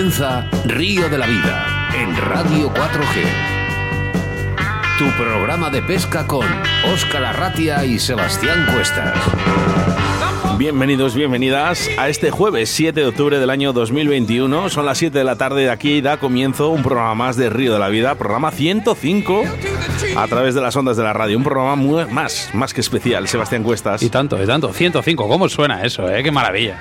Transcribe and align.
comienza 0.00 0.48
Río 0.64 1.10
de 1.10 1.18
la 1.18 1.26
Vida 1.26 1.90
en 1.94 2.16
Radio 2.16 2.72
4G. 2.72 3.22
Tu 4.98 5.04
programa 5.22 5.68
de 5.68 5.82
pesca 5.82 6.26
con 6.26 6.46
Óscar 6.90 7.22
Arratia 7.22 7.84
y 7.84 7.98
Sebastián 7.98 8.66
Cuestas. 8.72 9.14
Bienvenidos, 10.56 11.14
bienvenidas 11.14 11.90
a 11.98 12.08
este 12.08 12.30
jueves 12.30 12.70
7 12.70 12.98
de 12.98 13.06
octubre 13.08 13.38
del 13.38 13.50
año 13.50 13.74
2021. 13.74 14.70
Son 14.70 14.86
las 14.86 14.96
7 14.96 15.18
de 15.18 15.24
la 15.24 15.36
tarde 15.36 15.64
de 15.64 15.70
aquí 15.70 15.96
y 15.96 16.00
da 16.00 16.16
comienzo 16.16 16.70
un 16.70 16.82
programa 16.82 17.14
más 17.14 17.36
de 17.36 17.50
Río 17.50 17.74
de 17.74 17.78
la 17.78 17.90
Vida, 17.90 18.14
programa 18.14 18.52
105 18.52 19.42
a 20.16 20.26
través 20.28 20.54
de 20.54 20.62
las 20.62 20.74
ondas 20.76 20.96
de 20.96 21.02
la 21.02 21.12
radio. 21.12 21.36
Un 21.36 21.44
programa 21.44 21.76
muy, 21.76 22.06
más, 22.06 22.48
más 22.54 22.72
que 22.72 22.80
especial, 22.80 23.28
Sebastián 23.28 23.62
Cuestas. 23.62 24.02
Y 24.02 24.08
tanto, 24.08 24.42
y 24.42 24.46
tanto. 24.46 24.72
105, 24.72 25.28
¿cómo 25.28 25.46
suena 25.50 25.82
eso, 25.82 26.08
eh? 26.08 26.22
Qué 26.22 26.30
maravilla. 26.30 26.80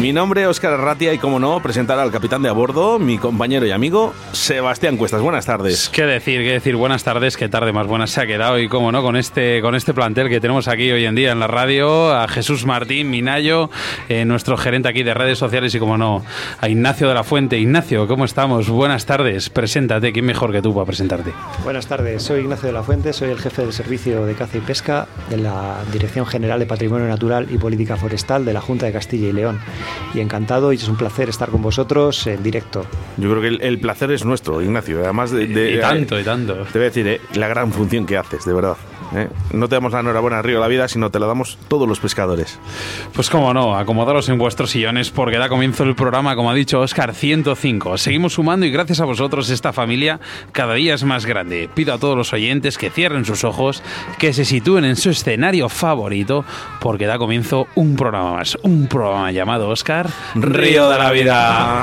Mi 0.00 0.12
nombre 0.12 0.42
es 0.42 0.48
Óscar 0.48 0.74
Arratia 0.74 1.14
y, 1.14 1.18
como 1.18 1.40
no, 1.40 1.58
presentar 1.62 1.98
al 1.98 2.12
capitán 2.12 2.42
de 2.42 2.50
a 2.50 2.52
bordo, 2.52 2.98
mi 2.98 3.16
compañero 3.16 3.64
y 3.64 3.70
amigo 3.70 4.12
Sebastián 4.32 4.98
Cuestas. 4.98 5.22
Buenas 5.22 5.46
tardes. 5.46 5.88
Qué 5.88 6.04
decir, 6.04 6.42
qué 6.42 6.52
decir. 6.52 6.76
Buenas 6.76 7.02
tardes, 7.02 7.38
qué 7.38 7.48
tarde 7.48 7.72
más 7.72 7.86
buena 7.86 8.06
se 8.06 8.20
ha 8.20 8.26
quedado. 8.26 8.58
Y, 8.58 8.68
como 8.68 8.92
no, 8.92 9.02
con 9.02 9.16
este, 9.16 9.62
con 9.62 9.74
este 9.74 9.94
plantel 9.94 10.28
que 10.28 10.38
tenemos 10.38 10.68
aquí 10.68 10.92
hoy 10.92 11.06
en 11.06 11.14
día 11.14 11.32
en 11.32 11.40
la 11.40 11.46
radio, 11.46 12.12
a 12.14 12.28
Jesús 12.28 12.66
Martín 12.66 13.08
Minayo, 13.08 13.70
eh, 14.10 14.26
nuestro 14.26 14.58
gerente 14.58 14.88
aquí 14.90 15.02
de 15.02 15.14
redes 15.14 15.38
sociales, 15.38 15.74
y, 15.74 15.78
como 15.78 15.96
no, 15.96 16.22
a 16.60 16.68
Ignacio 16.68 17.08
de 17.08 17.14
la 17.14 17.24
Fuente. 17.24 17.58
Ignacio, 17.58 18.06
¿cómo 18.06 18.26
estamos? 18.26 18.68
Buenas 18.68 19.06
tardes. 19.06 19.48
Preséntate. 19.48 20.12
¿Quién 20.12 20.26
mejor 20.26 20.52
que 20.52 20.60
tú 20.60 20.74
para 20.74 20.84
presentarte? 20.84 21.32
Buenas 21.64 21.86
tardes. 21.86 22.22
Soy 22.22 22.40
Ignacio 22.40 22.66
de 22.66 22.74
la 22.74 22.82
Fuente, 22.82 23.14
soy 23.14 23.30
el 23.30 23.38
jefe 23.38 23.62
del 23.62 23.72
Servicio 23.72 24.26
de 24.26 24.34
Caza 24.34 24.58
y 24.58 24.60
Pesca 24.60 25.08
de 25.30 25.38
la 25.38 25.78
Dirección 25.90 26.26
General 26.26 26.58
de 26.58 26.66
Patrimonio 26.66 27.08
Natural 27.08 27.46
y 27.50 27.56
Política 27.56 27.96
Forestal 27.96 28.44
de 28.44 28.52
la 28.52 28.60
Junta 28.60 28.84
de 28.84 28.92
Castilla 28.92 29.28
y 29.28 29.32
León. 29.32 29.58
Y 30.14 30.20
encantado 30.20 30.72
y 30.72 30.76
es 30.76 30.88
un 30.88 30.96
placer 30.96 31.28
estar 31.28 31.50
con 31.50 31.62
vosotros 31.62 32.26
en 32.26 32.42
directo. 32.42 32.86
Yo 33.16 33.30
creo 33.30 33.42
que 33.42 33.66
el, 33.66 33.80
placer 33.80 34.10
es 34.10 34.24
nuestro, 34.24 34.62
Ignacio. 34.62 35.02
Además 35.02 35.30
de, 35.30 35.46
de 35.46 35.72
y 35.72 35.80
tanto, 35.80 36.18
y 36.18 36.24
tanto. 36.24 36.54
Te 36.54 36.78
voy 36.78 36.82
a 36.82 36.90
decir 36.90 37.06
eh, 37.06 37.20
la 37.34 37.48
gran 37.48 37.72
función 37.72 38.06
que 38.06 38.16
haces, 38.16 38.44
de 38.44 38.52
verdad. 38.52 38.76
¿Eh? 39.14 39.28
No 39.52 39.68
te 39.68 39.76
damos 39.76 39.92
la 39.92 40.00
enhorabuena 40.00 40.42
Río 40.42 40.60
la 40.60 40.68
vida, 40.68 40.88
sino 40.88 41.10
te 41.10 41.18
la 41.18 41.26
damos 41.26 41.58
todos 41.68 41.88
los 41.88 42.00
pescadores. 42.00 42.58
Pues 43.12 43.30
cómo 43.30 43.52
no, 43.54 43.76
acomodaros 43.76 44.28
en 44.28 44.38
vuestros 44.38 44.70
sillones 44.70 45.10
porque 45.10 45.38
da 45.38 45.48
comienzo 45.48 45.84
el 45.84 45.94
programa, 45.94 46.36
como 46.36 46.50
ha 46.50 46.54
dicho 46.54 46.80
Oscar, 46.80 47.14
105. 47.14 47.98
Seguimos 47.98 48.34
sumando 48.34 48.66
y 48.66 48.70
gracias 48.70 49.00
a 49.00 49.04
vosotros 49.04 49.50
esta 49.50 49.72
familia 49.72 50.20
cada 50.52 50.74
día 50.74 50.94
es 50.94 51.04
más 51.04 51.26
grande. 51.26 51.68
Pido 51.72 51.94
a 51.94 51.98
todos 51.98 52.16
los 52.16 52.32
oyentes 52.32 52.78
que 52.78 52.90
cierren 52.90 53.24
sus 53.24 53.44
ojos, 53.44 53.82
que 54.18 54.32
se 54.32 54.44
sitúen 54.44 54.84
en 54.84 54.96
su 54.96 55.10
escenario 55.10 55.68
favorito 55.68 56.44
porque 56.80 57.06
da 57.06 57.18
comienzo 57.18 57.66
un 57.74 57.96
programa 57.96 58.34
más, 58.34 58.56
un 58.62 58.86
programa 58.86 59.30
llamado 59.32 59.68
Oscar 59.68 60.08
Río 60.34 60.88
de 60.90 60.98
la 60.98 61.10
vida. 61.10 61.82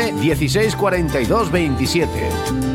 1640 0.11 1.11
3227. 1.11 2.71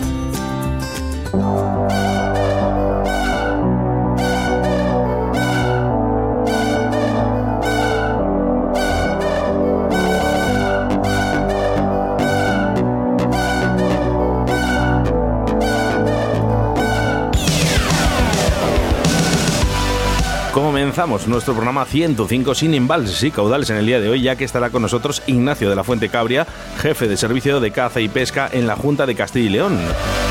comenzamos 20.96 21.28
nuestro 21.28 21.52
programa 21.52 21.84
105 21.84 22.54
sin 22.54 22.72
embalses 22.72 23.22
y 23.22 23.30
caudales 23.30 23.68
en 23.68 23.76
el 23.76 23.84
día 23.84 24.00
de 24.00 24.08
hoy, 24.08 24.22
ya 24.22 24.36
que 24.36 24.44
estará 24.44 24.70
con 24.70 24.80
nosotros 24.80 25.22
Ignacio 25.26 25.68
de 25.68 25.76
la 25.76 25.84
Fuente 25.84 26.08
Cabria, 26.08 26.46
jefe 26.76 27.08
de 27.08 27.16
servicio 27.16 27.60
de 27.60 27.70
caza 27.70 28.00
y 28.00 28.08
pesca 28.08 28.48
en 28.52 28.66
la 28.66 28.76
Junta 28.76 29.06
de 29.06 29.14
Castilla 29.14 29.46
y 29.46 29.50
León. 29.50 30.25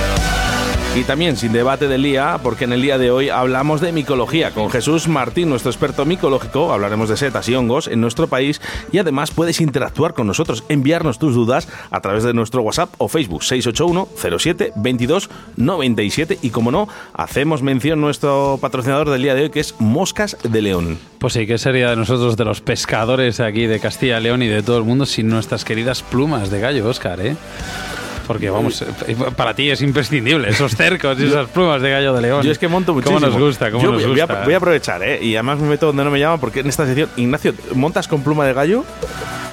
Y 0.95 1.03
también 1.03 1.35
sin 1.35 1.51
debate 1.51 1.89
del 1.89 2.03
día, 2.03 2.39
porque 2.41 2.63
en 2.63 2.72
el 2.72 2.81
día 2.81 2.97
de 2.97 3.11
hoy 3.11 3.28
hablamos 3.28 3.81
de 3.81 3.91
micología 3.91 4.51
con 4.51 4.69
Jesús 4.69 5.09
Martín, 5.09 5.50
nuestro 5.50 5.69
experto 5.69 6.06
micológico. 6.06 6.72
Hablaremos 6.72 7.09
de 7.09 7.17
setas 7.17 7.50
y 7.50 7.56
hongos 7.56 7.88
en 7.89 8.00
nuestro 8.00 8.28
país 8.28 8.61
y 8.94 9.00
además 9.00 9.31
puedes 9.31 9.59
interactuar 9.59 10.13
con 10.13 10.25
nosotros, 10.25 10.63
enviarnos 10.69 11.19
tus 11.19 11.35
dudas 11.35 11.67
a 11.91 12.00
través 12.00 12.23
de 12.23 12.34
nuestro 12.34 12.61
WhatsApp 12.61 12.94
o 12.97 13.09
Facebook 13.09 13.44
681 13.44 14.07
07 14.39 14.72
22 14.78 15.29
97 15.57 16.39
y 16.41 16.51
como 16.51 16.72
no, 16.72 16.88
hacemos 17.13 17.61
mención 17.61 18.00
nuestro 18.00 18.57
patrocinador 18.61 19.09
del 19.09 19.22
día 19.22 19.35
de 19.35 19.44
hoy 19.44 19.50
que 19.50 19.59
es 19.59 19.75
Moscas 19.79 20.38
de 20.44 20.61
León. 20.61 20.97
Pues 21.19 21.34
sí, 21.34 21.45
¿qué 21.45 21.57
sería 21.57 21.89
de 21.89 21.97
nosotros, 21.97 22.38
de 22.38 22.45
los 22.45 22.61
pescadores 22.61 23.41
aquí 23.41 23.67
de 23.67 23.81
Castilla 23.81 24.22
y 24.22 24.23
León 24.23 24.41
y 24.44 24.47
de 24.47 24.63
todo 24.63 24.78
el 24.78 24.85
mundo 24.85 25.05
sin 25.05 25.28
nuestras 25.28 25.66
queridas 25.66 26.03
plumas 26.03 26.50
de 26.51 26.61
gallo, 26.61 26.88
Oscar, 26.88 27.19
eh? 27.19 27.35
Porque 28.28 28.50
vamos, 28.50 28.81
eh, 28.81 29.16
para 29.36 29.53
ti 29.53 29.69
es 29.69 29.81
imprescindible, 29.81 30.50
esos 30.50 30.75
cercos 30.75 31.19
y 31.19 31.25
esas 31.25 31.47
plumas 31.50 31.81
de 31.81 31.91
gallo 31.91 32.13
de 32.13 32.22
león. 32.22 32.44
Yo 32.44 32.52
es 32.52 32.58
que 32.58 32.68
monto 32.68 32.94
muchísimo. 32.94 33.19
¿Cómo 33.19 33.31
nos 33.31 33.40
gusta? 33.40 33.72
¿Cómo 33.72 33.84
nos 33.91 34.03
voy, 34.03 34.12
gusta? 34.18 34.41
A, 34.41 34.46
voy 34.46 34.53
a 34.53 34.58
aprovechar, 34.58 35.03
¿eh? 35.03 35.19
Y 35.22 35.36
además 35.36 35.59
me 35.59 35.69
meto 35.69 35.88
donde 35.88 36.03
no 36.03 36.12
me 36.12 36.19
llaman 36.19 36.40
porque 36.40 36.62
en 36.62 36.68
esta 36.68 36.85
sección, 36.85 37.09
Ignacio, 37.18 37.53
¿montas 37.74 38.08
con 38.08 38.22
pluma 38.22 38.46
de 38.46 38.53
gallo? 38.53 38.84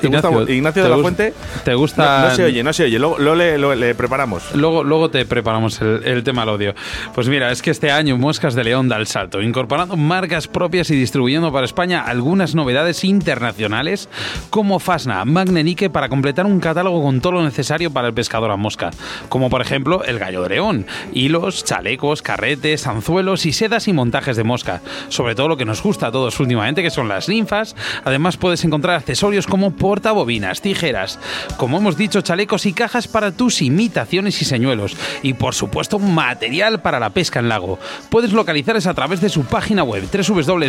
Ignacio, 0.02 0.48
Ignacio 0.48 0.82
de 0.82 0.88
la 0.88 0.98
Fuente. 0.98 1.34
¿Te 1.64 1.74
gusta? 1.74 2.28
No, 2.28 2.34
se 2.34 2.44
oye, 2.44 2.62
no 2.62 2.72
se 2.72 2.84
oye. 2.84 2.98
Luego, 2.98 3.16
le, 3.34 3.94
preparamos. 3.94 4.54
Luego, 4.54 4.84
luego 4.84 5.10
te 5.10 5.24
preparamos 5.24 5.80
el, 5.80 6.22
tema 6.24 6.42
al 6.42 6.50
odio. 6.50 6.74
Pues 7.14 7.28
mira, 7.28 7.50
es 7.50 7.62
que 7.62 7.70
este 7.70 7.90
año 7.90 8.16
Moscas 8.16 8.54
de 8.54 8.64
León 8.64 8.88
da 8.88 8.96
el 8.96 9.06
salto, 9.06 9.40
incorporando 9.40 9.96
marcas 9.96 10.48
propias 10.48 10.90
y 10.90 10.96
distribuyendo 10.96 11.52
para 11.52 11.64
España 11.64 12.02
algunas 12.02 12.54
novedades 12.54 13.04
internacionales 13.04 14.08
como 14.50 14.78
Fasna, 14.78 15.25
Magnenique 15.25 15.90
para 15.90 16.08
completar 16.08 16.46
un 16.46 16.60
catálogo 16.60 17.02
con 17.02 17.20
todo 17.20 17.32
lo 17.32 17.43
necesario 17.43 17.90
para 17.90 18.08
el 18.08 18.14
pescador 18.14 18.50
a 18.50 18.56
mosca, 18.56 18.90
como 19.28 19.50
por 19.50 19.60
ejemplo 19.60 20.05
el 20.05 20.19
gallo 20.19 20.43
de 20.43 20.50
león, 20.50 20.87
hilos, 21.12 21.64
chalecos, 21.64 22.22
carretes, 22.22 22.87
anzuelos 22.87 23.46
y 23.46 23.52
sedas 23.52 23.88
y 23.88 23.93
montajes 23.93 24.37
de 24.37 24.44
mosca. 24.44 24.81
Sobre 25.08 25.34
todo 25.34 25.48
lo 25.48 25.56
que 25.56 25.64
nos 25.64 25.82
gusta 25.82 26.08
a 26.08 26.12
todos 26.12 26.38
últimamente, 26.40 26.82
que 26.82 26.90
son 26.90 27.08
las 27.08 27.28
ninfas. 27.28 27.75
Además 28.05 28.37
puedes 28.37 28.64
encontrar 28.64 28.96
accesorios 28.96 29.46
como 29.46 29.72
portabobinas, 29.93 30.62
tijeras, 30.62 31.19
como 31.59 31.77
hemos 31.77 31.99
dicho, 31.99 32.23
chalecos 32.23 32.65
y 32.65 32.73
cajas 32.73 33.09
para 33.09 33.31
tus 33.31 33.61
imitaciones 33.61 34.41
y 34.41 34.47
señuelos. 34.47 34.97
Y 35.23 35.35
por 35.35 35.55
supuesto, 35.55 35.99
material 35.99 36.81
para 36.81 36.99
la 36.99 37.11
pesca 37.11 37.41
en 37.41 37.50
lago. 37.50 37.79
Puedes 38.09 38.33
localizarles 38.33 38.87
a 38.87 38.94
través 38.94 39.21
de 39.21 39.29
su 39.29 39.44
página 39.44 39.83
web 39.83 40.09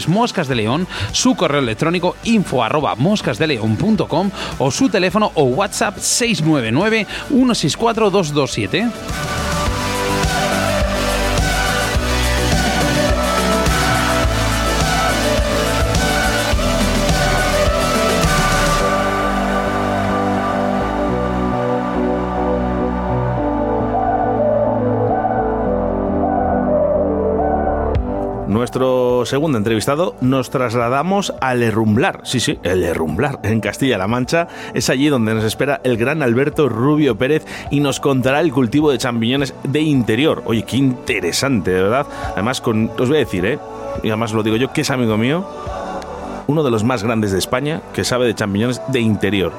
Moscas 0.09 0.49
de 0.49 0.55
León, 0.55 0.87
su 1.13 1.35
correo 1.35 1.61
electrónico 1.61 2.17
info 2.25 2.65
arroba 2.65 2.95
moscasdeleon.com 2.95 4.29
o 4.59 4.71
su 4.71 4.89
teléfono 4.89 5.31
o 5.35 5.43
WhatsApp 5.43 5.97
699 5.99 7.07
164 7.29 8.09
227. 8.09 9.82
Segundo 29.25 29.57
entrevistado, 29.57 30.15
nos 30.21 30.49
trasladamos 30.49 31.33
al 31.41 31.63
Herrumblar. 31.63 32.21
Sí, 32.23 32.39
sí, 32.39 32.59
el 32.63 32.83
Herrumblar, 32.83 33.39
en 33.43 33.59
Castilla-La 33.59 34.07
Mancha. 34.07 34.47
Es 34.73 34.89
allí 34.89 35.07
donde 35.07 35.33
nos 35.33 35.43
espera 35.43 35.81
el 35.83 35.97
gran 35.97 36.21
Alberto 36.21 36.69
Rubio 36.69 37.17
Pérez 37.17 37.45
y 37.71 37.79
nos 37.79 37.99
contará 37.99 38.41
el 38.41 38.51
cultivo 38.51 38.91
de 38.91 38.97
champiñones 38.97 39.53
de 39.63 39.81
interior. 39.81 40.43
Oye, 40.45 40.63
qué 40.63 40.77
interesante, 40.77 41.71
de 41.71 41.83
verdad. 41.83 42.07
Además, 42.33 42.61
con, 42.61 42.91
os 42.99 43.07
voy 43.07 43.17
a 43.17 43.19
decir, 43.19 43.45
¿eh? 43.45 43.59
Y 44.03 44.07
además 44.07 44.33
lo 44.33 44.43
digo 44.43 44.57
yo, 44.57 44.73
que 44.73 44.81
es 44.81 44.89
amigo 44.89 45.17
mío, 45.17 45.45
uno 46.47 46.63
de 46.63 46.71
los 46.71 46.83
más 46.83 47.03
grandes 47.03 47.31
de 47.31 47.39
España 47.39 47.81
que 47.93 48.03
sabe 48.03 48.25
de 48.25 48.35
champiñones 48.35 48.81
de 48.89 48.99
interior. 48.99 49.53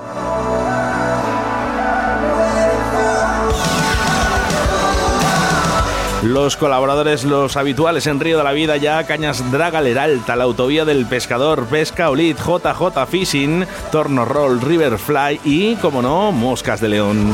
Los 6.24 6.56
colaboradores, 6.56 7.24
los 7.24 7.54
habituales 7.58 8.06
en 8.06 8.18
Río 8.18 8.38
de 8.38 8.44
la 8.44 8.52
Vida 8.52 8.78
ya, 8.78 9.04
Cañas 9.04 9.52
Draga 9.52 9.82
Leralta, 9.82 10.36
la 10.36 10.44
autovía 10.44 10.86
del 10.86 11.04
pescador, 11.04 11.66
Pesca 11.66 12.08
Olit, 12.08 12.38
JJ 12.38 13.06
Fishing, 13.06 13.66
Torno 13.92 14.24
Roll, 14.24 14.58
Riverfly 14.62 15.40
y, 15.44 15.74
como 15.76 16.00
no, 16.00 16.32
Moscas 16.32 16.80
de 16.80 16.88
León. 16.88 17.30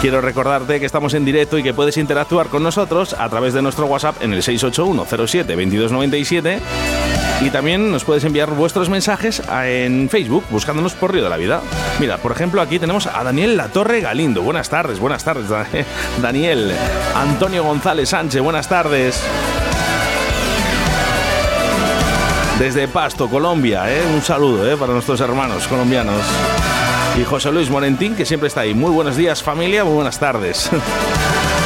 Quiero 0.00 0.20
recordarte 0.20 0.78
que 0.78 0.86
estamos 0.86 1.14
en 1.14 1.24
directo 1.24 1.58
y 1.58 1.64
que 1.64 1.74
puedes 1.74 1.96
interactuar 1.96 2.46
con 2.46 2.62
nosotros 2.62 3.14
a 3.18 3.28
través 3.28 3.52
de 3.52 3.62
nuestro 3.62 3.86
WhatsApp 3.86 4.22
en 4.22 4.32
el 4.32 4.42
681 4.44 5.26
07 5.26 5.56
2297 5.56 7.05
y 7.40 7.50
también 7.50 7.90
nos 7.90 8.04
puedes 8.04 8.24
enviar 8.24 8.50
vuestros 8.50 8.88
mensajes 8.88 9.42
en 9.64 10.08
Facebook 10.08 10.44
buscándonos 10.50 10.94
por 10.94 11.12
Río 11.12 11.24
de 11.24 11.30
la 11.30 11.36
Vida. 11.36 11.60
Mira, 12.00 12.18
por 12.18 12.32
ejemplo, 12.32 12.60
aquí 12.62 12.78
tenemos 12.78 13.06
a 13.06 13.22
Daniel 13.22 13.56
Latorre 13.56 14.00
Galindo. 14.00 14.42
Buenas 14.42 14.68
tardes, 14.68 14.98
buenas 14.98 15.24
tardes, 15.24 15.46
Daniel. 16.22 16.72
Antonio 17.14 17.64
González 17.64 18.08
Sánchez, 18.08 18.40
buenas 18.40 18.68
tardes. 18.68 19.22
Desde 22.58 22.88
Pasto, 22.88 23.28
Colombia, 23.28 23.84
¿eh? 23.92 24.02
un 24.14 24.22
saludo 24.22 24.70
¿eh? 24.70 24.76
para 24.78 24.94
nuestros 24.94 25.20
hermanos 25.20 25.66
colombianos. 25.66 26.22
Y 27.20 27.24
José 27.24 27.52
Luis 27.52 27.68
Morentín, 27.68 28.16
que 28.16 28.24
siempre 28.24 28.48
está 28.48 28.62
ahí. 28.62 28.72
Muy 28.72 28.90
buenos 28.90 29.16
días, 29.16 29.42
familia, 29.42 29.84
muy 29.84 29.94
buenas 29.94 30.18
tardes. 30.18 30.70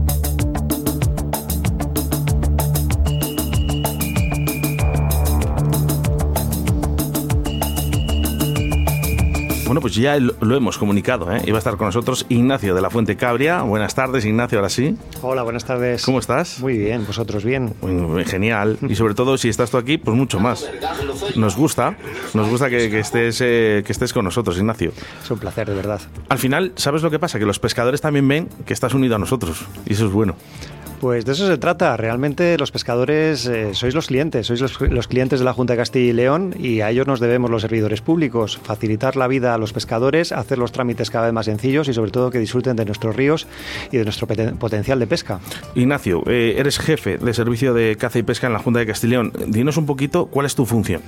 Bueno, 9.71 9.79
pues 9.79 9.95
ya 9.95 10.19
lo 10.19 10.57
hemos 10.57 10.77
comunicado. 10.77 11.31
¿eh? 11.31 11.43
Iba 11.45 11.57
a 11.57 11.59
estar 11.59 11.77
con 11.77 11.85
nosotros 11.85 12.25
Ignacio 12.27 12.75
de 12.75 12.81
la 12.81 12.89
Fuente 12.89 13.15
Cabria. 13.15 13.61
Buenas 13.61 13.95
tardes, 13.95 14.25
Ignacio, 14.25 14.57
ahora 14.57 14.67
sí. 14.67 14.97
Hola, 15.21 15.43
buenas 15.43 15.63
tardes. 15.63 16.03
¿Cómo 16.03 16.19
estás? 16.19 16.59
Muy 16.59 16.77
bien, 16.77 17.07
vosotros 17.07 17.45
bien. 17.45 17.73
Muy, 17.79 18.25
genial. 18.25 18.77
Y 18.89 18.95
sobre 18.95 19.13
todo, 19.13 19.37
si 19.37 19.47
estás 19.47 19.71
tú 19.71 19.77
aquí, 19.77 19.97
pues 19.97 20.17
mucho 20.17 20.41
más. 20.41 20.69
Nos 21.37 21.55
gusta, 21.55 21.95
nos 22.33 22.49
gusta 22.49 22.69
que, 22.69 22.99
estés, 22.99 23.39
eh, 23.39 23.81
que 23.85 23.93
estés 23.93 24.11
con 24.11 24.25
nosotros, 24.25 24.57
Ignacio. 24.57 24.91
Es 25.23 25.31
un 25.31 25.39
placer, 25.39 25.69
de 25.69 25.75
verdad. 25.75 26.01
Al 26.27 26.37
final, 26.37 26.73
¿sabes 26.75 27.01
lo 27.01 27.09
que 27.09 27.19
pasa? 27.19 27.39
Que 27.39 27.45
los 27.45 27.59
pescadores 27.59 28.01
también 28.01 28.27
ven 28.27 28.49
que 28.65 28.73
estás 28.73 28.93
unido 28.93 29.15
a 29.15 29.19
nosotros. 29.19 29.65
Y 29.85 29.93
eso 29.93 30.05
es 30.05 30.11
bueno. 30.11 30.35
Pues 31.01 31.25
de 31.25 31.31
eso 31.31 31.47
se 31.47 31.57
trata. 31.57 31.97
Realmente 31.97 32.59
los 32.59 32.69
pescadores 32.69 33.47
eh, 33.47 33.73
sois 33.73 33.95
los 33.95 34.05
clientes, 34.05 34.45
sois 34.45 34.61
los, 34.61 35.07
clientes 35.07 35.39
de 35.39 35.45
la 35.45 35.51
Junta 35.51 35.73
de 35.73 35.77
Castilla 35.77 36.11
y 36.11 36.13
León 36.13 36.53
y 36.59 36.81
a 36.81 36.91
ellos 36.91 37.07
nos 37.07 37.19
debemos 37.19 37.49
los 37.49 37.63
servidores 37.63 38.01
públicos. 38.01 38.59
Facilitar 38.63 39.15
la 39.15 39.27
vida 39.27 39.55
a 39.55 39.57
los 39.57 39.73
pescadores, 39.73 40.31
hacer 40.31 40.59
los 40.59 40.71
trámites 40.71 41.09
cada 41.09 41.25
vez 41.25 41.33
más 41.33 41.47
sencillos 41.47 41.87
y 41.87 41.95
sobre 41.95 42.11
todo 42.11 42.29
que 42.29 42.37
disfruten 42.37 42.75
de 42.75 42.85
nuestros 42.85 43.15
ríos 43.15 43.47
y 43.91 43.97
de 43.97 44.03
nuestro 44.03 44.27
potencial 44.27 44.99
de 44.99 45.07
pesca. 45.07 45.39
Ignacio, 45.73 46.21
eh, 46.27 46.53
eres 46.59 46.77
jefe 46.77 47.17
de 47.17 47.33
servicio 47.33 47.73
de 47.73 47.95
caza 47.95 48.19
y 48.19 48.23
pesca 48.23 48.45
en 48.45 48.53
la 48.53 48.59
Junta 48.59 48.81
de 48.81 48.85
Castilla 48.85 49.09
y 49.09 49.11
León. 49.13 49.33
Dinos 49.47 49.77
un 49.77 49.87
poquito 49.87 50.27
cuál 50.27 50.45
es 50.45 50.53
tu 50.53 50.67
función. 50.67 51.01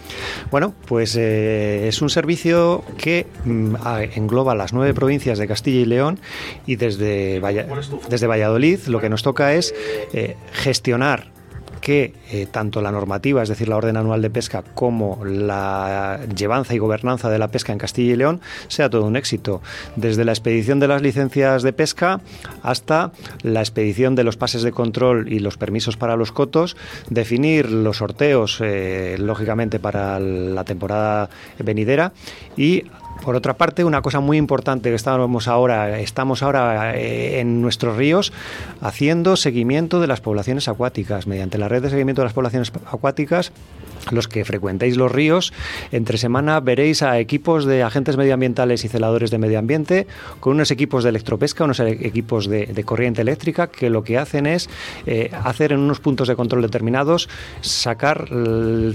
Bueno, 0.49 0.73
pues 0.87 1.15
eh, 1.15 1.87
es 1.87 2.01
un 2.01 2.09
servicio 2.09 2.83
que 2.97 3.27
mm, 3.45 3.75
engloba 4.15 4.55
las 4.55 4.73
nueve 4.73 4.95
provincias 4.95 5.37
de 5.37 5.47
Castilla 5.47 5.81
y 5.81 5.85
León 5.85 6.17
y 6.65 6.77
desde, 6.77 7.39
desde 8.09 8.25
Valladolid 8.25 8.79
lo 8.87 8.99
que 8.99 9.09
nos 9.09 9.21
toca 9.21 9.53
es 9.53 9.75
eh, 10.13 10.35
gestionar 10.51 11.33
que 11.83 12.13
eh, 12.31 12.47
tanto 12.49 12.81
la 12.81 12.93
normativa, 12.93 13.43
es 13.43 13.49
decir, 13.49 13.67
la 13.67 13.75
orden 13.75 13.97
anual 13.97 14.21
de 14.21 14.29
pesca, 14.29 14.63
como 14.73 15.19
la 15.25 16.21
llevanza 16.33 16.73
y 16.73 16.77
gobernanza 16.77 17.29
de 17.29 17.37
la 17.37 17.49
pesca 17.49 17.73
en 17.73 17.77
Castilla 17.77 18.13
y 18.13 18.15
León 18.15 18.39
sea 18.69 18.89
todo 18.89 19.03
un 19.03 19.17
éxito. 19.17 19.61
Desde 19.97 20.23
la 20.23 20.31
expedición 20.31 20.79
de 20.79 20.87
las 20.87 21.01
licencias 21.01 21.61
de 21.61 21.73
pesca 21.73 22.21
hasta 22.61 23.11
la 23.41 23.59
expedición 23.59 24.15
de 24.15 24.23
los 24.23 24.37
pases 24.37 24.63
de 24.63 24.71
control 24.71 25.31
y 25.31 25.39
los 25.39 25.57
permisos 25.57 25.97
para 25.97 26.15
los 26.15 26.31
cotos, 26.31 26.77
definir 27.09 27.69
los 27.69 27.97
sorteos, 27.97 28.59
eh, 28.61 29.17
lógicamente, 29.19 29.77
para 29.77 30.21
la 30.21 30.63
temporada 30.63 31.29
venidera 31.59 32.13
y 32.55 32.85
por 33.23 33.35
otra 33.35 33.53
parte, 33.53 33.83
una 33.85 34.01
cosa 34.01 34.19
muy 34.19 34.37
importante 34.37 34.89
que 34.89 34.95
estamos 34.95 35.47
ahora, 35.47 35.99
estamos 35.99 36.43
ahora 36.43 36.95
eh, 36.95 37.39
en 37.39 37.61
nuestros 37.61 37.95
ríos 37.95 38.33
haciendo 38.81 39.37
seguimiento 39.37 40.01
de 40.01 40.07
las 40.07 40.19
poblaciones 40.19 40.67
acuáticas. 40.67 41.25
Mediante 41.25 41.57
la 41.57 41.69
red 41.69 41.81
de 41.81 41.89
seguimiento 41.89 42.21
de 42.21 42.25
las 42.25 42.33
poblaciones 42.33 42.71
acuáticas 42.85 43.53
los 44.11 44.27
que 44.27 44.45
frecuentéis 44.45 44.97
los 44.97 45.11
ríos, 45.11 45.53
entre 45.91 46.17
semana 46.17 46.59
veréis 46.59 47.01
a 47.01 47.19
equipos 47.19 47.65
de 47.65 47.83
agentes 47.83 48.17
medioambientales 48.17 48.85
y 48.85 48.87
celadores 48.87 49.31
de 49.31 49.37
medio 49.37 49.59
ambiente, 49.59 50.07
con 50.39 50.53
unos 50.53 50.71
equipos 50.71 51.03
de 51.03 51.09
electropesca, 51.09 51.63
unos 51.63 51.79
equipos 51.79 52.47
de, 52.47 52.83
corriente 52.83 53.21
eléctrica, 53.21 53.67
que 53.67 53.89
lo 53.89 54.03
que 54.03 54.17
hacen 54.17 54.45
es 54.45 54.69
eh, 55.05 55.31
hacer 55.43 55.71
en 55.71 55.79
unos 55.79 55.99
puntos 55.99 56.27
de 56.27 56.35
control 56.35 56.61
determinados, 56.61 57.29
sacar 57.61 58.27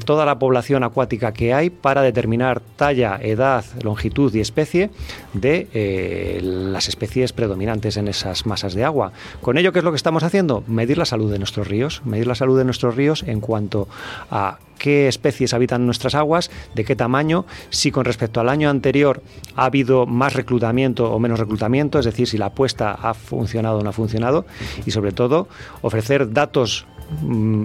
toda 0.04 0.26
la 0.26 0.38
población 0.38 0.84
acuática 0.84 1.32
que 1.32 1.54
hay 1.54 1.70
para 1.70 2.02
determinar 2.02 2.60
talla, 2.76 3.18
edad, 3.20 3.64
longitud 3.82 4.34
y 4.34 4.40
especie 4.40 4.90
de 5.32 5.68
eh, 5.72 6.40
las 6.42 6.88
especies 6.88 7.32
predominantes 7.32 7.96
en 7.96 8.08
esas 8.08 8.46
masas 8.46 8.74
de 8.74 8.84
agua. 8.84 9.12
Con 9.40 9.58
ello, 9.58 9.72
¿qué 9.72 9.80
es 9.80 9.84
lo 9.84 9.92
que 9.92 9.96
estamos 9.96 10.22
haciendo? 10.22 10.64
Medir 10.66 10.98
la 10.98 11.04
salud 11.04 11.30
de 11.30 11.38
nuestros 11.38 11.68
ríos, 11.68 12.02
medir 12.04 12.26
la 12.26 12.34
salud 12.34 12.58
de 12.58 12.64
nuestros 12.64 12.96
ríos 12.96 13.22
en 13.22 13.40
cuanto 13.40 13.88
a 14.30 14.58
qué 14.78 14.97
especies 15.06 15.54
habitan 15.54 15.86
nuestras 15.86 16.14
aguas, 16.14 16.50
de 16.74 16.84
qué 16.84 16.96
tamaño, 16.96 17.44
si 17.70 17.92
con 17.92 18.04
respecto 18.04 18.40
al 18.40 18.48
año 18.48 18.70
anterior 18.70 19.22
ha 19.54 19.66
habido 19.66 20.06
más 20.06 20.34
reclutamiento 20.34 21.12
o 21.12 21.18
menos 21.18 21.38
reclutamiento, 21.38 21.98
es 21.98 22.06
decir, 22.06 22.26
si 22.26 22.38
la 22.38 22.46
apuesta 22.46 22.92
ha 22.92 23.14
funcionado 23.14 23.78
o 23.78 23.82
no 23.82 23.90
ha 23.90 23.92
funcionado, 23.92 24.46
y 24.86 24.90
sobre 24.90 25.12
todo 25.12 25.48
ofrecer 25.82 26.32
datos 26.32 26.86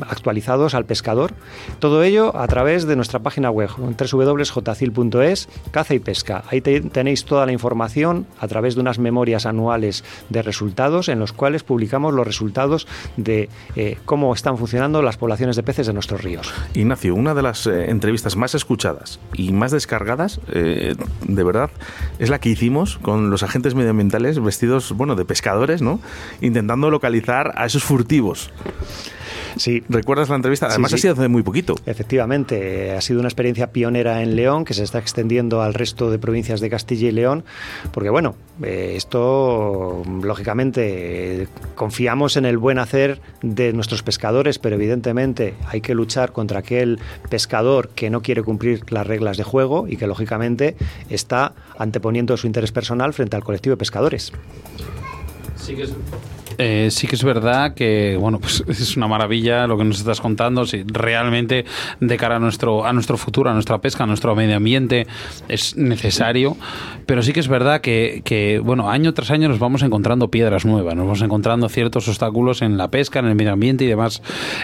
actualizados 0.07 0.73
al 0.73 0.85
pescador. 0.85 1.33
Todo 1.79 2.03
ello 2.03 2.35
a 2.35 2.47
través 2.47 2.85
de 2.85 2.95
nuestra 2.95 3.19
página 3.19 3.49
web 3.49 3.69
www.jcil.es, 3.77 5.49
caza 5.71 5.93
y 5.93 5.99
pesca. 5.99 6.43
Ahí 6.49 6.61
tenéis 6.61 7.25
toda 7.25 7.45
la 7.45 7.51
información 7.51 8.25
a 8.39 8.47
través 8.47 8.75
de 8.75 8.81
unas 8.81 8.99
memorias 8.99 9.45
anuales 9.45 10.03
de 10.29 10.41
resultados 10.41 11.09
en 11.09 11.19
los 11.19 11.33
cuales 11.33 11.63
publicamos 11.63 12.13
los 12.13 12.25
resultados 12.25 12.87
de 13.17 13.49
eh, 13.75 13.97
cómo 14.05 14.33
están 14.33 14.57
funcionando 14.57 15.01
las 15.01 15.17
poblaciones 15.17 15.55
de 15.55 15.63
peces 15.63 15.87
de 15.87 15.93
nuestros 15.93 16.23
ríos. 16.23 16.53
Ignacio, 16.73 17.15
una 17.15 17.33
de 17.33 17.41
las 17.41 17.67
eh, 17.67 17.89
entrevistas 17.89 18.35
más 18.35 18.55
escuchadas 18.55 19.19
y 19.33 19.51
más 19.51 19.71
descargadas, 19.71 20.39
eh, 20.51 20.95
de 21.27 21.43
verdad, 21.43 21.69
es 22.19 22.29
la 22.29 22.39
que 22.39 22.49
hicimos 22.49 22.97
con 22.99 23.29
los 23.29 23.43
agentes 23.43 23.75
medioambientales 23.75 24.41
vestidos, 24.41 24.91
bueno, 24.93 25.15
de 25.15 25.25
pescadores, 25.25 25.81
¿no? 25.81 25.99
Intentando 26.41 26.89
localizar 26.89 27.53
a 27.55 27.65
esos 27.65 27.83
furtivos. 27.83 28.51
Sí. 29.57 29.83
¿Recuerdas 29.89 30.29
la 30.29 30.35
entrevista? 30.35 30.67
Además 30.67 30.93
ha 30.93 30.97
sido 30.97 31.13
hace 31.13 31.27
muy 31.27 31.43
poquito. 31.43 31.75
Efectivamente, 31.85 32.91
ha 32.91 33.01
sido 33.01 33.19
una 33.19 33.29
experiencia 33.29 33.71
pionera 33.71 34.21
en 34.21 34.35
León 34.35 34.65
que 34.65 34.73
se 34.73 34.83
está 34.83 34.99
extendiendo 34.99 35.61
al 35.61 35.73
resto 35.73 36.11
de 36.11 36.19
provincias 36.19 36.59
de 36.61 36.69
Castilla 36.69 37.09
y 37.09 37.11
León, 37.11 37.43
porque 37.91 38.09
bueno, 38.09 38.35
eh, 38.63 38.93
esto 38.95 40.03
lógicamente 40.21 41.47
confiamos 41.75 42.37
en 42.37 42.45
el 42.45 42.57
buen 42.57 42.79
hacer 42.79 43.21
de 43.41 43.73
nuestros 43.73 44.03
pescadores, 44.03 44.59
pero 44.59 44.75
evidentemente 44.75 45.55
hay 45.67 45.81
que 45.81 45.95
luchar 45.95 46.31
contra 46.31 46.59
aquel 46.59 46.99
pescador 47.29 47.89
que 47.89 48.09
no 48.09 48.21
quiere 48.21 48.43
cumplir 48.43 48.91
las 48.91 49.05
reglas 49.05 49.37
de 49.37 49.43
juego 49.43 49.87
y 49.87 49.97
que 49.97 50.07
lógicamente 50.07 50.75
está 51.09 51.53
anteponiendo 51.77 52.35
su 52.37 52.47
interés 52.47 52.71
personal 52.71 53.13
frente 53.13 53.35
al 53.35 53.43
colectivo 53.43 53.73
de 53.73 53.77
pescadores. 53.77 54.31
Sí 55.55 55.75
que 55.75 55.83
es 55.83 55.93
Eh, 56.57 56.89
sí 56.91 57.07
que 57.07 57.15
es 57.15 57.23
verdad 57.23 57.73
que, 57.73 58.17
bueno, 58.19 58.39
pues 58.39 58.63
es 58.67 58.97
una 58.97 59.07
maravilla 59.07 59.67
lo 59.67 59.77
que 59.77 59.83
nos 59.83 59.99
estás 59.99 60.21
contando. 60.21 60.65
Si 60.65 60.83
realmente 60.83 61.65
de 61.99 62.17
cara 62.17 62.37
a 62.37 62.39
nuestro, 62.39 62.85
a 62.85 62.93
nuestro 62.93 63.17
futuro, 63.17 63.49
a 63.49 63.53
nuestra 63.53 63.79
pesca, 63.79 64.03
a 64.03 64.07
nuestro 64.07 64.35
medio 64.35 64.57
ambiente, 64.57 65.07
es 65.47 65.75
necesario. 65.77 66.57
Pero 67.05 67.21
sí 67.21 67.33
que 67.33 67.39
es 67.39 67.47
verdad 67.47 67.81
que, 67.81 68.21
que, 68.23 68.59
bueno, 68.59 68.89
año 68.89 69.13
tras 69.13 69.31
año 69.31 69.49
nos 69.49 69.59
vamos 69.59 69.83
encontrando 69.83 70.29
piedras 70.29 70.65
nuevas, 70.65 70.95
nos 70.95 71.05
vamos 71.05 71.21
encontrando 71.21 71.69
ciertos 71.69 72.07
obstáculos 72.07 72.61
en 72.61 72.77
la 72.77 72.89
pesca, 72.89 73.19
en 73.19 73.25
el 73.25 73.35
medio 73.35 73.53
ambiente 73.53 73.83
y 73.83 73.87
demás. 73.87 74.21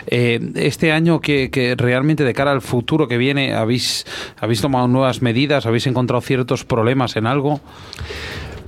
Eh, 0.08 0.40
este 0.56 0.92
año 0.92 1.20
que, 1.20 1.50
que, 1.50 1.76
realmente 1.76 2.24
de 2.24 2.34
cara 2.34 2.52
al 2.52 2.62
futuro 2.62 3.08
que 3.08 3.18
viene, 3.18 3.54
¿habéis, 3.54 4.06
¿habéis 4.40 4.62
tomado 4.62 4.88
nuevas 4.88 5.22
medidas? 5.22 5.66
¿Habéis 5.66 5.88
encontrado 5.88 6.22
ciertos 6.22 6.64
problemas 6.64 7.16
en 7.16 7.28
algo? 7.28 7.60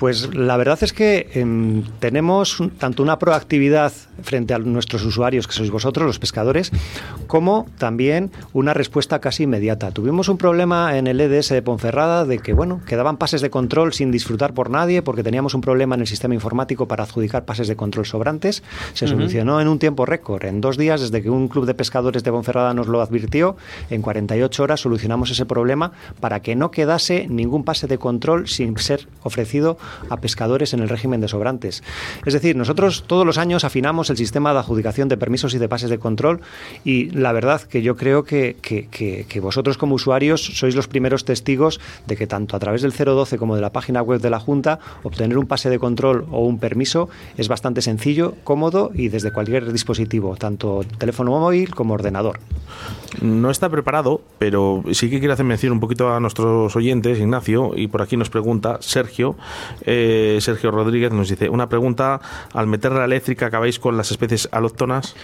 Pues 0.01 0.33
la 0.33 0.57
verdad 0.57 0.79
es 0.81 0.93
que 0.93 1.29
eh, 1.31 1.83
tenemos 1.99 2.57
tanto 2.79 3.03
una 3.03 3.19
proactividad 3.19 3.93
frente 4.23 4.55
a 4.55 4.57
nuestros 4.57 5.05
usuarios, 5.05 5.45
que 5.45 5.53
sois 5.53 5.69
vosotros, 5.69 6.07
los 6.07 6.17
pescadores, 6.17 6.71
como 7.27 7.67
también 7.77 8.31
una 8.51 8.73
respuesta 8.73 9.21
casi 9.21 9.43
inmediata. 9.43 9.91
Tuvimos 9.91 10.27
un 10.27 10.39
problema 10.39 10.97
en 10.97 11.05
el 11.05 11.21
EDS 11.21 11.49
de 11.49 11.61
Ponferrada 11.61 12.25
de 12.25 12.39
que, 12.39 12.53
bueno, 12.53 12.81
quedaban 12.87 13.17
pases 13.17 13.41
de 13.41 13.51
control 13.51 13.93
sin 13.93 14.09
disfrutar 14.09 14.55
por 14.55 14.71
nadie 14.71 15.03
porque 15.03 15.21
teníamos 15.21 15.53
un 15.53 15.61
problema 15.61 15.93
en 15.93 16.01
el 16.01 16.07
sistema 16.07 16.33
informático 16.33 16.87
para 16.87 17.03
adjudicar 17.03 17.45
pases 17.45 17.67
de 17.67 17.75
control 17.75 18.07
sobrantes. 18.07 18.63
Se 18.93 19.05
solucionó 19.07 19.61
en 19.61 19.67
un 19.67 19.77
tiempo 19.77 20.07
récord. 20.07 20.45
En 20.45 20.61
dos 20.61 20.77
días, 20.77 21.01
desde 21.01 21.21
que 21.21 21.29
un 21.29 21.47
club 21.47 21.67
de 21.67 21.75
pescadores 21.75 22.23
de 22.23 22.31
Ponferrada 22.31 22.73
nos 22.73 22.87
lo 22.87 23.01
advirtió, 23.01 23.55
en 23.91 24.01
48 24.01 24.63
horas 24.63 24.81
solucionamos 24.81 25.29
ese 25.29 25.45
problema 25.45 25.91
para 26.19 26.39
que 26.39 26.55
no 26.55 26.71
quedase 26.71 27.27
ningún 27.29 27.63
pase 27.63 27.85
de 27.85 27.99
control 27.99 28.47
sin 28.47 28.75
ser 28.79 29.07
ofrecido 29.21 29.77
a 30.09 30.17
pescadores 30.17 30.73
en 30.73 30.79
el 30.81 30.89
régimen 30.89 31.21
de 31.21 31.27
sobrantes. 31.27 31.83
Es 32.25 32.33
decir, 32.33 32.55
nosotros 32.55 33.03
todos 33.07 33.25
los 33.25 33.37
años 33.37 33.63
afinamos 33.63 34.09
el 34.09 34.17
sistema 34.17 34.53
de 34.53 34.59
adjudicación 34.59 35.07
de 35.09 35.17
permisos 35.17 35.53
y 35.53 35.57
de 35.57 35.69
pases 35.69 35.89
de 35.89 35.99
control 35.99 36.41
y 36.83 37.09
la 37.11 37.31
verdad 37.31 37.61
que 37.61 37.81
yo 37.81 37.95
creo 37.95 38.23
que, 38.23 38.57
que, 38.61 39.39
vosotros 39.41 39.77
como 39.77 39.95
usuarios 39.95 40.43
sois 40.43 40.75
los 40.75 40.87
primeros 40.87 41.25
testigos 41.25 41.79
de 42.07 42.15
que 42.15 42.27
tanto 42.27 42.55
a 42.55 42.59
través 42.59 42.81
del 42.81 42.91
012 42.91 43.37
como 43.37 43.55
de 43.55 43.61
la 43.61 43.71
página 43.71 44.01
web 44.01 44.21
de 44.21 44.29
la 44.29 44.39
Junta 44.39 44.79
obtener 45.03 45.37
un 45.37 45.47
pase 45.47 45.69
de 45.69 45.79
control 45.79 46.25
o 46.31 46.45
un 46.45 46.59
permiso 46.59 47.09
es 47.37 47.47
bastante 47.47 47.81
sencillo, 47.81 48.35
cómodo 48.43 48.91
y 48.93 49.09
desde 49.09 49.31
cualquier 49.31 49.71
dispositivo, 49.71 50.35
tanto 50.35 50.83
teléfono 50.97 51.31
móvil 51.31 51.73
como 51.73 51.93
ordenador. 51.93 52.39
No 53.21 53.49
está 53.49 53.69
preparado, 53.69 54.21
pero 54.37 54.83
sí 54.93 55.09
que 55.09 55.19
quiero 55.19 55.33
hacer 55.33 55.45
mención 55.45 55.73
un 55.73 55.79
poquito 55.79 56.13
a 56.13 56.19
nuestros 56.19 56.75
oyentes, 56.75 57.19
Ignacio, 57.19 57.73
y 57.75 57.87
por 57.87 58.01
aquí 58.01 58.15
nos 58.15 58.29
pregunta 58.29 58.77
Sergio, 58.79 59.35
eh, 59.81 60.37
Sergio 60.41 60.71
Rodríguez 60.71 61.11
nos 61.11 61.29
dice, 61.29 61.49
una 61.49 61.69
pregunta, 61.69 62.19
al 62.53 62.67
meter 62.67 62.91
la 62.91 63.05
eléctrica 63.05 63.47
acabáis 63.47 63.79
con 63.79 63.97
las 63.97 64.11
especies 64.11 64.49
alóctonas. 64.51 65.15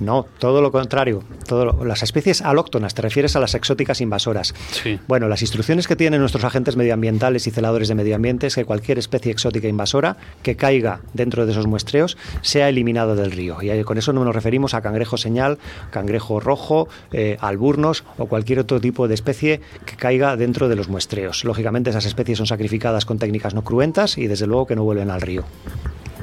No, 0.00 0.26
todo 0.38 0.62
lo 0.62 0.72
contrario. 0.72 1.22
Todo 1.46 1.84
las 1.84 2.02
especies 2.02 2.42
alóctonas, 2.42 2.94
te 2.94 3.02
refieres 3.02 3.36
a 3.36 3.40
las 3.40 3.54
exóticas 3.54 4.00
invasoras. 4.00 4.54
Sí. 4.70 4.98
Bueno, 5.06 5.28
las 5.28 5.42
instrucciones 5.42 5.88
que 5.88 5.96
tienen 5.96 6.20
nuestros 6.20 6.44
agentes 6.44 6.76
medioambientales 6.76 7.46
y 7.46 7.50
celadores 7.50 7.88
de 7.88 7.94
medio 7.94 8.16
ambiente 8.16 8.46
es 8.46 8.54
que 8.54 8.64
cualquier 8.64 8.98
especie 8.98 9.32
exótica 9.32 9.68
invasora 9.68 10.16
que 10.42 10.56
caiga 10.56 11.00
dentro 11.12 11.46
de 11.46 11.52
esos 11.52 11.66
muestreos 11.66 12.16
sea 12.42 12.68
eliminada 12.68 13.14
del 13.14 13.32
río. 13.32 13.58
Y 13.62 13.84
con 13.84 13.98
eso 13.98 14.12
no 14.12 14.24
nos 14.24 14.34
referimos 14.34 14.74
a 14.74 14.82
cangrejo 14.82 15.16
señal, 15.16 15.58
cangrejo 15.90 16.40
rojo, 16.40 16.88
eh, 17.12 17.36
alburnos 17.40 18.04
o 18.18 18.26
cualquier 18.26 18.60
otro 18.60 18.80
tipo 18.80 19.08
de 19.08 19.14
especie 19.14 19.60
que 19.86 19.96
caiga 19.96 20.36
dentro 20.36 20.68
de 20.68 20.76
los 20.76 20.88
muestreos. 20.88 21.44
Lógicamente 21.44 21.90
esas 21.90 22.06
especies 22.06 22.38
son 22.38 22.46
sacrificadas 22.46 23.04
con 23.04 23.18
técnicas 23.18 23.54
no 23.54 23.62
cruentas 23.62 24.03
y 24.18 24.26
desde 24.26 24.46
luego 24.46 24.66
que 24.66 24.76
no 24.76 24.84
vuelven 24.84 25.10
al 25.10 25.20
río 25.20 25.44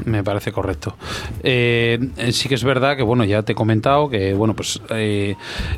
me 0.05 0.23
parece 0.23 0.51
correcto. 0.51 0.95
Eh, 1.43 1.99
sí 2.31 2.49
que 2.49 2.55
es 2.55 2.63
verdad 2.63 2.97
que, 2.97 3.03
bueno, 3.03 3.23
ya 3.23 3.43
te 3.43 3.53
he 3.53 3.55
comentado 3.55 4.09
que, 4.09 4.33
bueno, 4.33 4.55
pues 4.55 4.81
eh, 4.89 5.35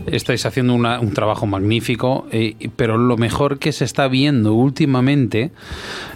estáis 0.07 0.45
haciendo 0.45 0.73
un 0.73 1.13
trabajo 1.13 1.45
magnífico, 1.45 2.27
eh, 2.31 2.69
pero 2.75 2.97
lo 2.97 3.17
mejor 3.17 3.59
que 3.59 3.71
se 3.71 3.85
está 3.85 4.07
viendo 4.07 4.53
últimamente 4.53 5.51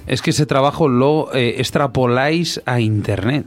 es 0.06 0.22
que 0.22 0.32
ese 0.32 0.46
trabajo 0.46 0.88
lo 0.88 1.34
extrapoláis 1.34 2.62
a 2.66 2.80
Internet 2.80 3.46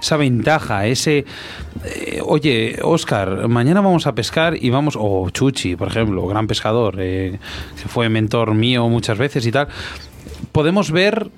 esa 0.00 0.18
ventaja, 0.18 0.86
ese, 0.86 1.24
oye, 2.26 2.78
Oscar, 2.82 3.48
mañana 3.48 3.80
vamos 3.80 4.06
a 4.06 4.14
pescar 4.14 4.54
y 4.62 4.68
vamos, 4.68 4.94
o 4.96 5.30
Chuchi, 5.30 5.74
por 5.74 5.88
ejemplo, 5.88 6.26
gran 6.26 6.46
pescador, 6.46 6.96
que 6.96 7.38
fue 7.88 8.08
mentor 8.10 8.54
mío 8.54 8.88
muchas 8.88 9.16
veces 9.16 9.46
y 9.46 9.52
tal, 9.52 9.68
podemos 10.52 10.90
ver 10.90 11.30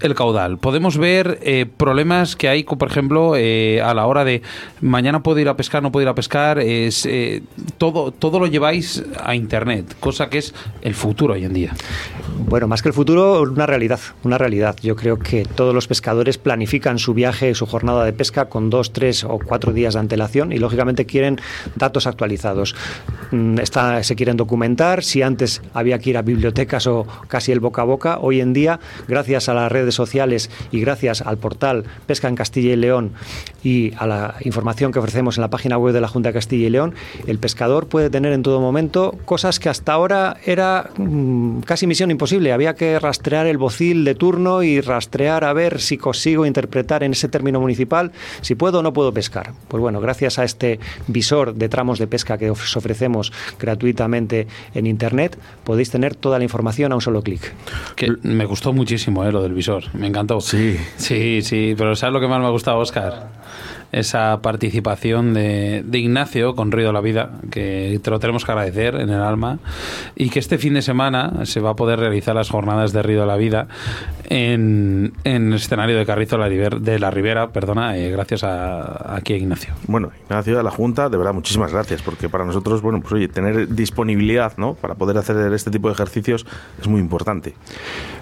el 0.00 0.14
caudal. 0.14 0.58
Podemos 0.58 0.98
ver 0.98 1.38
eh, 1.42 1.66
problemas 1.66 2.36
que 2.36 2.48
hay, 2.48 2.64
por 2.64 2.88
ejemplo, 2.88 3.34
eh, 3.36 3.80
a 3.82 3.94
la 3.94 4.06
hora 4.06 4.24
de 4.24 4.42
mañana 4.80 5.22
puedo 5.22 5.38
ir 5.38 5.48
a 5.48 5.56
pescar, 5.56 5.82
no 5.82 5.92
puedo 5.92 6.02
ir 6.02 6.08
a 6.08 6.14
pescar. 6.14 6.58
Es, 6.58 7.06
eh, 7.06 7.42
todo, 7.78 8.12
todo 8.12 8.38
lo 8.38 8.46
lleváis 8.46 9.04
a 9.22 9.34
Internet, 9.34 9.96
cosa 10.00 10.28
que 10.28 10.38
es 10.38 10.54
el 10.82 10.94
futuro 10.94 11.34
hoy 11.34 11.44
en 11.44 11.52
día. 11.52 11.74
Bueno, 12.48 12.68
más 12.68 12.82
que 12.82 12.88
el 12.88 12.94
futuro, 12.94 13.42
una 13.42 13.66
realidad, 13.66 14.00
una 14.22 14.38
realidad. 14.38 14.76
Yo 14.82 14.96
creo 14.96 15.18
que 15.18 15.44
todos 15.44 15.74
los 15.74 15.86
pescadores 15.86 16.38
planifican 16.38 16.98
su 16.98 17.12
viaje, 17.14 17.54
su 17.54 17.66
jornada 17.66 18.04
de 18.04 18.12
pesca 18.12 18.46
con 18.46 18.70
dos, 18.70 18.92
tres 18.92 19.24
o 19.24 19.38
cuatro 19.38 19.72
días 19.72 19.94
de 19.94 20.00
antelación 20.00 20.52
y 20.52 20.58
lógicamente 20.58 21.04
quieren 21.04 21.40
datos 21.76 22.06
actualizados. 22.06 22.74
Mm, 23.32 23.58
está, 23.58 24.02
se 24.02 24.16
quieren 24.16 24.36
documentar. 24.36 25.02
Si 25.04 25.22
antes 25.22 25.62
había 25.74 25.98
que 25.98 26.10
ir 26.10 26.16
a 26.16 26.22
bibliotecas 26.22 26.86
o 26.86 27.06
casi 27.28 27.52
el 27.52 27.60
boca 27.60 27.82
a 27.82 27.84
boca, 27.84 28.18
hoy 28.20 28.40
en 28.40 28.52
día, 28.52 28.80
gracias 29.06 29.48
a 29.48 29.54
la 29.54 29.68
sociales 29.94 30.50
y 30.70 30.80
gracias 30.80 31.22
al 31.22 31.38
portal 31.38 31.84
Pesca 32.06 32.28
en 32.28 32.36
Castilla 32.36 32.72
y 32.72 32.76
León 32.76 33.12
y 33.62 33.92
a 33.96 34.06
la 34.06 34.34
información 34.44 34.92
que 34.92 34.98
ofrecemos 34.98 35.36
en 35.36 35.42
la 35.42 35.50
página 35.50 35.78
web 35.78 35.92
de 35.92 36.00
la 36.00 36.08
Junta 36.08 36.30
de 36.30 36.34
Castilla 36.34 36.66
y 36.66 36.70
León, 36.70 36.94
el 37.26 37.38
pescador 37.38 37.86
puede 37.86 38.10
tener 38.10 38.32
en 38.32 38.42
todo 38.42 38.60
momento 38.60 39.16
cosas 39.24 39.58
que 39.58 39.68
hasta 39.68 39.92
ahora 39.92 40.36
era 40.44 40.90
mm, 40.96 41.60
casi 41.60 41.86
misión 41.86 42.10
imposible. 42.10 42.52
Había 42.52 42.74
que 42.74 42.98
rastrear 42.98 43.46
el 43.46 43.58
bocil 43.58 44.04
de 44.04 44.14
turno 44.14 44.62
y 44.62 44.80
rastrear 44.80 45.44
a 45.44 45.52
ver 45.52 45.80
si 45.80 45.98
consigo 45.98 46.46
interpretar 46.46 47.02
en 47.02 47.12
ese 47.12 47.28
término 47.28 47.60
municipal 47.60 48.12
si 48.40 48.54
puedo 48.54 48.80
o 48.80 48.82
no 48.82 48.92
puedo 48.92 49.12
pescar. 49.12 49.52
Pues 49.68 49.80
bueno, 49.80 50.00
gracias 50.00 50.38
a 50.38 50.44
este 50.44 50.78
visor 51.06 51.54
de 51.54 51.68
tramos 51.68 51.98
de 51.98 52.06
pesca 52.06 52.38
que 52.38 52.50
os 52.50 52.76
ofrecemos 52.76 53.32
gratuitamente 53.58 54.46
en 54.74 54.86
Internet, 54.86 55.38
podéis 55.64 55.90
tener 55.90 56.14
toda 56.14 56.38
la 56.38 56.44
información 56.44 56.92
a 56.92 56.94
un 56.94 57.00
solo 57.00 57.22
clic. 57.22 57.52
me 58.22 58.44
gustó 58.44 58.72
muchísimo 58.72 59.24
eh, 59.24 59.32
lo 59.32 59.42
del 59.42 59.52
visor 59.52 59.77
me 59.92 60.06
encantó. 60.06 60.40
Sí. 60.40 60.78
Sí, 60.96 61.42
sí, 61.42 61.74
pero 61.76 61.94
¿sabes 61.96 62.12
lo 62.12 62.20
que 62.20 62.28
más 62.28 62.40
me 62.40 62.46
ha 62.46 62.50
gustado, 62.50 62.78
Oscar? 62.78 63.28
Esa 63.92 64.40
participación 64.42 65.34
de, 65.34 65.84
Ignacio 65.92 66.54
con 66.54 66.70
Río 66.72 66.88
de 66.88 66.92
la 66.92 67.00
Vida, 67.00 67.30
que 67.50 68.00
te 68.02 68.10
lo 68.10 68.20
tenemos 68.20 68.44
que 68.44 68.52
agradecer 68.52 68.94
en 68.96 69.10
el 69.10 69.20
alma, 69.20 69.58
y 70.14 70.30
que 70.30 70.38
este 70.38 70.58
fin 70.58 70.74
de 70.74 70.82
semana 70.82 71.44
se 71.44 71.60
va 71.60 71.70
a 71.70 71.76
poder 71.76 71.98
realizar 71.98 72.34
las 72.34 72.50
jornadas 72.50 72.92
de 72.92 73.02
Río 73.02 73.20
de 73.20 73.26
la 73.26 73.36
Vida 73.36 73.68
en, 74.24 75.12
el 75.24 75.54
escenario 75.54 75.96
de 75.96 76.06
Carrizo 76.06 76.38
de 76.38 76.98
la 76.98 77.10
Ribera, 77.10 77.48
perdona, 77.48 77.96
eh, 77.96 78.10
gracias 78.10 78.44
a, 78.44 79.16
aquí 79.16 79.32
a 79.32 79.36
Ignacio. 79.36 79.74
Bueno, 79.86 80.10
Ignacio, 80.24 80.60
a 80.60 80.62
la 80.62 80.70
Junta, 80.70 81.08
de 81.08 81.16
verdad, 81.16 81.32
muchísimas 81.32 81.72
gracias, 81.72 82.02
porque 82.02 82.28
para 82.28 82.44
nosotros, 82.44 82.82
bueno, 82.82 83.00
pues 83.00 83.12
oye, 83.12 83.28
tener 83.28 83.68
disponibilidad, 83.68 84.56
¿no? 84.56 84.74
Para 84.74 84.94
poder 84.94 85.16
hacer 85.18 85.52
este 85.52 85.70
tipo 85.70 85.88
de 85.88 85.94
ejercicios 85.94 86.46
es 86.80 86.88
muy 86.88 87.00
importante. 87.00 87.54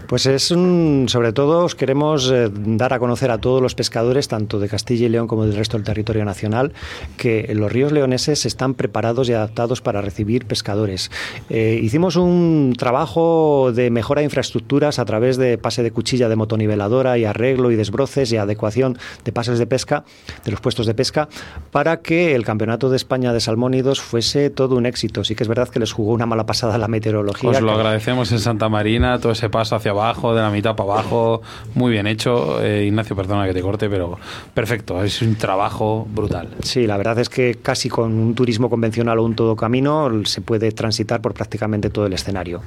Pues 0.07 0.27
es 0.27 0.53
un, 0.53 1.07
sobre 1.09 1.33
todo, 1.33 1.65
os 1.65 1.75
queremos 1.75 2.31
eh, 2.31 2.49
dar 2.53 2.93
a 2.93 3.01
conocer 3.01 3.33
a 3.33 3.39
todos 3.39 3.61
los 3.61 3.75
pescadores, 3.75 4.29
tanto 4.29 4.61
de 4.61 4.69
Castilla 4.69 5.07
y 5.07 5.09
León 5.09 5.27
como 5.27 5.45
resto 5.57 5.77
del 5.77 5.85
territorio 5.85 6.25
nacional, 6.25 6.73
que 7.17 7.51
los 7.55 7.71
ríos 7.73 7.93
leoneses 7.93 8.47
están 8.47 8.75
preparados 8.75 9.29
y 9.29 9.33
adaptados 9.33 9.81
para 9.81 10.01
recibir 10.01 10.47
pescadores. 10.47 11.11
Eh, 11.51 11.81
hicimos 11.83 12.17
un 12.17 12.75
trabajo 12.77 13.73
de 13.73 13.91
mejora 13.91 14.21
de 14.21 14.27
infraestructuras 14.27 14.99
a 14.99 15.05
través 15.05 15.37
de 15.37 15.59
pase 15.59 15.83
de 15.83 15.91
cuchilla 15.91 16.29
de 16.29 16.37
motoniveladora 16.37 17.19
y 17.19 17.25
arreglo 17.25 17.71
y 17.71 17.77
desbroces 17.77 18.33
y 18.33 18.37
adecuación 18.37 18.99
de 19.25 19.33
pases 19.33 19.59
de 19.59 19.67
pesca, 19.67 20.05
de 20.45 20.51
los 20.51 20.61
puestos 20.61 20.87
de 20.87 20.95
pesca, 20.95 21.29
para 21.71 21.99
que 21.99 22.35
el 22.35 22.45
Campeonato 22.45 22.91
de 22.91 22.97
España 22.97 23.33
de 23.33 23.41
Salmónidos 23.41 24.01
fuese 24.01 24.51
todo 24.51 24.77
un 24.77 24.87
éxito. 24.87 25.25
Sí 25.25 25.35
que 25.35 25.45
es 25.45 25.49
verdad 25.49 25.69
que 25.69 25.79
les 25.79 25.93
jugó 25.93 26.13
una 26.13 26.27
mala 26.27 26.47
pasada 26.47 26.79
la 26.79 26.89
meteorología. 26.89 27.51
Os 27.51 27.61
lo 27.61 27.73
agradecemos 27.73 28.31
en 28.33 28.39
Santa 28.39 28.69
Marina, 28.69 29.19
todo 29.19 29.33
ese 29.33 29.49
paso 29.49 29.77
hacia 29.77 29.91
abajo, 29.91 30.35
de 30.35 30.41
la 30.41 30.51
mitad 30.51 30.77
para 30.77 30.93
abajo, 30.93 31.43
muy 31.75 31.93
bien 31.93 32.07
hecho. 32.07 32.63
Eh, 32.63 32.85
Ignacio, 32.87 33.17
perdona 33.17 33.47
que 33.47 33.55
te 33.55 33.63
corte, 33.63 33.89
pero 33.89 34.19
perfecto, 34.55 35.03
es 35.03 35.23
un 35.23 35.37
trabajo 35.47 36.09
brutal. 36.13 36.49
Sí, 36.65 36.89
la 36.89 36.97
verdad 36.97 37.21
es 37.21 37.29
que 37.29 37.55
casi 37.63 37.89
con 37.89 38.13
un 38.19 38.35
turismo 38.35 38.69
convencional 38.69 39.21
o 39.21 39.23
un 39.23 39.37
todo 39.37 39.55
camino 39.55 40.11
se 40.25 40.41
puede 40.41 40.73
transitar 40.73 41.21
por 41.21 41.35
prácticamente 41.35 41.89
todo 41.89 42.07
el 42.07 42.13
escenario. 42.15 42.63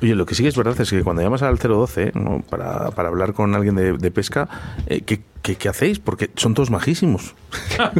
Oye, 0.00 0.14
lo 0.14 0.24
que 0.26 0.36
sí 0.36 0.46
es 0.46 0.56
verdad 0.56 0.80
es 0.80 0.90
que 0.90 1.02
cuando 1.02 1.22
llamas 1.22 1.42
al 1.42 1.58
012 1.58 2.12
para, 2.48 2.92
para 2.92 3.08
hablar 3.08 3.32
con 3.32 3.52
alguien 3.56 3.74
de, 3.74 4.10
pesca, 4.12 4.48
eh, 4.86 5.00
¿qué, 5.00 5.18
¿qué, 5.42 5.56
qué 5.56 5.68
hacéis? 5.68 5.98
Porque 5.98 6.30
son 6.36 6.54
todos 6.54 6.70
majísimos. 6.70 7.34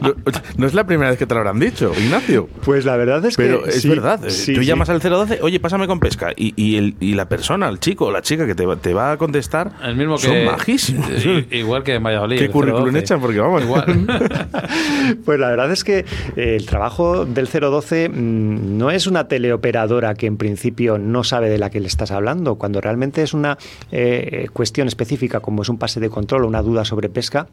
no, 0.00 0.14
no 0.56 0.66
es 0.66 0.74
la 0.74 0.84
primera 0.84 1.10
vez 1.10 1.18
que 1.18 1.26
te 1.26 1.34
lo 1.34 1.40
habrán 1.40 1.58
dicho, 1.60 1.92
Ignacio. 1.98 2.48
Pues 2.64 2.84
la 2.84 2.96
verdad 2.96 3.24
es 3.26 3.36
Pero 3.36 3.62
que. 3.64 3.70
es 3.70 3.82
sí, 3.82 3.88
verdad. 3.88 4.24
eh, 4.24 4.30
sí, 4.30 4.54
Tú 4.54 4.60
sí. 4.60 4.66
llamas 4.66 4.88
al 4.88 5.00
012, 5.00 5.40
oye, 5.42 5.60
pásame 5.60 5.86
con 5.86 6.00
pesca. 6.00 6.30
Y, 6.36 6.54
y, 6.56 6.76
el- 6.76 6.96
y 7.00 7.14
la 7.14 7.28
persona, 7.28 7.68
el 7.68 7.80
chico 7.80 8.06
o 8.06 8.10
la 8.12 8.22
chica 8.22 8.46
que 8.46 8.54
te, 8.54 8.64
va- 8.66 8.76
te 8.76 8.94
va 8.94 9.12
a 9.12 9.16
contestar 9.16 9.72
El 9.82 9.96
mismo 9.96 10.16
que. 10.16 10.22
son 10.22 10.44
majísimos. 10.46 11.06
Igual 11.50 11.82
que 11.82 11.94
en 11.94 12.02
Valladolid. 12.02 12.38
¿Qué 12.38 12.48
currículum 12.48 12.86
012. 12.86 12.98
echan? 12.98 13.20
Porque 13.20 13.38
vamos. 13.40 13.62
Igual. 13.62 14.06
Pues 15.24 15.40
la 15.40 15.48
verdad 15.48 15.70
es 15.72 15.82
que 15.82 16.00
eh, 16.36 16.56
el 16.56 16.66
trabajo 16.66 17.24
del 17.26 17.46
012 17.48 18.08
mm, 18.08 18.78
no 18.78 18.90
es 18.90 19.06
una 19.06 19.26
teleoperadora 19.28 20.14
que 20.14 20.26
en 20.26 20.36
principio 20.36 20.98
no 20.98 21.24
sabe 21.24 21.48
de 21.48 21.58
la 21.58 21.70
que 21.70 21.80
le 21.80 21.88
estás 21.88 22.10
hablando, 22.10 22.54
cuando 22.56 22.80
realmente 22.80 23.22
es 23.22 23.34
una 23.34 23.58
eh, 23.90 24.48
cuestión 24.52 24.86
específica 24.88 25.40
como 25.40 25.62
es 25.62 25.68
un 25.68 25.78
pase 25.78 25.98
de 26.00 26.08
control 26.20 26.44
una 26.44 26.60
duda 26.60 26.84
sobre 26.84 27.08
pesca. 27.08 27.48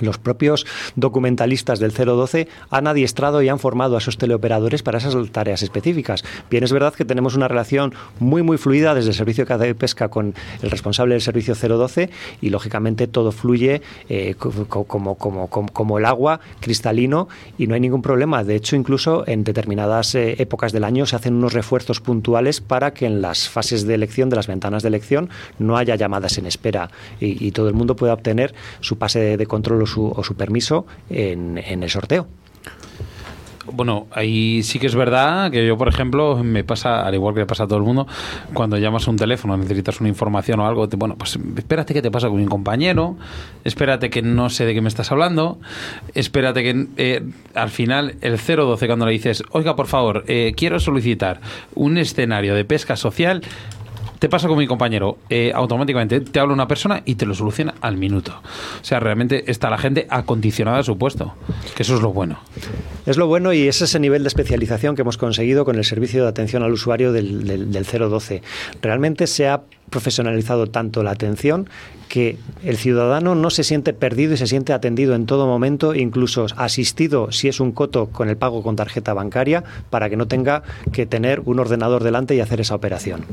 Los 0.00 0.18
propios 0.18 0.66
documentalistas 0.94 1.80
del 1.80 1.90
012 1.92 2.46
han 2.70 2.86
adiestrado 2.86 3.42
y 3.42 3.48
han 3.48 3.58
formado 3.58 3.96
a 3.96 3.98
esos 3.98 4.16
teleoperadores 4.18 4.82
para 4.82 4.98
esas 4.98 5.14
tareas 5.32 5.62
específicas. 5.62 6.22
Bien, 6.48 6.62
es 6.62 6.72
verdad 6.72 6.94
que 6.94 7.04
tenemos 7.04 7.34
una 7.34 7.48
relación 7.48 7.92
muy, 8.20 8.42
muy 8.42 8.56
fluida 8.56 8.94
desde 8.94 9.10
el 9.10 9.16
Servicio 9.16 9.44
de 9.44 9.74
Pesca 9.74 10.08
con 10.08 10.34
el 10.62 10.70
responsable 10.70 11.14
del 11.14 11.22
Servicio 11.22 11.54
012 11.56 12.08
y, 12.40 12.50
lógicamente, 12.50 13.08
todo 13.08 13.32
fluye 13.32 13.82
eh, 14.08 14.34
co- 14.38 14.52
co- 14.68 14.84
como, 14.84 15.16
como, 15.16 15.48
como, 15.48 15.98
el 15.98 16.04
agua, 16.04 16.40
cristalino, 16.60 17.28
y 17.58 17.66
no 17.66 17.74
hay 17.74 17.80
ningún 17.80 18.02
problema. 18.02 18.44
De 18.44 18.54
hecho, 18.54 18.76
incluso 18.76 19.24
en 19.26 19.42
determinadas 19.44 20.14
eh, 20.14 20.36
épocas 20.38 20.72
del 20.72 20.84
año 20.84 21.04
se 21.06 21.16
hacen 21.16 21.34
unos 21.34 21.52
refuerzos 21.52 22.00
puntuales 22.00 22.60
para 22.60 22.92
que 22.94 23.06
en 23.06 23.20
las 23.22 23.48
fases 23.48 23.86
de 23.86 23.94
elección, 23.94 24.30
de 24.30 24.36
las 24.36 24.46
ventanas 24.46 24.82
de 24.82 24.88
elección, 24.88 25.30
no 25.58 25.76
haya 25.76 25.96
llamadas 25.96 26.38
en 26.38 26.46
espera 26.46 26.90
y, 27.20 27.50
todo 27.50 27.66
el 27.68 27.74
mundo 27.74 27.96
pueda 27.96 28.12
obtener 28.14 28.54
su 28.80 28.96
pase 28.96 29.36
de 29.36 29.46
control 29.46 29.79
o 29.82 29.86
su, 29.86 30.06
o 30.06 30.24
su 30.24 30.34
permiso 30.34 30.86
en, 31.08 31.58
el 31.58 31.90
sorteo. 31.90 32.26
Bueno, 33.72 34.08
ahí 34.10 34.62
sí 34.62 34.78
que 34.78 34.86
es 34.86 34.94
verdad 34.96 35.50
que 35.50 35.64
yo, 35.64 35.76
por 35.76 35.86
ejemplo, 35.86 36.42
me 36.42 36.64
pasa, 36.64 37.06
al 37.06 37.14
igual 37.14 37.34
que 37.34 37.40
le 37.40 37.46
pasa 37.46 37.64
a 37.64 37.68
todo 37.68 37.78
el 37.78 37.84
mundo, 37.84 38.06
cuando 38.52 38.78
llamas 38.78 39.06
a 39.06 39.10
un 39.10 39.16
teléfono, 39.16 39.56
necesitas 39.56 40.00
una 40.00 40.08
información 40.08 40.58
o 40.60 40.66
algo, 40.66 40.88
bueno, 40.96 41.16
pues 41.16 41.38
espérate 41.56 41.94
que 41.94 42.02
te 42.02 42.10
pasa 42.10 42.28
con 42.28 42.38
mi 42.38 42.46
compañero, 42.46 43.16
espérate 43.62 44.10
que 44.10 44.22
no 44.22 44.50
sé 44.50 44.64
de 44.64 44.74
qué 44.74 44.80
me 44.80 44.88
estás 44.88 45.12
hablando, 45.12 45.60
espérate 46.14 46.62
que 46.62 46.86
eh, 46.96 47.22
al 47.54 47.70
final 47.70 48.16
el 48.22 48.38
012 48.38 48.86
cuando 48.86 49.06
le 49.06 49.12
dices, 49.12 49.44
oiga, 49.50 49.76
por 49.76 49.86
favor, 49.86 50.24
eh, 50.26 50.52
quiero 50.56 50.80
solicitar 50.80 51.40
un 51.74 51.98
escenario 51.98 52.54
de 52.54 52.64
pesca 52.64 52.96
social, 52.96 53.42
te 54.20 54.28
pasa 54.28 54.48
con 54.48 54.58
mi 54.58 54.66
compañero, 54.66 55.16
eh, 55.30 55.50
automáticamente 55.54 56.20
te 56.20 56.38
habla 56.38 56.52
una 56.52 56.68
persona 56.68 57.02
y 57.06 57.14
te 57.14 57.24
lo 57.24 57.34
soluciona 57.34 57.74
al 57.80 57.96
minuto. 57.96 58.40
O 58.80 58.84
sea, 58.84 59.00
realmente 59.00 59.50
está 59.50 59.70
la 59.70 59.78
gente 59.78 60.06
acondicionada 60.10 60.78
a 60.78 60.82
su 60.82 60.98
puesto, 60.98 61.34
que 61.74 61.82
eso 61.82 61.96
es 61.96 62.02
lo 62.02 62.12
bueno. 62.12 62.38
Es 63.06 63.16
lo 63.16 63.26
bueno 63.26 63.54
y 63.54 63.66
es 63.66 63.80
ese 63.80 63.98
nivel 63.98 64.22
de 64.22 64.28
especialización 64.28 64.94
que 64.94 65.02
hemos 65.02 65.16
conseguido 65.16 65.64
con 65.64 65.76
el 65.76 65.86
servicio 65.86 66.22
de 66.22 66.28
atención 66.28 66.62
al 66.62 66.72
usuario 66.72 67.12
del, 67.12 67.46
del, 67.46 67.72
del 67.72 67.84
012. 67.84 68.42
Realmente 68.82 69.26
se 69.26 69.48
ha 69.48 69.62
profesionalizado 69.90 70.68
tanto 70.68 71.02
la 71.02 71.10
atención 71.10 71.68
que 72.08 72.38
el 72.64 72.76
ciudadano 72.76 73.36
no 73.36 73.50
se 73.50 73.62
siente 73.62 73.92
perdido 73.92 74.34
y 74.34 74.36
se 74.36 74.48
siente 74.48 74.72
atendido 74.72 75.14
en 75.14 75.26
todo 75.26 75.46
momento, 75.46 75.94
incluso 75.94 76.46
asistido 76.56 77.30
si 77.30 77.46
es 77.46 77.60
un 77.60 77.70
coto 77.70 78.06
con 78.06 78.28
el 78.28 78.36
pago 78.36 78.64
con 78.64 78.74
tarjeta 78.74 79.14
bancaria, 79.14 79.62
para 79.90 80.10
que 80.10 80.16
no 80.16 80.26
tenga 80.26 80.64
que 80.92 81.06
tener 81.06 81.40
un 81.44 81.60
ordenador 81.60 82.02
delante 82.02 82.34
y 82.34 82.40
hacer 82.40 82.60
esa 82.60 82.74
operación. 82.74 83.24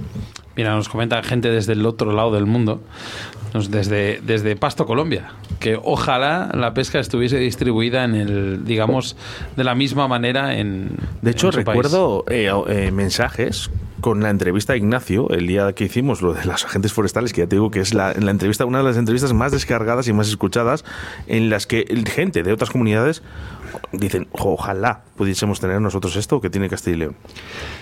Mira, 0.56 0.76
nos 0.76 0.90
comenta 0.90 1.22
gente 1.24 1.50
desde 1.50 1.74
el 1.74 1.86
otro 1.86 2.12
lado 2.12 2.32
del 2.32 2.46
mundo, 2.46 2.82
desde, 3.70 4.22
desde 4.22 4.56
Pasto, 4.56 4.86
Colombia, 4.86 5.32
que 5.60 5.80
ojalá 5.82 6.52
la 6.54 6.74
pesca 6.76 7.00
estuviese 7.00 7.38
distribuida 7.38 8.04
en 8.04 8.16
el, 8.16 8.66
digamos, 8.66 9.18
de 9.56 9.64
la 9.64 9.74
misma 9.74 10.08
manera 10.08 10.58
en. 10.58 10.98
De 11.22 11.32
hecho, 11.32 11.48
en 11.48 11.54
su 11.54 11.64
país. 11.64 11.68
recuerdo 11.68 12.26
eh, 12.30 12.52
eh, 12.70 12.92
mensajes 12.92 13.72
con 14.02 14.22
la 14.22 14.30
entrevista 14.30 14.74
a 14.74 14.78
Ignacio 14.78 15.30
el 15.30 15.48
día 15.48 15.74
que 15.74 15.86
hicimos 15.86 16.22
lo 16.22 16.34
de 16.34 16.46
los 16.46 16.66
agentes 16.66 16.94
forestales, 16.94 17.34
que 17.34 17.42
ya 17.42 17.48
te 17.48 17.56
digo 17.56 17.72
que 17.72 17.80
es 17.80 17.94
la, 17.94 18.12
entrevista, 18.12 18.66
una 18.66 18.80
de 18.80 18.84
las 18.84 18.98
entrevistas 18.98 19.34
más 19.34 19.52
descargadas 19.52 20.08
y 20.08 20.14
más 20.14 20.28
escuchadas, 20.28 20.86
en 21.28 21.50
las 21.50 21.68
que 21.68 21.86
gente 22.14 22.44
de 22.44 22.52
otras 22.52 22.70
comunidades 22.70 23.24
dicen, 23.92 24.28
"Jo, 24.32 24.54
ojalá 24.54 25.02
pudiésemos 25.16 25.60
tener 25.60 25.82
nosotros 25.82 26.16
esto 26.16 26.40
que 26.42 26.50
tiene 26.50 26.70
Castilla 26.70 26.96
y 26.96 27.00
León. 27.00 27.16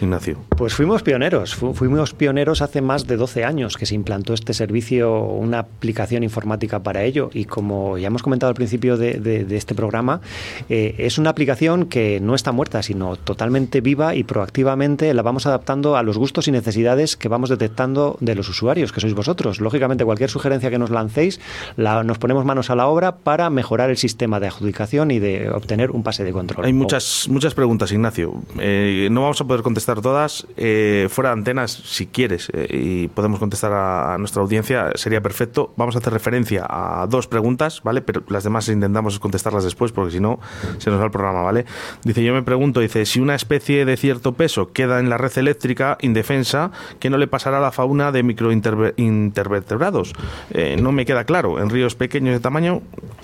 Ignacio. 0.01 0.37
Pues 0.57 0.73
fuimos 0.73 1.03
pioneros, 1.03 1.55
fu- 1.55 1.73
fuimos 1.73 2.13
pioneros 2.13 2.61
hace 2.61 2.81
más 2.81 3.07
de 3.07 3.17
12 3.17 3.43
años 3.43 3.75
que 3.75 3.85
se 3.85 3.93
implantó 3.95 4.33
este 4.33 4.53
servicio, 4.53 5.21
una 5.21 5.59
aplicación 5.59 6.23
informática 6.23 6.81
para 6.81 7.03
ello 7.03 7.29
y 7.33 7.43
como 7.45 7.97
ya 7.97 8.07
hemos 8.07 8.23
comentado 8.23 8.49
al 8.49 8.55
principio 8.55 8.95
de 8.97 9.45
este 9.57 9.75
programa, 9.75 10.21
eh, 10.69 10.95
es 10.99 11.17
una 11.17 11.29
aplicación 11.31 11.87
que 11.87 12.19
no 12.21 12.35
está 12.35 12.51
muerta, 12.53 12.81
sino 12.83 13.17
totalmente 13.17 13.81
viva 13.81 14.15
y 14.15 14.23
proactivamente 14.23 15.13
la 15.13 15.21
vamos 15.21 15.45
adaptando 15.45 15.97
a 15.97 16.03
los 16.03 16.17
gustos 16.17 16.47
y 16.47 16.51
necesidades 16.51 17.17
que 17.17 17.27
vamos 17.27 17.49
detectando 17.49 18.17
de 18.21 18.35
los 18.35 18.47
usuarios, 18.47 18.93
que 18.93 19.01
sois 19.01 19.13
vosotros. 19.13 19.59
Lógicamente, 19.59 20.05
cualquier 20.05 20.29
sugerencia 20.29 20.69
que 20.69 20.77
nos 20.79 20.89
lancéis, 20.89 21.41
la- 21.75 22.03
nos 22.03 22.17
ponemos 22.17 22.45
manos 22.45 22.69
a 22.69 22.75
la 22.75 22.87
obra 22.87 23.17
para 23.17 23.49
mejorar 23.49 23.89
el 23.89 23.97
sistema 23.97 24.39
de 24.39 24.47
adjudicación 24.47 25.11
y 25.11 25.19
de 25.19 25.49
obtener 25.49 25.91
un 25.95 26.03
pase 26.03 26.23
de 26.23 26.31
control. 26.31 26.65
Hay 26.65 26.73
muchas, 26.73 27.27
muchas 27.29 27.53
preguntas, 27.53 27.91
Ignacio. 27.91 28.33
Eh, 28.59 29.07
no 29.11 29.21
vamos 29.21 29.39
a 29.41 29.45
poder 29.45 29.63
contestar 29.63 30.01
todas. 30.01 30.45
Eh, 30.57 31.07
fuera 31.09 31.29
de 31.29 31.33
antenas, 31.33 31.71
si 31.71 32.07
quieres, 32.07 32.49
eh, 32.53 32.67
y 32.69 33.07
podemos 33.07 33.39
contestar 33.39 33.71
a, 33.73 34.17
nuestra 34.17 34.41
audiencia, 34.41 34.91
sería 34.95 35.21
perfecto. 35.21 35.73
Vamos 35.77 35.95
a 35.95 35.99
hacer 35.99 36.13
referencia 36.13 36.65
a 36.69 37.07
dos 37.07 37.27
preguntas, 37.27 37.81
¿vale? 37.83 38.01
Pero 38.01 38.23
las 38.29 38.43
demás 38.43 38.67
intentamos 38.69 39.19
contestarlas 39.19 39.63
después, 39.63 39.91
porque 39.91 40.11
si 40.11 40.19
no, 40.19 40.39
se 40.77 40.89
nos 40.89 40.99
va 40.99 41.05
el 41.05 41.11
programa, 41.11 41.41
¿vale? 41.41 41.65
Dice, 42.03 42.23
yo 42.23 42.33
me 42.33 42.43
pregunto, 42.43 42.79
dice, 42.79 43.05
si 43.05 43.19
una 43.19 43.35
especie 43.35 43.85
de 43.85 43.97
cierto 43.97 44.33
peso 44.33 44.71
queda 44.71 44.99
en 44.99 45.09
la 45.09 45.17
red 45.17 45.31
eléctrica 45.37 45.97
indefensa, 46.01 46.71
¿qué 46.99 47.09
no 47.09 47.17
le 47.17 47.27
pasará 47.27 47.57
a 47.57 47.61
la 47.61 47.71
fauna 47.71 48.11
de 48.11 48.23
microintervertebrados? 48.23 50.13
Eh, 50.51 50.77
no 50.79 50.91
me 50.91 51.05
queda 51.05 51.23
claro. 51.23 51.59
En 51.59 51.69
ríos 51.69 51.95
pequeños 51.95 52.33
de 52.33 52.39
tamaño, 52.39 52.81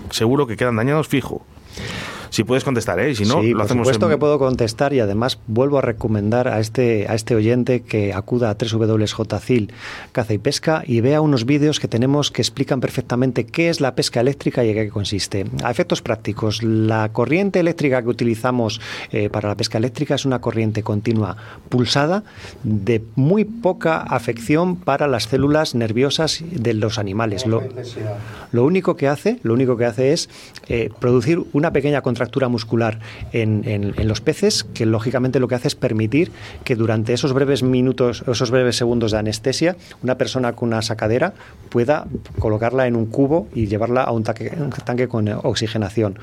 seguro 0.10 0.48
que 0.48 0.58
quedan 0.58 0.76
dañados 0.76 1.08
fijo. 1.08 1.46
Si 2.32 2.44
puedes 2.44 2.64
contestar, 2.64 3.00
¿eh? 3.00 3.12
Y 3.12 3.16
si 3.16 3.26
no, 3.26 3.42
sí, 3.42 3.50
lo 3.52 3.58
por 3.58 3.66
hacemos 3.66 3.86
supuesto 3.86 4.06
en- 4.08 4.12
que 4.14 4.18
puedo 4.18 4.40
contestar 4.40 4.94
y 4.94 5.00
además 5.00 5.38
vuelvo 5.48 5.78
a 5.78 5.82
recomendar 5.82 6.48
a 6.48 6.60
este, 6.60 7.06
a 7.08 7.14
este 7.14 7.36
oyente 7.36 7.82
que 7.82 8.14
acuda 8.14 8.50
a 8.50 8.56
www.jcil 8.56 9.72
Caza 10.12 10.34
y 10.34 10.38
Pesca 10.38 10.84
y 10.88 11.02
vea 11.02 11.22
unos 11.22 11.46
vídeos 11.46 11.80
que 11.80 11.88
tenemos 11.88 12.32
que 12.32 12.42
explican 12.42 12.80
perfectamente 12.80 13.46
qué 13.46 13.70
es 13.70 13.82
la 13.82 13.96
pesca 13.96 14.22
eléctrica 14.22 14.64
y 14.64 14.70
en 14.70 14.76
qué 14.76 14.90
consiste. 14.90 15.46
A 15.64 15.70
efectos 15.72 16.02
prácticos, 16.02 16.64
la 16.64 17.10
corriente 17.12 17.60
eléctrica 17.60 18.02
que 18.02 18.08
utilizamos 18.10 18.80
eh, 19.12 19.30
para 19.30 19.50
la 19.50 19.56
pesca 19.56 19.78
eléctrica 19.78 20.16
es 20.16 20.26
una 20.26 20.40
corriente 20.40 20.84
continua 20.84 21.36
pulsada 21.70 22.24
de 22.64 23.04
muy 23.16 23.44
poca 23.46 23.98
afección 23.98 24.78
para 24.78 25.08
las 25.08 25.24
células 25.26 25.76
nerviosas 25.76 26.44
de 26.50 26.74
los 26.74 26.98
animales. 26.98 27.46
Lo, 27.46 27.62
lo 28.52 28.64
único 28.66 28.96
que 28.96 29.08
hace, 29.08 29.40
lo 29.44 29.54
único 29.54 29.76
que 29.78 29.86
hace 29.86 30.14
es 30.14 30.30
eh, 30.70 30.90
producir 31.00 31.42
una 31.54 31.72
pequeña 31.74 32.02
contractura 32.22 32.50
muscular 32.50 33.00
en, 33.34 33.64
en- 33.66 34.08
los 34.08 34.22
peces, 34.22 34.64
que 34.64 34.86
lógicamente 34.86 35.40
lo 35.40 35.48
que 35.48 35.56
hace 35.56 35.68
es 35.70 35.76
permitir 35.76 36.32
que 36.64 36.76
durante 36.76 37.14
esos 37.14 37.34
breves 37.34 37.64
minutos, 37.64 38.24
esos 38.28 38.52
breves 38.52 38.76
segundos 38.76 39.12
de 39.12 39.18
anestesia, 39.18 39.76
una 40.04 40.18
persona 40.20 40.54
con 40.54 40.68
una 40.70 40.84
sacadera 40.84 41.34
pueda 41.70 42.06
colocarla 42.38 42.86
en 42.86 42.96
un 42.96 43.08
cubo 43.08 43.48
y 43.56 43.66
llevarla 43.66 44.04
a 44.04 44.12
un 44.12 44.24
tanque, 44.24 44.52
un 44.56 44.70
tanque 44.70 45.08
con 45.08 45.28
oxigenación. 45.30 46.20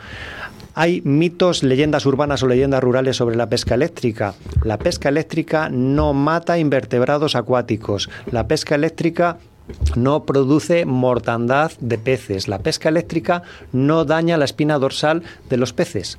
Hay 0.74 1.00
mitos, 1.02 1.64
leyendas 1.64 2.06
urbanas 2.06 2.44
o 2.44 2.46
leyendas 2.46 2.80
rurales 2.80 3.16
sobre 3.16 3.34
la 3.34 3.48
pesca 3.48 3.74
eléctrica. 3.74 4.34
La 4.62 4.78
pesca 4.78 5.08
eléctrica 5.08 5.68
no 5.68 6.12
mata 6.12 6.58
invertebrados 6.60 7.34
acuáticos. 7.34 8.08
La 8.30 8.46
pesca 8.46 8.76
eléctrica 8.76 9.38
no 9.96 10.24
produce 10.24 10.84
mortandad 10.84 11.72
de 11.80 11.98
peces. 11.98 12.48
La 12.48 12.58
pesca 12.60 12.88
eléctrica 12.88 13.42
no 13.72 14.04
daña 14.04 14.36
la 14.36 14.44
espina 14.44 14.78
dorsal 14.78 15.22
de 15.48 15.56
los 15.56 15.72
peces. 15.72 16.18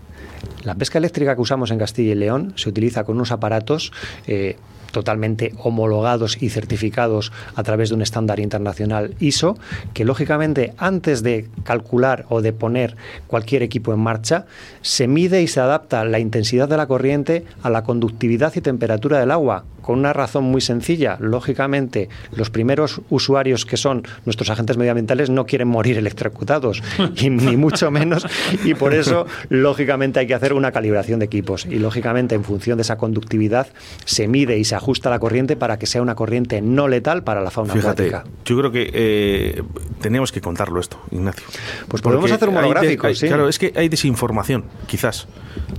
La 0.64 0.76
pesca 0.76 0.98
eléctrica 0.98 1.36
que 1.36 1.42
usamos 1.42 1.72
en 1.72 1.80
Castilla 1.80 2.12
y 2.12 2.16
León 2.16 2.54
se 2.56 2.70
utiliza 2.70 3.04
con 3.04 3.16
unos 3.16 3.32
aparatos 3.32 3.92
eh, 4.28 4.58
totalmente 4.92 5.54
homologados 5.58 6.42
y 6.42 6.50
certificados 6.50 7.32
a 7.56 7.64
través 7.64 7.90
de 7.90 7.96
un 7.96 8.02
estándar 8.02 8.40
internacional 8.40 9.16
ISO, 9.20 9.58
que 9.94 10.06
lógicamente 10.06 10.74
antes 10.78 11.24
de 11.24 11.48
calcular 11.64 12.26
o 12.30 12.42
de 12.42 12.54
poner 12.54 12.96
cualquier 13.28 13.64
equipo 13.64 13.94
en 13.94 14.00
marcha, 14.00 14.46
se 14.82 15.08
mide 15.08 15.42
y 15.42 15.48
se 15.48 15.60
adapta 15.60 16.04
la 16.06 16.20
intensidad 16.20 16.68
de 16.68 16.78
la 16.78 16.88
corriente 16.88 17.46
a 17.64 17.70
la 17.70 17.84
conductividad 17.84 18.54
y 18.56 18.62
temperatura 18.62 19.20
del 19.20 19.32
agua, 19.32 19.66
con 19.82 20.00
una 20.00 20.14
razón 20.14 20.44
muy 20.44 20.62
sencilla. 20.62 21.18
Lógicamente, 21.20 22.10
los 22.32 22.50
primeros 22.50 23.02
usuarios 23.10 23.66
que 23.66 23.78
son 23.78 24.04
nuestros 24.26 24.50
agentes 24.50 24.78
medioambientales 24.78 25.30
no 25.30 25.46
quieren 25.46 25.68
morir 25.68 25.98
electrocutados, 25.98 26.82
y 27.16 27.30
ni 27.30 27.58
mucho 27.58 27.92
menos, 27.92 28.26
y 28.64 28.74
por 28.74 28.94
eso, 28.94 29.26
lógicamente, 29.50 30.20
hay 30.20 30.28
que 30.28 30.34
hacer 30.34 30.54
una 30.54 30.72
calibración 30.72 31.20
de 31.20 31.26
equipos. 31.26 31.66
Y 31.66 31.80
lógicamente, 31.80 32.36
en 32.36 32.44
función 32.44 32.78
de 32.78 32.84
esa 32.84 32.98
conductividad, 32.98 33.68
se 34.06 34.28
mide 34.28 34.58
y 34.58 34.64
se 34.64 34.76
ajusta 34.80 35.10
la 35.10 35.20
corriente 35.20 35.56
para 35.56 35.78
que 35.80 35.86
sea 35.86 36.02
una 36.02 36.16
corriente 36.16 36.62
no 36.62 36.88
letal 36.88 37.24
para 37.24 37.42
la 37.42 37.52
fauna 37.52 37.74
Fíjate, 37.74 38.08
acuática. 38.08 38.24
yo 38.46 38.58
creo 38.58 38.72
que 38.72 38.90
eh, 38.94 39.64
teníamos 40.02 40.32
que 40.32 40.42
contarlo 40.42 40.80
esto, 40.80 41.00
Ignacio. 41.12 41.46
Pues 41.88 42.02
podemos 42.02 42.24
Porque 42.24 42.34
hacer 42.36 42.50
un 42.50 42.56
de- 42.56 42.62
monográfico, 42.62 43.08
hay- 43.08 43.16
sí. 43.16 43.28
Claro, 43.28 43.48
es 43.48 43.60
que 43.60 43.72
hay 43.76 43.88
desinformación, 43.90 44.66
quizás. 44.88 45.28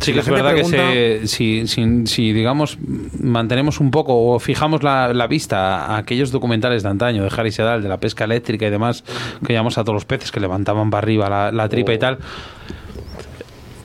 Sí 0.00 0.06
Si 0.06 0.12
que 0.12 0.16
la 0.16 0.22
es 0.22 0.28
verdad 0.28 0.52
pregunta- 0.52 0.76
que 0.92 1.20
se- 1.22 1.26
si, 1.26 1.66
si- 1.66 2.06
si, 2.06 2.32
digamos, 2.32 2.78
mantenemos 3.20 3.80
un 3.80 3.90
poco 3.90 4.14
o 4.32 4.38
fijamos 4.38 4.82
la, 4.82 5.12
la 5.12 5.26
vista 5.26 5.86
a 5.86 5.96
aquellos 5.98 6.30
documentales 6.30 6.82
de 6.82 6.88
antaño, 6.88 7.22
de 7.24 7.30
Harry 7.36 7.50
Sedal, 7.52 7.82
de 7.82 7.88
la 7.88 7.98
pesca 7.98 8.24
eléctrica 8.24 8.66
y 8.66 8.70
demás, 8.70 9.04
que 9.46 9.52
llamamos 9.52 9.78
a 9.78 9.82
todos 9.82 9.94
los 9.94 10.04
peces 10.04 10.30
que 10.30 10.40
levantaban 10.40 10.90
para 10.90 11.02
arriba 11.04 11.28
la, 11.28 11.52
la 11.52 11.68
tripa 11.68 11.92
y 11.92 11.98
tal, 11.98 12.18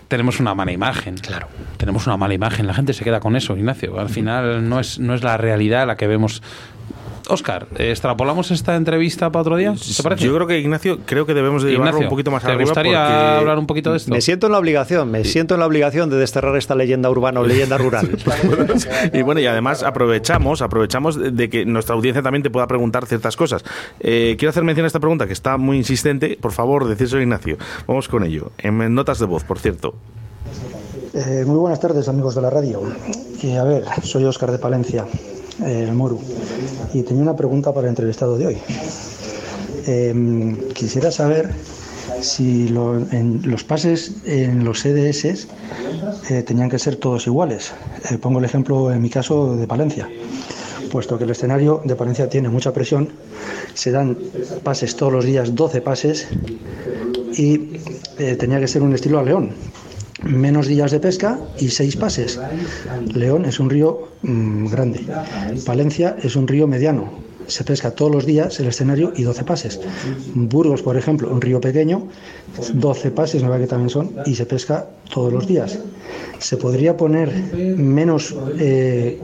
tenemos 0.07 0.39
una 0.39 0.53
mala 0.53 0.71
imagen. 0.71 1.15
Claro. 1.15 1.47
Tenemos 1.77 2.07
una 2.07 2.17
mala 2.17 2.33
imagen. 2.33 2.67
La 2.67 2.73
gente 2.73 2.93
se 2.93 3.03
queda 3.03 3.19
con 3.19 3.35
eso, 3.35 3.55
Ignacio. 3.57 3.99
Al 3.99 4.09
final 4.09 4.67
no 4.67 4.79
es, 4.79 4.99
no 4.99 5.13
es 5.13 5.23
la 5.23 5.37
realidad 5.37 5.87
la 5.87 5.95
que 5.95 6.07
vemos. 6.07 6.41
Oscar, 7.29 7.67
¿extrapolamos 7.77 8.51
esta 8.51 8.75
entrevista 8.75 9.31
para 9.31 9.41
otro 9.41 9.57
día? 9.57 9.73
¿Te 9.73 10.03
parece? 10.03 10.25
Yo 10.25 10.33
creo 10.35 10.47
que, 10.47 10.59
Ignacio, 10.59 10.99
creo 11.05 11.25
que 11.25 11.33
debemos 11.33 11.63
de 11.63 11.71
llevarlo 11.71 11.99
un 11.99 12.09
poquito 12.09 12.31
más 12.31 12.43
¿te 12.43 12.49
arriba 12.51 12.63
gustaría 12.65 12.91
porque- 13.05 13.39
hablar 13.39 13.57
un 13.59 13.67
poquito 13.67 13.91
de 13.91 13.97
esto? 13.97 14.11
Me 14.11 14.21
siento 14.21 14.45
en 14.47 14.51
la 14.53 14.59
obligación, 14.59 15.09
me 15.11 15.23
siento 15.23 15.53
en 15.55 15.59
la 15.61 15.65
obligación 15.65 16.09
de 16.09 16.17
desterrar 16.17 16.55
esta 16.57 16.75
leyenda 16.75 17.09
urbana 17.09 17.39
o 17.39 17.43
leyenda 17.47 17.77
rural. 17.77 18.09
y 19.13 19.21
bueno, 19.21 19.41
y 19.41 19.45
además 19.47 19.83
aprovechamos, 19.83 20.61
aprovechamos 20.61 21.17
de- 21.35 21.49
que 21.49 21.65
nuestra 21.65 21.95
audiencia 21.95 22.21
también 22.21 22.43
te 22.43 22.49
pueda 22.49 22.67
preguntar 22.67 23.05
ciertas 23.05 23.35
cosas. 23.35 23.63
Eh, 23.99 24.35
quiero 24.38 24.49
hacer 24.51 24.63
mención 24.63 24.83
a 24.83 24.88
esta 24.88 24.99
pregunta 24.99 25.27
que 25.27 25.33
está 25.33 25.57
muy 25.57 25.77
insistente. 25.77 26.38
Por 26.39 26.51
favor, 26.51 26.88
decírselo 26.88 27.21
Ignacio. 27.21 27.57
Vamos 27.88 28.07
con 28.07 28.23
ello. 28.23 28.51
En 28.57 28.93
notas 28.93 29.19
de 29.19 29.25
voz, 29.25 29.43
por 29.43 29.59
cierto. 29.59 29.95
Eh, 31.13 31.43
muy 31.45 31.57
buenas 31.57 31.79
tardes, 31.79 32.07
amigos 32.09 32.35
de 32.35 32.41
la 32.41 32.49
radio. 32.49 32.81
Eh, 33.43 33.57
a 33.57 33.63
ver, 33.63 33.83
soy 34.03 34.25
Óscar 34.25 34.51
de 34.51 34.57
Palencia, 34.59 35.05
el 35.63 35.93
Moru, 35.93 36.19
y 36.93 37.03
tenía 37.03 37.23
una 37.23 37.35
pregunta 37.35 37.73
para 37.73 37.87
el 37.87 37.89
entrevistado 37.91 38.37
de 38.37 38.47
hoy. 38.47 38.57
Eh, 39.87 40.55
quisiera 40.73 41.11
saber 41.11 41.51
si 42.21 42.67
lo- 42.69 42.97
en 43.11 43.41
los 43.45 43.63
pases 43.63 44.13
en 44.25 44.63
los 44.63 44.79
CDS 44.81 45.47
eh, 46.29 46.43
tenían 46.43 46.69
que 46.69 46.79
ser 46.79 46.95
todos 46.97 47.27
iguales. 47.27 47.71
Eh, 48.09 48.17
pongo 48.17 48.39
el 48.39 48.45
ejemplo 48.45 48.91
en 48.91 49.01
mi 49.01 49.09
caso 49.09 49.55
de 49.55 49.67
Palencia. 49.67 50.09
Puesto 50.91 51.17
que 51.17 51.23
el 51.25 51.31
escenario 51.31 51.81
de 51.83 51.95
Palencia 51.95 52.29
tiene 52.29 52.47
mucha 52.49 52.71
presión, 52.71 53.09
se 53.73 53.91
dan 53.91 54.17
pases 54.63 54.95
todos 54.95 55.11
los 55.11 55.25
días, 55.25 55.53
12 55.55 55.81
pases, 55.81 56.27
y 57.37 57.77
eh, 58.17 58.35
tenía 58.39 58.59
que 58.59 58.67
ser 58.67 58.81
un 58.81 58.93
estilo 58.93 59.19
a 59.19 59.23
León. 59.23 59.51
Menos 60.25 60.65
días 60.65 60.89
de 60.89 60.99
pesca 60.99 61.39
y 61.59 61.69
seis 61.69 61.95
pases. 61.95 62.39
León 63.13 63.45
es 63.45 63.59
un 63.59 63.69
río 63.69 64.09
mm, 64.23 64.67
grande. 64.67 65.05
Palencia 65.65 66.17
es 66.21 66.35
un 66.35 66.47
río 66.47 66.67
mediano. 66.67 67.11
Se 67.45 67.63
pesca 67.63 67.91
todos 67.91 68.11
los 68.11 68.25
días 68.25 68.59
el 68.59 68.65
escenario 68.65 69.13
y 69.15 69.21
12 69.21 69.43
pases. 69.43 69.79
Burgos, 70.33 70.81
por 70.81 70.97
ejemplo, 70.97 71.31
un 71.31 71.41
río 71.41 71.61
pequeño, 71.61 72.07
12 72.73 73.11
pases, 73.11 73.43
me 73.43 73.49
va 73.49 73.59
que 73.59 73.67
también 73.67 73.91
son, 73.91 74.15
y 74.25 74.33
se 74.33 74.47
pesca 74.47 74.88
todos 75.13 75.31
los 75.31 75.45
días. 75.45 75.77
Se 76.39 76.57
podría 76.57 76.97
poner 76.97 77.31
menos, 77.77 78.35
eh, 78.57 79.21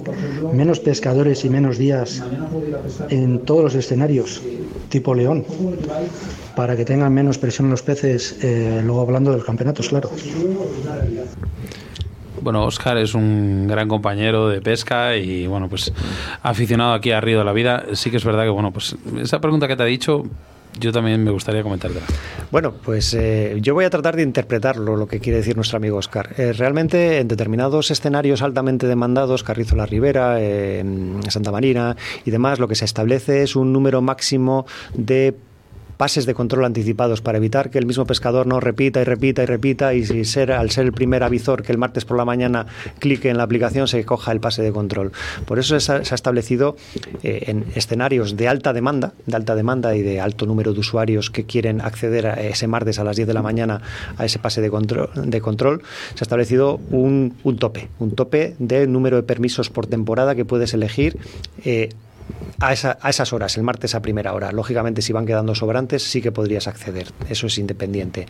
menos 0.54 0.80
pescadores 0.80 1.44
y 1.46 1.50
menos 1.50 1.80
días 1.80 2.22
en 3.10 3.40
todos 3.40 3.64
los 3.64 3.74
escenarios, 3.74 4.40
tipo 4.90 5.16
León, 5.16 5.44
para 6.56 6.76
que 6.76 6.86
tengan 6.86 7.14
menos 7.14 7.38
presión 7.38 7.70
los 7.70 7.82
peces, 7.82 8.38
eh, 8.44 8.82
luego 8.84 9.02
hablando 9.02 9.32
de 9.32 9.38
los 9.38 9.46
campeonatos, 9.46 9.90
claro. 9.90 10.10
Bueno, 12.42 12.66
Oscar 12.66 12.98
es 12.98 13.14
un 13.14 13.68
gran 13.68 13.88
compañero 13.88 14.50
de 14.50 14.62
pesca 14.62 15.16
y 15.16 15.46
bueno, 15.46 15.70
pues 15.70 15.94
aficionado 16.42 16.94
aquí 16.94 17.12
a 17.12 17.22
Río 17.22 17.40
de 17.40 17.46
la 17.46 17.54
Vida. 17.54 17.86
Sí 17.94 18.10
que 18.10 18.18
es 18.18 18.26
verdad 18.26 18.44
que 18.44 18.50
bueno, 18.50 18.72
pues 18.72 18.96
esa 19.22 19.40
pregunta 19.40 19.68
que 19.68 19.76
te 19.76 19.84
ha 19.84 19.86
dicho, 19.86 20.24
yo 20.80 20.92
también 20.92 21.24
me 21.24 21.32
gustaría 21.32 21.62
comentártela. 21.62 22.06
Bueno, 22.50 22.74
pues 22.74 23.14
eh, 23.14 23.58
yo 23.62 23.74
voy 23.74 23.86
a 23.86 23.90
tratar 23.90 24.16
de 24.16 24.24
interpretarlo, 24.24 24.96
lo 24.96 25.08
que 25.08 25.20
quiere 25.20 25.38
decir 25.38 25.56
nuestro 25.56 25.78
amigo 25.78 25.98
Oscar. 25.98 26.34
Eh, 26.38 26.54
realmente, 26.54 27.20
en 27.20 27.28
determinados 27.28 27.92
escenarios 27.92 28.42
altamente 28.42 28.88
demandados, 28.88 29.44
Carrizo 29.44 29.76
la 29.76 29.86
Ribera, 29.86 30.38
eh, 30.40 30.84
Santa 31.28 31.52
Marina 31.52 31.96
y 32.26 32.32
demás, 32.32 32.60
lo 32.60 32.68
que 32.68 32.76
se 32.76 32.86
establece 32.86 33.44
es 33.44 33.56
un 33.56 33.74
número 33.74 34.02
máximo 34.02 34.66
de 34.94 35.36
pases 36.02 36.26
de 36.26 36.34
control 36.34 36.66
anticipados 36.66 37.22
para 37.22 37.38
evitar 37.38 37.70
que 37.70 37.78
el 37.78 37.86
mismo 37.86 38.08
pescador 38.08 38.48
no 38.48 38.60
repita 38.60 39.00
y 39.02 39.04
repita 39.04 39.44
y 39.44 39.46
repita 39.46 39.94
y 39.94 40.04
si 40.04 40.26
ser, 40.26 40.52
al 40.52 40.72
ser 40.72 40.86
el 40.86 40.94
primer 40.94 41.22
avisor 41.22 41.62
que 41.62 41.72
el 41.72 41.78
martes 41.78 42.06
por 42.06 42.18
la 42.18 42.26
mañana 42.26 42.66
clique 42.98 43.30
en 43.30 43.38
la 43.38 43.44
aplicación 43.44 43.88
se 43.88 44.04
coja 44.04 44.32
el 44.32 44.40
pase 44.40 44.64
de 44.64 44.72
control. 44.72 45.12
Por 45.46 45.60
eso 45.60 45.80
se 45.80 45.92
ha, 45.92 46.04
se 46.04 46.12
ha 46.12 46.16
establecido 46.16 46.76
eh, 47.22 47.44
en 47.46 47.68
escenarios 47.76 48.36
de 48.36 48.48
alta 48.48 48.74
demanda, 48.74 49.14
de 49.28 49.36
alta 49.36 49.54
demanda 49.54 49.96
y 49.96 50.02
de 50.02 50.20
alto 50.20 50.48
número 50.48 50.74
de 50.74 50.80
usuarios 50.80 51.30
que 51.30 51.44
quieren 51.46 51.82
acceder 51.82 52.26
a 52.26 52.34
ese 52.34 52.66
martes 52.66 52.98
a 52.98 53.04
las 53.04 53.16
10 53.16 53.28
de 53.28 53.34
la 53.36 53.44
mañana 53.44 53.84
a 54.18 54.26
ese 54.26 54.40
pase 54.40 54.60
de 54.60 54.72
control, 54.72 55.12
de 55.14 55.40
control 55.40 55.84
se 56.16 56.24
ha 56.24 56.26
establecido 56.26 56.80
un, 56.90 57.36
un 57.44 57.58
tope, 57.58 57.90
un 58.00 58.16
tope 58.16 58.56
de 58.58 58.88
número 58.88 59.18
de 59.18 59.24
permisos 59.24 59.70
por 59.70 59.86
temporada 59.86 60.34
que 60.34 60.46
puedes 60.46 60.74
elegir. 60.74 61.20
Eh, 61.64 61.90
a, 62.60 62.74
esa- 62.74 62.98
a 63.02 63.10
esas 63.10 63.34
horas, 63.34 63.58
el 63.58 63.64
martes 63.64 63.96
a 63.96 64.02
primera 64.02 64.34
hora. 64.34 64.52
Lógicamente, 64.52 65.02
si 65.02 65.14
van 65.14 65.26
quedando 65.26 65.56
sobrantes, 65.56 66.04
sí 66.04 66.22
que 66.22 66.32
podrías 66.32 66.68
acceder. 66.68 67.08
Eso 67.30 67.48
es 67.48 67.58
independiente. 67.58 68.28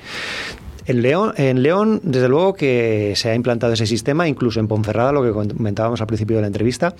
En 0.92 1.02
León, 1.02 1.32
en 1.38 1.64
León, 1.64 2.02
desde 2.04 2.28
luego 2.28 2.54
que 2.54 3.14
se 3.16 3.30
ha 3.30 3.36
implantado 3.36 3.72
ese 3.72 3.88
sistema, 3.88 4.28
incluso 4.28 4.60
en 4.60 4.68
Ponferrada, 4.68 5.14
lo 5.14 5.24
que 5.24 5.32
comentábamos 5.32 6.02
al 6.02 6.08
principio 6.08 6.36
de 6.36 6.42
la 6.42 6.48
entrevista. 6.48 6.96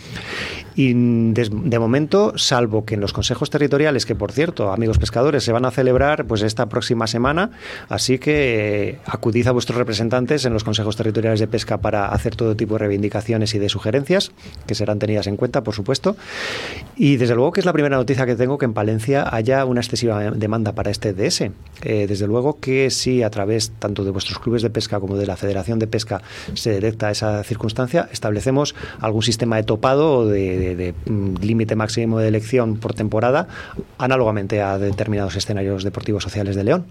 Y 0.76 0.94
de 0.94 1.78
momento, 1.78 2.32
salvo 2.38 2.86
que 2.86 2.94
en 2.94 3.02
los 3.02 3.12
consejos 3.12 3.50
territoriales, 3.50 4.06
que 4.06 4.16
por 4.16 4.32
cierto, 4.32 4.72
amigos 4.72 4.98
pescadores, 4.98 5.44
se 5.44 5.52
van 5.52 5.66
a 5.66 5.72
celebrar 5.72 6.26
pues 6.26 6.42
esta 6.42 6.70
próxima 6.70 7.06
semana, 7.06 7.52
así 7.90 8.18
que 8.18 8.92
eh, 8.92 9.00
acudid 9.06 9.46
a 9.48 9.52
vuestros 9.52 9.78
representantes 9.78 10.46
en 10.46 10.54
los 10.54 10.64
consejos 10.64 10.96
territoriales 10.96 11.42
de 11.42 11.48
pesca 11.48 11.80
para 11.80 12.08
hacer 12.14 12.38
todo 12.38 12.56
tipo 12.56 12.76
de 12.76 12.80
reivindicaciones 12.80 13.54
y 13.56 13.60
de 13.60 13.68
sugerencias, 13.68 14.32
que 14.68 14.74
serán 14.74 15.00
tenidas 15.00 15.28
en 15.28 15.36
cuenta, 15.36 15.64
por 15.64 15.76
supuesto. 15.76 16.16
Y 16.96 17.18
desde 17.18 17.36
luego 17.36 17.52
que 17.52 17.60
es 17.60 17.66
la 17.66 17.74
primera 17.74 17.98
noticia 17.98 18.26
que 18.26 18.38
tengo 18.38 18.58
que 18.58 18.64
en 18.64 18.74
Palencia 18.74 19.28
haya 19.30 19.66
una 19.66 19.82
excesiva 19.82 20.32
demanda 20.32 20.72
para 20.72 20.92
este 20.92 21.12
DS. 21.12 21.42
Eh, 21.84 22.06
desde 22.08 22.26
luego 22.26 22.62
que 22.62 22.90
si 22.90 23.22
a 23.22 23.30
través 23.30 23.74
tanto 23.82 24.06
de 24.06 24.12
vuestros 24.12 24.40
clubes 24.40 24.62
de 24.62 24.70
pesca 24.70 25.02
como 25.02 25.18
de 25.18 25.26
la 25.26 25.36
Federación 25.36 25.78
de 25.80 25.88
Pesca 25.88 26.22
se 26.54 26.70
detecta 26.72 27.12
esa 27.12 27.44
circunstancia, 27.44 28.08
establecemos 28.14 28.74
algún 29.02 29.24
sistema 29.24 29.58
de 29.58 29.64
topado 29.64 30.20
o 30.20 30.26
de, 30.26 30.76
de- 30.78 30.94
mm, 31.12 31.36
límite 31.42 31.76
máximo 31.76 32.20
de 32.20 32.30
elección 32.30 32.78
por 32.78 32.94
temporada, 32.94 33.48
análogamente 33.98 34.62
a 34.62 34.78
determinados 34.78 35.36
escenarios 35.36 35.84
deportivos 35.84 36.24
sociales 36.24 36.56
de 36.56 36.64
León. 36.64 36.86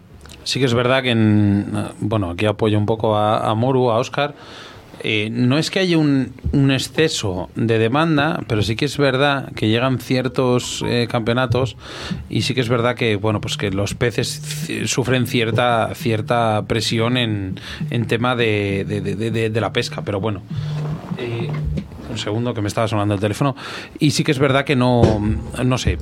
Sí 0.45 0.59
que 0.59 0.67
es 0.67 0.75
verdad 0.75 1.03
que, 1.03 1.11
en, 1.11 1.73
bueno, 2.01 2.31
aquí 2.31 2.47
apoyo 2.47 2.77
un 2.79 2.87
poco 2.87 3.15
a, 3.17 3.49
a 3.51 3.55
Moru, 3.55 3.91
a 3.91 3.99
Oscar. 3.99 4.35
Eh, 5.03 5.29
no 5.33 5.57
es 5.59 5.71
que 5.71 5.79
haya 5.79 5.97
un, 5.99 6.33
un 6.53 6.71
exceso 6.71 7.49
de 7.55 7.79
demanda, 7.79 8.41
pero 8.47 8.63
sí 8.63 8.77
que 8.77 8.85
es 8.85 8.99
verdad 8.99 9.51
que 9.55 9.69
llegan 9.69 9.99
ciertos 9.99 10.85
eh, 10.87 11.07
campeonatos 11.11 11.77
y 12.29 12.43
sí 12.43 12.55
que 12.55 12.61
es 12.61 12.69
verdad 12.69 12.95
que 12.97 13.17
bueno 13.17 13.41
pues 13.41 13.57
que 13.57 13.71
los 13.71 13.95
peces 13.95 14.43
sufren 14.87 15.27
cierta 15.27 15.95
cierta 15.95 16.65
presión 16.67 17.17
en, 17.17 17.59
en 17.91 18.07
tema 18.07 18.37
de- 18.37 18.85
de- 18.85 19.51
de 19.51 19.61
la 19.61 19.73
pesca, 19.73 20.03
pero 20.05 20.21
bueno. 20.21 20.43
eh, 21.19 21.49
un 22.11 22.19
segundo 22.19 22.53
que 22.55 22.61
me 22.61 22.69
estaba 22.69 22.89
sonando 22.89 23.15
el 23.15 23.21
teléfono 23.21 23.55
y 24.01 24.11
sí 24.11 24.25
que 24.25 24.33
es 24.33 24.39
verdad 24.41 24.65
que 24.65 24.75
no 24.75 25.01
no 25.65 25.79
sé 25.79 25.97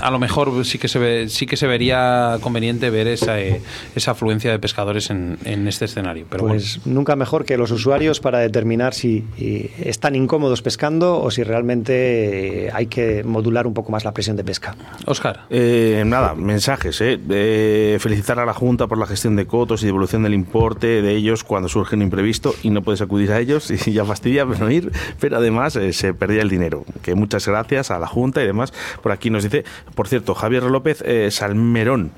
a 0.00 0.10
lo 0.10 0.18
mejor 0.18 0.64
sí 0.64 0.78
que 0.78 0.88
se 0.88 0.98
ve, 0.98 1.28
sí 1.28 1.46
que 1.46 1.56
se 1.56 1.66
vería 1.66 2.38
conveniente 2.40 2.90
ver 2.90 3.06
esa, 3.08 3.40
eh, 3.40 3.60
esa 3.94 4.12
afluencia 4.12 4.50
de 4.50 4.58
pescadores 4.58 5.10
en, 5.10 5.38
en 5.44 5.68
este 5.68 5.84
escenario. 5.86 6.26
Pero 6.28 6.46
pues 6.46 6.84
nunca 6.86 7.16
mejor 7.16 7.44
que 7.44 7.56
los 7.56 7.70
usuarios 7.70 8.20
para 8.20 8.38
determinar 8.38 8.94
si 8.94 9.24
eh, 9.38 9.70
están 9.84 10.14
incómodos 10.14 10.62
pescando 10.62 11.20
o 11.20 11.30
si 11.30 11.42
realmente 11.42 12.66
eh, 12.66 12.70
hay 12.72 12.86
que 12.86 13.24
modular 13.24 13.66
un 13.66 13.74
poco 13.74 13.92
más 13.92 14.04
la 14.04 14.12
presión 14.12 14.36
de 14.36 14.44
pesca. 14.44 14.74
bueno. 14.76 14.96
Oscar. 15.06 15.40
Eh, 15.50 16.02
nada, 16.06 16.34
mensajes. 16.34 17.00
¿eh? 17.00 17.18
Eh, 17.30 17.98
felicitar 18.00 18.38
a 18.38 18.46
la 18.46 18.54
Junta 18.54 18.86
por 18.86 18.98
la 18.98 19.06
gestión 19.06 19.36
de 19.36 19.46
cotos 19.46 19.82
y 19.82 19.86
devolución 19.86 20.22
del 20.22 20.34
importe 20.34 21.02
de 21.02 21.14
ellos 21.14 21.44
cuando 21.44 21.68
surge 21.68 21.96
un 21.96 22.02
imprevisto 22.02 22.54
y 22.62 22.70
no 22.70 22.82
puedes 22.82 23.00
acudir 23.00 23.32
a 23.32 23.40
ellos 23.40 23.70
y 23.86 23.92
ya 23.92 24.04
fastidia 24.04 24.44
no 24.44 24.70
ir, 24.70 24.92
pero 25.20 25.36
además 25.36 25.76
eh, 25.76 25.92
se 25.92 26.14
perdía 26.14 26.42
el 26.42 26.48
dinero. 26.48 26.84
Que 27.02 27.14
muchas 27.14 27.46
gracias 27.46 27.90
a 27.90 27.98
la 27.98 28.06
Junta 28.06 28.42
y 28.42 28.46
demás. 28.46 28.72
Por 29.02 29.12
aquí 29.12 29.30
nos 29.30 29.44
dice, 29.44 29.64
por 29.94 30.08
cierto, 30.08 30.34
Javier 30.34 30.64
López 30.64 31.02
eh, 31.06 31.30
Salmerón. 31.30 32.10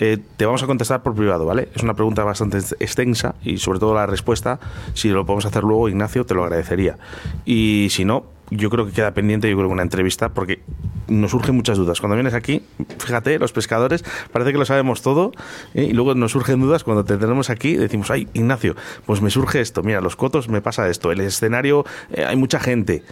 eh, 0.00 0.18
te 0.36 0.44
vamos 0.44 0.62
a 0.62 0.66
contestar 0.66 1.02
por 1.02 1.14
privado, 1.14 1.46
¿vale? 1.46 1.68
Es 1.74 1.82
una 1.82 1.94
pregunta 1.94 2.24
bastante 2.24 2.58
extensa 2.80 3.36
y 3.44 3.58
sobre 3.58 3.78
todo 3.78 3.94
la 3.94 4.06
respuesta, 4.06 4.58
si 4.94 5.08
lo 5.10 5.24
podemos 5.24 5.46
hacer 5.46 5.62
luego, 5.62 5.88
Ignacio, 5.88 6.26
te 6.26 6.34
lo 6.34 6.42
agradecería. 6.42 6.98
Y 7.44 7.88
si 7.90 8.04
no, 8.04 8.24
yo 8.50 8.70
creo 8.70 8.86
que 8.86 8.92
queda 8.92 9.12
pendiente, 9.12 9.48
yo 9.48 9.56
creo 9.56 9.68
que 9.68 9.72
una 9.72 9.82
entrevista, 9.82 10.30
porque 10.30 10.60
nos 11.08 11.30
surgen 11.30 11.54
muchas 11.54 11.78
dudas. 11.78 12.00
Cuando 12.00 12.16
vienes 12.16 12.34
aquí, 12.34 12.62
fíjate, 12.98 13.38
los 13.38 13.52
pescadores, 13.52 14.04
parece 14.32 14.52
que 14.52 14.58
lo 14.58 14.64
sabemos 14.64 15.02
todo, 15.02 15.32
¿eh? 15.74 15.84
y 15.84 15.92
luego 15.92 16.14
nos 16.14 16.32
surgen 16.32 16.60
dudas 16.60 16.84
cuando 16.84 17.04
te 17.04 17.16
tenemos 17.16 17.50
aquí, 17.50 17.76
decimos, 17.76 18.10
ay, 18.10 18.28
Ignacio, 18.34 18.76
pues 19.06 19.20
me 19.20 19.30
surge 19.30 19.60
esto, 19.60 19.82
mira, 19.82 20.00
los 20.00 20.16
cotos 20.16 20.48
me 20.48 20.60
pasa 20.60 20.88
esto, 20.88 21.12
el 21.12 21.20
escenario, 21.20 21.84
eh, 22.12 22.24
hay 22.24 22.36
mucha 22.36 22.60
gente, 22.60 23.02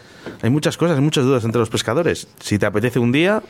hay 0.42 0.50
muchas 0.50 0.76
cosas, 0.76 0.96
hay 0.96 1.04
muchas 1.04 1.24
dudas 1.24 1.44
entre 1.44 1.58
los 1.58 1.70
pescadores. 1.70 2.28
Si 2.40 2.58
te 2.58 2.66
apetece 2.66 2.98
un 2.98 3.12
día, 3.12 3.42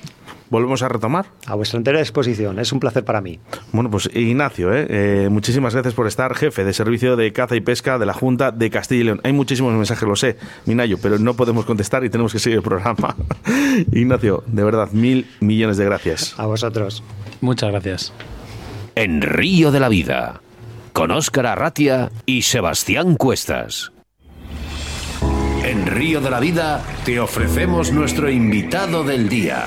volvemos 0.53 0.83
a 0.83 0.89
retomar. 0.91 1.25
A 1.47 1.55
vuestra 1.55 1.79
entera 1.79 1.99
disposición, 1.99 2.59
es 2.59 2.73
un 2.73 2.79
placer 2.79 3.07
para 3.07 3.23
mí. 3.23 3.41
Bueno, 3.73 3.91
pues 3.91 4.11
Ignacio, 4.13 4.73
¿eh? 4.75 4.87
Eh, 4.91 5.29
muchísimas 5.31 5.73
gracias 5.73 5.95
por 5.95 6.07
estar, 6.07 6.35
jefe 6.35 6.63
de 6.63 6.75
servicio 6.75 7.17
de 7.17 7.33
caza 7.33 7.57
y 7.57 7.63
pesca 7.63 7.99
de 7.99 8.05
la 8.05 8.13
Junta 8.13 8.51
de 8.51 8.69
Castilla 8.69 9.01
y 9.01 9.05
León. 9.05 9.21
Hay 9.25 9.33
muchísimos 9.33 9.73
mensajes, 9.73 10.07
lo 10.07 10.15
sé, 10.15 10.37
Minayo, 10.67 10.99
pero 11.01 11.19
no 11.19 11.33
podemos 11.35 11.65
contestar 11.65 12.05
y 12.05 12.11
tenemos 12.11 12.35
que 12.35 12.39
seguir 12.39 12.59
el 12.59 12.63
programa. 12.63 13.17
Ignacio, 13.93 14.45
de 14.47 14.63
verdad, 14.63 14.91
mil 14.93 15.27
millones 15.41 15.79
de 15.79 15.87
gracias. 15.87 16.39
A 16.39 16.45
vosotros. 16.45 17.03
Muchas 17.41 17.71
gracias. 17.71 18.13
En 18.95 19.23
Río 19.23 19.73
de 19.73 19.81
la 19.81 19.89
Vida, 19.89 20.43
con 20.93 21.13
Óscar 21.13 21.47
Arratia 21.47 22.13
y 22.27 22.43
Sebastián 22.43 23.17
Cuestas. 23.17 23.91
En 25.65 25.87
Río 25.87 26.21
de 26.21 26.29
la 26.29 26.41
Vida 26.41 26.85
te 27.07 27.21
ofrecemos 27.21 27.91
nuestro 27.91 28.31
invitado 28.31 29.03
del 29.03 29.31
día. 29.31 29.67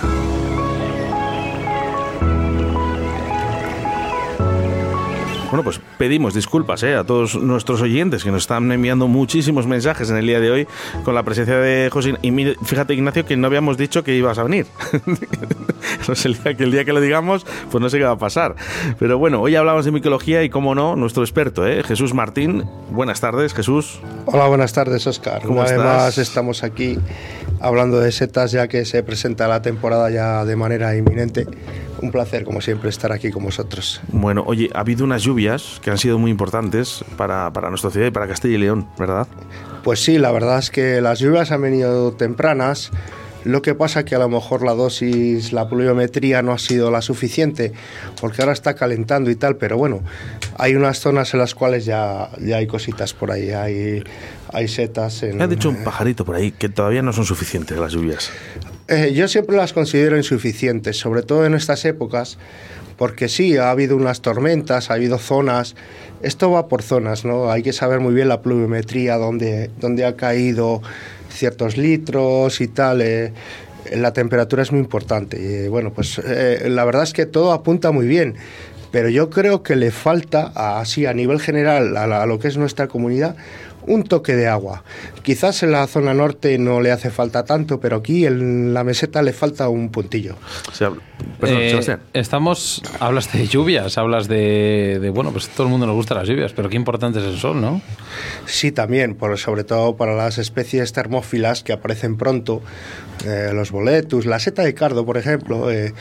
Bueno, 5.50 5.64
pues 5.64 5.80
pedimos 5.98 6.34
disculpas 6.34 6.82
¿eh? 6.84 6.96
a 6.96 7.04
todos 7.04 7.36
nuestros 7.36 7.82
oyentes 7.82 8.24
que 8.24 8.32
nos 8.32 8.44
están 8.44 8.72
enviando 8.72 9.08
muchísimos 9.08 9.68
mensajes 9.68 10.10
en 10.10 10.18
el 10.18 10.26
día 10.26 10.40
de 10.40 10.52
hoy 10.52 10.68
con 11.04 11.14
la 11.14 11.24
presencia 11.24 11.58
de 11.58 11.90
José. 11.92 12.16
Y 12.22 12.32
mire, 12.32 12.56
fíjate, 12.64 12.94
Ignacio, 12.94 13.26
que 13.26 13.38
no 13.38 13.48
habíamos 13.48 13.78
dicho 13.78 14.04
que 14.04 14.16
ibas 14.16 14.38
a 14.40 14.44
venir. 14.44 14.66
el, 16.26 16.34
día, 16.34 16.54
que 16.56 16.64
el 16.64 16.72
día 16.72 16.84
que 16.84 16.94
lo 16.94 17.00
digamos, 17.00 17.46
pues 17.72 17.82
no 17.82 17.90
sé 17.90 18.00
qué 18.00 18.04
va 18.04 18.12
a 18.12 18.18
pasar. 18.18 18.56
Pero 18.98 19.18
bueno, 19.18 19.42
hoy 19.42 19.56
hablamos 19.56 19.86
de 19.86 19.92
micología 19.92 20.44
y, 20.44 20.50
como 20.50 20.74
no, 20.74 20.96
nuestro 20.96 21.24
experto, 21.24 21.68
¿eh? 21.68 21.84
Jesús 21.84 22.14
Martín. 22.14 22.66
Buenas 22.90 23.22
tardes, 23.22 23.54
Jesús. 23.54 24.00
Hola, 24.26 24.48
buenas 24.48 24.74
tardes, 24.74 25.06
Oscar. 25.06 25.42
¿Cómo 25.44 25.62
Una 25.62 25.64
vez 25.64 25.72
estás? 25.72 25.86
más 25.86 26.18
estamos 26.18 26.64
aquí 26.64 26.98
hablando 27.60 28.00
de 28.00 28.12
setas 28.12 28.52
ya 28.52 28.68
que 28.68 28.86
se 28.86 29.04
presenta 29.04 29.48
la 29.48 29.62
temporada 29.62 30.10
ya 30.10 30.44
de 30.46 30.56
manera 30.56 30.96
inminente. 30.96 31.48
Un 32.02 32.12
placer, 32.12 32.44
como 32.44 32.62
siempre, 32.62 32.90
estar 32.90 33.12
aquí 33.12 33.32
con 33.32 33.44
vosotros. 33.44 34.02
Bueno, 34.10 34.44
oye, 34.46 34.70
ha 34.74 34.82
habido 34.82 35.04
unas 35.04 35.24
lluvias 35.24 35.80
que 35.82 35.92
han 35.92 35.98
sido 35.98 36.18
muy 36.20 36.32
importantes 36.32 37.04
para, 37.18 37.52
para 37.54 37.70
nuestra 37.70 37.90
ciudad 37.90 38.08
y 38.08 38.12
para 38.12 38.28
Castilla 38.28 38.56
y 38.56 38.58
León, 38.58 38.88
¿verdad? 38.98 39.28
Pues 39.84 40.04
sí, 40.04 40.18
la 40.18 40.32
verdad 40.32 40.60
es 40.60 40.72
que 40.72 41.02
las 41.02 41.20
lluvias 41.20 41.52
han 41.52 41.62
venido 41.62 42.12
tempranas. 42.14 42.92
Lo 43.46 43.62
que 43.62 43.76
pasa 43.76 44.04
que 44.04 44.16
a 44.16 44.20
lo 44.20 44.28
mejor 44.28 44.66
la 44.66 44.74
dosis, 44.74 45.54
la 45.54 45.70
pluviometría 45.70 46.42
no 46.42 46.52
ha 46.52 46.58
sido 46.58 46.90
la 46.90 47.04
suficiente, 47.04 47.74
porque 48.20 48.42
ahora 48.42 48.54
está 48.54 48.74
calentando 48.74 49.30
y 49.30 49.36
tal, 49.36 49.58
pero 49.58 49.78
bueno, 49.78 50.02
hay 50.58 50.74
unas 50.74 51.00
zonas 51.00 51.32
en 51.36 51.42
las 51.42 51.54
cuales 51.54 51.86
ya, 51.86 52.32
ya 52.42 52.58
hay 52.58 52.66
cositas 52.66 53.14
por 53.14 53.32
ahí, 53.32 53.52
hay, 53.52 54.04
hay 54.52 54.68
setas. 54.68 55.22
En, 55.22 55.38
Me 55.38 55.44
ha 55.44 55.48
dicho 55.48 55.70
un 55.70 55.84
pajarito 55.84 56.26
por 56.26 56.34
ahí 56.34 56.52
que 56.52 56.70
todavía 56.70 57.04
no 57.04 57.14
son 57.14 57.26
suficientes 57.26 57.78
las 57.78 57.94
lluvias. 57.94 58.32
Eh, 58.88 59.14
yo 59.14 59.28
siempre 59.28 59.56
las 59.58 59.74
considero 59.74 60.16
insuficientes, 60.18 60.98
sobre 60.98 61.24
todo 61.24 61.46
en 61.46 61.56
estas 61.56 61.86
épocas, 61.86 62.38
porque 62.98 63.28
sí, 63.30 63.58
ha 63.58 63.72
habido 63.72 63.98
unas 63.98 64.22
tormentas, 64.22 64.90
ha 64.90 64.94
habido 64.94 65.18
zonas, 65.18 65.76
esto 66.22 66.52
va 66.52 66.68
por 66.68 66.82
zonas, 66.84 67.26
¿no? 67.26 67.52
Hay 67.52 67.64
que 67.64 67.74
saber 67.74 68.00
muy 68.00 68.14
bien 68.14 68.30
la 68.30 68.42
pluviometría, 68.42 69.16
dónde, 69.18 69.72
dónde 69.82 70.06
ha 70.06 70.16
caído 70.16 70.82
ciertos 71.30 71.78
litros 71.78 72.62
y 72.62 72.68
tal. 72.68 73.02
eh, 73.02 73.34
la 73.94 74.14
temperatura 74.14 74.64
es 74.64 74.72
muy 74.72 74.82
importante. 74.82 75.40
Y, 75.40 75.68
bueno, 75.68 75.92
pues 75.94 76.20
eh, 76.24 76.68
la 76.70 76.86
verdad 76.86 77.04
es 77.04 77.14
que 77.14 77.26
todo 77.28 77.52
apunta 77.54 77.92
muy 77.92 78.08
bien, 78.08 78.36
pero 78.92 79.10
yo 79.10 79.30
creo 79.30 79.62
que 79.62 79.76
le 79.76 79.92
falta, 79.92 80.52
así 80.80 81.06
a 81.06 81.14
nivel 81.14 81.40
general, 81.40 81.96
a, 81.98 82.08
la- 82.08 82.24
a 82.24 82.26
lo 82.26 82.40
que 82.40 82.48
es 82.48 82.58
nuestra 82.58 82.88
comunidad, 82.88 83.36
un 83.88 84.04
toque 84.04 84.36
de 84.36 84.48
agua. 84.48 84.84
Quizás 85.24 85.64
en 85.64 85.72
la 85.72 85.86
zona 85.88 86.14
norte 86.14 86.58
no 86.58 86.82
le 86.82 86.92
hace 86.92 87.10
falta 87.10 87.46
tanto, 87.46 87.80
pero 87.80 87.98
aquí 87.98 88.26
en 88.26 88.74
la 88.74 88.84
meseta 88.84 89.22
le 89.22 89.34
falta 89.34 89.70
un 89.70 89.90
puntillo. 89.90 90.36
O 90.72 90.76
sea, 90.76 90.92
perdón, 91.40 91.62
Eh, 91.62 91.70
Sebastián. 91.70 92.00
estamos, 92.14 92.82
hablas 93.00 93.32
de 93.34 93.48
lluvias, 93.48 93.98
hablas 93.98 94.28
de, 94.28 95.00
de, 95.02 95.10
bueno, 95.10 95.32
pues 95.32 95.48
todo 95.50 95.68
el 95.68 95.72
mundo 95.72 95.86
nos 95.88 95.96
gustan 95.96 96.18
las 96.18 96.28
lluvias, 96.28 96.54
pero 96.54 96.70
qué 96.70 96.76
importante 96.76 97.20
es 97.20 97.26
el 97.26 97.38
sol, 97.38 97.62
¿no? 97.62 97.82
Sí, 98.46 98.72
también, 98.72 99.16
por, 99.16 99.38
sobre 99.38 99.64
todo 99.64 99.96
para 99.96 100.16
las 100.16 100.38
especies 100.38 100.92
termófilas 100.94 101.64
que 101.64 101.74
aparecen 101.74 102.18
pronto, 102.18 102.62
eh, 103.26 103.52
los 103.54 103.72
boletus, 103.72 104.26
la 104.26 104.40
seta 104.40 104.64
de 104.64 104.74
cardo, 104.74 105.06
por 105.06 105.18
ejemplo, 105.18 105.72
eh, 105.72 105.94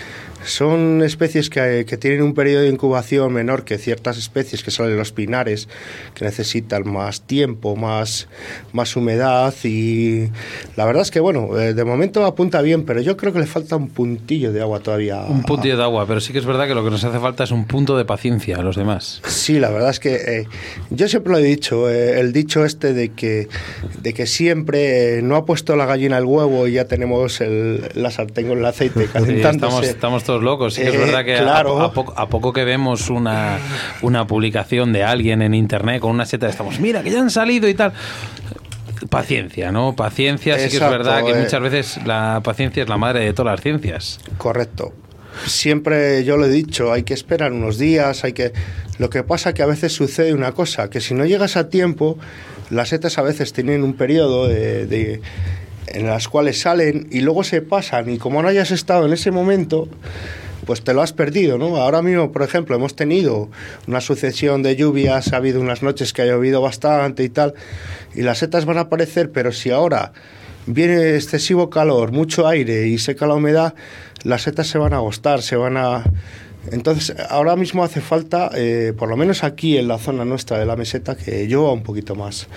son 0.45 1.03
especies 1.03 1.51
que, 1.51 1.85
que 1.89 1.97
tienen 1.97 2.23
un 2.23 2.35
periodo 2.35 2.63
de 2.63 2.69
incubación 2.69 3.33
menor 3.33 3.65
que 3.65 3.79
ciertas 3.79 4.19
especies 4.19 4.63
que 4.63 4.71
son 4.71 4.97
los 4.97 5.13
pinares, 5.13 5.69
que 6.15 6.25
necesitan 6.25 6.91
más 6.91 7.23
tiempo, 7.23 7.77
más, 7.77 8.29
más 8.73 8.97
humedad 8.97 9.55
y 9.65 10.29
la 10.77 10.85
verdad 10.85 11.03
es 11.03 11.11
que, 11.11 11.21
bueno, 11.21 11.59
eh, 11.59 11.75
de 11.75 11.85
momento 11.85 12.25
apunta 12.25 12.61
bien, 12.63 12.85
pero 12.85 13.01
yo 13.01 13.17
creo 13.17 13.33
que 13.33 13.39
le 13.41 13.47
falta 13.47 13.77
un 13.77 13.89
puntillo 13.89 14.53
de 14.53 14.61
agua 14.61 14.81
todavía. 14.81 15.21
Un 15.23 15.43
puntillo 15.43 15.77
de 15.77 15.83
agua, 15.83 16.07
pero 16.07 16.21
sí 16.21 16.33
que 16.33 16.39
es 16.39 16.47
verdad 16.47 16.67
que 16.67 16.75
lo 16.75 16.85
que 16.85 16.91
nos 16.91 17.05
hace 17.05 17.19
falta 17.19 17.45
es 17.45 17.51
un 17.51 17.67
punto 17.67 17.97
de 17.97 18.05
paciencia 18.05 18.57
a 18.57 18.63
los 18.63 18.77
demás. 18.77 19.21
Sí, 19.27 19.59
la 19.59 19.71
verdad 19.71 19.91
es 19.91 20.01
que 20.01 20.15
eh, 20.15 20.47
yo 20.91 21.09
siempre 21.09 21.33
lo 21.33 21.39
he 21.39 21.43
dicho, 21.43 21.91
eh, 21.91 22.21
el 22.21 22.33
dicho 22.33 22.65
este 22.65 22.93
de 22.93 23.11
que, 23.11 23.49
de 24.01 24.15
que 24.15 24.27
siempre 24.27 25.19
eh, 25.19 25.23
no 25.23 25.37
ha 25.37 25.45
puesto 25.45 25.77
la 25.77 25.87
gallina 25.87 26.19
el 26.19 26.25
huevo 26.25 26.67
y 26.69 26.73
ya 26.73 26.85
tenemos 26.87 27.41
el, 27.41 27.83
la 27.95 28.11
sartén 28.11 28.49
con 28.49 28.59
el 28.59 28.65
aceite 28.65 29.05
Sí, 29.05 29.09
calentándose. 29.13 29.53
estamos, 29.53 29.85
estamos 29.87 30.25
todos 30.25 30.34
locos. 30.43 30.75
Sí 30.75 30.83
que 30.83 30.89
es 30.89 30.95
Eh, 30.95 30.99
verdad 30.99 31.25
que 31.25 31.37
a- 31.37 31.43
claro. 31.43 31.81
a, 31.81 31.93
poco, 31.93 32.15
a 32.17 32.29
poco 32.29 32.53
que 32.53 32.65
vemos 32.65 33.11
una, 33.11 33.59
una 34.03 34.27
publicación 34.27 34.93
de 34.93 35.05
alguien 35.05 35.43
en 35.43 35.55
internet 35.55 36.01
con 36.01 36.11
una 36.11 36.27
seta, 36.27 36.49
estamos, 36.49 36.81
mira, 36.81 37.03
que 37.03 37.11
ya 37.11 37.21
han 37.21 37.31
salido 37.31 37.69
y 37.69 37.75
tal. 37.75 37.93
Paciencia, 39.11 39.71
¿no? 39.71 39.95
Paciencia, 39.97 40.59
sí 40.59 40.69
que 40.71 40.77
es 40.77 40.91
verdad 40.91 41.25
que 41.25 41.33
eh. 41.33 41.41
muchas 41.43 41.61
veces 41.61 41.99
la 42.07 42.41
paciencia 42.43 42.83
es 42.83 42.89
la 42.89 42.97
madre 42.97 43.21
de 43.25 43.33
todas 43.33 43.53
las 43.53 43.61
ciencias. 43.61 44.21
Correcto. 44.39 44.95
Siempre 45.47 46.25
yo 46.25 46.37
lo 46.37 46.47
he 46.47 46.49
dicho, 46.49 46.93
hay 46.93 47.03
que 47.03 47.13
esperar 47.13 47.53
unos 47.53 47.77
días, 47.79 48.25
hay 48.25 48.33
que... 48.33 48.53
Lo 48.99 49.11
que 49.11 49.25
pasa 49.25 49.53
que 49.53 49.63
a 49.63 49.67
veces 49.67 49.93
sucede 49.93 50.33
una 50.33 50.53
cosa, 50.53 50.89
que 50.89 51.01
si 51.01 51.15
no 51.15 51.25
llegas 51.27 51.57
a 51.57 51.69
tiempo, 51.69 52.17
las 52.71 52.91
setas 52.91 53.19
a 53.19 53.23
veces 53.23 53.53
tienen 53.53 53.83
un 53.83 53.95
periodo 53.95 54.47
de, 54.47 54.87
de- 54.87 55.21
en 55.87 56.07
las 56.07 56.29
cuales 56.29 56.61
salen 56.61 57.09
y 57.11 57.21
luego 57.21 57.45
se 57.45 57.63
pasan 57.63 58.11
y 58.11 58.19
como 58.19 58.43
no 58.43 58.49
hayas 58.49 58.71
estado 58.71 59.07
en 59.07 59.13
ese 59.13 59.31
momento, 59.31 59.89
pues 60.65 60.83
te 60.83 60.95
lo 60.95 61.03
has 61.03 61.13
perdido, 61.13 61.59
¿no? 61.59 61.77
Ahora 61.77 62.03
mismo, 62.03 62.33
por 62.33 62.43
ejemplo, 62.43 62.77
hemos 62.77 62.97
tenido 62.97 63.51
una 63.87 64.01
sucesión 64.01 64.63
de 64.63 64.77
lluvias, 64.77 65.33
ha 65.33 65.37
habido 65.37 65.61
unas 65.61 65.83
noches 65.83 66.13
que 66.13 66.23
ha 66.23 66.27
llovido 66.27 66.61
bastante 66.61 67.23
y 67.25 67.29
tal, 67.29 67.55
y 68.15 68.23
las 68.23 68.39
setas 68.39 68.65
van 68.65 68.79
a 68.79 68.83
aparecer, 68.83 69.31
pero 69.31 69.53
si 69.53 69.71
ahora 69.71 70.13
viene 70.67 71.15
excesivo 71.15 71.71
calor, 71.71 72.13
mucho 72.13 72.47
aire 72.47 72.87
y 72.87 72.99
seca 72.99 73.27
la 73.27 73.35
humedad, 73.35 73.75
las 74.23 74.43
setas 74.43 74.67
se 74.67 74.79
van 74.79 74.93
a 74.95 74.97
agostar, 74.97 75.43
se 75.43 75.57
van 75.57 75.77
a... 75.77 76.05
Entonces, 76.73 77.15
ahora 77.29 77.57
mismo 77.57 77.85
hace 77.85 78.01
falta, 78.01 78.51
eh, 78.55 78.95
por 78.97 79.11
lo 79.11 79.19
menos 79.19 79.45
aquí 79.45 79.77
en 79.77 79.87
la 79.87 79.99
zona 79.99 80.25
nuestra 80.25 80.59
de 80.59 80.65
la 80.65 80.77
meseta, 80.77 81.15
que 81.15 81.47
llueva 81.47 81.73
un 81.73 81.83
poquito 81.83 82.15
más 82.15 82.49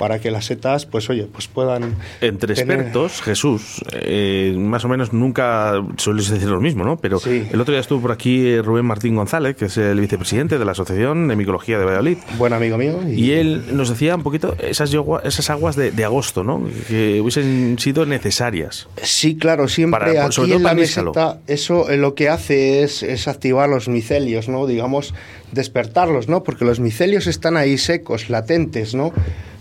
para 0.00 0.18
que 0.18 0.30
las 0.30 0.46
setas, 0.46 0.86
pues 0.86 1.10
oye, 1.10 1.26
pues 1.30 1.46
puedan... 1.46 1.94
Entre 2.22 2.54
tener- 2.54 2.78
expertos, 2.78 3.20
Jesús, 3.20 3.84
eh, 3.92 4.54
más 4.56 4.82
o 4.86 4.88
menos 4.88 5.12
nunca 5.12 5.74
sueles 5.98 6.30
decir 6.30 6.48
lo 6.48 6.58
mismo, 6.58 6.84
¿no? 6.84 6.96
Pero 6.96 7.20
Sí. 7.20 7.46
el 7.52 7.60
otro 7.60 7.72
día 7.72 7.82
estuvo 7.82 8.00
por 8.00 8.10
aquí 8.12 8.46
eh, 8.48 8.62
Rubén 8.62 8.86
Martín 8.86 9.14
González, 9.14 9.56
que 9.56 9.66
es 9.66 9.76
el 9.76 10.00
vicepresidente 10.00 10.58
de 10.58 10.64
la 10.64 10.72
Asociación 10.72 11.28
de 11.28 11.36
Micología 11.36 11.78
de 11.78 11.84
Valladolid. 11.84 12.16
Buen 12.38 12.54
amigo 12.54 12.78
mío. 12.78 12.98
Y 13.06 13.32
él 13.32 13.62
nos 13.76 13.90
decía 13.90 14.16
un 14.16 14.22
poquito 14.22 14.56
esas, 14.58 14.90
esas 15.24 15.50
aguas 15.50 15.76
de, 15.76 15.90
de 15.90 16.04
agosto, 16.06 16.42
¿no? 16.44 16.64
Que 16.88 17.20
hubiesen 17.20 17.78
sido 17.78 18.06
necesarias. 18.06 18.88
Sí, 19.02 19.36
claro, 19.36 19.68
siempre 19.68 20.00
Para- 20.00 20.24
aquí 20.24 20.32
sobre 20.32 20.48
todo 20.48 20.56
en 20.56 20.62
la 20.64 20.74
meseta 20.74 21.38
eso 21.46 21.90
eh, 21.90 21.98
lo 21.98 22.14
que 22.14 22.30
hace 22.30 22.82
es, 22.82 23.02
es 23.02 23.28
activar 23.28 23.68
los 23.68 23.86
micelios, 23.88 24.48
¿no? 24.48 24.66
Digamos, 24.66 25.12
despertarlos, 25.52 26.28
¿no? 26.28 26.42
Porque 26.42 26.64
los 26.64 26.80
micelios 26.80 27.26
están 27.26 27.58
ahí 27.58 27.76
secos, 27.76 28.30
latentes, 28.30 28.94
¿no? 28.94 29.12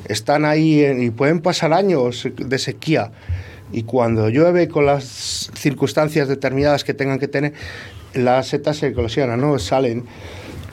Están 0.10 0.44
ahí 0.44 0.84
y 0.86 1.10
pueden 1.12 1.40
pasar 1.40 1.72
años 1.72 2.28
de 2.36 2.58
sequía. 2.58 3.12
Y 3.72 3.84
cuando 3.84 4.30
llueve 4.30 4.68
con 4.68 4.86
las 4.86 5.52
circunstancias 5.56 6.28
determinadas 6.28 6.84
que 6.84 6.94
tengan 6.94 7.20
que 7.20 7.28
tener, 7.28 7.54
las 8.14 8.48
setas 8.48 8.78
se 8.78 8.88
eclosionan, 8.88 9.40
¿no? 9.40 9.58
Salen. 9.60 10.06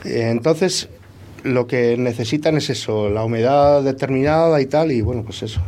Eh, 0.03 0.29
Entonces, 0.31 0.89
lo 1.43 1.67
que 1.67 1.95
necesitan 1.97 2.57
es 2.57 2.69
eso, 2.69 3.09
la 3.09 3.23
humedad 3.23 3.83
determinada 3.83 4.59
y 4.61 4.65
tal, 4.65 4.91
y 4.91 5.01
bueno, 5.01 5.23
pues 5.23 5.43
eso. 5.43 5.61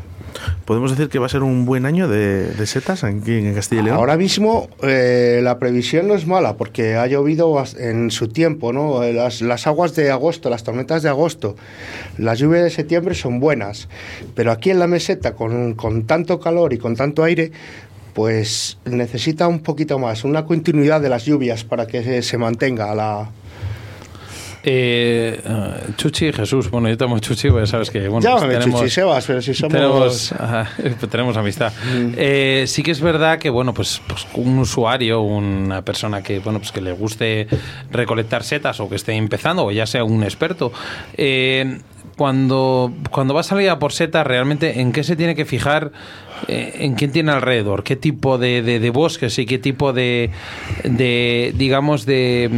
¿Podemos 0.66 0.92
decir 0.92 1.10
que 1.10 1.20
va 1.20 1.26
a 1.26 1.30
ser 1.30 1.44
un 1.44 1.66
buen 1.66 1.86
año 1.86 2.08
de, 2.08 2.54
setas 2.66 3.04
aquí 3.04 3.34
en 3.34 3.54
Castilla 3.54 3.82
y 3.82 3.86
León? 3.86 3.98
Ahora 3.98 4.18
mismo 4.18 4.70
eh, 4.84 5.40
la 5.44 5.60
previsión 5.60 6.08
no 6.08 6.16
es 6.16 6.28
mala 6.28 6.56
porque 6.56 6.96
ha 6.96 7.08
llovido 7.08 7.64
en 7.78 8.12
su 8.12 8.28
tiempo, 8.28 8.74
¿no? 8.74 9.04
Las, 9.12 9.42
las, 9.42 9.68
aguas 9.68 9.96
de 9.96 10.12
agosto, 10.12 10.50
las 10.50 10.64
tormentas 10.64 11.04
de 11.04 11.10
agosto, 11.10 11.56
las 12.18 12.40
lluvias 12.40 12.64
de 12.64 12.70
septiembre 12.70 13.16
son 13.16 13.40
buenas, 13.40 13.88
pero 14.36 14.52
aquí 14.52 14.70
en 14.70 14.80
la 14.80 14.88
meseta 14.88 15.34
con, 15.34 15.74
con 15.74 16.06
tanto 16.06 16.40
calor 16.40 16.74
y 16.74 16.78
con 16.78 16.96
tanto 16.96 17.24
aire, 17.24 17.52
pues 18.14 18.78
necesita 18.86 19.48
un 19.48 19.60
poquito 19.60 20.00
más, 20.00 20.24
una 20.24 20.46
continuidad 20.46 21.02
de 21.02 21.10
las 21.10 21.26
lluvias 21.26 21.64
para 21.64 21.88
que 21.88 22.22
se 22.22 22.38
mantenga 22.38 22.94
la, 22.96 23.30
eh, 24.64 25.42
Chuchi 25.96 26.28
y 26.28 26.34
Jesús, 26.34 26.70
bueno, 26.70 26.90
yo 26.90 26.98
tengo 26.98 27.18
Chuchi, 27.20 27.50
pues 27.50 27.70
sabes 27.70 27.90
que 27.90 28.08
bueno, 28.08 28.30
pues 28.30 28.42
tenemos, 28.42 28.82
Chuchi 28.82 28.90
Sebas, 28.90 29.26
pero 29.26 29.42
si 29.42 29.54
somos... 29.54 30.34
Tenemos, 31.10 31.38
amistad. 31.38 31.72
Mm. 31.72 32.14
Eh, 32.18 32.64
sí 32.68 32.84
que 32.84 32.92
es 32.92 33.02
verdad 33.02 33.40
que, 33.40 33.50
bueno, 33.50 33.74
pues, 33.74 34.02
pues, 34.08 34.28
un 34.34 34.60
usuario, 34.60 35.22
una 35.22 35.84
persona 35.84 36.22
que, 36.22 36.40
bueno, 36.40 36.60
pues 36.60 36.72
que 36.72 36.82
le 36.82 36.92
guste 36.92 37.48
recolectar 37.92 38.44
setas 38.44 38.80
o 38.80 38.90
que 38.90 38.96
esté 38.96 39.14
empezando, 39.14 39.66
o 39.66 39.72
ya 39.72 39.86
sea 39.86 40.04
un 40.04 40.24
experto, 40.24 40.72
eh, 41.18 41.80
cuando, 42.18 42.94
cuando 43.12 43.34
va 43.34 43.40
a 43.40 43.44
salir 43.44 43.70
a 43.70 43.80
por 43.80 43.94
setas, 43.94 44.28
realmente, 44.28 44.82
¿en 44.82 44.92
qué 44.92 45.04
se 45.04 45.16
tiene 45.16 45.36
que 45.36 45.46
fijar? 45.46 45.92
Eh, 46.48 46.80
en 46.80 46.96
quién 46.96 47.12
tiene 47.12 47.32
alrededor, 47.32 47.84
qué 47.84 47.96
tipo 47.96 48.38
de, 48.38 48.62
de, 48.62 48.90
bosques 48.90 49.38
y 49.40 49.46
qué 49.46 49.58
tipo 49.58 49.94
de, 49.94 50.32
de 50.84 51.54
digamos, 51.56 52.06
de... 52.06 52.50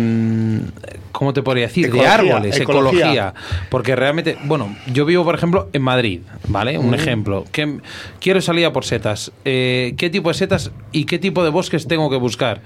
¿Cómo 1.12 1.34
te 1.34 1.42
podría 1.42 1.68
decir? 1.68 1.92
de 1.92 2.06
árboles, 2.06 2.60
ecología. 2.60 3.34
Porque 3.70 3.96
realmente, 3.96 4.38
bueno, 4.44 4.76
yo 4.92 5.06
vivo, 5.06 5.24
por 5.24 5.36
ejemplo, 5.36 5.70
en 5.74 5.82
Madrid, 5.82 6.22
¿vale? 6.48 6.78
Un 6.78 6.94
ejemplo. 6.94 7.46
Que 7.52 7.80
quiero 8.20 8.42
salir 8.42 8.66
a 8.66 8.74
por 8.74 8.86
setas. 8.86 9.32
Eh, 9.46 9.94
¿Qué 9.98 10.10
tipo 10.10 10.30
de 10.30 10.36
setas 10.36 10.72
y 10.92 11.06
qué 11.06 11.20
tipo 11.20 11.44
de 11.44 11.50
bosques 11.50 11.88
tengo 11.88 12.10
que 12.10 12.18
buscar? 12.18 12.62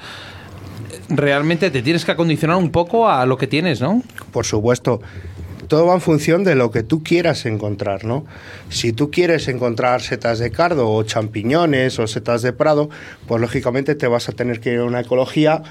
Realmente 1.10 1.70
te 1.70 1.82
tienes 1.82 2.06
que 2.06 2.12
acondicionar 2.12 2.58
un 2.58 2.72
poco 2.72 3.10
a 3.10 3.26
lo 3.26 3.38
que 3.38 3.48
tienes, 3.48 3.82
¿no? 3.82 4.02
Por 4.32 4.46
supuesto 4.46 5.02
todo 5.68 5.86
va 5.86 5.96
en 5.96 6.02
función 6.02 6.44
de 6.44 6.56
lo 6.56 6.72
que 6.72 6.84
tú 6.84 7.04
quieras 7.04 7.46
encontrar, 7.46 8.06
¿no? 8.06 8.26
Si 8.70 8.94
tú 8.94 9.12
quieres 9.12 9.48
encontrar 9.48 10.02
setas 10.02 10.40
de 10.40 10.52
cardo 10.52 10.90
o 10.90 11.04
champiñones 11.04 12.00
o 12.00 12.08
setas 12.08 12.42
de 12.42 12.54
prado, 12.54 12.90
pues 13.28 13.42
lógicamente 13.42 13.96
te 13.96 14.08
vas 14.08 14.30
a 14.30 14.32
tener 14.32 14.60
que 14.60 14.74
ir 14.74 14.80
a 14.80 14.86
una 14.86 15.02
ecología 15.02 15.64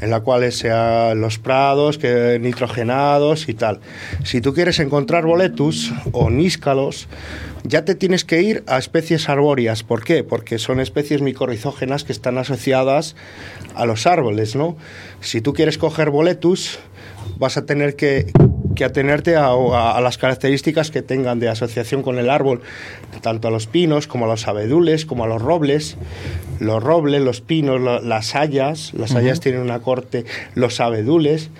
en 0.00 0.10
la 0.10 0.20
cual 0.20 0.50
sean 0.52 1.20
los 1.20 1.38
prados 1.38 1.98
que 1.98 2.38
nitrogenados 2.40 3.48
y 3.48 3.54
tal. 3.54 3.80
Si 4.24 4.40
tú 4.40 4.54
quieres 4.54 4.78
encontrar 4.80 5.24
boletus 5.24 5.92
o 6.12 6.30
níscalos, 6.30 7.08
ya 7.64 7.84
te 7.84 7.94
tienes 7.94 8.24
que 8.24 8.42
ir 8.42 8.64
a 8.66 8.78
especies 8.78 9.28
arbóreas. 9.28 9.82
¿Por 9.82 10.04
qué? 10.04 10.24
Porque 10.24 10.58
son 10.58 10.80
especies 10.80 11.22
micorrizógenas 11.22 12.04
que 12.04 12.12
están 12.12 12.38
asociadas 12.38 13.14
a 13.74 13.86
los 13.86 14.06
árboles, 14.06 14.56
¿no? 14.56 14.76
Si 15.20 15.40
tú 15.40 15.52
quieres 15.52 15.78
coger 15.78 16.10
boletus, 16.10 16.78
vas 17.38 17.56
a 17.56 17.64
tener 17.64 17.96
que, 17.96 18.32
atenerte 18.84 19.36
a, 19.36 20.00
las 20.00 20.18
características 20.18 20.90
que 20.90 21.02
tengan 21.02 21.40
de 21.40 21.48
asociación 21.48 22.02
con 22.02 22.18
el 22.18 22.30
árbol, 22.30 22.62
tanto 23.20 23.48
a 23.48 23.50
los 23.50 23.66
pinos 23.66 24.06
como 24.06 24.26
a 24.26 24.28
los 24.28 24.48
abedules, 24.48 25.06
como 25.06 25.24
a 25.24 25.26
los 25.26 25.42
robles. 25.42 25.96
Los 26.60 26.82
robles, 26.82 27.20
los 27.22 27.40
pinos, 27.40 27.80
las 27.80 28.34
hayas, 28.34 28.94
las 28.94 29.14
hayas 29.14 29.40
tienen 29.40 29.60
una 29.60 29.80
corte, 29.80 30.24
los 30.54 30.80
abedules. 30.80 31.50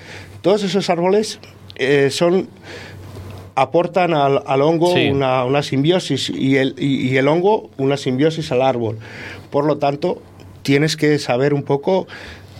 Todos 0.42 0.62
esos 0.62 0.90
árboles 0.90 1.38
eh, 1.76 2.10
son 2.10 2.48
aportan 3.54 4.14
al, 4.14 4.62
hongo 4.62 4.94
una, 4.94 5.62
simbiosis 5.62 6.30
y 6.30 6.56
el, 6.56 6.74
y 6.78 7.14
el 7.18 7.28
hongo 7.28 7.70
una 7.76 7.96
simbiosis 7.96 8.50
al 8.50 8.62
árbol. 8.62 8.98
Por 9.50 9.66
lo 9.66 9.76
tanto, 9.76 10.22
tienes 10.62 10.96
que 10.96 11.18
saber 11.18 11.52
un 11.52 11.62
poco 11.62 12.06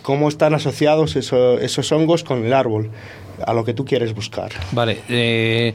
cómo 0.03 0.29
están 0.29 0.55
asociados 0.55 1.17
esos 1.17 1.93
hongos 1.93 2.25
con 2.25 2.45
el 2.45 2.53
árbol, 2.53 2.91
a 3.47 3.53
lo 3.53 3.65
que 3.65 3.75
tú 3.75 3.85
quieres 3.85 4.15
buscar. 4.15 4.53
Vale. 4.73 5.01
Eh, 5.09 5.75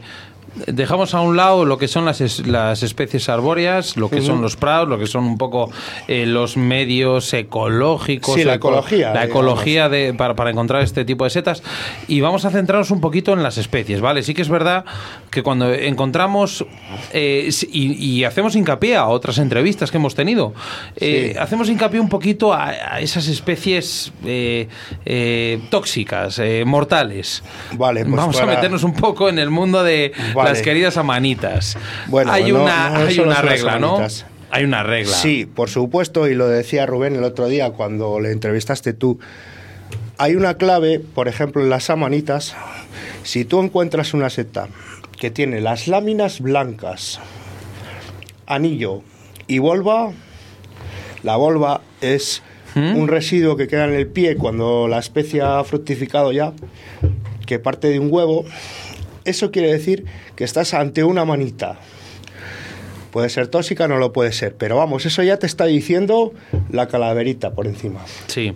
dejamos 0.66 1.14
a 1.14 1.20
un 1.20 1.36
lado 1.36 1.64
lo 1.64 1.78
que 1.78 1.88
son 1.88 2.04
las, 2.04 2.46
las 2.46 2.82
especies 2.82 3.28
arbóreas, 3.28 3.96
lo 3.96 4.10
que 4.10 4.20
son 4.20 4.42
los 4.42 4.56
prados, 4.56 4.88
lo 4.88 4.98
que 4.98 5.06
son 5.06 5.24
un 5.24 5.38
poco 5.38 5.70
eh, 6.06 6.26
los 6.26 6.56
medios 6.56 7.32
ecológicos. 7.34 8.34
Sí, 8.34 8.44
la, 8.44 8.54
ecología. 8.54 9.12
La 9.12 9.24
ecología 9.24 9.88
de, 9.88 10.14
para, 10.14 10.34
para, 10.34 10.50
encontrar 10.50 10.82
este 10.82 11.04
tipo 11.04 11.24
de 11.24 11.30
setas. 11.30 11.62
Y 12.06 12.20
vamos 12.20 12.44
a 12.44 12.50
centrarnos 12.50 12.90
un 12.90 13.00
poquito 13.00 13.32
en 13.32 13.42
las 13.42 13.58
especies, 13.58 14.00
¿vale? 14.00 14.22
Sí 14.22 14.34
que 14.34 14.42
es 14.42 14.48
verdad 14.48 14.84
que 15.30 15.42
cuando 15.42 15.72
encontramos 15.72 16.64
eh, 17.12 17.50
y, 17.72 18.24
hacemos 18.24 18.56
hincapié 18.56 18.96
a 18.96 19.06
otras 19.06 19.38
entrevistas 19.38 19.90
que 19.90 19.96
hemos 19.96 20.14
tenido, 20.14 20.52
eh, 20.96 21.36
hacemos 21.38 21.68
hincapié 21.68 22.00
un 22.00 22.08
poquito 22.08 22.52
a, 22.52 23.00
esas 23.00 23.28
especies 23.28 24.12
tóxicas, 25.70 26.40
mortales. 26.64 27.42
Vale, 27.72 28.04
pues 28.04 28.16
vamos 28.16 28.40
a 28.40 28.46
meternos 28.46 28.82
un 28.82 28.94
poco 28.94 29.28
en 29.28 29.38
el 29.38 29.50
mundo 29.50 29.82
de 29.82 30.12
las 30.44 30.62
queridas 30.62 30.96
amanitas. 30.96 31.76
Bueno, 32.06 32.32
hay 32.32 32.52
una, 32.52 32.96
hay 32.96 33.18
una 33.18 33.42
regla, 33.42 33.78
¿no? 33.78 33.98
Hay 34.50 34.64
una 34.64 34.82
regla. 34.82 35.14
Sí, 35.14 35.46
por 35.46 35.68
supuesto, 35.68 36.26
y 36.28 36.34
lo 36.34 36.48
decía 36.48 36.86
Rubén 36.86 37.16
el 37.16 37.24
otro 37.24 37.48
día 37.48 37.70
cuando 37.70 38.18
le 38.20 38.32
entrevistaste 38.32 38.94
tú. 38.94 39.18
Hay 40.16 40.36
una 40.36 40.54
clave, 40.54 41.00
por 41.00 41.28
ejemplo, 41.28 41.62
en 41.62 41.70
las 41.70 41.90
amanitas. 41.90 42.56
Si 43.22 43.44
tú 43.44 43.62
encuentras 43.62 44.14
una 44.14 44.30
seta 44.30 44.68
que 45.18 45.30
tiene 45.30 45.60
las 45.60 45.86
láminas 45.86 46.40
blancas, 46.40 47.20
anillo 48.46 49.02
y 49.46 49.58
volva, 49.58 50.12
la 51.22 51.36
volva 51.36 51.82
es 52.00 52.42
¿Mm? 52.74 52.96
un 52.96 53.08
residuo 53.08 53.56
que 53.56 53.68
queda 53.68 53.84
en 53.84 53.94
el 53.94 54.06
pie 54.06 54.36
cuando 54.36 54.88
la 54.88 54.98
especie 54.98 55.42
ha 55.42 55.62
fructificado 55.64 56.32
ya, 56.32 56.52
que 57.46 57.58
parte 57.58 57.88
de 57.88 57.98
un 57.98 58.08
huevo 58.10 58.44
eso 59.28 59.50
quiere 59.50 59.72
decir 59.72 60.04
que 60.36 60.44
estás 60.44 60.74
ante 60.74 61.04
una 61.04 61.24
manita. 61.24 61.78
Puede 63.10 63.30
ser 63.30 63.48
tóxica, 63.48 63.88
no 63.88 63.96
lo 63.96 64.12
puede 64.12 64.32
ser, 64.32 64.54
pero 64.54 64.76
vamos, 64.76 65.06
eso 65.06 65.22
ya 65.22 65.38
te 65.38 65.46
está 65.46 65.64
diciendo 65.64 66.34
la 66.70 66.88
calaverita 66.88 67.52
por 67.52 67.66
encima. 67.66 68.00
Sí. 68.26 68.52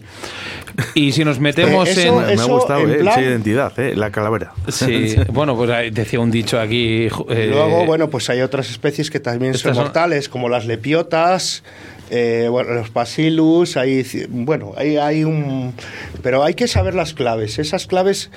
Y 0.94 1.12
si 1.12 1.24
nos 1.24 1.40
metemos 1.40 1.88
en... 1.96 2.14
Me 2.14 2.34
ha 2.34 2.44
gustado 2.44 2.86
eh, 2.86 3.00
esa 3.00 3.20
identidad, 3.20 3.72
eh, 3.80 3.94
la 3.96 4.10
calavera. 4.10 4.52
Sí, 4.68 5.16
bueno, 5.32 5.56
pues 5.56 5.94
decía 5.94 6.20
un 6.20 6.30
dicho 6.30 6.60
aquí... 6.60 7.08
Eh, 7.30 7.48
Luego, 7.50 7.86
bueno, 7.86 8.10
pues 8.10 8.28
hay 8.28 8.42
otras 8.42 8.70
especies 8.70 9.10
que 9.10 9.20
también 9.20 9.54
son 9.54 9.74
mortales, 9.74 10.28
como 10.28 10.50
las 10.50 10.66
lepiotas, 10.66 11.62
eh, 12.14 12.48
bueno, 12.50 12.74
los 12.74 12.90
pasilus, 12.90 13.78
hay, 13.78 14.06
bueno, 14.28 14.74
hay, 14.76 14.98
hay 14.98 15.24
un... 15.24 15.72
Pero 16.22 16.44
hay 16.44 16.52
que 16.52 16.68
saber 16.68 16.94
las 16.94 17.14
claves, 17.14 17.58
esas 17.58 17.86
claves 17.86 18.30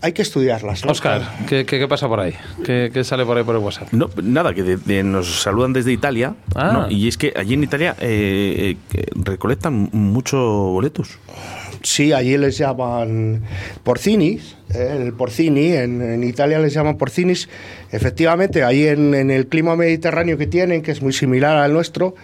hay 0.00 0.12
que 0.12 0.22
estudiarlas. 0.22 0.84
Oscar, 0.84 1.22
¿qué, 1.48 1.64
¿qué, 1.64 1.86
pasa 1.86 2.08
por 2.08 2.18
ahí? 2.18 2.34
¿Qué, 2.64 3.04
sale 3.04 3.24
por 3.24 3.38
ahí 3.38 3.44
por 3.44 3.54
el 3.54 3.62
WhatsApp? 3.62 3.92
No, 3.92 4.10
nada, 4.20 4.52
que 4.52 4.64
nos 5.04 5.40
saludan 5.40 5.72
desde 5.72 5.92
Italia, 5.92 6.34
ah. 6.56 6.88
y 6.90 7.06
es 7.06 7.16
que 7.16 7.32
allí 7.36 7.54
en 7.54 7.62
Italia 7.62 7.94
eh, 8.00 8.76
eh, 8.92 9.06
recolectan 9.14 9.88
mucho 9.92 10.38
boletos. 10.38 11.20
Sí, 11.84 12.12
allí 12.12 12.36
les 12.36 12.58
llaman 12.58 13.42
porcinis, 13.84 14.56
el 14.74 15.12
porcini, 15.12 15.74
en, 15.74 16.24
Italia 16.24 16.58
les 16.58 16.74
llaman 16.74 16.98
porcinis. 16.98 17.48
Efectivamente, 17.92 18.64
ahí 18.64 18.88
en, 18.88 19.14
en, 19.14 19.30
el 19.30 19.46
clima 19.46 19.76
mediterráneo 19.76 20.36
que 20.36 20.48
tienen, 20.48 20.82
que 20.82 20.90
es 20.90 21.02
muy 21.02 21.12
similar 21.12 21.56
al 21.56 21.72
nuestro, 21.72 22.16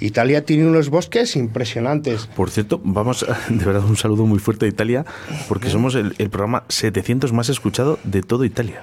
Italia 0.00 0.44
tiene 0.44 0.66
unos 0.66 0.90
bosques 0.90 1.34
impresionantes. 1.36 2.26
Por 2.26 2.50
cierto, 2.50 2.80
vamos, 2.84 3.26
de 3.48 3.64
verdad, 3.64 3.84
un 3.84 3.96
saludo 3.96 4.26
muy 4.26 4.38
fuerte 4.38 4.66
a 4.66 4.68
Italia, 4.68 5.04
porque 5.48 5.70
somos 5.70 5.94
el, 5.94 6.12
programa 6.30 6.64
700 6.68 7.32
más 7.32 7.48
escuchado 7.48 7.98
de 8.04 8.22
toda 8.22 8.46
Italia. 8.46 8.82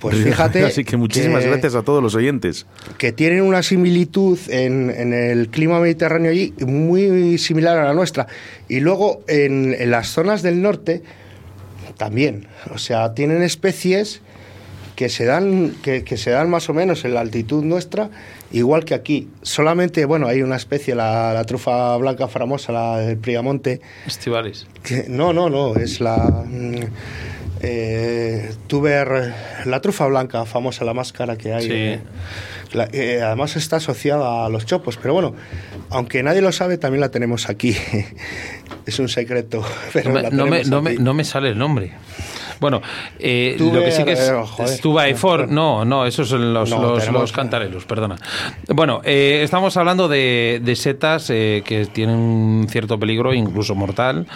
Pues 0.00 0.16
fíjate. 0.16 0.64
Así 0.66 0.84
que 0.84 0.96
muchísimas 0.96 1.44
gracias 1.44 1.74
a 1.74 1.82
todos 1.82 2.02
los 2.02 2.14
oyentes. 2.14 2.66
Que 2.98 3.10
tienen 3.12 3.42
una 3.42 3.62
similitud 3.62 4.38
en, 4.48 4.90
el 5.12 5.48
clima 5.48 5.80
mediterráneo 5.80 6.30
allí 6.30 6.52
muy 6.60 7.38
similar 7.38 7.78
a 7.78 7.84
la 7.84 7.94
nuestra. 7.94 8.26
Y 8.68 8.80
luego 8.80 9.22
en, 9.28 9.90
las 9.90 10.08
zonas 10.08 10.42
del 10.42 10.60
norte 10.60 11.02
también. 11.96 12.46
O 12.72 12.78
sea, 12.78 13.14
tienen 13.14 13.42
especies 13.42 14.20
que 14.94 15.08
se 15.08 15.24
dan, 15.24 15.74
que, 15.82 16.04
que 16.04 16.16
se 16.16 16.30
dan 16.30 16.50
más 16.50 16.68
o 16.68 16.74
menos 16.74 17.04
en 17.04 17.14
la 17.14 17.20
altitud 17.20 17.64
nuestra 17.64 18.10
igual 18.54 18.84
que 18.84 18.94
aquí. 18.94 19.28
Solamente, 19.42 20.04
bueno, 20.04 20.26
hay 20.26 20.42
una 20.42 20.56
especie, 20.56 20.94
la, 20.94 21.42
trufa 21.46 21.96
blanca 21.96 22.28
famosa, 22.28 22.72
la 22.72 22.98
del 22.98 23.18
Priamonte. 23.18 23.80
Estivalis. 24.06 24.66
no, 25.08 25.32
no, 25.32 25.50
no, 25.50 25.74
es 25.76 26.00
la... 26.00 26.44
Mm, 26.46 26.84
eh, 27.66 28.52
tuber, 28.66 29.32
la 29.64 29.80
trufa 29.80 30.06
blanca 30.06 30.44
famosa, 30.44 30.84
la 30.84 30.92
más 30.92 31.12
cara 31.12 31.36
que 31.36 31.54
hay. 31.54 31.66
Sí. 31.66 32.00
Eh, 32.92 33.22
además 33.22 33.56
está 33.56 33.76
asociada 33.76 34.44
a 34.44 34.48
los 34.48 34.66
chopos, 34.66 34.98
pero 35.00 35.14
bueno, 35.14 35.34
aunque 35.90 36.22
nadie 36.22 36.42
lo 36.42 36.52
sabe, 36.52 36.76
también 36.76 37.00
la 37.00 37.10
tenemos 37.10 37.48
aquí. 37.48 37.74
es 38.86 38.98
un 38.98 39.08
secreto. 39.08 39.64
Pero 39.92 40.12
no, 40.12 40.46
me, 40.46 40.64
no, 40.64 40.82
me, 40.82 40.94
no, 40.96 41.14
me, 41.14 41.24
sale 41.24 41.50
el 41.50 41.58
nombre. 41.58 41.92
Bueno, 42.60 42.80
eh, 43.18 43.56
lo 43.58 43.80
que 43.82 43.92
sí 43.92 44.04
que 44.04 44.12
es. 44.12 44.30
eh, 45.40 45.48
no, 45.50 45.84
no, 45.84 46.06
esos 46.06 46.28
son 46.28 46.52
los, 46.54 46.70
No, 46.70 46.80
los, 46.82 47.00
tenemos- 47.00 47.20
los 47.22 47.32
cantarelos, 47.32 47.84
perdona. 47.84 48.16
Bueno, 48.68 49.00
eh, 49.04 49.40
estamos 49.44 49.76
hablando 49.76 50.08
de, 50.08 50.60
de 50.62 50.76
setas 50.76 51.30
eh, 51.30 51.62
que 51.64 51.86
tienen 51.86 52.16
un 52.16 52.66
cierto 52.68 52.98
peligro, 52.98 53.34
incluso 53.34 53.74
mortal, 53.74 54.26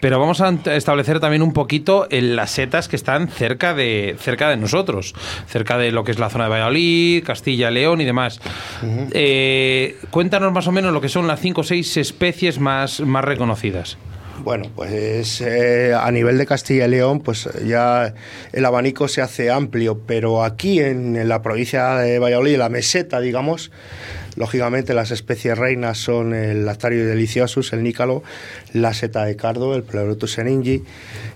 pero 0.00 0.18
vamos 0.18 0.40
a 0.40 0.50
establecer 0.74 1.20
también 1.20 1.42
un 1.42 1.52
poquito 1.52 2.06
en 2.10 2.36
las 2.36 2.50
setas 2.50 2.88
que 2.88 2.96
están 2.96 3.28
cerca 3.28 3.74
de, 3.74 4.16
cerca 4.18 4.48
de 4.50 4.56
nosotros, 4.56 5.14
cerca 5.46 5.78
de 5.78 5.92
lo 5.92 6.04
que 6.04 6.10
es 6.12 6.18
la 6.18 6.30
zona 6.30 6.44
de 6.44 6.50
Valladolid, 6.50 7.24
Castilla, 7.24 7.70
León 7.70 8.00
y 8.00 8.04
demás. 8.04 8.40
Eh, 9.12 9.96
cuéntanos 10.10 10.52
más 10.52 10.66
o 10.66 10.72
menos 10.72 10.92
lo 10.92 11.00
que 11.00 11.08
son 11.08 11.26
las 11.26 11.40
cinco 11.40 11.60
o 11.62 11.64
seis 11.64 11.96
especies 11.96 12.58
más, 12.58 13.00
más 13.00 13.24
reconocidas. 13.24 13.98
Bueno, 14.42 14.70
pues 14.74 15.40
eh, 15.42 15.94
a 15.94 16.10
nivel 16.10 16.38
de 16.38 16.46
Castilla 16.46 16.86
y 16.86 16.90
León, 16.90 17.20
pues 17.20 17.48
ya 17.66 18.14
el 18.52 18.64
abanico 18.64 19.06
se 19.06 19.20
hace 19.20 19.50
amplio, 19.50 20.00
pero 20.06 20.42
aquí 20.42 20.80
en, 20.80 21.16
en 21.16 21.28
la 21.28 21.42
provincia 21.42 21.96
de 21.96 22.18
Valladolid, 22.18 22.56
la 22.56 22.70
meseta, 22.70 23.20
digamos, 23.20 23.70
lógicamente 24.36 24.94
las 24.94 25.10
especies 25.10 25.58
reinas 25.58 25.98
son 25.98 26.34
el 26.34 26.64
Lactario 26.64 27.06
deliciosus, 27.06 27.72
el 27.72 27.82
nícalo, 27.82 28.22
la 28.72 28.94
seta 28.94 29.24
de 29.24 29.36
cardo, 29.36 29.74
el 29.74 29.82
Pleurotus 29.82 30.32
seningi, 30.32 30.82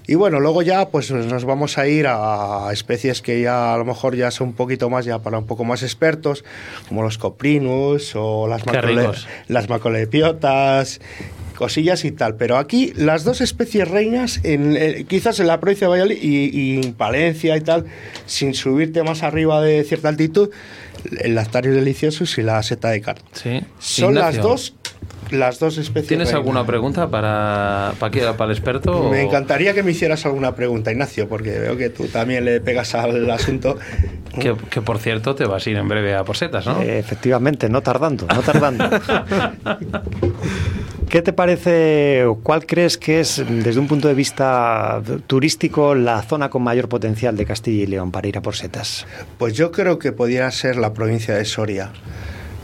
y 0.06 0.14
bueno, 0.16 0.40
luego 0.40 0.62
ya 0.62 0.88
pues 0.88 1.10
nos 1.10 1.44
vamos 1.44 1.78
a 1.78 1.86
ir 1.86 2.06
a 2.08 2.68
especies 2.72 3.22
que 3.22 3.40
ya 3.40 3.74
a 3.74 3.78
lo 3.78 3.84
mejor 3.84 4.16
ya 4.16 4.30
son 4.30 4.48
un 4.48 4.54
poquito 4.54 4.90
más, 4.90 5.04
ya 5.04 5.18
para 5.20 5.38
un 5.38 5.46
poco 5.46 5.64
más 5.64 5.82
expertos, 5.82 6.44
como 6.88 7.02
los 7.02 7.18
coprinus 7.18 8.12
o 8.14 8.46
las, 8.46 8.62
ricos. 8.64 9.26
las 9.48 9.68
macolepiotas, 9.68 11.00
cosillas 11.54 12.04
y 12.04 12.12
tal. 12.12 12.36
Pero 12.36 12.56
aquí 12.58 12.92
las 12.96 13.24
dos 13.24 13.40
especies 13.40 13.88
reinas, 13.88 14.40
en, 14.44 14.76
eh, 14.76 15.04
quizás 15.08 15.40
en 15.40 15.46
la 15.46 15.60
provincia 15.60 15.86
de 15.86 15.90
Valladolid 15.92 16.18
y, 16.20 16.50
y 16.58 16.76
en 16.84 16.92
Palencia 16.94 17.56
y 17.56 17.60
tal, 17.60 17.86
sin 18.26 18.54
subirte 18.54 19.02
más 19.02 19.22
arriba 19.22 19.60
de 19.62 19.82
cierta 19.84 20.08
altitud, 20.08 20.50
el 21.20 21.34
Lactarius 21.34 21.74
deliciosus 21.74 22.38
y 22.38 22.42
la 22.42 22.62
seta 22.62 22.90
de 22.90 23.00
cardo. 23.00 23.22
Sí. 23.32 23.60
Son 23.78 24.10
Ignacio, 24.14 24.36
las 24.36 24.42
dos 24.42 24.74
las 25.30 25.58
dos 25.58 25.78
especies 25.78 26.08
¿Tienes 26.08 26.28
reinas. 26.28 26.38
alguna 26.40 26.66
pregunta 26.66 27.08
para, 27.10 27.94
para, 27.98 28.36
para 28.36 28.50
el 28.52 28.56
experto? 28.56 29.08
Me 29.10 29.22
o- 29.22 29.26
encantaría 29.26 29.72
que 29.74 29.82
me 29.82 29.90
hicieras 29.90 30.24
alguna 30.26 30.54
pregunta, 30.54 30.92
Ignacio, 30.92 31.28
porque 31.28 31.58
veo 31.58 31.76
que 31.76 31.88
tú 31.88 32.04
también 32.08 32.44
le 32.44 32.60
pegas 32.60 32.94
al 32.94 33.28
asunto. 33.30 33.78
Que, 34.38 34.54
que, 34.70 34.82
por 34.82 34.98
cierto 34.98 35.34
te 35.34 35.44
vas 35.46 35.66
a 35.66 35.70
ir 35.70 35.76
en 35.78 35.88
breve 35.88 36.14
a 36.14 36.24
por 36.24 36.36
setas, 36.36 36.66
¿no? 36.66 36.80
Eh, 36.82 36.98
efectivamente, 36.98 37.68
no 37.68 37.80
tardando, 37.82 38.26
no 38.26 38.42
tardando. 38.42 38.84
¿Qué 41.08 41.22
te 41.22 41.32
parece 41.32 42.24
o 42.24 42.36
cuál 42.36 42.66
crees 42.66 42.98
que 42.98 43.20
es, 43.20 43.42
desde 43.48 43.78
un 43.78 43.86
punto 43.86 44.08
de 44.08 44.14
vista 44.14 45.00
turístico, 45.26 45.94
la 45.94 46.22
zona 46.22 46.50
con 46.50 46.62
mayor 46.62 46.88
potencial 46.88 47.36
de 47.36 47.44
Castilla 47.44 47.84
y 47.84 47.86
León 47.86 48.10
para 48.10 48.26
ir 48.26 48.38
a 48.38 48.42
por 48.42 48.56
setas? 48.56 49.06
Pues 49.38 49.54
yo 49.54 49.70
creo 49.70 49.98
que 49.98 50.12
podría 50.12 50.50
ser 50.50 50.76
la 50.76 50.92
provincia 50.92 51.34
de 51.34 51.44
Soria. 51.44 51.92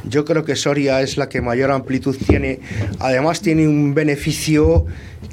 Yo 0.05 0.25
creo 0.25 0.45
que 0.45 0.57
Soria 0.57 1.01
es 1.03 1.17
la 1.17 1.29
que 1.29 1.41
mayor 1.41 1.71
amplitud 1.71 2.17
tiene. 2.17 2.61
Además 2.99 3.41
tiene 3.41 3.69
un 3.69 3.95
beneficio 3.95 4.87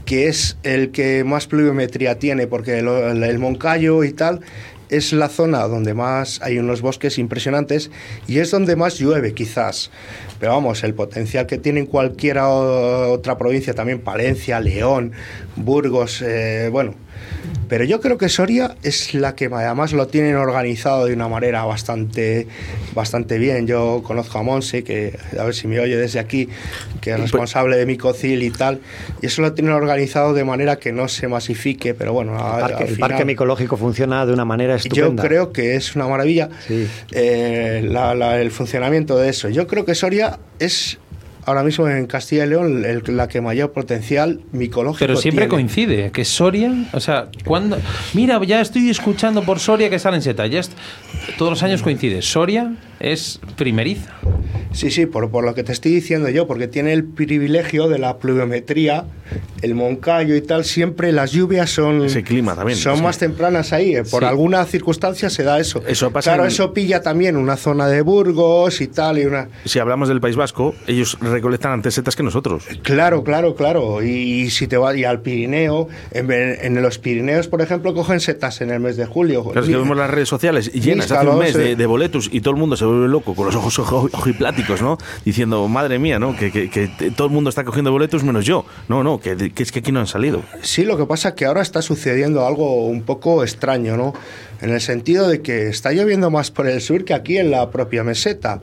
que 0.06 0.28
es 0.28 0.58
el 0.64 0.92
que 0.92 1.24
más 1.24 1.48
pluviometría 1.48 2.20
tiene, 2.20 2.48
porque 2.48 2.80
el, 2.80 2.88
el 3.24 3.40
Moncayo 3.40 4.04
y 4.04 4.12
tal 4.12 4.42
es 4.90 5.14
la 5.14 5.30
zona 5.30 5.68
donde 5.68 5.94
más 5.94 6.42
hay 6.42 6.60
unos 6.60 6.82
bosques 6.82 7.18
impresionantes 7.18 7.92
y 8.28 8.40
es 8.40 8.52
donde 8.52 8.76
más 8.76 8.98
llueve 9.00 9.34
quizás. 9.34 9.92
Pero 10.40 10.54
vamos, 10.54 10.84
el 10.84 10.94
potencial 10.94 11.48
que 11.48 11.58
tiene 11.58 11.82
en 11.82 11.86
cualquier 11.86 12.38
otra 12.40 13.38
provincia, 13.38 13.74
también 13.74 14.02
Palencia, 14.02 14.60
León, 14.60 15.12
Burgos, 15.56 16.22
eh, 16.22 16.70
bueno. 16.72 17.07
Pero 17.70 17.84
yo 17.84 18.00
creo 18.00 18.18
que 18.18 18.30
Soria 18.30 18.76
es 18.82 19.14
la 19.14 19.36
que 19.36 19.50
además 19.52 19.92
lo 19.92 20.08
tienen 20.08 20.36
organizado 20.38 21.06
de 21.06 21.14
una 21.14 21.28
manera 21.28 21.66
bastante, 21.66 22.48
bastante 22.96 23.38
bien. 23.38 23.68
Yo 23.68 24.02
conozco 24.06 24.38
a 24.40 24.44
Monse, 24.44 24.86
que 24.86 25.18
a 25.38 25.44
ver 25.44 25.54
si 25.54 25.68
me 25.68 25.78
oye 25.82 25.98
desde 25.98 26.20
aquí, 26.20 26.48
que 27.02 27.12
es 27.12 27.20
responsable 27.20 27.76
de 27.76 27.86
Micocil 27.86 28.42
y 28.44 28.52
tal, 28.52 28.80
y 29.22 29.26
eso 29.26 29.42
lo 29.42 29.52
tienen 29.52 29.74
organizado 29.74 30.34
de 30.34 30.46
manera 30.46 30.78
que 30.78 30.94
no 30.94 31.10
se 31.10 31.28
masifique, 31.28 31.94
pero 31.94 32.14
bueno, 32.14 32.36
El 32.36 32.40
a- 32.42 32.60
parque, 32.60 32.84
al 32.86 32.90
el 32.90 32.98
parque 33.00 33.26
micológico 33.26 33.76
funciona 33.76 34.26
de 34.26 34.32
una 34.32 34.46
manera 34.46 34.76
estupenda. 34.76 35.24
yo 35.24 35.28
creo 35.28 35.52
que 35.52 35.76
es 35.76 35.94
una 35.96 36.08
maravilla 36.08 36.50
Sí. 36.68 36.88
eh, 37.12 37.82
la- 37.86 38.16
la- 38.16 38.40
el 38.40 38.50
funcionamiento 38.52 39.18
de 39.18 39.28
eso. 39.30 39.50
Yo 39.50 39.68
creo 39.68 39.84
que 39.84 39.94
Soria 39.94 40.40
es 40.60 41.00
ahora 41.48 41.64
mismo 41.64 41.88
en 41.90 42.06
Castilla 42.06 42.46
y 42.46 42.50
León 42.50 42.86
el- 42.86 43.04
la 43.18 43.28
que 43.28 43.42
mayor 43.42 43.72
potencial 43.72 44.42
micológico 44.52 45.00
Pero 45.00 45.16
siempre 45.16 45.46
tiene. 45.48 45.56
coincide, 45.56 46.12
que 46.12 46.24
Soria, 46.26 46.72
o 46.94 47.00
sea, 47.00 47.30
cuando... 47.46 47.78
Mira, 48.14 48.40
ya 48.46 48.62
estoy 48.62 48.90
escuchando 48.90 49.42
por 49.44 49.60
Soria 49.60 49.90
que 49.90 49.98
salen 49.98 50.22
setas, 50.22 50.50
ya 50.52 50.60
est- 50.60 50.74
todos 51.38 51.50
los 51.52 51.64
años 51.64 51.82
coincide. 51.82 52.22
Soria 52.22 52.76
es 53.00 53.40
primeriza. 53.56 54.12
Sí, 54.74 54.92
sí, 54.92 55.06
por, 55.06 55.32
por 55.32 55.44
lo 55.46 55.56
que 55.56 55.64
te 55.64 55.72
estoy 55.72 55.92
diciendo 55.94 56.30
yo, 56.30 56.46
porque 56.48 56.68
tiene 56.68 56.94
el 56.94 57.04
privilegio 57.06 57.88
de 57.88 57.98
la 57.98 58.18
pluviometría, 58.18 59.06
el 59.62 59.74
Moncayo 59.74 60.36
y 60.36 60.42
tal, 60.42 60.66
siempre 60.66 61.12
las 61.12 61.32
lluvias 61.32 61.70
son, 61.70 62.04
Ese 62.06 62.24
clima 62.24 62.56
también, 62.56 62.78
son 62.78 62.98
sí. 62.98 63.04
más 63.04 63.18
tempranas 63.18 63.72
ahí, 63.74 63.96
eh, 63.96 64.04
por 64.04 64.24
Sí. 64.24 64.30
alguna 64.30 64.66
circunstancia 64.66 65.30
se 65.30 65.44
da 65.44 65.60
eso. 65.60 65.82
Eso 65.88 66.12
pasa 66.12 66.32
claro, 66.32 66.44
en- 66.44 66.50
eso 66.50 66.74
pilla 66.74 67.02
también 67.02 67.38
una 67.38 67.56
zona 67.56 67.88
de 67.88 68.02
Burgos 68.02 68.82
y 68.82 68.88
tal, 68.88 69.18
y 69.20 69.26
una... 69.26 69.48
Si 69.66 69.80
hablamos 69.80 70.10
del 70.10 70.20
País 70.20 70.36
Vasco, 70.36 70.76
ellos 70.86 71.18
recolectan 71.38 71.72
antes 71.72 71.94
setas 71.94 72.16
que 72.16 72.24
nosotros. 72.24 72.66
Claro, 72.84 73.24
claro, 73.24 73.56
claro. 73.56 74.04
Y, 74.04 74.50
si 74.50 74.68
te 74.68 74.78
vas 74.78 74.96
al 75.04 75.22
Pirineo, 75.22 75.88
en, 76.12 76.82
los 76.82 76.98
Pirineos, 76.98 77.48
por 77.48 77.62
ejemplo, 77.62 77.94
cogen 77.94 78.20
setas 78.20 78.62
en 78.62 78.72
el 78.72 78.80
mes 78.80 78.98
de 78.98 79.06
julio. 79.06 79.44
Claro, 79.44 79.62
es 79.62 79.70
que 79.70 79.76
vemos 79.78 79.96
las 79.98 80.10
redes 80.10 80.28
sociales 80.30 80.72
llenas 80.74 81.12
hace 81.12 81.28
un 81.28 81.40
mes 81.40 81.54
de, 81.54 81.76
de 81.76 81.86
boletos 81.86 82.30
y 82.32 82.42
todo 82.42 82.54
el 82.54 82.60
mundo 82.60 82.76
se 82.78 82.86
vuelve 82.86 83.08
loco 83.08 83.36
con 83.36 83.46
los 83.48 83.56
ojos 83.56 83.78
ojo- 83.80 84.10
ojipláticos, 84.14 84.82
¿no? 84.82 84.98
Diciendo, 85.26 85.68
madre 85.68 86.00
mía, 86.00 86.20
¿no? 86.20 86.36
Que, 86.36 86.52
que- 86.52 86.70
que 86.70 86.88
te- 86.88 87.12
todo 87.12 87.28
el 87.28 87.34
mundo 87.34 87.50
está 87.50 87.64
cogiendo 87.64 87.92
boletos 87.92 88.24
menos 88.24 88.46
yo. 88.46 88.66
No, 88.88 89.04
no, 89.04 89.20
que, 89.20 89.52
que 89.54 89.64
es 89.64 89.72
que 89.72 89.80
aquí 89.80 89.92
no 89.92 90.00
han 90.00 90.08
salido. 90.08 90.42
Sí, 90.62 90.84
lo 90.84 90.98
que 90.98 91.06
pasa 91.06 91.30
es 91.30 91.36
que 91.36 91.46
ahora 91.46 91.62
está 91.62 91.82
sucediendo 91.82 92.46
algo 92.46 92.86
un 92.88 93.04
poco 93.04 93.44
extraño, 93.44 93.96
¿no? 93.98 94.14
En 94.62 94.72
el 94.72 94.82
sentido 94.82 95.28
de 95.28 95.42
que 95.42 95.68
está 95.68 95.92
lloviendo 95.92 96.30
más 96.32 96.50
por 96.52 96.68
el 96.68 96.82
sur 96.82 97.06
que 97.06 97.14
aquí 97.14 97.38
en 97.38 97.52
la 97.52 97.70
propia 97.70 98.04
meseta. 98.04 98.60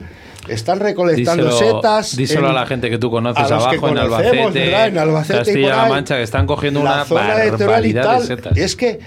Están 0.47 0.79
recolectando 0.79 1.45
Díselo, 1.45 1.75
setas. 1.81 2.15
díselo 2.15 2.41
en- 2.49 2.51
a 2.51 2.53
la 2.61 2.65
gente 2.67 2.89
que 2.89 2.97
tú 2.97 3.09
conoces 3.09 3.49
abajo 3.51 3.87
en 3.89 3.97
Albacete. 3.97 4.85
En 4.87 4.97
Albacete 4.97 5.37
y 5.39 5.43
Castilla-La 5.45 5.85
Mancha, 5.87 6.17
que 6.17 6.23
están 6.23 6.45
cogiendo 6.47 6.83
la 6.83 6.93
una 6.93 7.05
zona 7.05 7.45
y 7.45 7.49
barbaridad 7.51 8.01
de 8.03 8.07
tal. 8.19 8.23
setas. 8.27 8.57
Es 8.57 8.75
que 8.75 8.99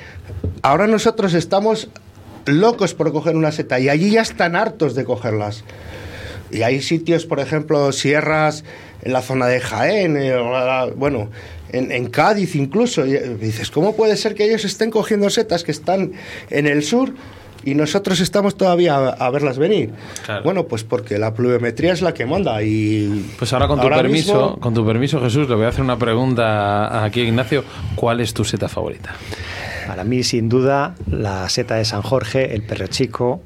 ahora 0.63 0.87
nosotros 0.87 1.35
estamos 1.35 1.89
locos 2.47 2.95
por 2.95 3.13
coger 3.13 3.37
una 3.37 3.53
seta 3.53 3.79
y 3.79 3.89
allí 3.89 4.11
ya 4.11 4.23
están 4.23 4.57
hartos 4.57 4.95
de 4.95 5.05
cogerlas. 5.05 5.65
Y 6.51 6.63
hay 6.63 6.81
sitios, 6.81 7.27
por 7.27 7.41
ejemplo, 7.41 7.93
sierras 7.93 8.65
en 9.03 9.13
la 9.13 9.21
zona 9.23 9.47
de 9.47 9.61
Jaén, 9.61 10.17
eh, 10.17 10.35
bueno, 10.97 11.29
en, 11.71 11.93
en 11.93 12.09
Cádiz 12.09 12.57
incluso. 12.57 13.05
Y 13.07 13.15
eh, 13.17 13.37
dices, 13.39 13.71
¿cómo 13.71 13.95
puede 13.95 14.17
ser 14.17 14.35
que 14.35 14.45
ellos 14.45 14.65
estén 14.65 14.91
cogiendo 14.91 15.29
setas 15.31 15.63
que 15.63 15.73
están 15.73 16.13
en 16.51 16.67
el 16.67 16.83
sur 16.83 17.13
y 17.65 17.75
nosotros 17.75 18.21
estamos 18.21 18.57
todavía 18.57 18.97
a, 18.97 19.09
a 19.11 19.31
verlas 19.31 19.59
venir? 19.59 19.91
Claro. 20.25 20.43
Bueno, 20.45 20.65
pues 20.67 20.85
porque 20.85 21.19
la 21.19 21.35
pluviometría 21.35 21.93
es 21.93 22.03
la 22.03 22.15
que 22.15 22.27
manda 22.27 22.63
y... 22.63 23.27
Pues 23.39 23.53
ahora 23.53 23.69
con 23.69 23.81
tu 23.81 23.89
permiso, 23.89 24.33
mismo- 24.51 24.61
con 24.61 24.75
tu 24.75 24.87
permiso 24.87 25.21
Jesús, 25.21 25.49
le 25.49 25.55
voy 25.55 25.65
a 25.67 25.69
hacer 25.69 25.83
una 25.83 25.99
pregunta 25.99 27.05
aquí 27.05 27.21
a 27.21 27.25
Ignacio. 27.25 27.65
¿Cuál 27.95 28.21
es 28.21 28.33
tu 28.35 28.45
seta 28.45 28.69
favorita? 28.69 29.15
Para 29.87 30.05
mí, 30.05 30.23
sin 30.23 30.49
duda, 30.51 30.95
la 31.11 31.49
seta 31.49 31.77
de 31.77 31.85
San 31.87 32.03
Jorge, 32.03 32.55
el 32.55 32.63
perro 32.63 32.87
chico 32.89 33.41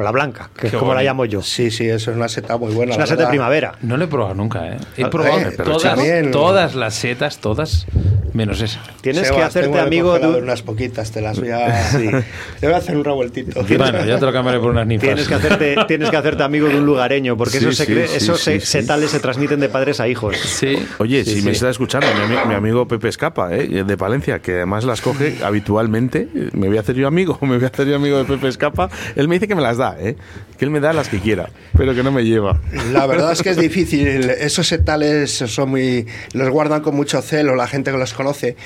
o 0.00 0.02
la 0.02 0.10
blanca, 0.10 0.50
que 0.56 0.66
es 0.68 0.72
como 0.72 0.94
la 0.94 1.02
llamo 1.02 1.24
yo. 1.24 1.42
Sí, 1.42 1.70
sí, 1.70 1.88
eso 1.88 2.10
es 2.10 2.16
una 2.16 2.28
seta 2.28 2.56
muy 2.56 2.72
buena. 2.74 2.92
Es 2.92 2.98
la 2.98 3.04
una 3.04 3.06
seta 3.06 3.14
de 3.16 3.16
verdad. 3.24 3.30
primavera. 3.30 3.74
No 3.82 3.96
lo 3.96 4.04
he 4.04 4.08
probado 4.08 4.34
nunca, 4.34 4.66
¿eh? 4.68 4.76
He 4.96 5.04
Ah, 5.04 5.10
probado 5.10 5.38
eh, 5.40 5.52
pero 5.56 5.64
todas, 5.72 5.82
también- 5.82 6.30
todas 6.30 6.74
las 6.74 6.94
setas, 6.94 7.38
todas, 7.38 7.86
menos 8.32 8.60
esa. 8.60 8.80
Tienes 9.00 9.22
Sebas, 9.26 9.36
que 9.38 9.44
hacerte 9.44 9.68
tengo 9.70 9.80
amigo 9.82 10.18
de 10.18 10.26
un- 10.28 10.42
unas 10.44 10.62
poquitas, 10.62 11.10
te 11.10 11.20
las 11.20 11.38
voy 11.38 11.50
a... 11.50 11.90
Te 12.60 12.66
voy 12.66 12.74
a 12.74 12.78
hacer 12.78 12.96
un 12.96 13.04
revueltito. 13.04 13.62
Bueno, 13.64 14.04
ya 14.04 14.18
te 14.18 14.26
lo 14.26 14.32
cambiaré 14.32 14.58
por 14.60 14.70
unas 14.70 14.86
ninfas. 14.86 15.06
Tienes 15.08 15.28
que, 15.28 15.34
hacerte, 15.34 15.76
tienes 15.88 16.10
que 16.10 16.16
hacerte 16.16 16.42
amigo 16.42 16.68
de 16.68 16.76
un 16.78 16.86
lugareño, 16.86 17.36
porque 17.36 17.58
Sí, 17.58 17.66
esos, 17.66 17.76
sí, 17.76 17.92
esos 17.98 18.38
sí, 18.38 18.44
se- 18.44 18.60
sí. 18.60 18.66
setales 18.66 19.10
se 19.10 19.20
transmiten 19.20 19.58
de 19.60 19.68
padres 19.68 20.00
a 20.00 20.08
hijos. 20.08 20.36
Sí. 20.36 20.76
Oye, 20.98 21.24
Sí, 21.24 21.32
si 21.34 21.40
sí. 21.40 21.46
me 21.46 21.52
está 21.52 21.70
escuchando 21.70 22.06
mi, 22.14 22.34
ami- 22.34 22.46
mi 22.46 22.54
amigo 22.54 22.86
Pepe 22.86 23.08
Escapa, 23.08 23.54
¿eh? 23.54 23.84
de 23.84 23.96
Palencia, 23.96 24.38
que 24.40 24.52
además 24.56 24.84
las 24.84 25.00
coge 25.00 25.38
habitualmente, 25.42 26.28
eh, 26.34 26.50
me 26.52 26.68
voy 26.68 26.76
a 26.76 26.80
hacer 26.80 26.94
yo 26.96 27.06
amigo, 27.08 27.38
me 27.42 27.56
voy 27.56 27.64
a 27.64 27.68
hacer 27.68 27.86
yo 27.88 27.96
amigo 27.96 28.18
de 28.18 28.24
Pepe 28.24 28.48
Escapa, 28.48 28.88
él 29.16 29.28
me 29.28 29.36
dice 29.36 29.48
que 29.48 29.54
me 29.54 29.62
las 29.62 29.76
da, 29.78 29.89
¿eh? 29.98 30.16
que 30.58 30.64
él 30.66 30.70
me 30.70 30.80
da 30.80 30.92
las 30.92 31.08
que 31.08 31.20
quiera, 31.20 31.48
pero 31.76 31.94
que 31.94 32.02
no 32.02 32.12
me 32.12 32.22
lleva. 32.22 32.60
La 32.92 33.06
verdad 33.06 33.32
es 33.32 33.42
que 33.42 33.48
es 33.50 33.56
difícil. 33.56 34.06
Esos 34.28 34.66
setales 34.66 35.30
son 35.30 35.70
muy, 35.70 36.06
los 36.34 36.50
guardan 36.50 36.82
con 36.82 36.94
mucho 36.94 37.22
celo 37.22 37.56
la 37.56 37.66
gente 37.66 37.90
que 37.90 37.96
los 37.96 38.12
conoce. 38.12 38.56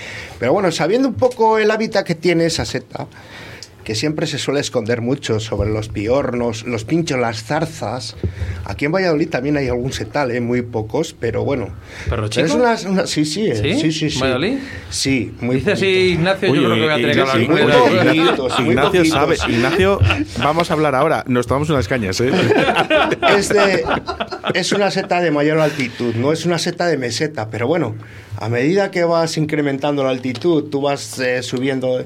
Pero 0.40 0.52
bueno, 0.52 0.72
sabiendo 0.72 1.06
un 1.08 1.14
poco 1.14 1.58
el 1.58 1.70
hábitat 1.70 2.04
que 2.04 2.16
tiene 2.16 2.46
esa 2.46 2.64
seta, 2.64 3.06
que 3.84 3.94
siempre 3.94 4.26
se 4.26 4.38
suele 4.38 4.60
esconder 4.60 5.00
mucho 5.02 5.40
sobre 5.40 5.70
los 5.70 5.88
piornos, 5.88 6.64
los 6.64 6.84
pinchos, 6.84 7.18
las 7.18 7.44
zarzas. 7.44 8.16
Aquí 8.64 8.86
en 8.86 8.92
Valladolid 8.92 9.28
también 9.28 9.56
hay 9.58 9.68
algún 9.68 9.92
setal, 9.92 10.30
¿eh? 10.30 10.40
muy 10.40 10.62
pocos, 10.62 11.14
pero 11.18 11.44
bueno. 11.44 11.66
¿Perro 12.08 12.28
Pero 12.28 12.28
chico? 12.28 12.46
es 12.46 12.54
una- 12.54 12.90
una- 12.90 13.06
sí, 13.06 13.24
sí, 13.24 13.46
eh, 13.48 13.56
¿Sí? 13.56 13.80
sí, 13.80 13.92
sí, 13.92 14.10
sí. 14.10 14.20
¿Valladolid? 14.20 14.58
Sí, 14.90 15.34
muy 15.40 15.56
Dice 15.56 15.72
así. 15.72 15.86
Ignacio, 15.86 16.50
Uy, 16.50 16.56
yo 16.60 16.64
creo 16.64 16.74
que 16.76 16.80
voy 16.82 16.90
a 16.92 16.96
tener 16.96 17.14
que 17.14 17.20
hablar 17.20 17.38
muy 17.38 17.46
poquitos, 17.46 18.60
muy 18.60 18.68
Ignacio 18.70 18.90
poquitos. 19.00 19.08
sabe, 19.08 19.36
Ignacio, 19.52 20.00
vamos 20.38 20.70
a 20.70 20.74
hablar 20.74 20.94
ahora. 20.94 21.24
Nos 21.26 21.46
tomamos 21.46 21.68
unas 21.70 21.86
cañas, 21.86 22.20
¿eh? 22.20 22.30
es, 23.36 23.48
de- 23.50 23.84
es 24.54 24.72
una 24.72 24.90
seta 24.90 25.20
de 25.20 25.30
mayor 25.30 25.58
altitud, 25.60 26.14
no 26.14 26.32
es 26.32 26.46
una 26.46 26.58
seta 26.58 26.86
de 26.86 26.96
meseta, 26.96 27.50
pero 27.50 27.66
bueno, 27.66 27.94
a 28.36 28.48
medida 28.48 28.90
que 28.90 29.04
vas 29.04 29.36
incrementando 29.38 30.02
la 30.04 30.10
altitud, 30.10 30.64
tú 30.64 30.80
vas 30.80 31.18
eh, 31.20 31.42
subiendo, 31.42 32.04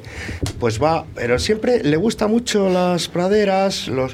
pues 0.60 0.80
va, 0.82 1.06
pero 1.14 1.38
siempre 1.38 1.82
le 1.82 1.96
gusta 1.96 2.26
mucho 2.26 2.68
las 2.68 3.08
praderas, 3.08 3.88
los, 3.88 4.12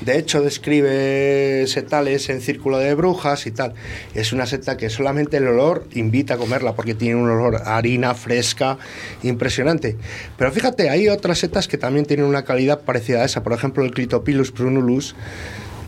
de 0.00 0.16
hecho 0.18 0.40
describe 0.42 1.64
setales 1.66 2.28
en 2.28 2.40
círculo 2.40 2.78
de 2.78 2.94
brujas 2.94 3.46
y 3.46 3.50
tal. 3.50 3.74
Es 4.14 4.32
una 4.32 4.46
seta 4.46 4.76
que 4.76 4.88
solamente 4.90 5.38
el 5.38 5.48
olor 5.48 5.86
invita 5.94 6.34
a 6.34 6.36
comerla 6.36 6.74
porque 6.74 6.94
tiene 6.94 7.16
un 7.16 7.28
olor 7.28 7.56
a 7.56 7.76
harina 7.76 8.14
fresca 8.14 8.78
impresionante. 9.22 9.96
Pero 10.38 10.52
fíjate, 10.52 10.88
hay 10.90 11.08
otras 11.08 11.38
setas 11.38 11.66
que 11.68 11.78
también 11.78 12.06
tienen 12.06 12.26
una 12.26 12.44
calidad 12.44 12.82
parecida 12.82 13.22
a 13.22 13.24
esa, 13.24 13.42
por 13.42 13.52
ejemplo 13.52 13.84
el 13.84 13.90
Clitopilus 13.90 14.52
prunulus, 14.52 15.16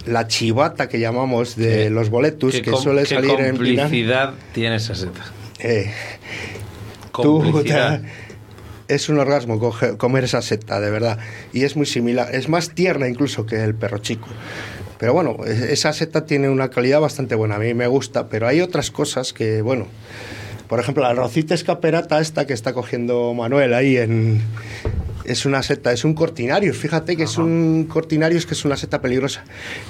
la 0.06 0.26
chivata 0.26 0.88
que 0.88 0.98
llamamos 0.98 1.54
de 1.54 1.84
Qué- 1.84 1.90
los 1.90 2.10
boletus, 2.10 2.52
qué 2.54 2.62
que 2.62 2.76
suele 2.76 3.02
qué 3.02 3.14
salir 3.14 3.30
en 3.40 3.56
Pinar. 3.58 3.84
complicidad 3.86 4.34
tiene 4.52 4.76
esa 4.76 4.94
seta. 4.94 5.22
Eh, 5.60 5.90
tú, 7.12 7.42
es 8.88 9.08
un 9.10 9.18
orgasmo 9.18 9.72
comer 9.98 10.24
esa 10.24 10.42
seta, 10.42 10.80
de 10.80 10.90
verdad. 10.90 11.18
Y 11.52 11.64
es 11.64 11.76
muy 11.76 11.86
similar, 11.86 12.34
es 12.34 12.48
más 12.48 12.70
tierna 12.70 13.08
incluso 13.08 13.46
que 13.46 13.62
el 13.62 13.74
perro 13.74 13.98
chico. 13.98 14.28
Pero 14.98 15.12
bueno, 15.12 15.36
esa 15.44 15.92
seta 15.92 16.26
tiene 16.26 16.48
una 16.48 16.70
calidad 16.70 17.00
bastante 17.00 17.34
buena, 17.34 17.56
a 17.56 17.58
mí 17.58 17.72
me 17.74 17.86
gusta, 17.86 18.28
pero 18.28 18.48
hay 18.48 18.60
otras 18.60 18.90
cosas 18.90 19.32
que, 19.32 19.62
bueno, 19.62 19.86
por 20.68 20.80
ejemplo, 20.80 21.02
la 21.02 21.14
rosita 21.14 21.54
escaperata 21.54 22.20
esta 22.20 22.46
que 22.46 22.52
está 22.52 22.72
cogiendo 22.72 23.32
Manuel 23.34 23.74
ahí 23.74 23.96
en... 23.96 24.42
Es 25.24 25.44
una 25.44 25.62
seta, 25.62 25.92
es 25.92 26.04
un 26.04 26.14
cortinarius, 26.14 26.78
fíjate 26.78 27.14
que 27.14 27.24
es 27.24 27.36
un 27.36 27.84
cortinarius 27.84 28.46
que 28.46 28.54
es 28.54 28.64
una 28.64 28.78
seta 28.78 29.02
peligrosa. 29.02 29.44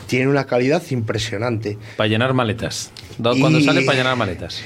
Tiene 0.08 0.26
una 0.26 0.46
calidad 0.46 0.82
impresionante. 0.90 1.78
Para 1.96 2.08
llenar 2.08 2.34
maletas. 2.34 2.90
Do- 3.18 3.34
Cuando 3.38 3.58
Y- 3.58 3.64
sale 3.64 3.82
para 3.82 3.98
llenar 3.98 4.16
maletas. 4.16 4.62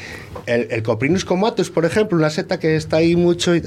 El, 0.47 0.69
el 0.71 0.83
Coprinus 0.83 1.25
comatus, 1.25 1.71
por 1.71 1.85
ejemplo, 1.85 2.19
una 2.19 2.29
seta 2.31 2.59
que 2.59 2.77
está 2.77 2.99
ahí 2.99 3.17
mucho, 3.17 3.55
y- 3.57 3.63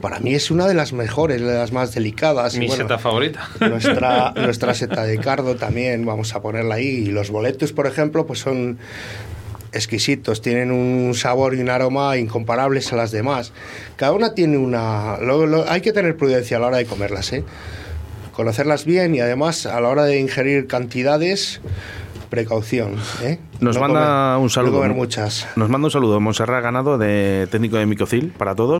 para 0.00 0.18
mí 0.20 0.34
es 0.34 0.50
una 0.50 0.66
de 0.66 0.74
las 0.74 0.92
mejores, 0.92 1.40
de 1.40 1.54
las 1.54 1.72
más 1.72 1.94
delicadas. 1.94 2.54
y 2.54 2.60
Mi 2.60 2.66
bueno, 2.66 2.84
seta 2.84 2.98
favorita. 2.98 3.48
Nuestra, 3.60 4.32
nuestra 4.36 4.74
seta 4.74 5.04
de 5.04 5.18
cardo 5.18 5.56
también, 5.56 6.04
vamos 6.06 6.34
a 6.34 6.40
ponerla 6.40 6.76
ahí. 6.76 6.86
Y 6.86 7.06
los 7.06 7.30
boletus, 7.30 7.72
por 7.72 7.86
ejemplo, 7.86 8.26
pues 8.26 8.38
son 8.38 8.78
exquisitos, 9.72 10.42
tienen 10.42 10.72
un 10.72 11.14
sabor 11.14 11.54
y 11.54 11.60
un 11.60 11.68
aroma 11.70 12.16
incomparables 12.16 12.92
a 12.92 12.96
las 12.96 13.10
demás. 13.12 13.52
Cada 13.96 14.12
una 14.12 14.34
tiene 14.34 14.58
una... 14.58 15.18
lo- 15.18 15.46
lo- 15.46 15.70
hay 15.70 15.80
que 15.80 15.92
tener 15.92 16.16
prudencia 16.16 16.56
a 16.56 16.60
la 16.60 16.66
hora 16.68 16.76
de 16.78 16.86
comerlas, 16.86 17.32
¿eh? 17.32 17.44
Conocerlas 18.32 18.84
bien 18.84 19.14
y 19.14 19.20
además 19.20 19.66
a 19.66 19.80
la 19.80 19.88
hora 19.88 20.04
de 20.04 20.18
ingerir 20.18 20.66
cantidades, 20.66 21.60
precaución, 22.30 22.94
¿eh? 23.22 23.38
Nos 23.60 23.76
No 23.76 23.82
manda 23.82 24.00
comer- 24.00 24.36
un 24.38 24.42
no 24.44 24.48
saludo. 24.48 24.72
comer 24.78 24.94
muchas. 24.94 25.46
Nos 25.56 25.68
manda 25.68 25.86
un 25.86 25.90
saludo 25.92 26.20
Monserrat 26.20 26.62
Ganado, 26.62 26.96
de 26.96 27.48
técnico 27.50 27.76
de 27.76 27.86
Micocil, 27.86 28.32
para 28.36 28.54
todos. 28.54 28.78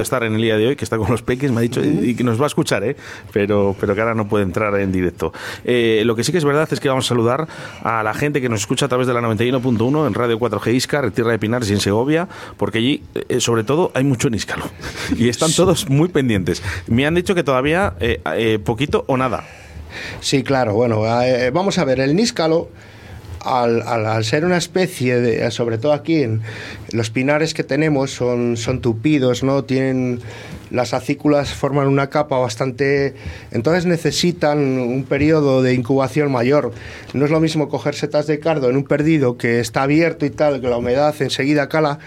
Estar 0.00 0.22
en 0.22 0.36
el 0.36 0.40
día 0.42 0.56
de 0.56 0.68
hoy, 0.68 0.76
que 0.76 0.84
está 0.84 0.96
con 0.96 1.10
los 1.10 1.22
peques, 1.22 1.50
me 1.50 1.58
ha 1.58 1.60
dicho, 1.60 1.82
y 1.84 2.14
que 2.14 2.22
nos 2.22 2.38
va 2.40 2.44
a 2.44 2.46
escuchar, 2.46 2.84
¿eh? 2.84 2.94
pero, 3.32 3.74
pero 3.80 3.96
que 3.96 4.00
ahora 4.00 4.14
no 4.14 4.28
puede 4.28 4.44
entrar 4.44 4.78
en 4.78 4.92
directo. 4.92 5.32
Eh, 5.64 6.02
lo 6.04 6.14
que 6.14 6.22
sí 6.22 6.30
que 6.30 6.38
es 6.38 6.44
verdad 6.44 6.68
es 6.70 6.78
que 6.78 6.88
vamos 6.88 7.06
a 7.06 7.08
saludar 7.08 7.48
a 7.82 8.04
la 8.04 8.14
gente 8.14 8.40
que 8.40 8.48
nos 8.48 8.60
escucha 8.60 8.86
a 8.86 8.88
través 8.88 9.08
de 9.08 9.14
la 9.14 9.20
91.1 9.22 10.06
en 10.06 10.14
Radio 10.14 10.38
4G 10.38 10.72
Iscar, 10.72 11.04
en 11.04 11.10
Tierra 11.10 11.32
de 11.32 11.40
Pinares 11.40 11.68
y 11.70 11.72
en 11.72 11.80
Segovia, 11.80 12.28
porque 12.56 12.78
allí, 12.78 13.02
eh, 13.28 13.40
sobre 13.40 13.64
todo, 13.64 13.90
hay 13.92 14.04
mucho 14.04 14.30
níscalo. 14.30 14.66
Y 15.18 15.28
están 15.28 15.50
todos 15.52 15.88
muy 15.90 16.06
pendientes. 16.10 16.62
Me 16.86 17.04
han 17.04 17.16
dicho 17.16 17.34
que 17.34 17.42
todavía 17.42 17.94
eh, 17.98 18.20
eh, 18.36 18.60
poquito 18.64 19.02
o 19.08 19.16
nada. 19.16 19.42
Sí, 20.20 20.42
claro. 20.42 20.74
Bueno, 20.74 21.04
eh, 21.22 21.50
vamos 21.50 21.78
a 21.78 21.84
ver, 21.84 22.00
el 22.00 22.14
níscalo, 22.16 22.68
al, 23.40 24.24
ser 24.24 24.44
una 24.44 24.56
especie, 24.56 25.20
de, 25.20 25.50
sobre 25.50 25.78
todo 25.78 25.92
aquí 25.92 26.22
en 26.22 26.42
los 26.92 27.10
pinares 27.10 27.54
que 27.54 27.64
tenemos, 27.64 28.10
son, 28.10 28.56
son 28.56 28.80
tupidos, 28.80 29.42
¿no? 29.42 29.64
Tienen 29.64 30.20
las 30.70 30.92
acículas 30.92 31.54
forman 31.54 31.86
una 31.86 32.10
capa 32.10 32.36
bastante 32.36 33.14
entonces 33.52 33.86
necesitan 33.86 34.58
un 34.58 35.02
periodo 35.04 35.62
de 35.62 35.72
incubación 35.72 36.30
mayor 36.30 36.72
no 37.14 37.24
es 37.24 37.30
lo 37.30 37.40
mismo 37.40 37.70
coger 37.70 37.94
setas 37.94 38.26
de 38.26 38.38
cardo 38.38 38.68
en 38.68 38.76
un 38.76 38.84
perdido 38.84 39.38
que 39.38 39.60
está 39.60 39.84
abierto 39.84 40.26
y 40.26 40.30
tal 40.30 40.60
que 40.60 40.68
la 40.68 40.76
humedad 40.76 41.14
enseguida 41.20 41.70
cala 41.70 42.00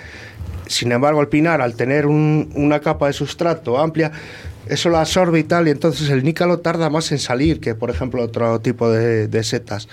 sin 0.67 0.91
embargo, 0.93 1.19
el 1.21 1.27
pinar, 1.27 1.59
al 1.59 1.73
tener 1.75 2.05
un- 2.05 2.49
una 2.55 2.79
capa 2.79 3.07
de 3.07 3.13
sustrato 3.13 3.77
amplia, 3.77 4.11
eso 4.67 4.89
lo 4.89 4.97
absorbe 4.97 5.39
y 5.39 5.43
tal, 5.43 5.67
y 5.67 5.71
entonces 5.71 6.09
el 6.09 6.23
nícalo 6.23 6.59
tarda 6.59 6.89
más 6.89 7.11
en 7.11 7.19
salir 7.19 7.59
que, 7.59 7.75
por 7.75 7.89
ejemplo, 7.89 8.21
otro 8.23 8.59
tipo 8.61 8.89
de, 8.89 9.27
de 9.27 9.43
setas. 9.43 9.87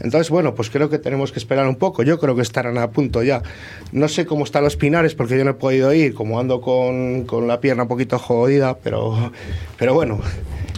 Entonces, 0.00 0.30
bueno, 0.30 0.54
pues 0.54 0.70
creo 0.70 0.88
que 0.88 0.98
tenemos 0.98 1.32
que 1.32 1.40
esperar 1.40 1.66
un 1.66 1.74
poco. 1.74 2.04
Yo 2.04 2.20
creo 2.20 2.36
que 2.36 2.42
estarán 2.42 2.78
a 2.78 2.90
punto 2.90 3.22
ya. 3.24 3.42
No 3.90 4.06
sé 4.06 4.26
cómo 4.26 4.44
están 4.44 4.62
los 4.62 4.76
pinares 4.76 5.14
porque 5.16 5.36
yo 5.36 5.44
no 5.44 5.50
he 5.50 5.54
podido 5.54 5.92
ir, 5.92 6.14
como 6.14 6.38
ando 6.38 6.60
con, 6.60 7.24
con 7.24 7.48
la 7.48 7.60
pierna 7.60 7.82
un 7.82 7.88
poquito 7.88 8.16
jodida, 8.18 8.76
pero, 8.78 9.32
pero 9.76 9.94
bueno, 9.94 10.20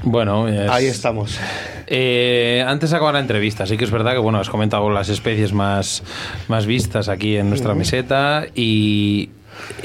Bueno, 0.04 0.48
es- 0.48 0.70
ahí 0.70 0.86
estamos. 0.86 1.38
Eh, 1.86 2.64
antes 2.66 2.90
de 2.90 2.96
acabar 2.96 3.12
la 3.14 3.20
entrevista, 3.20 3.66
sí 3.66 3.76
que 3.76 3.84
es 3.84 3.90
verdad 3.90 4.12
que 4.12 4.18
bueno, 4.18 4.38
has 4.38 4.48
comentado 4.48 4.88
las 4.88 5.08
especies 5.10 5.52
más, 5.52 6.02
más 6.48 6.64
vistas 6.64 7.08
aquí 7.10 7.36
en 7.36 7.48
nuestra 7.50 7.74
meseta 7.74 8.46
y, 8.54 9.28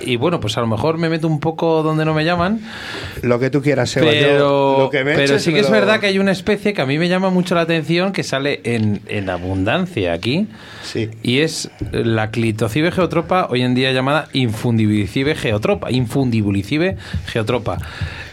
y 0.03 0.15
bueno, 0.17 0.39
pues 0.39 0.57
a 0.57 0.61
lo 0.61 0.67
mejor 0.67 0.97
me 0.97 1.09
meto 1.09 1.27
un 1.27 1.39
poco 1.39 1.83
donde 1.83 2.05
no 2.05 2.13
me 2.13 2.23
llaman, 2.25 2.59
Lo 3.21 3.39
que 3.39 3.49
tú 3.49 3.61
quieras, 3.61 3.89
Seba. 3.89 4.05
Yo, 4.07 4.11
pero, 4.11 4.75
lo 4.79 4.89
que 4.89 5.03
me 5.03 5.11
pero 5.13 5.23
eches 5.25 5.43
sí 5.43 5.53
que 5.53 5.59
es 5.59 5.69
verdad 5.69 5.99
que 5.99 6.07
hay 6.07 6.19
una 6.19 6.31
especie 6.31 6.73
que 6.73 6.81
a 6.81 6.85
mí 6.85 6.97
me 6.97 7.07
llama 7.07 7.29
mucho 7.29 7.55
la 7.55 7.61
atención 7.61 8.11
que 8.11 8.23
sale 8.23 8.61
en, 8.63 9.01
en 9.07 9.29
abundancia 9.29 10.13
aquí 10.13 10.47
Sí. 10.83 11.09
y 11.23 11.39
es 11.39 11.69
la 11.91 12.29
clitocibe 12.29 12.91
geotropa, 12.91 13.47
hoy 13.49 13.63
en 13.63 13.73
día 13.73 13.91
llamada 13.91 14.27
infundibulicibe 14.33 15.35
geotropa, 15.35 15.91
infundibulicibe 15.91 16.97
geotropa. 17.27 17.77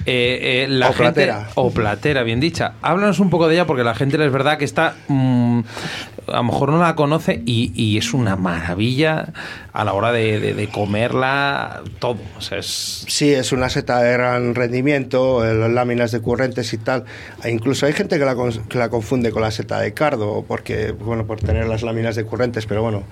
Eh, 0.06 0.64
eh, 0.64 0.66
la 0.68 0.86
O 0.90 0.92
gente- 0.92 1.02
platera. 1.26 1.48
o 1.54 1.70
platera, 1.70 2.22
bien 2.22 2.40
dicha. 2.40 2.74
Háblanos 2.82 3.20
un 3.20 3.30
poco 3.30 3.46
de 3.48 3.54
ella 3.54 3.66
porque 3.66 3.84
la 3.84 3.94
gente 3.94 4.22
es 4.24 4.32
verdad 4.32 4.58
que 4.58 4.64
está. 4.64 4.94
mm, 5.08 5.60
a 6.28 6.36
lo 6.36 6.44
mejor 6.44 6.68
no 6.70 6.78
la 6.78 6.94
conoce 6.94 7.42
y, 7.44 7.72
y 7.74 7.98
es 7.98 8.14
una 8.14 8.36
maravilla 8.36 9.32
a 9.72 9.84
la 9.84 9.92
hora 9.92 10.12
de, 10.12 10.38
de- 10.38 10.54
de 10.54 10.68
comerla 10.68 11.82
todo. 11.98 12.18
O 12.38 12.40
sea, 12.40 12.58
es. 12.58 13.04
Sí, 13.08 13.32
es 13.32 13.52
una 13.52 13.68
seta 13.68 14.00
de 14.02 14.12
gran 14.12 14.54
rendimiento, 14.54 15.44
eh, 15.44 15.54
las 15.54 15.70
láminas 15.70 16.12
decurrentes 16.12 16.72
y 16.72 16.78
tal. 16.78 17.04
E 17.42 17.50
incluso 17.50 17.86
hay 17.86 17.92
gente 17.92 18.18
que 18.18 18.24
la, 18.24 18.34
cons- 18.36 18.66
que 18.68 18.78
la 18.78 18.88
confunde 18.88 19.30
con 19.32 19.42
la 19.42 19.50
seta 19.50 19.80
de 19.80 19.94
cardo, 19.94 20.44
porque, 20.46 20.92
bueno, 20.92 21.26
por 21.26 21.40
tener 21.40 21.66
las 21.66 21.82
láminas 21.82 22.14
decurrentes, 22.16 22.66
pero 22.66 22.82
bueno, 22.82 23.02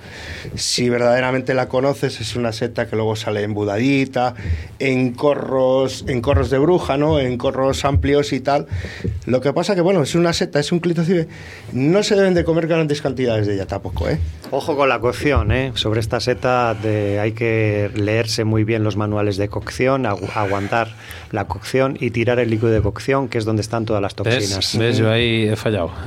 si 0.54 0.88
verdaderamente 0.88 1.52
la 1.54 1.68
conoces, 1.68 2.20
es 2.20 2.36
una 2.36 2.52
seta 2.52 2.86
que 2.88 2.94
luego 2.96 3.16
sale 3.16 3.42
embudadita, 3.42 4.34
en 4.78 5.12
corros, 5.14 6.04
en 6.08 6.20
corros 6.20 6.50
de 6.50 6.58
bruja, 6.80 6.96
¿no? 6.96 7.20
En 7.20 7.36
corros 7.36 7.84
amplios 7.84 8.32
y 8.32 8.40
tal. 8.40 8.66
Lo 9.26 9.40
que 9.40 9.52
pasa 9.52 9.74
que, 9.74 9.80
bueno, 9.82 10.02
es 10.02 10.14
una 10.14 10.32
seta, 10.32 10.58
es 10.60 10.72
un 10.72 10.80
clitocibe. 10.80 11.28
No 11.72 12.02
se 12.02 12.16
deben 12.16 12.34
de 12.34 12.42
comer 12.44 12.66
grandes 12.66 13.02
cantidades 13.02 13.46
de 13.46 13.54
ella 13.54 13.66
tampoco, 13.66 14.08
¿eh? 14.08 14.18
Ojo 14.50 14.76
con 14.76 14.88
la 14.88 14.98
cocción, 14.98 15.52
¿eh? 15.52 15.72
Sobre 15.74 16.00
esta 16.00 16.18
seta 16.20 16.74
de- 16.74 17.20
hay 17.20 17.32
que 17.32 17.90
leerse 17.94 18.44
muy 18.44 18.64
bien 18.64 18.82
los 18.82 18.96
manuales 18.96 19.36
de 19.36 19.48
cocción, 19.48 20.04
agu- 20.04 20.28
aguantar 20.34 20.88
la 21.30 21.46
cocción 21.46 21.96
y 22.00 22.10
tirar 22.10 22.38
el 22.40 22.50
líquido 22.50 22.70
de 22.70 22.80
cocción, 22.80 23.28
que 23.28 23.38
es 23.38 23.44
donde 23.44 23.62
están 23.62 23.84
todas 23.84 24.02
las 24.02 24.14
toxinas. 24.14 24.56
¿Ves? 24.56 24.78
¿Ves? 24.78 24.96
Yo 24.98 25.10
ahí 25.10 25.48
he 25.48 25.56
fallado. 25.56 25.92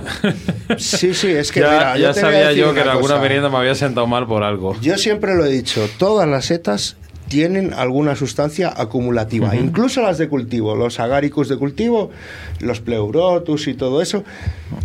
Sí, 0.78 1.14
sí, 1.14 1.28
es 1.30 1.52
que 1.52 1.60
ya 1.60 1.70
mira, 1.72 1.98
yo 1.98 2.02
ya 2.04 2.14
sabía 2.14 2.52
yo 2.54 2.74
que 2.74 2.80
en 2.80 2.84
una 2.88 2.94
alguna 2.94 3.14
cosa. 3.16 3.22
merienda 3.22 3.50
me 3.50 3.58
había 3.58 3.76
sentado 3.76 4.08
mal 4.08 4.26
por 4.26 4.44
algo. 4.44 4.76
Yo 4.82 4.98
siempre 4.98 5.36
lo 5.36 5.46
he 5.46 5.50
dicho, 5.50 5.88
todas 6.00 6.28
las 6.28 6.46
setas 6.46 6.96
tienen 7.28 7.74
alguna 7.74 8.16
sustancia 8.16 8.74
acumulativa, 8.76 9.56
incluso 9.56 10.02
las 10.02 10.18
de 10.18 10.28
cultivo, 10.30 10.76
los 10.76 11.00
agaricus 11.00 11.50
de 11.50 11.58
cultivo, 11.58 12.12
los 12.60 12.80
pleurotus 12.80 13.68
y 13.68 13.74
todo 13.74 14.02
eso. 14.02 14.24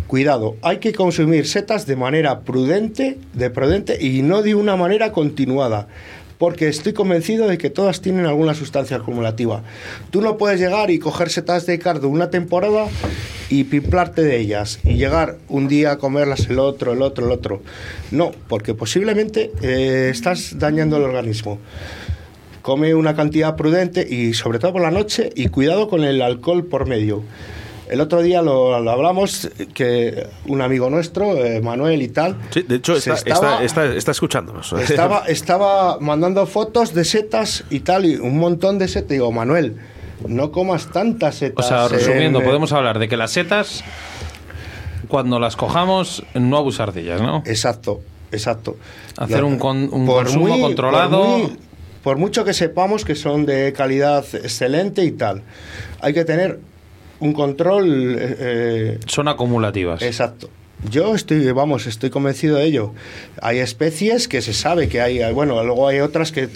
Cuidado, 0.07 0.55
hay 0.61 0.77
que 0.77 0.93
consumir 0.93 1.47
setas 1.47 1.85
de 1.85 1.95
manera 1.95 2.41
prudente, 2.41 3.17
de 3.33 3.49
prudente 3.49 4.03
y 4.03 4.21
no 4.21 4.41
de 4.41 4.55
una 4.55 4.75
manera 4.75 5.11
continuada. 5.11 5.87
Porque 6.37 6.69
estoy 6.69 6.93
convencido 6.93 7.49
de 7.49 7.57
que 7.57 7.69
todas 7.69 7.99
tienen 7.99 8.25
alguna 8.25 8.53
sustancia 8.53 8.95
acumulativa. 8.95 9.61
Tú 10.09 10.21
no 10.21 10.37
puedes 10.37 10.57
llegar 10.57 10.89
y 10.89 10.97
coger 10.97 11.29
setas 11.29 11.65
de 11.65 11.79
cardo 11.79 12.07
una 12.07 12.29
temporada 12.29 12.87
y 13.49 13.65
pimplarte 13.65 14.21
de 14.21 14.37
ellas 14.37 14.79
y 14.85 14.93
llegar 14.93 15.37
un 15.49 15.67
día 15.67 15.91
a 15.91 15.97
comerlas 15.97 16.47
el 16.49 16.59
otro, 16.59 16.93
el 16.93 17.01
otro, 17.01 17.25
el 17.25 17.33
otro. 17.33 17.61
No, 18.11 18.31
porque 18.47 18.73
posiblemente 18.73 19.51
eh, 19.61 20.09
estás 20.11 20.57
dañando 20.57 20.95
el 20.95 21.03
organismo. 21.03 21.59
Come 22.69 22.93
una 22.93 23.15
cantidad 23.15 23.55
prudente 23.55 24.05
y 24.07 24.33
sobre 24.35 24.59
todo 24.59 24.73
por 24.73 24.81
la 24.83 24.91
noche 24.91 25.31
y 25.35 25.47
cuidado 25.47 25.89
con 25.89 26.03
el 26.03 26.21
alcohol 26.21 26.65
por 26.65 26.87
medio. 26.87 27.23
El 27.89 28.01
otro 28.01 28.21
día 28.21 28.43
lo, 28.43 28.79
lo 28.79 28.91
hablamos, 28.91 29.49
que 29.73 30.27
un 30.45 30.61
amigo 30.61 30.91
nuestro, 30.91 31.33
eh, 31.43 31.59
Manuel 31.61 32.03
y 32.03 32.09
tal... 32.09 32.35
Sí, 32.51 32.61
de 32.61 32.75
hecho 32.75 32.95
está, 32.95 33.15
estaba- 33.15 33.63
está, 33.63 33.85
está- 33.85 33.97
está 33.97 34.11
escuchándonos. 34.11 34.71
estaba, 34.89 35.23
estaba 35.25 35.99
mandando 35.99 36.45
fotos 36.45 36.93
de 36.93 37.03
setas 37.03 37.63
y 37.71 37.79
tal, 37.79 38.05
y 38.05 38.17
un 38.17 38.37
montón 38.37 38.77
de 38.77 38.87
setas. 38.87 39.09
Digo, 39.09 39.31
Manuel, 39.31 39.77
no 40.27 40.51
comas 40.51 40.91
tantas 40.91 41.37
O 41.37 41.39
setas. 41.39 41.67
sea, 41.67 41.87
resumiendo, 41.87 42.39
en- 42.41 42.45
podemos 42.45 42.71
hablar 42.73 42.99
de 42.99 43.07
que 43.09 43.17
las 43.17 43.31
setas, 43.31 43.83
cuando 45.07 45.39
las 45.39 45.55
cojamos, 45.55 46.23
no 46.35 46.57
abusar 46.57 46.93
de 46.93 47.01
ellas, 47.01 47.21
¿no? 47.21 47.41
Exacto, 47.47 48.01
exacto. 48.31 48.77
Hacer 49.17 49.43
un 49.43 49.57
con- 49.57 49.89
un 49.91 50.05
consumo 50.05 50.59
controlado. 50.61 51.21
Por, 51.23 51.27
muy- 51.39 51.57
por 52.03 52.17
mucho 52.17 52.45
que 52.45 52.53
sepamos 52.53 53.05
que 53.05 53.15
son 53.15 53.45
de 53.45 53.73
calidad 53.73 54.25
excelente 54.33 55.03
y 55.03 55.11
tal, 55.11 55.41
hay 56.01 56.13
que 56.13 56.25
tener 56.25 56.59
un 57.19 57.33
control 57.33 58.15
eh, 58.17 58.35
eh, 58.39 58.99
Son 59.07 59.27
acumulativas. 59.27 60.01
Exacto. 60.01 60.49
Yo 60.89 61.13
estoy, 61.13 61.51
vamos, 61.51 61.87
estoy 61.87 62.09
convencido 62.09 62.55
de 62.55 62.63
ello. 62.63 62.93
Hay 63.41 63.57
especies 63.57 64.29
que 64.29 64.41
se 64.41 64.53
sabe 64.53 64.87
que 64.87 65.01
hay, 65.01 65.19
bueno, 65.33 65.61
luego 65.65 65.89
hay 65.89 65.99
otras 65.99 66.31
que 66.31 66.47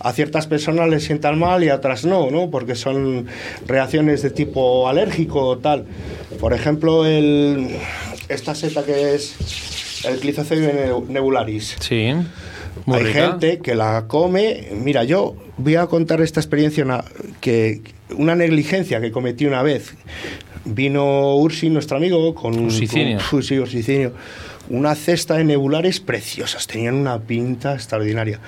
a 0.00 0.12
ciertas 0.12 0.48
personas 0.48 0.88
les 0.88 1.04
sientan 1.04 1.38
mal 1.38 1.62
y 1.62 1.68
a 1.68 1.76
otras 1.76 2.04
no, 2.04 2.28
¿no? 2.32 2.50
Porque 2.50 2.74
son 2.74 3.26
reacciones 3.68 4.22
de 4.22 4.30
tipo 4.30 4.88
alérgico 4.88 5.42
o 5.46 5.58
tal. 5.58 5.84
Por 6.40 6.54
ejemplo, 6.54 7.06
el, 7.06 7.76
esta 8.28 8.56
seta 8.56 8.84
que 8.84 9.14
es 9.14 10.04
el 10.04 10.18
Clizocebium 10.18 10.72
neu- 10.72 11.06
nebularis. 11.06 11.76
Sí. 11.78 12.12
Muy 12.86 12.98
Hay 12.98 13.04
rica. 13.04 13.30
gente 13.30 13.58
que 13.58 13.74
la 13.74 14.04
come. 14.06 14.68
Mira, 14.72 15.04
yo 15.04 15.36
voy 15.56 15.76
a 15.76 15.86
contar 15.86 16.20
esta 16.20 16.40
experiencia, 16.40 16.84
una, 16.84 17.04
que 17.40 17.80
una 18.16 18.34
negligencia 18.34 19.00
que 19.00 19.10
cometí 19.10 19.46
una 19.46 19.62
vez. 19.62 19.94
Vino 20.64 21.36
Ursi, 21.36 21.70
nuestro 21.70 21.96
amigo, 21.96 22.34
con 22.34 22.58
un 22.58 22.66
Ursicinio. 23.62 24.12
una 24.68 24.94
cesta 24.94 25.34
de 25.36 25.44
nebulares 25.44 25.98
preciosas, 26.00 26.66
tenían 26.66 26.94
una 26.94 27.20
pinta 27.20 27.74
extraordinaria. 27.74 28.38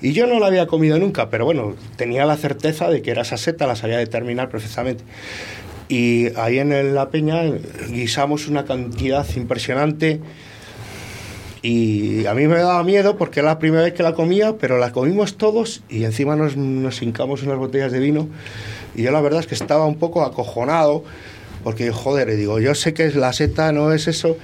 Y 0.00 0.12
yo 0.12 0.26
no 0.26 0.38
la 0.40 0.46
había 0.46 0.66
comido 0.66 0.98
nunca, 0.98 1.28
pero 1.28 1.44
bueno, 1.44 1.74
tenía 1.96 2.24
la 2.24 2.36
certeza 2.38 2.88
de 2.88 3.02
que 3.02 3.10
era 3.10 3.22
esa 3.22 3.36
seta, 3.36 3.66
la 3.66 3.76
sabía 3.76 3.98
determinar 3.98 4.48
perfectamente. 4.48 5.04
Y 5.88 6.34
ahí 6.36 6.58
en 6.58 6.94
la 6.94 7.10
peña 7.10 7.42
guisamos 7.90 8.48
una 8.48 8.64
cantidad 8.64 9.26
impresionante. 9.36 10.20
Y 11.62 12.26
a 12.26 12.34
mí 12.34 12.46
me 12.46 12.56
daba 12.56 12.82
miedo 12.84 13.16
porque 13.16 13.40
era 13.40 13.48
la 13.50 13.58
primera 13.58 13.82
vez 13.82 13.94
que 13.94 14.02
la 14.02 14.14
comía, 14.14 14.56
pero 14.58 14.78
la 14.78 14.92
comimos 14.92 15.36
todos 15.36 15.82
y 15.88 16.04
encima 16.04 16.36
nos, 16.36 16.56
nos 16.56 17.02
hincamos 17.02 17.42
unas 17.42 17.58
botellas 17.58 17.92
de 17.92 17.98
vino. 17.98 18.28
Y 18.94 19.02
yo 19.02 19.10
la 19.10 19.20
verdad 19.20 19.40
es 19.40 19.46
que 19.46 19.54
estaba 19.54 19.86
un 19.86 19.96
poco 19.96 20.22
acojonado 20.22 21.04
porque, 21.66 21.90
joder, 21.90 22.36
digo, 22.36 22.60
yo 22.60 22.76
sé 22.76 22.94
que 22.94 23.06
es 23.06 23.16
la 23.16 23.32
seta, 23.32 23.72
no 23.72 23.92
es 23.92 24.06
eso, 24.06 24.36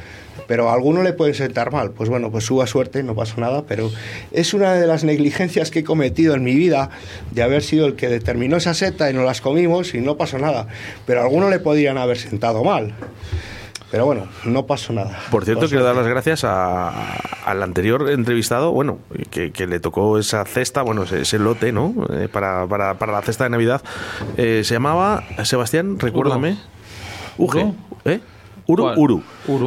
pero 0.48 0.68
a 0.68 0.74
alguno 0.74 1.04
le 1.04 1.12
puede 1.12 1.34
sentar 1.34 1.70
mal. 1.70 1.92
Pues 1.92 2.08
bueno, 2.08 2.32
pues 2.32 2.44
suba 2.44 2.66
suerte, 2.66 3.04
no 3.04 3.14
pasó 3.14 3.40
nada, 3.40 3.64
pero 3.66 3.92
es 4.32 4.54
una 4.54 4.74
de 4.74 4.86
las 4.88 5.04
negligencias 5.04 5.70
que 5.70 5.78
he 5.78 5.84
cometido 5.84 6.34
en 6.34 6.42
mi 6.42 6.56
vida 6.56 6.90
de 7.30 7.42
haber 7.42 7.62
sido 7.62 7.86
el 7.86 7.94
que 7.94 8.08
determinó 8.08 8.56
esa 8.56 8.74
seta 8.74 9.08
y 9.08 9.14
no 9.14 9.22
las 9.22 9.40
comimos 9.40 9.94
y 9.94 10.00
no 10.00 10.16
pasó 10.16 10.38
nada. 10.38 10.66
Pero 11.06 11.20
a 11.20 11.22
alguno 11.22 11.48
le 11.48 11.60
podrían 11.60 11.96
haber 11.96 12.18
sentado 12.18 12.64
mal. 12.64 12.92
Pero 13.92 14.06
bueno, 14.06 14.26
no 14.44 14.66
pasó 14.66 14.92
nada. 14.94 15.18
Por 15.30 15.44
cierto, 15.44 15.68
quiero 15.68 15.84
dar 15.84 15.94
las 15.94 16.06
gracias 16.08 16.42
a- 16.44 16.88
al 17.44 17.62
anterior 17.62 18.08
entrevistado, 18.10 18.72
bueno, 18.72 18.98
que, 19.30 19.52
que 19.52 19.66
le 19.66 19.78
tocó 19.80 20.18
esa 20.18 20.44
cesta, 20.46 20.80
bueno, 20.82 21.02
ese, 21.02 21.20
ese 21.20 21.38
lote, 21.38 21.72
¿no? 21.72 21.94
Eh, 22.10 22.28
para, 22.32 22.66
para, 22.66 22.94
para 22.94 23.12
la 23.12 23.22
cesta 23.22 23.44
de 23.44 23.50
Navidad. 23.50 23.82
Eh, 24.38 24.62
se 24.64 24.74
llamaba, 24.74 25.22
Sebastián, 25.44 25.98
recuérdame. 26.00 26.56
Uge. 27.36 27.72
¿Eh? 28.06 28.20
Uru, 28.72 28.82
¿Cuál? 28.84 28.98
Uru. 28.98 29.22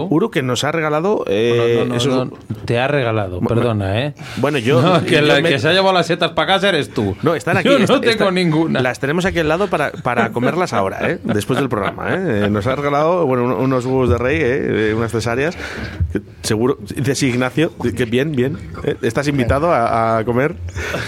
Uru. 0.10 0.32
que 0.32 0.42
nos 0.42 0.64
ha 0.64 0.72
regalado. 0.72 1.24
eh, 1.28 1.76
No, 1.80 1.86
no, 1.86 1.90
no, 1.90 1.96
esos- 1.96 2.28
no, 2.30 2.38
te 2.66 2.80
ha 2.80 2.88
regalado, 2.88 3.40
Bueno, 3.40 3.48
perdona, 3.62 4.02
¿eh? 4.06 4.14
Bueno, 4.38 4.58
yo. 4.58 4.82
No, 4.82 5.04
que 5.04 5.16
yo 5.16 5.22
la 5.22 5.42
me- 5.42 5.50
que 5.50 5.60
se 5.60 5.68
ha 5.70 5.74
llevado 5.74 5.94
las 5.94 6.08
setas 6.08 6.32
para 6.32 6.54
casa 6.54 6.70
eres 6.70 6.90
tú. 6.94 7.16
No, 7.22 7.36
están 7.36 7.58
aquí. 7.58 7.70
Yo 7.70 7.78
no 7.78 7.84
está- 7.86 8.00
tengo 8.02 8.12
está- 8.14 8.32
ninguna. 8.32 8.82
Las 8.82 9.00
tenemos 9.00 9.26
aquí 9.26 9.40
al 9.40 9.48
lado 9.48 9.68
para, 9.68 9.92
para 9.92 10.32
comerlas 10.32 10.74
ahora, 10.74 11.10
¿eh? 11.10 11.20
después 11.24 11.60
del 11.60 11.70
programa. 11.70 12.14
¿eh? 12.14 12.46
Eh, 12.46 12.50
Nos 12.50 12.66
ha 12.68 12.76
regalado 12.76 13.26
bueno, 13.26 13.44
un- 13.46 13.52
unos 13.54 13.86
huevos 13.86 14.10
de 14.10 14.18
rey, 14.18 14.38
¿eh? 14.38 14.90
Eh, 14.90 14.94
unas 14.96 15.12
cesáreas. 15.12 15.58
que 16.12 16.22
Seguro. 16.42 16.78
Dice 16.96 17.16
sí, 17.16 17.28
Ignacio, 17.28 17.72
que 17.96 18.06
bien, 18.06 18.32
bien. 18.34 18.58
¿eh? 18.84 18.96
Estás 19.02 19.28
invitado 19.28 19.72
a, 19.74 20.18
a 20.20 20.24
comer. 20.26 20.56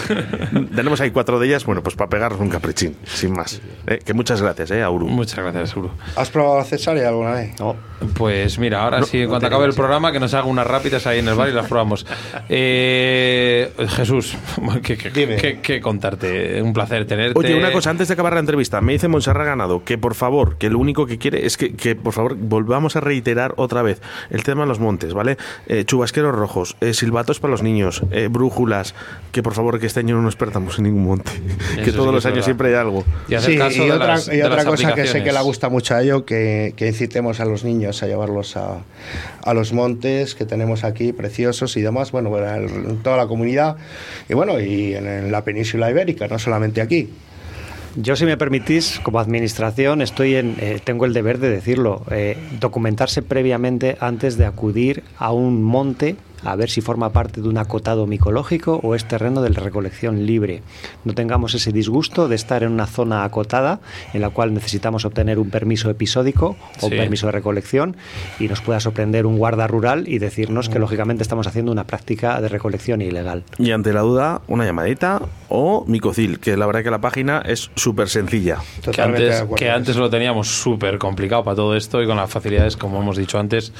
Tenemos 0.74 1.00
ahí 1.00 1.10
cuatro 1.10 1.38
de 1.38 1.46
ellas, 1.46 1.64
bueno, 1.64 1.82
pues 1.82 1.94
para 1.94 2.10
pegarnos 2.10 2.40
un 2.40 2.48
caprichín, 2.48 2.96
sin 3.04 3.32
más. 3.32 3.60
¿eh? 3.86 3.98
Que 4.04 4.14
muchas 4.14 4.40
gracias, 4.42 4.70
¿eh? 4.70 4.82
A 4.82 4.90
Uru. 4.90 5.06
Muchas 5.08 5.38
gracias, 5.38 5.76
Uru. 5.76 5.90
¿Has 6.16 6.30
probado 6.30 6.58
la 6.58 6.64
cesárea 6.64 7.08
alguna 7.08 7.32
vez? 7.32 7.58
No, 7.60 7.76
Pues 8.14 8.58
mira, 8.60 8.82
ahora 8.84 9.02
sí, 9.02 9.26
cuando 9.26 9.48
acabe 9.48 9.64
el 9.66 9.74
programa, 9.74 10.12
que 10.12 10.20
nos 10.20 10.32
haga 10.32 10.44
unas 10.46 10.66
rápidas 10.66 11.06
ahí 11.08 11.18
en 11.18 11.26
el 11.28 11.34
bar 11.34 11.48
y 11.48 11.52
las 11.52 11.66
probamos. 11.66 12.06
Eh, 12.50 13.70
Jesús, 13.88 14.36
¿qué, 14.82 14.96
qué- 14.96 15.10
Dime. 15.10 15.36
qué- 15.36 15.60
qué 15.60 15.80
contarte? 15.80 16.60
Un 16.62 16.72
placer 16.72 17.06
tenerte. 17.06 17.38
Oye, 17.38 17.54
una 17.54 17.72
cosa, 17.72 17.90
antes 17.90 18.08
de 18.08 18.14
acabar 18.14 18.34
la 18.34 18.40
entrevista, 18.40 18.80
me 18.80 18.92
dice 18.92 19.08
Monserrat 19.08 19.46
Ganado 19.46 19.84
que 19.84 19.98
por 19.98 20.14
favor, 20.14 20.56
que 20.58 20.70
lo 20.70 20.78
único 20.78 21.06
que 21.06 21.18
quiere 21.18 21.46
es 21.46 21.56
que, 21.56 21.74
que, 21.74 21.94
por 21.96 22.12
favor 22.12 22.36
volvamos 22.36 22.96
a 22.96 23.00
reiterar 23.00 23.54
otra 23.56 23.82
vez 23.82 24.00
el 24.30 24.42
tema 24.44 24.62
de 24.62 24.68
los 24.68 24.80
montes, 24.80 25.14
¿vale? 25.14 25.36
Eh, 25.66 25.84
chubasqueros 25.84 26.34
rojos, 26.34 26.76
eh, 26.80 26.94
silbatos 26.94 27.40
para 27.40 27.50
los 27.52 27.62
niños, 27.62 28.02
eh, 28.10 28.28
brújulas, 28.30 28.94
que 29.32 29.42
por 29.42 29.54
favor 29.54 29.78
que 29.80 29.86
este 29.86 30.00
año 30.00 30.16
no 30.16 30.22
nos 30.22 30.36
perdamos 30.36 30.78
en 30.78 30.84
ningún 30.84 31.04
monte, 31.04 31.30
que 31.76 31.86
sí 31.86 31.92
todos 31.92 32.06
que 32.08 32.12
los 32.12 32.26
años 32.26 32.34
verdad. 32.36 32.44
siempre 32.44 32.68
hay 32.68 32.74
algo. 32.74 33.04
Y 33.28 33.34
hacer 33.34 33.52
Sí, 33.52 33.58
caso 33.58 33.82
y 33.82 33.86
de 33.86 33.92
otra, 33.92 34.06
las- 34.08 34.28
y 34.28 34.36
de 34.36 34.44
otra 34.44 34.56
las 34.56 34.64
cosa 34.66 34.94
que 34.94 35.06
sé 35.06 35.22
que 35.22 35.32
le 35.32 35.40
gusta 35.42 35.68
mucho 35.68 35.94
a 35.94 36.02
ello, 36.02 36.24
que, 36.24 36.74
que 36.76 36.86
incitemos 36.88 37.40
a 37.40 37.44
los 37.44 37.64
niños 37.64 37.67
a 37.68 38.06
llevarlos 38.06 38.56
a, 38.56 38.78
a 39.44 39.54
los 39.54 39.72
montes 39.72 40.34
que 40.34 40.44
tenemos 40.44 40.84
aquí, 40.84 41.12
preciosos 41.12 41.76
y 41.76 41.82
demás, 41.82 42.12
bueno, 42.12 42.30
bueno, 42.30 42.54
en 42.54 43.02
toda 43.02 43.16
la 43.16 43.26
comunidad 43.26 43.76
y 44.28 44.34
bueno, 44.34 44.58
y 44.58 44.94
en, 44.94 45.06
en 45.06 45.30
la 45.30 45.44
península 45.44 45.90
ibérica, 45.90 46.26
no 46.28 46.38
solamente 46.38 46.80
aquí. 46.80 47.10
Yo, 47.96 48.16
si 48.16 48.24
me 48.26 48.36
permitís, 48.36 49.00
como 49.02 49.18
administración, 49.18 50.02
estoy 50.02 50.36
en, 50.36 50.56
eh, 50.60 50.80
tengo 50.82 51.04
el 51.04 51.12
deber 51.12 51.38
de 51.38 51.50
decirlo, 51.50 52.04
eh, 52.10 52.36
documentarse 52.60 53.22
previamente 53.22 53.96
antes 54.00 54.36
de 54.36 54.46
acudir 54.46 55.02
a 55.18 55.32
un 55.32 55.62
monte 55.62 56.16
a 56.44 56.56
ver 56.56 56.70
si 56.70 56.80
forma 56.80 57.10
parte 57.10 57.40
de 57.40 57.48
un 57.48 57.58
acotado 57.58 58.06
micológico 58.06 58.80
o 58.82 58.94
es 58.94 59.04
terreno 59.06 59.42
de 59.42 59.48
recolección 59.50 60.26
libre. 60.26 60.62
No 61.04 61.14
tengamos 61.14 61.54
ese 61.54 61.72
disgusto 61.72 62.28
de 62.28 62.36
estar 62.36 62.62
en 62.62 62.72
una 62.72 62.86
zona 62.86 63.24
acotada 63.24 63.80
en 64.12 64.20
la 64.20 64.30
cual 64.30 64.54
necesitamos 64.54 65.04
obtener 65.04 65.38
un 65.38 65.50
permiso 65.50 65.90
episódico 65.90 66.56
o 66.80 66.86
un 66.86 66.90
permiso 66.92 67.26
de 67.26 67.32
recolección 67.32 67.96
y 68.38 68.48
nos 68.48 68.60
pueda 68.60 68.80
sorprender 68.80 69.26
un 69.26 69.36
guarda 69.38 69.66
rural 69.66 70.08
y 70.08 70.18
decirnos 70.18 70.68
que 70.68 70.78
lógicamente 70.78 71.22
estamos 71.22 71.46
haciendo 71.46 71.72
una 71.72 71.84
práctica 71.84 72.40
de 72.40 72.48
recolección 72.48 73.02
ilegal. 73.02 73.44
Y 73.58 73.72
ante 73.72 73.92
la 73.92 74.00
duda, 74.00 74.42
una 74.48 74.64
llamadita 74.64 75.20
o 75.48 75.84
Micocil, 75.86 76.38
que 76.40 76.56
la 76.56 76.66
verdad 76.66 76.82
que 76.84 76.90
la 76.90 77.00
página 77.00 77.42
es 77.44 77.70
súper 77.74 78.08
sencilla. 78.08 78.58
Que 78.92 79.00
antes, 79.02 79.44
que 79.56 79.70
antes 79.70 79.96
lo 79.96 80.08
teníamos 80.10 80.48
súper 80.48 80.98
complicado 80.98 81.44
para 81.44 81.56
todo 81.56 81.74
esto 81.76 82.02
y 82.02 82.06
con 82.06 82.16
las 82.16 82.30
facilidades, 82.30 82.76
como 82.76 83.00
hemos 83.00 83.16
dicho 83.16 83.38
antes, 83.38 83.72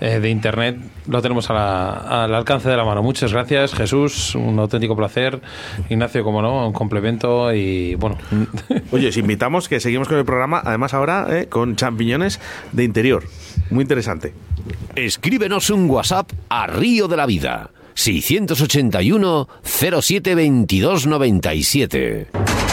eh, 0.00 0.20
de 0.20 0.28
Internet, 0.28 0.78
lo 1.06 1.22
tenemos 1.22 1.48
a 1.50 1.54
la- 1.54 1.85
al 1.90 2.34
alcance 2.34 2.68
de 2.68 2.76
la 2.76 2.84
mano. 2.84 3.02
Muchas 3.02 3.32
gracias, 3.32 3.74
Jesús. 3.74 4.34
Un 4.34 4.58
auténtico 4.58 4.96
placer. 4.96 5.40
Ignacio, 5.88 6.24
como 6.24 6.42
no, 6.42 6.66
un 6.66 6.72
complemento 6.72 7.52
y 7.52 7.94
bueno. 7.96 8.18
Oye, 8.92 9.08
os 9.08 9.16
invitamos 9.16 9.68
que 9.68 9.80
seguimos 9.80 10.08
con 10.08 10.18
el 10.18 10.24
programa, 10.24 10.62
además 10.64 10.94
ahora 10.94 11.26
eh, 11.30 11.46
con 11.48 11.76
champiñones 11.76 12.40
de 12.72 12.84
interior. 12.84 13.24
Muy 13.70 13.82
interesante. 13.82 14.34
Escríbenos 14.94 15.70
un 15.70 15.88
WhatsApp 15.88 16.30
a 16.48 16.66
Río 16.66 17.08
de 17.08 17.16
la 17.16 17.26
Vida. 17.26 17.70
681 17.94 19.48
07 19.62 20.34
22 20.34 21.06
97. 21.06 22.65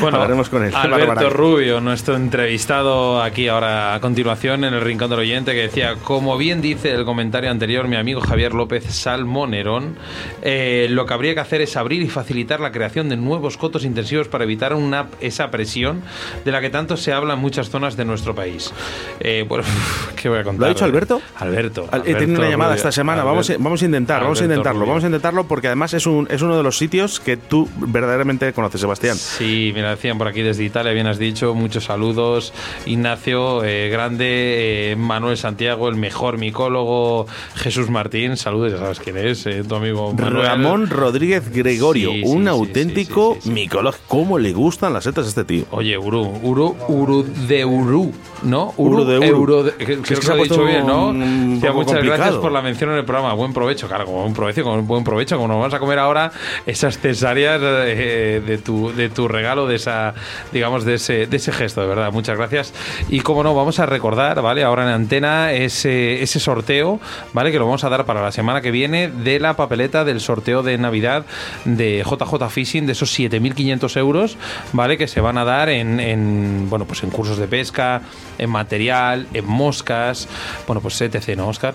Bueno, 0.00 0.16
Hablaremos 0.16 0.48
con 0.48 0.64
él. 0.64 0.74
Alberto. 0.74 1.30
Rubio, 1.30 1.80
nuestro 1.80 2.16
entrevistado 2.16 3.22
aquí 3.22 3.48
ahora 3.48 3.94
a 3.94 4.00
continuación 4.00 4.64
en 4.64 4.74
el 4.74 4.80
Rincón 4.80 5.10
del 5.10 5.20
Oyente, 5.20 5.52
que 5.52 5.62
decía, 5.62 5.96
como 6.02 6.36
bien 6.36 6.60
dice 6.60 6.90
el 6.92 7.04
comentario 7.04 7.50
anterior 7.50 7.88
mi 7.88 7.96
amigo 7.96 8.20
Javier 8.20 8.52
López 8.54 8.84
Salmonerón, 8.94 9.96
eh, 10.42 10.86
lo 10.90 11.06
que 11.06 11.14
habría 11.14 11.34
que 11.34 11.40
hacer 11.40 11.60
es 11.62 11.76
abrir 11.76 12.02
y 12.02 12.08
facilitar 12.08 12.51
la 12.60 12.72
creación 12.72 13.08
de 13.08 13.16
nuevos 13.16 13.56
cotos 13.56 13.84
intensivos 13.84 14.28
para 14.28 14.44
evitar 14.44 14.74
una, 14.74 15.06
esa 15.20 15.50
presión 15.50 16.02
de 16.44 16.52
la 16.52 16.60
que 16.60 16.70
tanto 16.70 16.96
se 16.96 17.12
habla 17.12 17.34
en 17.34 17.40
muchas 17.40 17.70
zonas 17.70 17.96
de 17.96 18.04
nuestro 18.04 18.34
país. 18.34 18.72
Eh, 19.20 19.44
bueno, 19.48 19.64
¿qué 20.20 20.28
voy 20.28 20.38
a 20.38 20.44
contar? 20.44 20.60
¿Lo 20.60 20.66
ha 20.66 20.68
dicho 20.70 20.84
Alberto? 20.84 21.20
Alberto. 21.36 21.88
Al- 21.90 22.00
He 22.02 22.04
tenido 22.14 22.18
Alberto 22.22 22.40
una 22.40 22.50
llamada 22.50 22.70
Rubio. 22.70 22.76
esta 22.76 22.92
semana. 22.92 23.24
Vamos, 23.24 23.50
a- 23.50 23.56
vamos 23.58 23.82
a 23.82 23.84
intentar, 23.84 24.22
vamos 24.22 24.38
a 24.38 24.44
Alberto 24.44 24.52
intentarlo, 24.54 24.80
Rubio. 24.80 24.88
vamos 24.90 25.04
a 25.04 25.06
intentarlo 25.06 25.44
porque 25.44 25.66
además 25.68 25.94
es, 25.94 26.06
un, 26.06 26.26
es 26.30 26.42
uno 26.42 26.56
de 26.56 26.62
los 26.62 26.78
sitios 26.78 27.20
que 27.20 27.36
tú 27.36 27.68
verdaderamente 27.76 28.52
conoces, 28.52 28.80
Sebastián. 28.80 29.16
Sí, 29.16 29.72
mira, 29.74 29.90
decían 29.90 30.18
por 30.18 30.26
aquí 30.28 30.42
desde 30.42 30.64
Italia, 30.64 30.92
bien 30.92 31.06
has 31.06 31.18
dicho, 31.18 31.54
muchos 31.54 31.84
saludos. 31.84 32.52
Ignacio, 32.86 33.64
eh, 33.64 33.88
grande, 33.90 34.92
eh, 34.92 34.96
Manuel 34.96 35.36
Santiago, 35.36 35.88
el 35.88 35.96
mejor 35.96 36.38
micólogo, 36.38 37.26
Jesús 37.54 37.90
Martín, 37.90 38.36
saludos, 38.36 38.72
ya 38.72 38.78
sabes 38.78 39.00
quién 39.00 39.16
es, 39.16 39.46
eh, 39.46 39.62
tu 39.66 39.74
amigo 39.74 40.12
Manuel. 40.12 40.46
Ramón 40.46 40.90
Rodríguez 40.90 41.50
Gregorio, 41.52 42.10
Sí, 42.12 42.22
sí, 42.22 42.28
un 42.28 42.41
sí, 42.44 42.48
auténtico 42.50 43.36
micólogo. 43.44 43.96
¿Cómo 44.08 44.38
le 44.38 44.52
gustan 44.52 44.92
las 44.92 45.04
setas 45.04 45.26
a 45.26 45.28
este 45.28 45.44
tío? 45.44 45.64
Oye, 45.70 45.96
Uru, 45.98 46.22
Uru, 46.42 46.76
Uru 46.88 47.22
de 47.48 47.64
Uru, 47.64 48.12
¿no? 48.42 48.72
Uru 48.76 49.04
de 49.04 49.18
Uru. 49.18 49.26
Euro 49.26 49.62
de- 49.64 49.72
que- 49.74 49.92
Es 49.94 49.98
creo 50.00 50.20
que 50.20 50.26
se 50.26 50.32
ha 50.32 50.36
dicho 50.36 50.64
bien, 50.64 50.86
¿no? 50.86 51.08
un- 51.08 51.22
un 51.22 51.48
muchas 51.54 51.62
gracias 51.74 51.96
complicado. 51.96 52.40
por 52.40 52.52
la 52.52 52.62
mención 52.62 52.90
en 52.90 52.96
el 52.98 53.04
programa. 53.04 53.34
Buen 53.34 53.52
provecho, 53.52 53.88
claro, 53.88 54.06
buen 54.06 54.32
provecho, 54.34 54.62
como 54.64 54.82
buen 54.82 55.04
provecho, 55.04 55.36
como 55.36 55.48
nos 55.48 55.58
vamos 55.58 55.74
a 55.74 55.78
comer 55.78 55.98
ahora 55.98 56.32
esas 56.66 56.98
cesáreas 56.98 57.60
eh, 57.62 58.42
de 58.46 58.58
tu 58.58 58.92
de 58.92 59.08
tu 59.08 59.28
regalo, 59.28 59.66
de 59.66 59.76
esa, 59.76 60.14
digamos, 60.52 60.84
de 60.84 60.94
ese, 60.94 61.26
de 61.26 61.36
ese 61.36 61.52
gesto, 61.52 61.80
de 61.80 61.86
verdad. 61.86 62.12
Muchas 62.12 62.36
gracias. 62.36 62.72
Y 63.08 63.20
como 63.20 63.42
no, 63.42 63.54
vamos 63.54 63.78
a 63.78 63.86
recordar, 63.86 64.40
¿vale? 64.42 64.64
Ahora 64.64 64.82
en 64.84 64.88
antena 64.90 65.52
ese, 65.52 66.22
ese 66.22 66.40
sorteo, 66.40 67.00
¿vale? 67.32 67.52
Que 67.52 67.58
lo 67.58 67.64
vamos 67.66 67.84
a 67.84 67.88
dar 67.88 68.04
para 68.04 68.22
la 68.22 68.32
semana 68.32 68.60
que 68.60 68.70
viene 68.70 69.08
de 69.08 69.38
la 69.40 69.54
papeleta 69.54 70.04
del 70.04 70.20
sorteo 70.20 70.62
de 70.62 70.78
Navidad 70.78 71.24
de 71.64 72.02
JJ 72.04 72.31
Fishing, 72.50 72.86
de 72.86 72.92
esos 72.92 73.18
7.500 73.18 73.96
euros, 73.96 74.36
¿vale? 74.72 74.98
Que 74.98 75.08
se 75.08 75.20
van 75.20 75.38
a 75.38 75.44
dar 75.44 75.68
en, 75.68 76.00
en, 76.00 76.68
bueno, 76.68 76.84
pues 76.84 77.02
en 77.02 77.10
cursos 77.10 77.38
de 77.38 77.46
pesca, 77.46 78.02
en 78.38 78.50
material, 78.50 79.26
en 79.32 79.46
moscas, 79.46 80.28
bueno, 80.66 80.80
pues 80.80 81.00
etc., 81.00 81.36
¿no, 81.36 81.48
Oscar? 81.48 81.74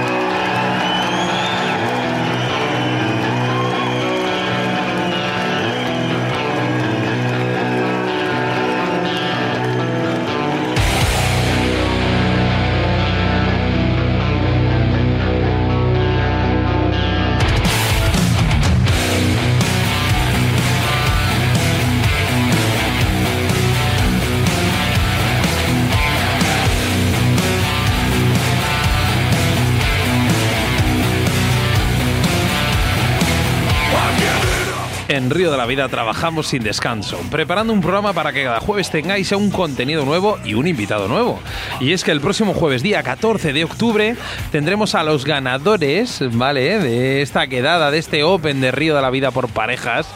Río 35.31 35.49
de 35.51 35.57
la 35.57 35.65
Vida 35.65 35.87
trabajamos 35.89 36.47
sin 36.47 36.61
descanso, 36.63 37.17
preparando 37.31 37.73
un 37.73 37.81
programa 37.81 38.13
para 38.13 38.31
que 38.33 38.43
cada 38.43 38.59
jueves 38.59 38.89
tengáis 38.91 39.31
un 39.31 39.49
contenido 39.49 40.05
nuevo 40.05 40.37
y 40.45 40.53
un 40.53 40.67
invitado 40.67 41.07
nuevo. 41.07 41.39
Y 41.79 41.93
es 41.93 42.03
que 42.03 42.11
el 42.11 42.21
próximo 42.21 42.53
jueves, 42.53 42.83
día 42.83 43.01
14 43.01 43.53
de 43.53 43.63
octubre, 43.63 44.15
tendremos 44.51 44.93
a 44.93 45.03
los 45.03 45.25
ganadores, 45.25 46.21
¿vale? 46.31 46.79
De 46.79 47.21
esta 47.21 47.47
quedada, 47.47 47.91
de 47.91 47.97
este 47.97 48.23
Open 48.23 48.61
de 48.61 48.71
Río 48.71 48.95
de 48.95 49.01
la 49.01 49.09
Vida 49.09 49.31
por 49.31 49.47
parejas. 49.49 50.07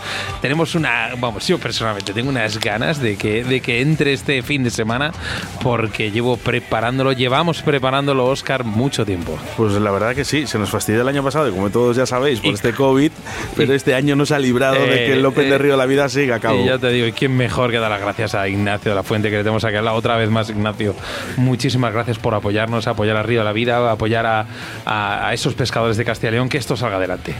Tenemos 0.42 0.76
una, 0.76 1.10
vamos, 1.18 1.48
yo 1.48 1.58
personalmente 1.60 2.14
tengo 2.14 2.30
unas 2.30 2.60
ganas 2.60 3.02
de 3.02 3.16
que, 3.18 3.44
de 3.44 3.62
que 3.62 3.82
entre 3.82 4.14
este 4.14 4.42
fin 4.44 4.64
de 4.64 4.70
semana, 4.70 5.12
porque 5.64 6.12
llevo 6.12 6.38
preparándolo, 6.38 7.14
llevamos 7.14 7.62
preparándolo, 7.62 8.26
Oscar, 8.26 8.64
mucho 8.64 9.06
tiempo. 9.06 9.38
Pues 9.58 9.74
la 9.74 9.92
verdad 9.92 10.14
que 10.14 10.26
sí, 10.26 10.46
se 10.48 10.60
nos 10.60 10.70
fastidió 10.70 11.02
el 11.02 11.08
año 11.08 11.24
pasado, 11.24 11.48
y 11.48 11.52
como 11.52 11.70
todos 11.70 11.96
ya 11.96 12.06
sabéis, 12.06 12.40
por 12.40 12.52
Y- 12.52 12.54
este 12.56 12.74
COVID, 12.74 13.12
pero 13.56 13.74
este 13.74 13.96
año 13.96 14.16
nos 14.16 14.32
ha 14.32 14.40
librado 14.40 14.76
de 14.86 15.05
que 15.06 15.14
el 15.14 15.24
Eh, 15.24 15.28
Open 15.28 15.50
de 15.50 15.56
eh, 15.56 15.58
Río 15.60 15.72
de 15.74 15.78
la 15.78 15.86
Vida 15.86 16.10
siga 16.10 16.36
a 16.36 16.40
cabo. 16.40 16.60
Y 16.60 16.66
ya 16.66 16.78
te 16.78 16.90
digo, 16.90 17.08
y 17.08 17.12
quién 17.12 17.36
mejor 17.36 17.72
que 17.72 17.78
dar 17.80 17.90
las 17.92 18.02
gracias 18.02 18.36
a 18.36 18.48
Ignacio 18.48 18.92
de 18.92 18.96
la 18.96 19.04
Fuente, 19.04 19.30
que 19.30 19.38
le 19.38 19.44
tenemos 19.44 19.64
aquí 19.64 19.76
al 19.76 19.86
lado 19.86 19.98
otra 19.98 20.18
vez 20.18 20.30
más, 20.30 20.50
Ignacio. 20.50 20.96
Muchísimas 21.38 21.94
gracias 21.94 22.18
por 22.20 22.34
apoyarnos, 22.34 22.88
apoyar 22.88 23.18
a 23.18 23.24
Río 23.24 23.40
de 23.40 23.46
la 23.46 23.54
Vida, 23.54 23.92
apoyar 23.92 24.26
a, 24.26 24.46
a- 24.86 25.28
a 25.30 25.34
esos 25.34 25.54
pescadores 25.54 25.98
de 25.98 26.06
Castilla 26.06 26.30
y 26.30 26.34
León, 26.34 26.50
que 26.50 26.58
esto 26.58 26.76
salga 26.78 26.98
adelante. 26.98 27.34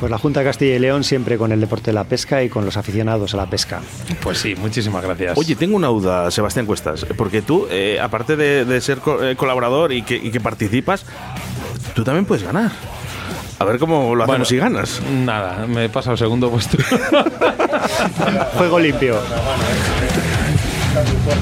Pues 0.00 0.10
la 0.10 0.18
Junta 0.18 0.40
de 0.40 0.46
Castilla 0.46 0.74
y 0.76 0.78
León 0.78 1.04
siempre 1.04 1.36
con 1.38 1.52
el 1.52 1.60
deporte 1.60 1.86
de 1.90 1.94
la 1.94 2.04
pesca 2.04 2.42
y 2.42 2.48
con 2.48 2.64
los 2.64 2.76
aficionados 2.76 3.34
a 3.34 3.36
la 3.36 3.46
pesca. 3.46 3.80
Pues 4.22 4.38
sí, 4.38 4.54
muchísimas 4.56 5.02
gracias. 5.04 5.36
Oye, 5.36 5.56
tengo 5.56 5.76
una 5.76 5.88
duda, 5.88 6.30
Sebastián 6.30 6.66
Cuestas, 6.66 7.06
porque 7.16 7.42
tú, 7.42 7.66
eh, 7.70 7.98
aparte 8.00 8.36
de, 8.36 8.64
de 8.64 8.80
ser 8.80 8.98
co- 8.98 9.22
eh, 9.22 9.36
colaborador 9.36 9.92
y 9.92 10.02
que, 10.02 10.16
y 10.16 10.30
que 10.30 10.40
participas, 10.40 11.04
tú 11.94 12.04
también 12.04 12.24
puedes 12.24 12.44
ganar. 12.44 12.70
A 13.62 13.64
ver 13.64 13.78
cómo 13.78 14.14
lo 14.14 14.24
hacemos 14.24 14.26
Bueno, 14.26 14.44
si 14.44 14.56
ganas. 14.56 15.00
Nada, 15.08 15.66
me 15.68 15.88
pasa 15.88 16.10
al 16.10 16.18
segundo 16.18 16.50
puesto. 16.50 16.76
Juego 18.56 18.80
limpio. 18.80 19.20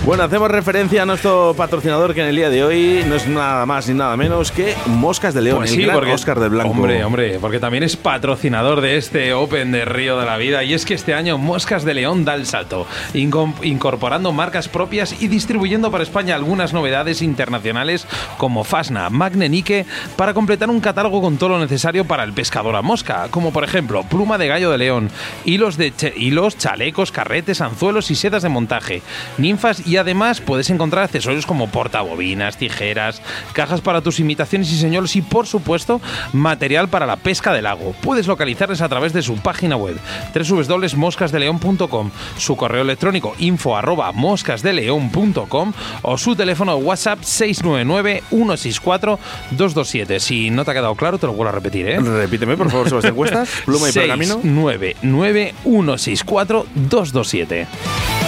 Bueno, 0.05 0.25
hacemos 0.25 0.51
referencia 0.51 1.03
a 1.03 1.07
nuestro 1.07 1.55
patrocinador 1.57 2.15
que 2.15 2.23
en 2.23 2.29
el 2.29 2.37
día 2.37 2.51
de 2.51 2.65
hoy 2.65 3.05
no 3.07 3.15
es 3.15 3.27
nada 3.27 3.65
más 3.67 3.89
ni 3.89 3.95
nada 3.95 4.17
menos 4.17 4.51
que 4.51 4.75
Moscas 4.87 5.35
de 5.35 5.43
León, 5.43 5.59
Pues 5.59 5.71
el 5.71 5.77
sí, 5.77 5.83
gran 5.83 5.97
porque 5.97 6.13
Oscar 6.13 6.41
del 6.41 6.51
Blanco. 6.51 6.71
Hombre, 6.71 7.05
hombre, 7.05 7.39
porque 7.41 7.61
también 7.61 7.83
es 7.83 7.97
patrocinador 7.97 8.81
de 8.81 8.97
este 8.97 9.35
Open 9.35 9.73
de 9.73 9.85
Río 9.85 10.19
de 10.19 10.27
la 10.27 10.37
Vida. 10.37 10.65
Y 10.65 10.75
es 10.75 10.85
que 10.85 10.95
este 10.95 11.15
año 11.15 11.39
Moscas 11.39 11.85
de 11.85 11.95
León 11.95 12.25
da 12.25 12.35
el 12.35 12.47
salto, 12.47 12.87
incorporando 13.15 14.33
marcas 14.33 14.69
propias 14.69 15.21
y 15.23 15.29
distribuyendo 15.29 15.91
para 15.91 16.05
España 16.05 16.35
algunas 16.35 16.73
novedades 16.73 17.23
internacionales 17.23 18.07
como 18.39 18.65
Fasna, 18.65 19.11
Magne 19.11 19.49
Nike, 19.49 19.87
para 20.17 20.35
completar 20.35 20.71
un 20.71 20.81
catálogo 20.81 21.21
con 21.21 21.37
todo 21.37 21.51
lo 21.51 21.59
necesario 21.59 22.05
para 22.05 22.25
el 22.25 22.33
pescador 22.33 22.75
a 22.77 22.83
mosca, 22.83 23.29
como 23.31 23.53
por 23.53 23.65
ejemplo 23.65 24.03
pluma 24.05 24.39
de 24.39 24.49
gallo 24.49 24.71
de 24.71 24.79
león, 24.79 25.11
hilos, 25.45 25.77
de 25.77 25.93
hilos 26.17 26.57
chalecos, 26.57 27.13
carretes, 27.13 27.61
anzuelos 27.61 28.11
y 28.11 28.15
sedas 28.15 28.43
de 28.43 28.49
montaje, 28.49 29.03
ninfas 29.51 29.85
y 29.85 29.97
además 29.97 30.41
puedes 30.41 30.71
encontrar 30.71 31.05
accesorios 31.05 31.45
como 31.45 31.69
portabobinas, 31.69 32.57
tijeras, 32.57 33.21
cajas 33.53 33.81
para 33.81 34.01
tus 34.01 34.21
imitaciones 34.21 34.71
y 34.73 34.77
señuelos 34.77 35.17
y 35.17 35.23
por 35.23 35.47
supuesto 35.47 36.01
material 36.33 36.89
para 36.89 37.07
la 37.07 37.17
pesca 37.17 37.53
del 37.53 37.65
lago. 37.65 37.95
Puedes 38.01 38.29
localizarles 38.29 38.81
a 38.81 38.89
través 38.89 39.13
de 39.13 39.23
su 39.23 39.37
página 39.39 39.77
web 39.77 39.99
www.moscasdeleon.com, 40.35 42.11
su 42.39 42.57
correo 42.57 42.83
electrónico 42.83 43.35
info 43.39 43.77
arroba 43.77 44.13
moscasdeleon.com 44.13 45.73
o 46.03 46.19
su 46.19 46.37
teléfono 46.37 46.77
WhatsApp 46.77 47.23
699 47.23 48.23
164 48.31 49.19
227. 49.51 50.21
Si 50.21 50.51
no 50.51 50.65
te 50.65 50.71
ha 50.71 50.75
quedado 50.75 50.95
claro, 50.95 51.19
te 51.19 51.27
lo 51.27 51.33
vuelvo 51.33 51.51
a 51.51 51.55
repetir, 51.55 51.89
¿eh? 51.89 51.99
Repíteme, 51.99 52.57
por 52.57 52.71
favor, 52.71 52.89
Sebastián 52.89 53.15
Cuestas, 53.17 53.49
pluma 53.65 53.91
y 53.91 53.93
pergamino. 53.93 54.35
699 54.35 55.55
164 55.65 56.67
227. 56.75 58.20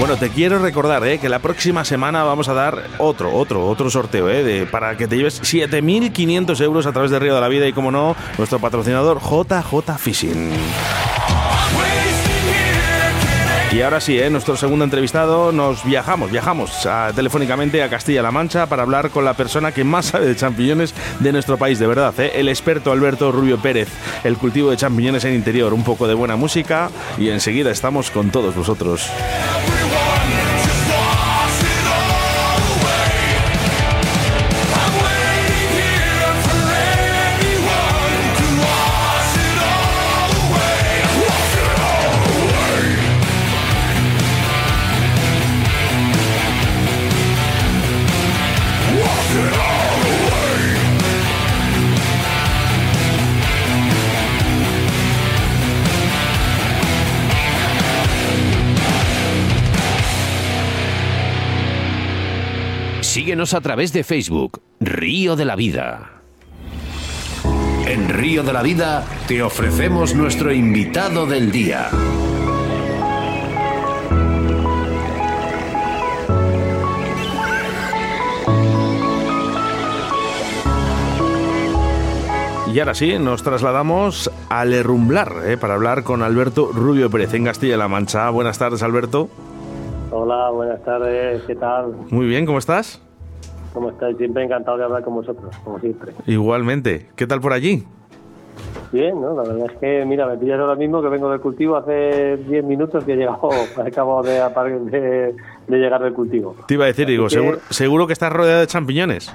Bueno, 0.00 0.16
te 0.16 0.30
quiero 0.30 0.58
recordar 0.58 1.06
eh, 1.06 1.18
que 1.18 1.28
la 1.28 1.40
próxima 1.40 1.84
semana 1.84 2.24
vamos 2.24 2.48
a 2.48 2.54
dar 2.54 2.84
otro, 2.96 3.34
otro, 3.34 3.66
otro 3.66 3.90
sorteo 3.90 4.30
eh, 4.30 4.66
para 4.68 4.96
que 4.96 5.06
te 5.06 5.14
lleves 5.14 5.42
7.500 5.42 6.58
euros 6.62 6.86
a 6.86 6.92
través 6.92 7.10
de 7.10 7.18
Río 7.18 7.34
de 7.34 7.40
la 7.42 7.48
Vida 7.48 7.68
y, 7.68 7.74
como 7.74 7.90
no, 7.90 8.16
nuestro 8.38 8.58
patrocinador 8.58 9.20
JJ 9.20 9.98
Fishing. 9.98 10.52
Y 13.72 13.82
ahora 13.82 14.00
sí, 14.00 14.18
¿eh? 14.18 14.28
nuestro 14.30 14.56
segundo 14.56 14.84
entrevistado, 14.84 15.52
nos 15.52 15.84
viajamos, 15.84 16.32
viajamos 16.32 16.72
telefónicamente 17.14 17.84
a 17.84 17.88
Castilla-La 17.88 18.32
Mancha 18.32 18.66
para 18.66 18.82
hablar 18.82 19.10
con 19.10 19.24
la 19.24 19.34
persona 19.34 19.70
que 19.70 19.84
más 19.84 20.06
sabe 20.06 20.26
de 20.26 20.34
champiñones 20.34 20.92
de 21.20 21.30
nuestro 21.30 21.56
país, 21.56 21.78
de 21.78 21.86
verdad, 21.86 22.12
¿eh? 22.18 22.32
el 22.34 22.48
experto 22.48 22.90
Alberto 22.90 23.30
Rubio 23.30 23.58
Pérez, 23.58 23.88
el 24.24 24.36
cultivo 24.38 24.72
de 24.72 24.76
champiñones 24.76 25.24
en 25.24 25.34
interior, 25.34 25.72
un 25.72 25.84
poco 25.84 26.08
de 26.08 26.14
buena 26.14 26.34
música 26.34 26.90
y 27.16 27.28
enseguida 27.28 27.70
estamos 27.70 28.10
con 28.10 28.30
todos 28.30 28.56
vosotros. 28.56 29.08
Síguenos 63.30 63.54
a 63.54 63.60
través 63.60 63.92
de 63.92 64.02
Facebook, 64.02 64.60
Río 64.80 65.36
de 65.36 65.44
la 65.44 65.54
Vida. 65.54 66.20
En 67.86 68.08
Río 68.08 68.42
de 68.42 68.52
la 68.52 68.60
Vida 68.60 69.04
te 69.28 69.40
ofrecemos 69.40 70.16
nuestro 70.16 70.52
invitado 70.52 71.26
del 71.26 71.52
día. 71.52 71.90
Y 82.74 82.80
ahora 82.80 82.94
sí, 82.94 83.16
nos 83.20 83.44
trasladamos 83.44 84.28
al 84.48 84.72
Errumblar 84.72 85.34
¿eh? 85.46 85.56
para 85.56 85.74
hablar 85.74 86.02
con 86.02 86.24
Alberto 86.24 86.72
Rubio 86.72 87.08
Pérez 87.10 87.32
en 87.34 87.44
Castilla-La 87.44 87.86
Mancha. 87.86 88.28
Buenas 88.30 88.58
tardes, 88.58 88.82
Alberto. 88.82 89.28
Hola, 90.10 90.50
buenas 90.50 90.82
tardes, 90.82 91.44
¿qué 91.44 91.54
tal? 91.54 91.94
Muy 92.10 92.26
bien, 92.26 92.44
¿cómo 92.44 92.58
estás? 92.58 93.00
¿Cómo 93.72 93.90
estáis? 93.90 94.16
Siempre 94.16 94.44
encantado 94.44 94.78
de 94.78 94.84
hablar 94.84 95.02
con 95.02 95.14
vosotros, 95.14 95.54
como 95.64 95.78
siempre. 95.78 96.12
Igualmente, 96.26 97.08
¿qué 97.16 97.26
tal 97.26 97.40
por 97.40 97.52
allí? 97.52 97.84
Bien, 98.92 99.20
¿no? 99.20 99.34
La 99.34 99.42
verdad 99.42 99.70
es 99.72 99.78
que, 99.78 100.04
mira, 100.04 100.26
me 100.26 100.36
pillas 100.36 100.58
ahora 100.58 100.74
mismo 100.74 101.00
que 101.00 101.08
vengo 101.08 101.30
del 101.30 101.40
cultivo 101.40 101.76
hace 101.76 102.36
10 102.36 102.64
minutos 102.64 103.04
que 103.04 103.12
he 103.12 103.16
llegado, 103.16 103.50
acabo 103.86 104.22
de, 104.22 104.40
de, 104.90 105.34
de 105.68 105.78
llegar 105.78 106.02
del 106.02 106.12
cultivo. 106.12 106.56
Te 106.66 106.74
iba 106.74 106.84
a 106.84 106.88
decir, 106.88 107.06
digo, 107.06 107.28
seguro, 107.30 107.58
seguro 107.70 108.06
que 108.08 108.12
estás 108.12 108.32
rodeado 108.32 108.60
de 108.60 108.66
champiñones. 108.66 109.32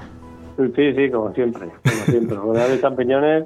Sí, 0.56 0.92
sí, 0.94 1.10
como 1.10 1.32
siempre, 1.32 1.68
como 1.82 2.02
siempre, 2.04 2.36
rodeado 2.36 2.70
de 2.70 2.80
champiñones. 2.80 3.44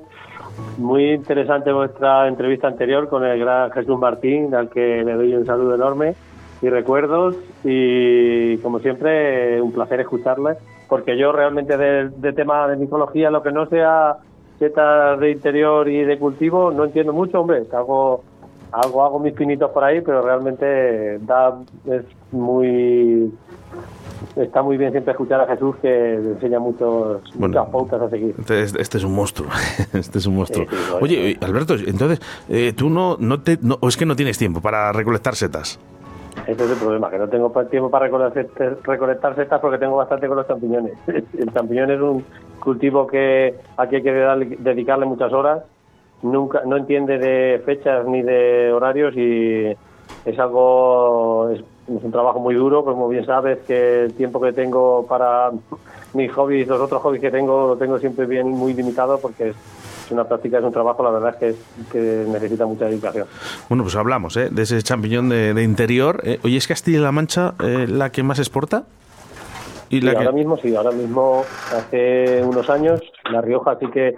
Muy 0.78 1.12
interesante 1.12 1.72
vuestra 1.72 2.26
entrevista 2.26 2.66
anterior 2.66 3.08
con 3.08 3.24
el 3.24 3.38
gran 3.38 3.70
Jesús 3.70 3.98
Martín, 3.98 4.54
al 4.54 4.68
que 4.68 5.02
le 5.04 5.14
doy 5.14 5.34
un 5.34 5.46
saludo 5.46 5.74
enorme 5.74 6.14
y 6.60 6.68
recuerdos 6.68 7.36
y 7.64 8.58
como 8.58 8.80
siempre 8.80 9.60
un 9.62 9.72
placer 9.72 10.00
escucharle 10.00 10.56
porque 10.90 11.16
yo 11.16 11.32
realmente 11.32 11.78
de, 11.78 12.10
de 12.10 12.32
tema 12.34 12.68
de 12.68 12.76
micología 12.76 13.30
lo 13.30 13.42
que 13.42 13.52
no 13.52 13.66
sea 13.66 14.18
setas 14.58 15.18
de 15.20 15.30
interior 15.30 15.88
y 15.88 16.04
de 16.04 16.18
cultivo 16.18 16.70
no 16.70 16.84
entiendo 16.84 17.14
mucho 17.14 17.40
hombre 17.40 17.62
hago 17.72 18.22
hago 18.72 19.04
hago 19.04 19.18
mis 19.18 19.32
pinitos 19.32 19.70
por 19.70 19.84
ahí 19.84 20.02
pero 20.02 20.20
realmente 20.20 21.18
da 21.20 21.58
es 21.86 22.04
muy 22.32 23.32
está 24.36 24.62
muy 24.62 24.76
bien 24.76 24.90
siempre 24.90 25.12
escuchar 25.12 25.40
a 25.40 25.46
Jesús 25.46 25.76
que 25.80 26.14
enseña 26.14 26.58
muchos, 26.58 27.22
muchas 27.36 27.68
pautas 27.68 28.00
a 28.02 28.10
seguir. 28.10 28.34
Este, 28.38 28.62
este, 28.62 28.98
es 28.98 29.04
un 29.04 29.14
monstruo, 29.14 29.48
este 29.92 30.18
es 30.18 30.26
un 30.26 30.36
monstruo. 30.36 30.66
Oye, 31.00 31.38
Alberto, 31.40 31.74
entonces, 31.74 32.20
eh, 32.48 32.72
tú 32.76 32.90
no, 32.90 33.16
no 33.18 33.40
te, 33.40 33.58
no, 33.62 33.78
o 33.80 33.88
es 33.88 33.96
que 33.96 34.06
no 34.06 34.16
tienes 34.16 34.38
tiempo 34.38 34.60
para 34.60 34.92
recolectar 34.92 35.34
setas. 35.34 35.78
Ese 36.50 36.64
es 36.64 36.70
el 36.72 36.78
problema, 36.78 37.08
que 37.08 37.18
no 37.18 37.28
tengo 37.28 37.52
tiempo 37.66 37.90
para 37.90 38.06
recolectar 38.06 39.36
setas 39.36 39.60
porque 39.60 39.78
tengo 39.78 39.94
bastante 39.94 40.26
con 40.26 40.36
los 40.36 40.48
champiñones. 40.48 40.94
El 41.06 41.52
champiñón 41.52 41.92
es 41.92 42.00
un 42.00 42.24
cultivo 42.58 43.06
que 43.06 43.54
aquí 43.76 43.96
hay 43.96 44.02
que 44.02 44.10
dedicarle 44.58 45.06
muchas 45.06 45.32
horas. 45.32 45.62
Nunca, 46.22 46.62
no 46.66 46.76
entiende 46.76 47.18
de 47.18 47.62
fechas 47.64 48.04
ni 48.04 48.22
de 48.22 48.72
horarios 48.72 49.16
y 49.16 49.76
es 50.24 50.38
algo, 50.40 51.50
es, 51.50 51.62
un 51.86 52.10
trabajo 52.10 52.40
muy 52.40 52.56
duro, 52.56 52.84
como 52.84 53.08
bien 53.08 53.24
sabes 53.26 53.58
que 53.60 54.06
el 54.06 54.14
tiempo 54.14 54.40
que 54.40 54.52
tengo 54.52 55.06
para 55.06 55.52
mis 56.14 56.32
hobbies, 56.32 56.66
los 56.66 56.80
otros 56.80 57.00
hobbies 57.00 57.20
que 57.20 57.30
tengo, 57.30 57.68
lo 57.68 57.76
tengo 57.76 57.96
siempre 58.00 58.26
bien 58.26 58.48
muy 58.48 58.74
limitado 58.74 59.20
porque 59.20 59.50
es 59.50 59.56
una 60.12 60.24
práctica, 60.24 60.58
es 60.58 60.64
un 60.64 60.72
trabajo, 60.72 61.02
la 61.02 61.10
verdad 61.10 61.36
es 61.42 61.56
que, 61.90 62.24
necesita 62.28 62.66
mucha 62.66 62.86
dedicación. 62.86 63.26
Bueno, 63.68 63.84
pues 63.84 63.96
hablamos 63.96 64.36
¿eh? 64.36 64.48
de 64.50 64.62
ese 64.62 64.82
champiñón 64.82 65.28
de, 65.28 65.62
interior. 65.62 66.20
Eh, 66.24 66.38
oye, 66.44 66.56
¿es 66.56 66.66
Castilla-La 66.66 67.12
Mancha 67.12 67.54
eh, 67.62 67.86
la 67.88 68.10
que 68.10 68.22
más 68.22 68.38
exporta? 68.38 68.84
¿Y 69.88 70.00
la 70.00 70.12
ahora 70.12 70.32
mismo 70.32 70.56
sí, 70.56 70.74
ahora 70.74 70.92
mismo 70.92 71.44
hace 71.76 72.42
unos 72.44 72.70
años 72.70 73.00
La 73.30 73.40
Rioja 73.40 73.76
sí 73.80 73.86
que 73.88 74.14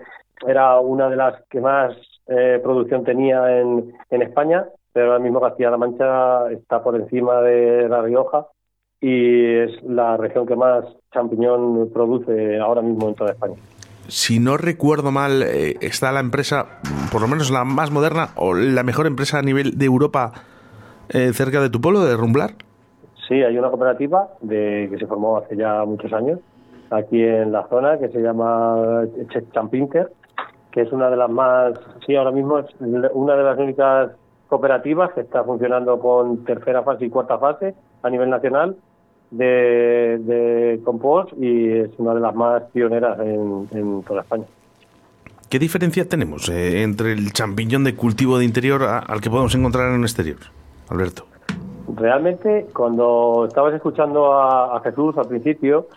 era 0.46 0.78
una 0.78 1.08
de 1.08 1.16
las 1.16 1.42
que 1.48 1.62
más 1.62 1.96
eh, 2.26 2.60
producción 2.62 3.04
tenía 3.04 3.58
en, 3.58 3.92
en 4.10 4.22
España, 4.22 4.66
pero 4.92 5.12
ahora 5.12 5.24
mismo 5.24 5.40
Castilla-La 5.40 5.78
Mancha 5.78 6.50
está 6.50 6.82
por 6.82 6.96
encima 6.96 7.40
de 7.40 7.88
La 7.88 8.02
Rioja 8.02 8.48
y 9.00 9.56
es 9.56 9.82
la 9.82 10.16
región 10.16 10.46
que 10.46 10.56
más 10.56 10.84
champiñón 11.12 11.90
produce 11.92 12.58
ahora 12.58 12.82
mismo 12.82 13.08
en 13.08 13.14
toda 13.14 13.32
España 13.32 13.56
si 14.08 14.40
no 14.40 14.56
recuerdo 14.56 15.10
mal, 15.10 15.42
eh, 15.42 15.76
está 15.80 16.12
la 16.12 16.20
empresa, 16.20 16.80
por 17.10 17.20
lo 17.20 17.28
menos 17.28 17.50
la 17.50 17.64
más 17.64 17.90
moderna 17.90 18.28
o 18.36 18.54
la 18.54 18.82
mejor 18.82 19.06
empresa 19.06 19.38
a 19.38 19.42
nivel 19.42 19.78
de 19.78 19.84
Europa 19.84 20.32
eh, 21.08 21.32
cerca 21.32 21.60
de 21.60 21.70
tu 21.70 21.80
pueblo, 21.80 22.00
de 22.04 22.16
Rumblar. 22.16 22.52
Sí, 23.28 23.34
hay 23.34 23.56
una 23.56 23.70
cooperativa 23.70 24.28
de, 24.40 24.88
que 24.90 24.98
se 24.98 25.06
formó 25.06 25.38
hace 25.38 25.56
ya 25.56 25.84
muchos 25.84 26.12
años 26.12 26.40
aquí 26.92 27.22
en 27.22 27.52
la 27.52 27.66
zona 27.68 27.98
que 27.98 28.08
se 28.08 28.20
llama 28.20 29.04
Champinker, 29.52 30.12
que 30.70 30.82
es 30.82 30.92
una 30.92 31.08
de 31.08 31.16
las 31.16 31.30
más, 31.30 31.72
sí, 32.06 32.14
ahora 32.14 32.30
mismo 32.30 32.58
es 32.58 32.66
una 32.80 33.34
de 33.34 33.42
las 33.42 33.58
únicas 33.58 34.10
cooperativas 34.48 35.12
que 35.12 35.22
está 35.22 35.42
funcionando 35.44 35.98
con 35.98 36.44
tercera 36.44 36.82
fase 36.82 37.06
y 37.06 37.10
cuarta 37.10 37.38
fase 37.38 37.74
a 38.02 38.10
nivel 38.10 38.28
nacional 38.28 38.76
de, 39.32 40.18
de 40.18 40.80
compost 40.84 41.32
y 41.40 41.70
es 41.70 41.90
una 41.98 42.14
de 42.14 42.20
las 42.20 42.34
más 42.34 42.62
pioneras 42.72 43.18
en, 43.20 44.02
toda 44.06 44.20
España. 44.20 44.44
¿Qué 45.48 45.58
diferencia 45.58 46.08
tenemos 46.08 46.48
eh, 46.48 46.82
entre 46.82 47.12
el 47.12 47.32
champiñón 47.32 47.84
de 47.84 47.94
cultivo 47.94 48.38
de 48.38 48.44
interior 48.44 48.82
al 48.84 49.20
que 49.20 49.28
podemos 49.28 49.54
encontrar 49.54 49.88
en 49.88 49.96
el 49.96 50.02
exterior, 50.02 50.38
Alberto? 50.88 51.24
Realmente, 51.94 52.66
cuando 52.72 53.46
estabas 53.48 53.74
escuchando 53.74 54.32
a, 54.32 54.80
Jesús 54.82 55.16
al 55.18 55.28
principio, 55.28 55.88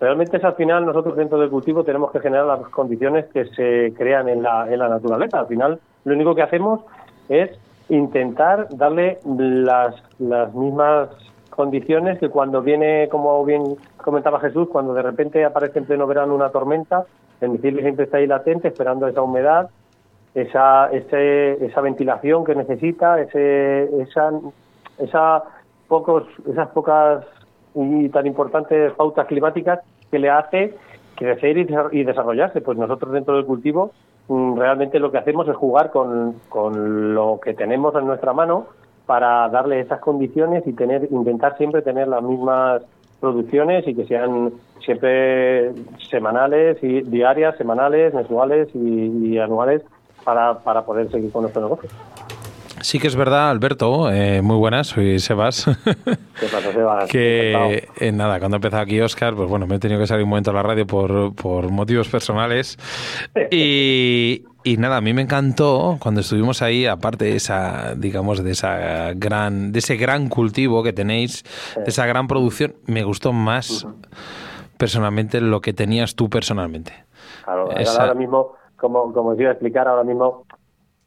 realmente 0.00 0.36
es 0.36 0.44
al 0.44 0.54
final 0.54 0.84
nosotros 0.84 1.16
dentro 1.16 1.38
del 1.38 1.50
cultivo 1.50 1.82
tenemos 1.82 2.12
que 2.12 2.20
generar 2.20 2.46
las 2.46 2.60
condiciones 2.68 3.26
que 3.32 3.46
se 3.46 3.92
crean 3.96 4.28
en 4.28 4.42
la, 4.42 4.72
en 4.72 4.78
la 4.78 4.88
naturaleza. 4.88 5.40
Al 5.40 5.46
final, 5.46 5.80
lo 6.04 6.14
único 6.14 6.34
que 6.34 6.42
hacemos 6.42 6.80
es 7.28 7.50
intentar 7.88 8.68
darle 8.76 9.18
las, 9.24 9.96
las 10.18 10.54
mismas 10.54 11.08
condiciones 11.60 12.18
que 12.18 12.30
cuando 12.30 12.62
viene, 12.62 13.06
como 13.10 13.44
bien 13.44 13.76
comentaba 13.98 14.40
Jesús, 14.40 14.66
cuando 14.72 14.94
de 14.94 15.02
repente 15.02 15.44
aparece 15.44 15.78
en 15.78 15.84
pleno 15.84 16.06
verano 16.06 16.34
una 16.34 16.48
tormenta, 16.48 17.04
el 17.42 17.50
misil 17.50 17.78
siempre 17.80 18.06
está 18.06 18.16
ahí 18.16 18.26
latente 18.26 18.68
esperando 18.68 19.06
esa 19.06 19.20
humedad, 19.20 19.68
esa, 20.34 20.86
ese, 20.90 21.62
esa 21.62 21.82
ventilación 21.82 22.46
que 22.46 22.54
necesita, 22.54 23.20
ese, 23.20 23.90
esa, 24.00 24.30
esa 24.96 25.42
pocos, 25.86 26.24
esas 26.50 26.68
pocas 26.68 27.26
y 27.74 28.08
tan 28.08 28.26
importantes 28.26 28.94
pautas 28.94 29.26
climáticas 29.26 29.80
que 30.10 30.18
le 30.18 30.30
hace 30.30 30.74
crecer 31.14 31.58
y 31.92 32.04
desarrollarse. 32.04 32.62
Pues 32.62 32.78
nosotros 32.78 33.12
dentro 33.12 33.36
del 33.36 33.44
cultivo 33.44 33.90
mm, 34.28 34.56
realmente 34.56 34.98
lo 34.98 35.12
que 35.12 35.18
hacemos 35.18 35.46
es 35.46 35.56
jugar 35.56 35.90
con, 35.90 36.36
con 36.48 37.12
lo 37.14 37.38
que 37.38 37.52
tenemos 37.52 37.94
en 37.96 38.06
nuestra 38.06 38.32
mano 38.32 38.68
para 39.10 39.48
darle 39.48 39.80
esas 39.80 39.98
condiciones 39.98 40.62
y 40.68 40.72
tener 40.72 41.08
intentar 41.10 41.58
siempre 41.58 41.82
tener 41.82 42.06
las 42.06 42.22
mismas 42.22 42.82
producciones 43.18 43.84
y 43.88 43.96
que 43.96 44.06
sean 44.06 44.52
siempre 44.84 45.72
semanales 46.08 46.78
y 46.80 47.00
diarias, 47.00 47.56
semanales, 47.58 48.14
mensuales 48.14 48.68
y, 48.72 49.36
anuales 49.38 49.82
para, 50.22 50.60
para 50.60 50.84
poder 50.84 51.10
seguir 51.10 51.32
con 51.32 51.42
nuestro 51.42 51.60
negocio. 51.60 51.90
Sí 52.82 53.00
que 53.00 53.08
es 53.08 53.16
verdad, 53.16 53.50
Alberto, 53.50 54.12
eh, 54.12 54.42
muy 54.42 54.56
buenas, 54.56 54.86
soy 54.86 55.18
Sebas. 55.18 55.64
¿Qué 55.84 56.46
pasa, 56.46 56.72
Sebas? 56.72 57.10
que 57.10 57.88
eh, 57.98 58.12
nada, 58.12 58.38
cuando 58.38 58.58
empezó 58.58 58.78
aquí 58.78 59.00
Oscar, 59.00 59.34
pues 59.34 59.48
bueno, 59.48 59.66
me 59.66 59.74
he 59.74 59.78
tenido 59.80 59.98
que 59.98 60.06
salir 60.06 60.22
un 60.22 60.30
momento 60.30 60.52
a 60.52 60.54
la 60.54 60.62
radio 60.62 60.86
por, 60.86 61.34
por 61.34 61.68
motivos 61.72 62.08
personales. 62.08 62.78
y, 63.50 64.44
Y 64.62 64.76
nada, 64.76 64.98
a 64.98 65.00
mí 65.00 65.14
me 65.14 65.22
encantó 65.22 65.96
cuando 66.00 66.20
estuvimos 66.20 66.60
ahí, 66.60 66.84
aparte 66.86 67.24
de 67.24 67.36
esa, 67.36 67.94
digamos, 67.94 68.44
de 68.44 68.50
esa 68.50 69.12
gran, 69.14 69.72
de 69.72 69.78
ese 69.78 69.96
gran 69.96 70.28
cultivo 70.28 70.82
que 70.82 70.92
tenéis, 70.92 71.44
de 71.76 71.84
esa 71.86 72.04
gran 72.06 72.28
producción, 72.28 72.74
me 72.86 73.02
gustó 73.02 73.32
más 73.32 73.86
personalmente 74.76 75.40
lo 75.40 75.60
que 75.60 75.72
tenías 75.72 76.14
tú 76.14 76.28
personalmente. 76.28 76.92
Claro, 77.44 77.70
ahora 77.98 78.14
mismo, 78.14 78.52
como, 78.76 79.12
como 79.12 79.30
os 79.30 79.40
iba 79.40 79.48
a 79.48 79.52
explicar, 79.52 79.88
ahora 79.88 80.04
mismo 80.04 80.44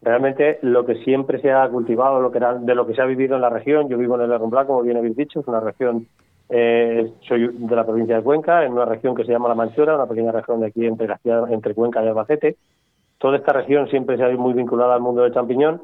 realmente 0.01 0.59
lo 0.61 0.85
que 0.85 0.95
siempre 1.03 1.39
se 1.41 1.51
ha 1.51 1.67
cultivado, 1.69 2.19
lo 2.19 2.31
que 2.31 2.37
era, 2.37 2.55
de 2.55 2.75
lo 2.75 2.85
que 2.85 2.93
se 2.93 3.01
ha 3.01 3.05
vivido 3.05 3.35
en 3.35 3.41
la 3.41 3.49
región, 3.49 3.87
yo 3.87 3.97
vivo 3.97 4.15
en 4.15 4.21
el 4.21 4.31
Herrumblá, 4.31 4.65
como 4.65 4.81
bien 4.81 4.97
habéis 4.97 5.15
dicho, 5.15 5.39
es 5.39 5.47
una 5.47 5.59
región, 5.59 6.07
eh, 6.49 7.11
soy 7.27 7.47
de 7.47 7.75
la 7.75 7.85
provincia 7.85 8.17
de 8.17 8.23
Cuenca, 8.23 8.65
en 8.65 8.73
una 8.73 8.85
región 8.85 9.15
que 9.15 9.23
se 9.23 9.31
llama 9.31 9.47
La 9.47 9.55
Manchora, 9.55 9.95
una 9.95 10.07
pequeña 10.07 10.31
región 10.31 10.59
de 10.59 10.67
aquí 10.67 10.85
entre, 10.85 11.07
entre 11.49 11.73
Cuenca 11.73 12.03
y 12.03 12.07
Albacete. 12.07 12.57
Toda 13.23 13.37
esta 13.37 13.53
región 13.53 13.87
siempre 13.87 14.17
se 14.17 14.23
ha 14.25 14.29
muy 14.35 14.51
vinculada 14.51 14.95
al 14.95 14.99
mundo 14.99 15.21
del 15.21 15.33
champiñón 15.33 15.81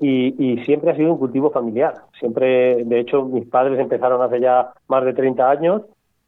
y, 0.00 0.34
y, 0.36 0.64
siempre 0.64 0.90
ha 0.90 0.96
sido 0.96 1.12
un 1.12 1.18
cultivo 1.18 1.52
familiar. 1.52 1.94
Siempre, 2.18 2.82
de 2.84 2.98
hecho, 2.98 3.22
mis 3.22 3.46
padres 3.46 3.78
empezaron 3.78 4.20
hace 4.20 4.40
ya 4.40 4.72
más 4.88 5.04
de 5.04 5.14
30 5.14 5.48
años 5.48 5.82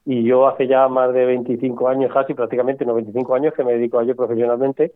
y 0.07 0.22
yo 0.22 0.47
hace 0.47 0.68
ya 0.68 0.86
más 0.86 1.12
de 1.12 1.26
25 1.26 1.89
años, 1.89 2.12
casi 2.12 2.34
prácticamente, 2.34 2.84
no 2.84 2.95
25 2.95 3.34
años 3.34 3.53
que 3.53 3.64
me 3.64 3.72
dedico 3.72 3.99
a 3.99 4.05
ello 4.05 4.14
profesionalmente 4.14 4.93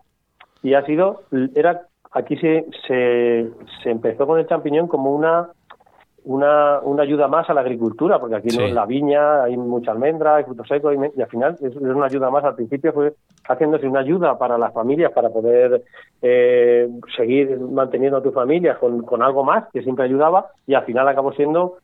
y 0.63 0.75
ha 0.75 0.87
sido, 0.87 1.23
era, 1.57 1.89
aquí 2.13 2.37
se, 2.37 2.65
se, 2.87 3.51
se 3.83 3.91
empezó 3.91 4.29
con 4.29 4.39
el 4.39 4.47
champiñón 4.47 4.87
como 4.87 5.13
una 5.13 5.49
una, 6.25 6.81
una 6.81 7.03
ayuda 7.03 7.29
más 7.29 7.49
a 7.51 7.55
la 7.55 7.63
agricultura, 7.63 8.19
porque 8.19 8.37
aquí 8.37 8.49
en 8.57 8.75
la 8.75 8.87
viña 8.87 9.45
hay 9.45 9.57
mucha 9.57 9.93
almendra, 9.93 10.37
hay 10.37 10.45
frutos 10.45 10.69
secos, 10.69 10.95
y, 10.95 11.21
al 11.21 11.29
final 11.29 11.57
es, 11.61 11.77
una 11.77 12.07
ayuda 12.07 12.31
más. 12.31 12.45
Al 12.45 12.55
principio 12.55 12.93
fue 12.93 13.15
haciéndose 13.49 13.87
una 13.87 14.01
ayuda 14.01 14.39
para 14.39 14.59
las 14.59 14.73
familias, 14.73 15.13
para 15.13 15.31
poder 15.31 15.83
eh, 16.21 16.89
seguir 17.17 17.59
manteniendo 17.59 18.19
a 18.19 18.23
tu 18.23 18.33
familia 18.33 18.79
con, 18.79 19.03
con 19.03 19.23
algo 19.23 19.45
más, 19.45 19.69
que 19.73 19.83
siempre 19.83 20.05
ayudaba, 20.05 20.47
y 20.67 20.75
al 20.75 20.85
final 20.85 21.09
acabó 21.09 21.33
siendo 21.33 21.79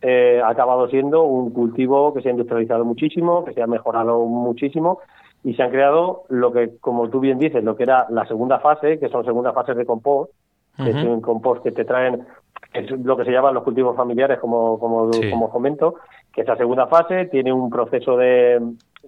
eh, 0.00 0.40
ha 0.44 0.48
acabado 0.48 0.88
siendo 0.88 1.22
un 1.22 1.50
cultivo 1.50 2.12
que 2.12 2.22
se 2.22 2.28
ha 2.28 2.32
industrializado 2.32 2.84
muchísimo, 2.84 3.44
que 3.44 3.52
se 3.52 3.62
ha 3.62 3.68
mejorado 3.68 4.24
muchísimo 4.24 4.98
y 5.44 5.54
se 5.54 5.62
han 5.62 5.70
creado 5.70 6.24
lo 6.28 6.52
que, 6.52 6.76
como 6.80 7.08
tú 7.08 7.20
bien 7.20 7.38
dices, 7.38 7.62
lo 7.62 7.76
que 7.76 7.84
era 7.84 8.06
la 8.10 8.26
segunda 8.26 8.58
fase, 8.58 8.98
que 8.98 9.08
son 9.08 9.24
segundas 9.24 9.54
fases 9.54 9.76
de 9.76 9.86
compost, 9.86 10.32
que 10.76 10.90
es 10.90 10.96
un 10.96 11.20
compost 11.20 11.62
que 11.62 11.70
te 11.70 11.84
traen, 11.84 12.26
es 12.72 12.90
lo 12.90 13.16
que 13.16 13.24
se 13.24 13.32
llaman 13.32 13.54
los 13.54 13.64
cultivos 13.64 13.96
familiares, 13.96 14.38
como, 14.38 14.78
como, 14.78 15.10
como 15.30 15.50
comento, 15.50 15.96
que 16.32 16.42
esa 16.42 16.56
segunda 16.56 16.86
fase 16.86 17.26
tiene 17.26 17.52
un 17.52 17.70
proceso 17.70 18.16
de 18.16 18.60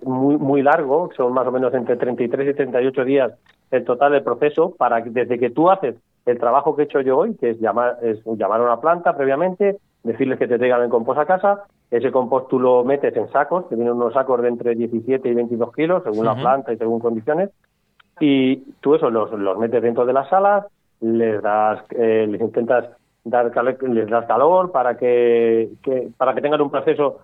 muy, 0.02 0.36
muy 0.36 0.62
largo, 0.62 1.10
son 1.16 1.32
más 1.32 1.46
o 1.46 1.52
menos 1.52 1.72
entre 1.74 1.96
33 1.96 2.50
y 2.50 2.54
38 2.54 3.04
días 3.04 3.32
el 3.70 3.84
total 3.84 4.12
del 4.12 4.22
proceso, 4.22 4.74
para 4.76 5.02
que 5.02 5.10
desde 5.10 5.38
que 5.38 5.50
tú 5.50 5.70
haces 5.70 5.96
el 6.26 6.38
trabajo 6.38 6.74
que 6.74 6.82
he 6.82 6.84
hecho 6.84 7.00
yo 7.00 7.18
hoy, 7.18 7.34
que 7.36 7.50
es 7.50 7.60
llamar, 7.60 7.98
es 8.02 8.24
llamar 8.24 8.60
a 8.60 8.64
una 8.64 8.80
planta 8.80 9.16
previamente, 9.16 9.78
decirles 10.02 10.38
que 10.38 10.46
te 10.46 10.58
traigan 10.58 10.82
el 10.82 10.90
compost 10.90 11.18
a 11.18 11.26
casa, 11.26 11.64
ese 11.90 12.10
compost 12.10 12.48
tú 12.48 12.60
lo 12.60 12.84
metes 12.84 13.16
en 13.16 13.30
sacos, 13.30 13.66
que 13.66 13.76
vienen 13.76 13.94
unos 13.94 14.14
sacos 14.14 14.42
de 14.42 14.48
entre 14.48 14.74
17 14.74 15.28
y 15.28 15.34
22 15.34 15.74
kilos, 15.74 16.02
según 16.04 16.26
la 16.26 16.34
planta 16.34 16.72
y 16.72 16.76
según 16.76 17.00
condiciones, 17.00 17.50
y 18.20 18.56
tú 18.80 18.94
eso 18.94 19.10
los, 19.10 19.32
los 19.32 19.58
metes 19.58 19.82
dentro 19.82 20.06
de 20.06 20.12
las 20.12 20.28
salas, 20.28 20.66
les 21.00 21.42
das, 21.42 21.84
eh, 21.90 22.26
les 22.28 22.40
intentas 22.40 22.88
dar 23.24 23.50
les 23.82 24.08
das 24.08 24.26
calor 24.26 24.70
para 24.70 24.96
que, 24.96 25.70
que 25.82 26.08
para 26.16 26.34
que 26.34 26.42
tengan 26.42 26.60
un 26.60 26.70
proceso 26.70 27.20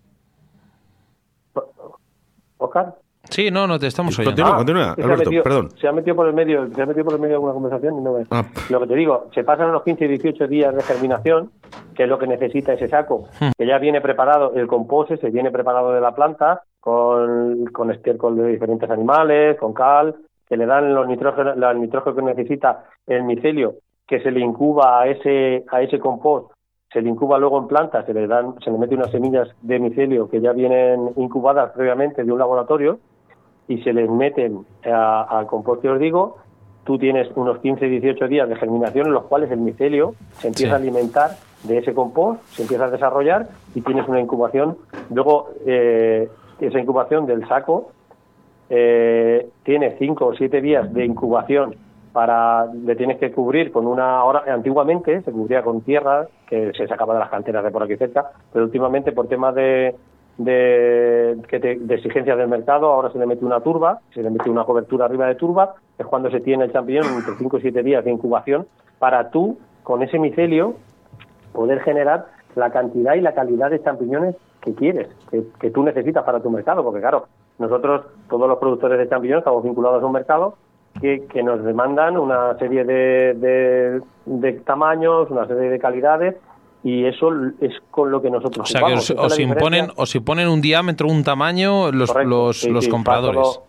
Oscar 2.58 2.94
Sí, 3.28 3.50
no, 3.50 3.66
no 3.66 3.78
te 3.78 3.86
estamos 3.86 4.18
oyendo. 4.18 4.30
Continúa, 4.30 4.56
continúa, 4.56 5.14
Alberto, 5.14 5.30
perdón. 5.42 5.70
Se 5.78 5.86
ha 5.86 5.92
metido 5.92 6.16
por 6.16 6.26
el 6.26 6.32
medio, 6.32 6.68
se 6.74 6.82
ha 6.82 6.86
metido 6.86 7.04
por 7.04 7.14
el 7.14 7.20
medio 7.20 7.32
de 7.32 7.36
alguna 7.36 7.52
conversación 7.52 7.98
y 7.98 8.00
no 8.00 8.14
ve. 8.14 8.26
Ah. 8.30 8.44
Lo 8.70 8.80
que 8.80 8.86
te 8.86 8.94
digo, 8.94 9.28
se 9.34 9.44
pasan 9.44 9.68
unos 9.68 9.84
15 9.84 10.04
y 10.06 10.08
18 10.08 10.48
días 10.48 10.74
de 10.74 10.82
germinación, 10.82 11.50
que 11.94 12.04
es 12.04 12.08
lo 12.08 12.18
que 12.18 12.26
necesita 12.26 12.72
ese 12.72 12.88
saco, 12.88 13.28
hmm. 13.38 13.50
que 13.56 13.66
ya 13.66 13.78
viene 13.78 14.00
preparado, 14.00 14.54
el 14.54 14.66
compost 14.66 15.12
se 15.20 15.30
viene 15.30 15.50
preparado 15.50 15.92
de 15.92 16.00
la 16.00 16.14
planta 16.14 16.62
con, 16.80 17.66
con 17.66 17.92
estiércol 17.92 18.36
de 18.36 18.48
diferentes 18.48 18.90
animales, 18.90 19.58
con 19.58 19.74
cal, 19.74 20.16
que 20.48 20.56
le 20.56 20.66
dan 20.66 20.94
los 20.94 21.06
nitrógeno, 21.06 21.52
el 21.52 21.80
nitrógeno 21.80 22.16
que 22.16 22.22
necesita 22.22 22.84
el 23.06 23.24
micelio, 23.24 23.74
que 24.10 24.20
se 24.20 24.32
le 24.32 24.40
incuba 24.40 25.00
a 25.00 25.06
ese, 25.06 25.64
a 25.70 25.80
ese 25.80 26.00
compost 26.00 26.50
se 26.92 27.00
le 27.00 27.08
incuba 27.08 27.38
luego 27.38 27.58
en 27.58 27.68
planta, 27.68 28.04
se 28.04 28.12
le 28.12 28.26
dan, 28.26 28.56
se 28.64 28.70
le 28.70 28.76
mete 28.76 28.96
unas 28.96 29.12
semillas 29.12 29.48
de 29.62 29.78
micelio 29.78 30.28
que 30.28 30.40
ya 30.40 30.52
vienen 30.52 31.10
incubadas 31.16 31.70
previamente 31.70 32.24
de 32.24 32.32
un 32.32 32.38
laboratorio 32.40 32.98
y 33.68 33.80
se 33.82 33.92
les 33.92 34.10
meten 34.10 34.66
al 34.82 35.46
compost 35.46 35.82
que 35.82 35.88
os 35.88 36.00
digo, 36.00 36.38
tú 36.82 36.98
tienes 36.98 37.28
unos 37.36 37.58
15, 37.58 37.86
18 37.86 38.26
días 38.26 38.48
de 38.48 38.56
germinación 38.56 39.06
en 39.06 39.12
los 39.12 39.26
cuales 39.26 39.52
el 39.52 39.60
micelio 39.60 40.16
se 40.32 40.48
empieza 40.48 40.72
a 40.72 40.78
alimentar 40.78 41.30
de 41.62 41.78
ese 41.78 41.94
compost, 41.94 42.42
se 42.46 42.62
empieza 42.62 42.86
a 42.86 42.90
desarrollar 42.90 43.46
y 43.76 43.82
tienes 43.82 44.08
una 44.08 44.18
incubación. 44.18 44.76
Luego, 45.14 45.50
eh, 45.66 46.28
esa 46.58 46.80
incubación 46.80 47.26
del 47.26 47.46
saco 47.46 47.92
eh, 48.68 49.48
tiene 49.62 49.94
5 49.96 50.26
o 50.26 50.34
7 50.34 50.60
días 50.60 50.92
de 50.92 51.04
incubación 51.04 51.76
para 52.12 52.66
le 52.66 52.96
tienes 52.96 53.18
que 53.18 53.30
cubrir 53.30 53.70
con 53.70 53.86
una 53.86 54.24
hora 54.24 54.42
antiguamente 54.52 55.22
se 55.22 55.30
cubría 55.32 55.62
con 55.62 55.82
tierra 55.82 56.26
que 56.48 56.72
se 56.76 56.88
sacaba 56.88 57.14
de 57.14 57.20
las 57.20 57.30
canteras 57.30 57.62
de 57.62 57.70
por 57.70 57.82
aquí 57.84 57.96
cerca 57.96 58.30
pero 58.52 58.64
últimamente 58.64 59.12
por 59.12 59.28
temas 59.28 59.54
de, 59.54 59.94
de, 60.44 61.36
de 61.80 61.94
exigencias 61.94 62.38
del 62.38 62.48
mercado, 62.48 62.86
ahora 62.86 63.10
se 63.12 63.18
le 63.18 63.26
mete 63.26 63.44
una 63.44 63.60
turba, 63.60 64.00
se 64.14 64.22
le 64.22 64.30
mete 64.30 64.48
una 64.48 64.64
cobertura 64.64 65.04
arriba 65.04 65.26
de 65.26 65.34
turba, 65.34 65.74
es 65.98 66.06
cuando 66.06 66.30
se 66.30 66.40
tiene 66.40 66.64
el 66.64 66.72
champiñón 66.72 67.04
entre 67.14 67.36
5 67.36 67.58
y 67.58 67.60
7 67.60 67.82
días 67.82 68.04
de 68.04 68.10
incubación, 68.10 68.66
para 68.98 69.30
tú, 69.30 69.58
con 69.82 70.02
ese 70.02 70.18
micelio, 70.18 70.74
poder 71.52 71.80
generar 71.80 72.26
la 72.54 72.70
cantidad 72.70 73.14
y 73.14 73.20
la 73.20 73.34
calidad 73.34 73.70
de 73.70 73.82
champiñones 73.82 74.36
que 74.60 74.74
quieres, 74.74 75.08
que, 75.30 75.70
tú 75.70 75.82
necesitas 75.82 76.24
para 76.24 76.40
tu 76.40 76.50
mercado, 76.50 76.82
porque 76.82 77.00
claro, 77.00 77.26
nosotros, 77.58 78.06
todos 78.28 78.48
los 78.48 78.58
productores 78.58 78.98
de 78.98 79.08
champiñones, 79.08 79.42
estamos 79.42 79.62
vinculados 79.62 80.02
a 80.02 80.06
un 80.06 80.12
mercado 80.12 80.54
que, 81.00 81.26
que 81.26 81.42
nos 81.42 81.62
demandan 81.64 82.16
una 82.16 82.56
serie 82.58 82.84
de, 82.84 83.34
de, 83.34 84.00
de 84.26 84.52
tamaños, 84.60 85.30
una 85.30 85.46
serie 85.46 85.70
de 85.70 85.78
calidades 85.78 86.36
y 86.82 87.04
eso 87.04 87.30
es 87.60 87.74
con 87.90 88.10
lo 88.10 88.22
que 88.22 88.30
nosotros 88.30 88.70
o 88.70 88.72
sea 88.72 88.86
que 88.86 88.94
os, 88.94 89.38
imponen 89.38 89.88
os 89.96 90.14
imponen 90.14 90.48
un 90.48 90.60
diámetro 90.60 91.08
un 91.08 91.22
tamaño 91.22 91.92
los 91.92 92.14
los, 92.24 92.64
los 92.64 92.88
compradores. 92.88 93.60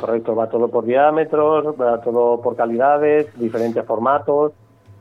correcto 0.00 0.34
va 0.34 0.48
todo 0.48 0.68
por 0.68 0.86
diámetros 0.86 1.74
va 1.78 2.00
todo 2.00 2.40
por 2.40 2.56
calidades 2.56 3.26
diferentes 3.38 3.84
formatos 3.84 4.52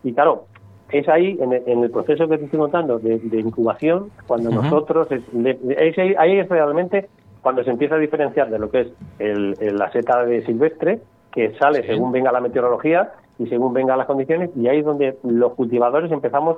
y 0.03 0.13
claro 0.13 0.45
es 0.89 1.07
ahí 1.09 1.37
en 1.41 1.83
el, 1.83 1.91
proceso 1.91 2.27
que 2.29 2.37
te 2.37 2.45
estoy 2.45 2.59
contando 2.59 2.97
de, 2.99 3.19
incubación 3.39 4.09
cuando 4.25 4.49
nosotros 4.49 5.07
ahí 5.09 6.39
es 6.39 6.49
realmente 6.49 7.09
cuando 7.41 7.63
se 7.63 7.71
empieza 7.71 7.95
a 7.95 7.97
diferenciar 7.97 8.49
de 8.49 8.59
lo 8.59 8.69
que 8.69 8.81
es 8.81 8.87
el, 9.19 9.55
la 9.77 9.91
seta 9.91 10.25
de 10.25 10.45
silvestre 10.45 10.99
que 11.37 11.53
sale 11.59 11.85
según 11.85 12.11
venga 12.11 12.31
la 12.31 12.41
meteorología 12.41 13.11
y 13.37 13.45
según 13.45 13.71
vengan 13.71 13.99
las 13.99 14.07
condiciones 14.07 14.49
y 14.55 14.67
ahí 14.67 14.79
es 14.79 14.85
donde 14.85 15.19
los 15.21 15.53
cultivadores 15.53 16.11
empezamos 16.11 16.57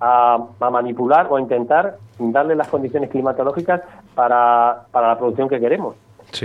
a, 0.00 0.38
manipular 0.70 1.28
o 1.30 1.36
a 1.36 1.40
intentar 1.40 1.96
darle 2.18 2.54
las 2.54 2.68
condiciones 2.68 3.08
climatológicas 3.08 3.80
para, 4.14 4.82
para 4.92 5.08
la 5.08 5.18
producción 5.18 5.48
que 5.48 5.58
queremos. 5.58 5.96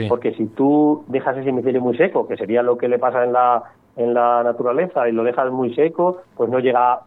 Porque 0.08 0.34
si 0.34 0.46
tú 0.46 1.04
dejas 1.08 1.36
ese 1.36 1.52
micelio 1.52 1.82
muy 1.82 1.98
seco, 1.98 2.26
que 2.26 2.38
sería 2.38 2.64
lo 2.64 2.78
que 2.78 2.88
le 2.88 3.00
pasa 3.00 3.26
en 3.26 3.34
la, 3.34 3.64
en 3.98 4.14
la 4.14 4.44
naturaleza, 4.44 5.10
y 5.10 5.12
lo 5.12 5.26
dejas 5.26 5.52
muy 5.52 5.76
seco, 5.76 6.22
pues 6.38 6.50
no 6.50 6.60
llega, 6.60 7.02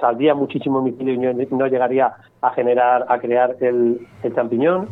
saldría 0.00 0.34
muchísimo 0.34 0.80
micelio 0.80 1.12
y 1.12 1.46
no, 1.54 1.66
llegaría 1.66 2.14
a 2.40 2.50
generar, 2.54 3.04
a 3.10 3.18
crear 3.18 3.56
el, 3.60 4.08
el 4.22 4.34
champiñón. 4.34 4.88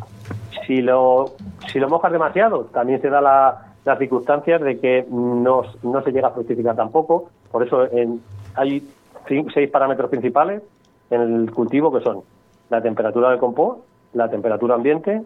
Si 0.67 0.79
lo, 0.83 1.31
si 1.71 1.79
lo 1.79 1.89
mojas 1.89 2.11
demasiado, 2.11 2.65
también 2.65 3.01
se 3.01 3.09
da 3.09 3.19
la, 3.19 3.70
las 3.85 3.97
circunstancias 3.97 4.61
de 4.61 4.79
que 4.79 5.05
no, 5.09 5.63
no 5.83 6.03
se 6.03 6.11
llega 6.11 6.27
a 6.27 6.31
fructificar 6.31 6.75
tampoco. 6.75 7.29
Por 7.51 7.65
eso 7.65 7.91
en, 7.91 8.21
hay 8.55 8.83
seis 9.27 9.69
parámetros 9.69 10.09
principales 10.09 10.61
en 11.09 11.21
el 11.21 11.51
cultivo 11.51 11.91
que 11.91 12.03
son 12.03 12.21
la 12.69 12.81
temperatura 12.81 13.29
del 13.29 13.39
compost, 13.39 13.81
la 14.13 14.29
temperatura 14.29 14.75
ambiente, 14.75 15.21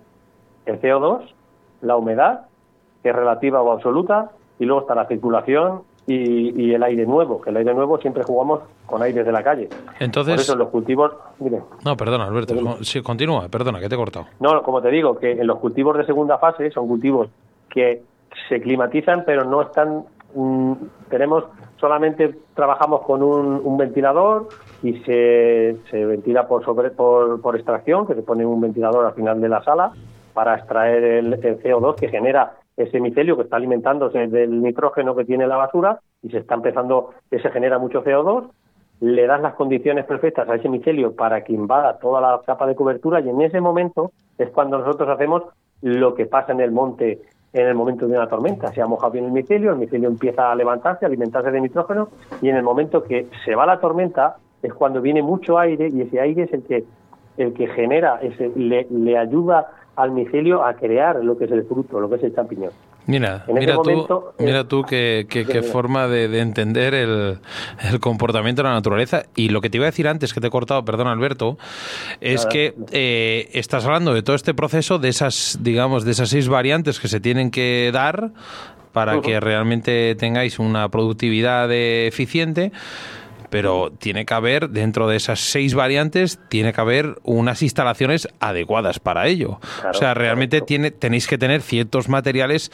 el 0.66 0.82
CO2, 0.82 1.22
la 1.82 1.96
humedad, 1.96 2.48
que 3.04 3.10
es 3.10 3.16
relativa 3.16 3.62
o 3.62 3.72
absoluta, 3.72 4.32
y 4.58 4.66
luego 4.66 4.82
está 4.82 4.96
la 4.96 5.08
circulación 5.08 5.82
y, 6.08 6.72
el 6.74 6.84
aire 6.84 7.06
nuevo, 7.06 7.42
que 7.42 7.50
el 7.50 7.58
aire 7.58 7.74
nuevo 7.74 7.98
siempre 7.98 8.24
jugamos 8.24 8.62
con 8.86 9.02
aire 9.02 9.24
de 9.24 9.32
la 9.32 9.44
calle. 9.44 9.70
Entonces, 10.00 10.36
Por 10.36 10.42
eso 10.42 10.56
los 10.56 10.70
cultivos... 10.70 11.12
No, 11.84 11.98
perdona, 11.98 12.26
Alberto, 12.26 12.56
sí, 12.84 13.02
continúa, 13.02 13.48
perdona, 13.50 13.80
que 13.80 13.90
te 13.90 13.96
he 13.96 13.98
cortado. 13.98 14.28
No, 14.40 14.62
como 14.62 14.82
te 14.82 14.90
digo, 14.90 15.18
que 15.18 15.32
en 15.32 15.48
los 15.48 15.60
cultivos 15.60 15.98
de 15.98 16.06
segunda 16.06 16.38
fase 16.38 16.70
son 16.72 16.88
cultivos 16.88 17.30
que 17.70 18.04
se 18.50 18.62
climatizan, 18.62 19.24
pero 19.26 19.44
no 19.46 19.62
están... 19.62 20.06
Mm, 20.34 20.74
tenemos 21.10 21.46
solamente 21.78 22.36
trabajamos 22.54 23.02
con 23.02 23.22
un, 23.22 23.78
ventilador 23.78 24.48
y 24.82 24.94
se, 25.04 25.78
se 25.90 26.06
ventila 26.06 26.48
por, 26.48 26.64
sobre, 26.64 26.90
por, 26.90 27.42
por, 27.42 27.56
extracción, 27.56 28.08
que 28.08 28.16
se 28.16 28.22
pone 28.22 28.46
un 28.46 28.62
ventilador 28.62 29.06
al 29.06 29.14
final 29.14 29.40
de 29.40 29.50
la 29.50 29.64
sala 29.64 29.92
para 30.34 30.56
extraer 30.56 31.04
el, 31.04 31.40
CO2 31.42 31.96
que 31.96 32.10
genera 32.10 32.58
ese 32.78 33.00
micelio 33.00 33.38
que 33.38 33.44
está 33.44 33.56
alimentándose 33.56 34.28
del 34.28 34.62
nitrógeno 34.62 35.16
que 35.16 35.26
tiene 35.26 35.48
la 35.48 35.58
basura 35.58 36.00
y 36.22 36.30
se 36.30 36.40
está 36.40 36.56
empezando, 36.56 37.12
que 37.30 37.40
se 37.40 37.50
genera 37.52 37.80
mucho 37.80 38.04
CO2, 38.04 38.50
le 39.00 39.28
das 39.28 39.42
las 39.42 39.54
condiciones 39.56 40.06
perfectas 40.06 40.50
a 40.50 40.56
ese 40.56 40.70
micelio 40.70 41.16
para 41.16 41.44
que 41.44 41.54
invada 41.54 42.00
toda 42.00 42.22
la 42.22 42.42
capa 42.46 42.68
de 42.68 42.76
cobertura 42.76 43.22
y 43.22 43.30
en 43.30 43.42
ese 43.42 43.62
momento 43.62 44.12
es 44.38 44.50
cuando 44.50 44.78
nosotros 44.78 45.10
hacemos 45.10 45.44
lo 45.82 46.16
que 46.16 46.26
pasa 46.26 46.52
en 46.52 46.62
el 46.62 46.72
monte 46.72 47.22
en 47.56 47.68
el 47.68 47.74
momento 47.74 48.06
de 48.06 48.18
una 48.18 48.28
tormenta. 48.28 48.74
Se 48.74 48.82
ha 48.82 48.86
mojado 48.86 49.14
bien 49.14 49.26
el 49.26 49.32
micelio, 49.32 49.72
el 49.72 49.78
micelio 49.78 50.10
empieza 50.10 50.52
a 50.52 50.56
levantarse, 50.56 51.06
a 51.06 51.08
alimentarse 51.08 51.52
de 51.52 51.62
nitrógeno 51.62 52.10
y 52.42 52.50
en 52.50 52.58
el 52.58 52.64
momento 52.64 53.02
que 53.02 53.28
se 53.46 53.56
va 53.56 53.66
la 53.66 53.80
tormenta 53.80 54.36
es 54.62 54.74
cuando 54.74 55.02
viene 55.02 55.22
mucho 55.22 55.58
aire 55.58 55.88
y 55.88 56.02
ese 56.02 56.20
aire 56.20 56.44
es 56.44 56.54
el 56.54 56.64
que 56.64 56.84
el 57.38 57.54
que 57.54 57.68
genera, 57.68 58.20
ese, 58.22 58.52
le, 58.56 58.88
le 58.90 59.18
ayuda 59.18 59.68
al 59.96 60.12
micelio 60.12 60.64
a 60.64 60.74
crear 60.74 61.24
lo 61.24 61.38
que 61.38 61.46
es 61.46 61.52
el 61.52 61.64
fruto, 61.64 62.00
lo 62.00 62.10
que 62.10 62.16
es 62.16 62.24
el 62.24 62.36
champiñón. 62.36 62.72
Mira, 63.08 63.46
mira, 63.48 63.76
tú, 63.84 64.24
mira 64.40 64.64
tú 64.68 64.82
qué, 64.84 65.70
forma 65.72 66.08
de, 66.08 66.40
entender 66.40 66.94
el, 66.94 67.40
comportamiento 68.00 68.64
de 68.64 68.70
la 68.70 68.74
naturaleza. 68.74 69.24
Y 69.36 69.50
lo 69.50 69.62
que 69.62 69.70
te 69.70 69.78
iba 69.78 69.86
a 69.86 69.92
decir 69.92 70.08
antes, 70.08 70.34
que 70.34 70.42
te 70.42 70.48
he 70.48 70.50
cortado, 70.50 70.84
perdón 70.84 71.08
Alberto, 71.08 71.58
es 72.20 72.46
que 72.48 72.74
eh, 72.92 73.50
estás 73.54 73.86
hablando 73.86 74.14
de 74.14 74.24
todo 74.24 74.36
este 74.36 74.54
proceso, 74.54 74.98
de 74.98 75.10
esas, 75.10 75.60
digamos, 75.62 76.04
de 76.04 76.12
esas 76.12 76.30
seis 76.30 76.48
variantes 76.48 77.00
que 77.00 77.08
se 77.08 77.20
tienen 77.20 77.52
que 77.52 77.92
dar 77.94 78.32
para 78.92 79.22
que 79.22 79.40
realmente 79.42 80.16
tengáis 80.16 80.58
una 80.58 80.88
productividad 80.90 81.70
eficiente 81.72 82.72
pero 83.50 83.92
tiene 83.92 84.26
que 84.26 84.34
haber, 84.34 84.70
dentro 84.70 85.08
de 85.08 85.18
esas 85.18 85.40
seis 85.40 85.76
variantes, 85.76 86.40
tiene 86.50 86.74
que 86.74 86.82
haber 86.82 87.16
unas 87.24 87.62
instalaciones 87.62 88.28
adecuadas 88.40 89.00
para 89.00 89.28
ello. 89.28 89.60
o 89.90 89.94
sea, 89.94 90.14
realmente 90.14 90.62
tiene, 90.62 90.92
tenéis 90.92 91.28
que 91.28 91.38
tener 91.38 91.62
ciertos 91.62 92.10
materiales 92.10 92.72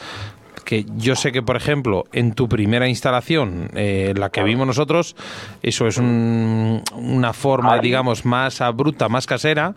que 0.64 0.84
yo 0.96 1.16
sé 1.16 1.32
que, 1.32 1.42
por 1.42 1.56
ejemplo, 1.56 2.04
en 2.12 2.34
tu 2.34 2.48
primera 2.48 2.88
instalación, 2.88 3.68
eh, 3.74 4.14
la 4.16 4.30
que 4.30 4.42
vimos 4.42 4.66
nosotros, 4.66 5.16
eso 5.62 5.86
es 5.86 5.98
una 5.98 7.32
forma, 7.32 7.78
digamos, 7.78 8.24
más 8.24 8.62
bruta, 8.74 9.08
más 9.08 9.26
casera, 9.26 9.74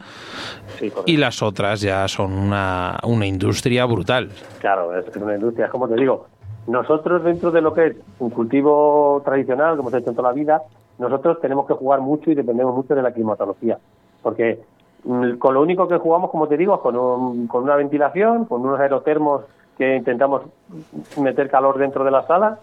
y 1.06 1.18
las 1.18 1.41
otras 1.41 1.82
ya 1.82 2.08
son 2.08 2.34
una, 2.34 3.00
una 3.04 3.26
industria 3.26 3.86
brutal. 3.86 4.30
Claro, 4.60 4.98
es 4.98 5.06
una 5.16 5.36
industria, 5.36 5.70
como 5.70 5.88
te 5.88 5.96
digo, 5.96 6.28
nosotros 6.68 7.24
dentro 7.24 7.52
de 7.52 7.62
lo 7.62 7.74
que 7.74 7.88
es 7.88 7.96
un 8.20 8.30
cultivo 8.30 9.22
tradicional, 9.24 9.78
como 9.78 9.89
se 9.89 9.98
ha 9.98 10.00
hecho 10.00 10.10
en 10.10 10.16
toda 10.16 10.30
la 10.30 10.36
vida, 10.36 10.62
nosotros 10.98 11.39
tenemos 11.41 11.68
que 11.68 11.74
jugar 11.74 12.02
mucho 12.02 12.32
y 12.32 12.36
dependemos 12.36 12.76
mucho 12.76 12.96
de 12.96 13.02
la 13.02 13.12
climatología, 13.12 13.78
porque 14.22 14.60
mm, 15.04 15.34
con 15.34 15.54
lo 15.54 15.62
único 15.62 15.88
que 15.88 15.98
jugamos, 15.98 16.32
como 16.32 16.48
te 16.48 16.58
digo, 16.58 16.80
con, 16.82 17.48
con 17.48 17.64
una 17.64 17.76
ventilación, 17.76 18.46
con 18.46 18.62
unos 18.62 18.80
aerotermos 18.80 19.43
que 19.78 19.98
intentamos 19.98 20.43
meter 21.18 21.50
calor 21.50 21.78
dentro 21.78 22.04
de 22.04 22.12
la 22.12 22.26
sala 22.26 22.60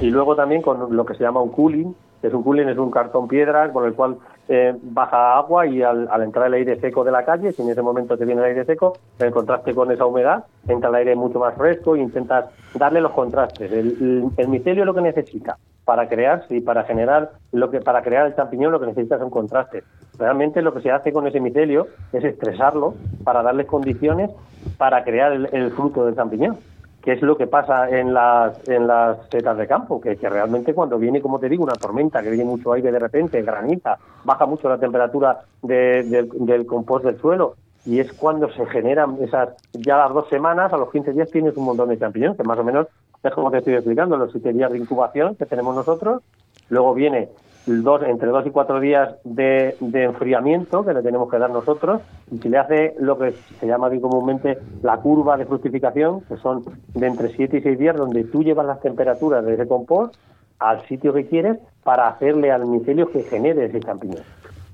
y 0.00 0.10
luego 0.10 0.34
también 0.34 0.62
con 0.62 0.96
lo 0.96 1.04
que 1.04 1.14
se 1.14 1.22
llama 1.22 1.42
un 1.42 1.50
cooling, 1.50 1.94
que 2.20 2.28
es 2.28 2.34
un 2.34 2.42
cooling, 2.42 2.68
es 2.68 2.78
un 2.78 2.90
cartón 2.90 3.28
piedra 3.28 3.72
con 3.72 3.84
el 3.84 3.94
cual 3.94 4.16
eh, 4.48 4.74
baja 4.82 5.36
agua 5.36 5.66
y 5.66 5.82
al, 5.82 6.08
entrar 6.22 6.48
el 6.48 6.54
aire 6.54 6.80
seco 6.80 7.04
de 7.04 7.12
la 7.12 7.24
calle, 7.24 7.52
si 7.52 7.62
en 7.62 7.70
ese 7.70 7.82
momento 7.82 8.18
te 8.18 8.24
viene 8.24 8.40
el 8.40 8.48
aire 8.48 8.64
seco, 8.64 8.94
en 9.18 9.30
contraste 9.30 9.74
con 9.74 9.90
esa 9.92 10.04
humedad, 10.06 10.44
entra 10.66 10.88
el 10.88 10.96
aire 10.96 11.14
mucho 11.14 11.38
más 11.38 11.54
fresco 11.54 11.94
e 11.94 12.00
intentas 12.00 12.46
darle 12.74 13.00
los 13.00 13.12
contrastes. 13.12 13.70
El, 13.70 14.30
el, 14.36 14.48
micelio 14.48 14.84
lo 14.84 14.94
que 14.94 15.00
necesita 15.00 15.58
para 15.84 16.08
crearse 16.08 16.56
y 16.56 16.60
para 16.60 16.84
generar 16.84 17.32
lo 17.52 17.70
que 17.70 17.80
para 17.80 18.02
crear 18.02 18.26
el 18.26 18.36
champiñón 18.36 18.72
lo 18.72 18.80
que 18.80 18.86
necesita 18.86 19.18
son 19.18 19.30
contrastes. 19.30 19.84
Realmente 20.18 20.62
lo 20.62 20.74
que 20.74 20.80
se 20.80 20.90
hace 20.90 21.12
con 21.12 21.26
ese 21.26 21.40
micelio 21.40 21.86
es 22.12 22.24
estresarlo 22.24 22.94
para 23.24 23.42
darle 23.42 23.66
condiciones 23.66 24.30
para 24.78 25.02
crear 25.02 25.32
el 25.32 25.70
fruto 25.72 26.04
del 26.06 26.14
champiñón 26.14 26.58
que 27.02 27.12
es 27.12 27.22
lo 27.22 27.36
que 27.36 27.48
pasa 27.48 27.90
en 27.90 28.14
las, 28.14 28.68
en 28.68 28.86
las 28.86 29.18
setas 29.28 29.56
de 29.58 29.66
campo, 29.66 30.00
que, 30.00 30.16
que, 30.16 30.28
realmente 30.28 30.72
cuando 30.72 30.98
viene, 30.98 31.20
como 31.20 31.40
te 31.40 31.48
digo, 31.48 31.64
una 31.64 31.74
tormenta, 31.74 32.22
que 32.22 32.30
viene 32.30 32.44
mucho 32.44 32.72
aire 32.72 32.92
de 32.92 32.98
repente, 32.98 33.42
graniza, 33.42 33.98
baja 34.24 34.46
mucho 34.46 34.68
la 34.68 34.78
temperatura 34.78 35.40
del 35.62 36.64
compost 36.66 37.04
del 37.04 37.18
suelo, 37.18 37.56
y 37.84 37.98
es 37.98 38.12
cuando 38.12 38.48
se 38.52 38.64
generan 38.66 39.16
esas, 39.20 39.50
ya 39.72 39.96
las 39.96 40.12
dos 40.12 40.28
semanas, 40.28 40.72
a 40.72 40.76
los 40.76 40.90
15 40.92 41.12
días 41.12 41.30
tienes 41.30 41.56
un 41.56 41.64
montón 41.64 41.88
de 41.88 41.98
champiñones, 41.98 42.36
que 42.36 42.44
más 42.44 42.58
o 42.58 42.64
menos 42.64 42.86
es 43.22 43.32
como 43.32 43.50
te 43.50 43.58
estoy 43.58 43.74
explicando, 43.74 44.16
los 44.16 44.30
siete 44.30 44.52
días 44.52 44.70
de 44.70 44.78
incubación 44.78 45.34
que 45.34 45.46
tenemos 45.46 45.74
nosotros, 45.74 46.22
luego 46.68 46.94
viene 46.94 47.28
dos, 47.66 48.02
entre 48.02 48.28
dos 48.28 48.46
y 48.46 48.50
cuatro 48.50 48.80
días 48.80 49.14
de, 49.24 49.76
enfriamiento 49.80 50.84
que 50.84 50.94
le 50.94 51.02
tenemos 51.02 51.30
que 51.30 51.38
dar 51.38 51.50
nosotros 51.50 52.00
y 52.30 52.38
se 52.38 52.48
le 52.48 52.58
hace 52.58 52.94
lo 52.98 53.18
que 53.18 53.32
se 53.32 53.66
llama 53.66 53.86
aquí 53.86 54.00
comúnmente 54.00 54.58
la 54.82 54.96
curva 54.98 55.36
de 55.36 55.46
fructificación, 55.46 56.22
que 56.22 56.36
son 56.38 56.64
de 56.94 57.06
entre 57.06 57.28
siete 57.30 57.58
y 57.58 57.62
seis 57.62 57.78
días 57.78 57.96
donde 57.96 58.24
tú 58.24 58.42
llevas 58.42 58.66
las 58.66 58.80
temperaturas 58.80 59.44
de 59.44 59.54
ese 59.54 59.66
compost 59.66 60.14
al 60.58 60.80
sitio 60.86 61.12
que 61.12 61.26
quieres 61.26 61.58
para 61.84 62.08
hacerle 62.08 62.50
al 62.50 62.66
micelio 62.66 63.10
que 63.10 63.22
genere 63.22 63.66
ese 63.66 63.80
champiñón. 63.80 64.22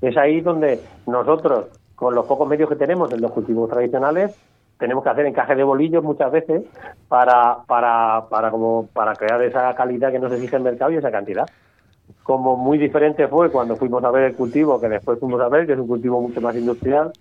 Es 0.01 0.15
ahí 0.17 0.41
donde 0.41 0.79
nosotros, 1.07 1.65
con 1.95 2.15
los 2.15 2.25
pocos 2.25 2.47
medios 2.47 2.69
que 2.69 2.75
tenemos 2.75 3.11
en 3.11 3.21
los 3.21 3.31
cultivos 3.31 3.69
tradicionales, 3.69 4.35
tenemos 4.77 5.03
que 5.03 5.09
hacer 5.09 5.25
encaje 5.25 5.55
de 5.55 5.63
bolillos 5.63 6.03
muchas 6.03 6.31
veces 6.31 6.63
para, 7.09 7.57
para, 7.67 8.27
para, 8.29 8.49
como, 8.49 8.87
para 8.93 9.13
crear 9.13 9.41
esa 9.43 9.75
calidad 9.75 10.11
que 10.11 10.19
nos 10.19 10.31
exige 10.31 10.55
el 10.55 10.63
mercado 10.63 10.91
y 10.91 10.95
esa 10.95 11.11
cantidad 11.11 11.45
como 12.29 12.55
muy 12.55 12.77
diferente 12.77 13.27
fue 13.27 13.49
cuando 13.49 13.75
fuimos 13.75 14.03
a 14.03 14.11
ver 14.11 14.25
el 14.25 14.35
cultivo, 14.35 14.79
que 14.79 14.87
después 14.87 15.19
fuimos 15.19 15.41
a 15.41 15.49
ver, 15.49 15.65
que 15.65 15.73
es 15.73 15.79
un 15.79 15.87
cultivo 15.87 16.21
mucho 16.21 16.39
más 16.39 16.55
industrial, 16.55 17.11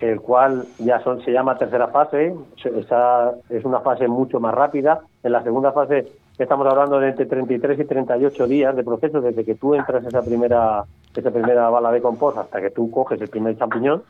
el 0.00 0.22
cual 0.22 0.64
ya 0.78 1.00
son, 1.00 1.20
se 1.22 1.32
llama 1.32 1.58
tercera 1.58 1.88
fase, 1.88 2.34
esa 2.64 3.32
es 3.50 3.62
una 3.66 3.80
fase 3.80 4.08
mucho 4.08 4.40
más 4.40 4.54
rápida. 4.54 5.00
En 5.22 5.32
la 5.32 5.42
segunda 5.42 5.72
fase 5.72 6.06
estamos 6.38 6.66
hablando 6.66 6.98
de 6.98 7.10
entre 7.10 7.26
33 7.26 7.80
y 7.80 7.84
38 7.84 8.46
días 8.46 8.74
de 8.74 8.84
proceso 8.84 9.20
desde 9.20 9.44
que 9.44 9.54
tú 9.54 9.74
entras 9.74 10.06
esa 10.06 10.22
primera, 10.22 10.82
esa 11.14 11.30
primera 11.30 11.68
bala 11.68 11.92
de 11.92 12.00
compost 12.00 12.38
hasta 12.38 12.62
que 12.62 12.70
tú 12.70 12.90
coges 12.90 13.20
el 13.20 13.28
primer 13.28 13.58
champiñón. 13.58 14.02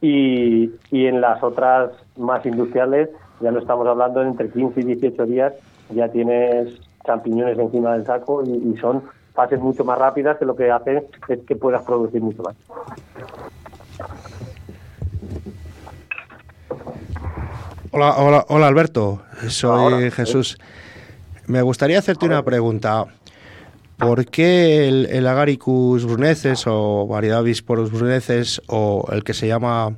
Y, 0.00 0.70
y 0.92 1.06
en 1.06 1.20
las 1.20 1.42
otras 1.42 1.90
más 2.16 2.46
industriales 2.46 3.10
ya 3.40 3.50
no 3.50 3.58
estamos 3.58 3.88
hablando 3.88 4.20
de 4.20 4.28
entre 4.28 4.50
15 4.50 4.82
y 4.82 4.84
18 4.84 5.26
días, 5.26 5.52
ya 5.90 6.08
tienes 6.10 6.80
champiñones 7.04 7.58
encima 7.58 7.94
del 7.94 8.06
saco 8.06 8.44
y 8.44 8.76
son 8.76 9.02
fases 9.34 9.60
mucho 9.60 9.84
más 9.84 9.98
rápidas 9.98 10.38
que 10.38 10.44
lo 10.44 10.56
que 10.56 10.70
hace 10.70 11.08
es 11.28 11.40
que 11.46 11.56
puedas 11.56 11.82
producir 11.82 12.22
mucho 12.22 12.42
más. 12.42 12.54
Hola, 17.90 18.16
hola, 18.18 18.44
hola 18.48 18.66
Alberto, 18.66 19.22
soy 19.48 20.10
Jesús. 20.10 20.58
Me 21.46 21.62
gustaría 21.62 21.98
hacerte 21.98 22.26
una 22.26 22.42
pregunta. 22.42 23.06
¿Por 23.98 24.26
qué 24.26 24.88
el, 24.88 25.26
Agaricus 25.26 26.04
bruneces 26.04 26.64
o 26.66 27.06
variedad 27.06 27.42
Bisporus 27.44 27.92
bruneces 27.92 28.60
o 28.66 29.06
el 29.12 29.22
que 29.22 29.34
se 29.34 29.46
llama 29.46 29.96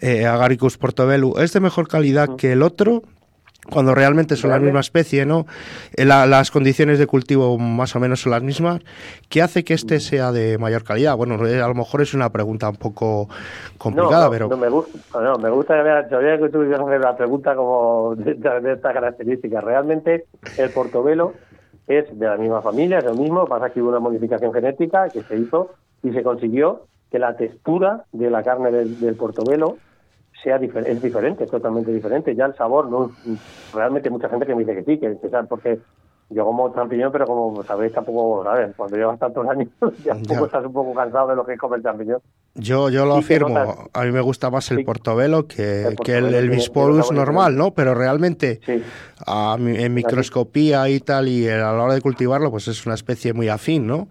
eh, 0.00 0.26
Agaricus 0.26 0.76
portobello 0.76 1.38
es 1.38 1.52
de 1.54 1.60
mejor 1.60 1.88
calidad 1.88 2.36
que 2.36 2.52
el 2.52 2.62
otro? 2.62 3.02
Cuando 3.70 3.94
realmente 3.94 4.36
son 4.36 4.50
la 4.50 4.58
misma 4.58 4.80
especie, 4.80 5.24
¿no? 5.24 5.46
Eh, 5.96 6.04
las 6.04 6.50
condiciones 6.50 6.98
de 6.98 7.06
cultivo 7.06 7.58
más 7.58 7.94
o 7.94 8.00
menos 8.00 8.20
son 8.20 8.32
las 8.32 8.42
mismas. 8.42 8.80
¿Qué 9.28 9.40
hace 9.40 9.64
que 9.64 9.74
este 9.74 10.00
sea 10.00 10.32
de 10.32 10.58
mayor 10.58 10.82
calidad? 10.84 11.16
Bueno, 11.16 11.46
eh, 11.46 11.60
a 11.60 11.68
lo 11.68 11.74
mejor 11.74 12.02
es 12.02 12.12
una 12.12 12.30
pregunta 12.30 12.68
un 12.68 12.76
poco 12.76 13.28
complicada, 13.78 14.28
pero... 14.30 14.48
No, 14.48 14.56
me 14.56 14.68
gusta, 14.68 15.20
no, 15.20 15.36
me 15.36 15.50
gusta 15.50 16.08
que, 16.08 16.48
tú 16.48 16.62
la 16.62 17.16
pregunta 17.16 17.54
como 17.54 18.14
de, 18.16 18.32
esta 18.72 18.92
característica. 18.92 19.60
Realmente 19.60 20.26
el 20.58 20.70
portobelo 20.70 21.34
es 21.86 22.18
de 22.18 22.26
la 22.26 22.36
misma 22.36 22.62
familia, 22.62 22.98
es 22.98 23.04
lo 23.04 23.14
mismo, 23.14 23.46
pasa 23.46 23.70
que 23.70 23.80
hubo 23.80 23.90
una 23.90 24.00
modificación 24.00 24.52
genética 24.52 25.08
que 25.08 25.22
se 25.22 25.36
hizo 25.36 25.70
y 26.02 26.10
se 26.10 26.22
consiguió 26.22 26.86
que 27.10 27.18
la 27.18 27.36
textura 27.36 28.04
de 28.12 28.30
la 28.30 28.42
carne 28.42 28.72
del, 28.72 28.98
del 28.98 29.14
portobelo 29.14 29.76
sea 30.42 30.56
es 30.56 31.02
diferente, 31.02 31.46
totalmente 31.46 31.92
diferente. 31.92 32.34
Ya 32.34 32.46
el 32.46 32.54
sabor, 32.54 32.88
no 32.88 33.12
realmente 33.72 34.10
mucha 34.10 34.28
gente 34.28 34.46
que 34.46 34.54
me 34.54 34.64
dice 34.64 34.74
que 34.74 34.84
sí, 34.84 34.98
que, 34.98 35.16
que 35.18 35.28
porque 35.48 35.78
yo 36.30 36.44
como 36.44 36.72
champiñón, 36.74 37.12
pero 37.12 37.26
como 37.26 37.62
sabéis, 37.62 37.92
tampoco, 37.92 38.42
¿sabes? 38.44 38.74
Cuando 38.76 38.96
llevas 38.96 39.18
tantos 39.18 39.46
años, 39.48 39.68
ya, 40.04 40.16
ya. 40.16 40.40
estás 40.40 40.64
un 40.64 40.72
poco 40.72 40.94
cansado 40.94 41.28
de 41.28 41.36
lo 41.36 41.44
que 41.44 41.54
es 41.54 41.58
comer 41.58 41.82
champiñón. 41.82 42.20
Yo, 42.54 42.90
yo 42.90 43.06
lo 43.06 43.16
afirmo, 43.16 43.88
a 43.92 44.04
mí 44.04 44.12
me 44.12 44.20
gusta 44.20 44.50
más 44.50 44.70
el 44.70 44.84
portobelo 44.84 45.46
que 45.46 45.84
el, 45.84 45.96
que 45.96 46.18
el, 46.18 46.50
Bisporus 46.50 47.10
normal, 47.10 47.56
¿no? 47.56 47.72
Pero 47.72 47.94
realmente, 47.94 48.60
en 49.26 49.94
microscopía 49.94 50.88
y 50.88 51.00
tal, 51.00 51.28
y 51.28 51.48
a 51.48 51.56
la 51.56 51.72
hora 51.72 51.94
de 51.94 52.02
cultivarlo, 52.02 52.50
pues 52.50 52.68
es 52.68 52.84
una 52.84 52.94
especie 52.94 53.32
muy 53.32 53.48
afín, 53.48 53.86
¿no? 53.86 54.08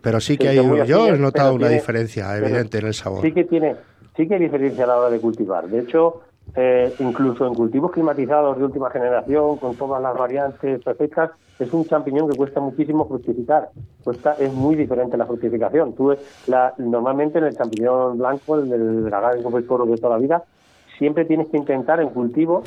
Pero 0.00 0.20
sí 0.20 0.38
que 0.38 0.48
hay, 0.48 0.86
yo 0.86 1.08
he 1.08 1.18
notado 1.18 1.54
una 1.54 1.68
diferencia 1.68 2.36
evidente 2.36 2.78
en 2.78 2.86
el 2.86 2.94
sabor. 2.94 3.22
Sí 3.22 3.32
que 3.32 3.44
tiene, 3.44 3.76
sí 4.16 4.26
que 4.26 4.34
hay 4.34 4.40
diferencia 4.40 4.84
a 4.84 4.88
la 4.88 4.98
hora 4.98 5.10
de 5.10 5.20
cultivar. 5.20 5.68
De 5.68 5.80
hecho, 5.80 6.22
eh, 6.54 6.92
incluso 6.98 7.46
en 7.46 7.54
cultivos 7.54 7.92
climatizados 7.92 8.58
de 8.58 8.64
última 8.64 8.90
generación, 8.90 9.56
con 9.56 9.76
todas 9.76 10.02
las 10.02 10.16
variantes 10.16 10.82
perfectas, 10.82 11.30
es 11.58 11.72
un 11.72 11.84
champiñón 11.84 12.28
que 12.28 12.36
cuesta 12.36 12.60
muchísimo 12.60 13.06
fructificar. 13.06 13.70
Cuesta, 14.02 14.34
es 14.38 14.52
muy 14.52 14.74
diferente 14.74 15.16
la 15.16 15.26
fructificación. 15.26 15.94
Tú, 15.94 16.14
la, 16.46 16.74
normalmente 16.78 17.38
en 17.38 17.44
el 17.44 17.56
champiñón 17.56 18.18
blanco, 18.18 18.56
el 18.56 18.68
del 18.68 19.04
dragón 19.04 19.52
de 19.52 19.96
toda 19.96 20.16
la 20.16 20.18
vida, 20.18 20.44
siempre 20.98 21.24
tienes 21.24 21.48
que 21.48 21.56
intentar 21.56 22.00
en 22.00 22.08
cultivo 22.08 22.62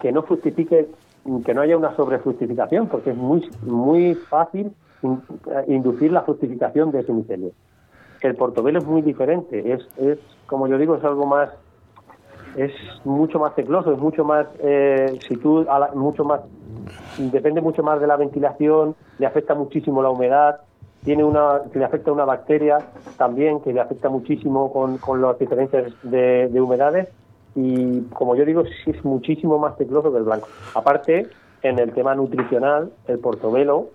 que 0.00 0.12
no 0.12 0.22
fructifique 0.22 0.88
que 1.44 1.54
no 1.54 1.62
haya 1.62 1.76
una 1.76 1.96
sobrefructificación, 1.96 2.88
porque 2.88 3.10
es 3.10 3.16
muy, 3.16 3.48
muy 3.62 4.14
fácil 4.14 4.72
inducir 5.66 6.12
la 6.12 6.22
fructificación 6.22 6.90
de 6.90 7.00
ese 7.00 7.12
micelio. 7.12 7.52
El 8.24 8.36
portobelo 8.36 8.78
es 8.78 8.86
muy 8.86 9.02
diferente, 9.02 9.72
es, 9.72 9.86
es 9.98 10.18
como 10.46 10.66
yo 10.66 10.78
digo, 10.78 10.96
es 10.96 11.04
algo 11.04 11.26
más, 11.26 11.50
es 12.56 12.72
mucho 13.04 13.38
más 13.38 13.54
tecloso, 13.54 13.92
es 13.92 13.98
mucho 13.98 14.24
más, 14.24 14.46
eh, 14.60 15.18
si 15.28 15.36
tú, 15.36 15.66
mucho 15.94 16.24
más, 16.24 16.40
depende 17.18 17.60
mucho 17.60 17.82
más 17.82 18.00
de 18.00 18.06
la 18.06 18.16
ventilación, 18.16 18.94
le 19.18 19.26
afecta 19.26 19.54
muchísimo 19.54 20.02
la 20.02 20.08
humedad, 20.08 20.60
tiene 21.04 21.22
una, 21.22 21.60
le 21.72 21.84
afecta 21.84 22.12
una 22.12 22.24
bacteria 22.24 22.78
también 23.18 23.60
que 23.60 23.74
le 23.74 23.80
afecta 23.80 24.08
muchísimo 24.08 24.72
con, 24.72 24.96
con 24.96 25.20
las 25.20 25.38
diferencias 25.38 25.92
de, 26.02 26.48
de 26.48 26.60
humedades 26.60 27.08
y 27.54 28.00
como 28.14 28.34
yo 28.36 28.44
digo, 28.44 28.64
sí 28.64 28.90
es 28.90 29.04
muchísimo 29.04 29.58
más 29.58 29.76
tecloso 29.76 30.10
que 30.10 30.18
el 30.18 30.24
blanco. 30.24 30.48
Aparte, 30.74 31.28
en 31.62 31.78
el 31.78 31.92
tema 31.92 32.14
nutricional, 32.14 32.90
el 33.06 33.18
portobelo 33.18 33.90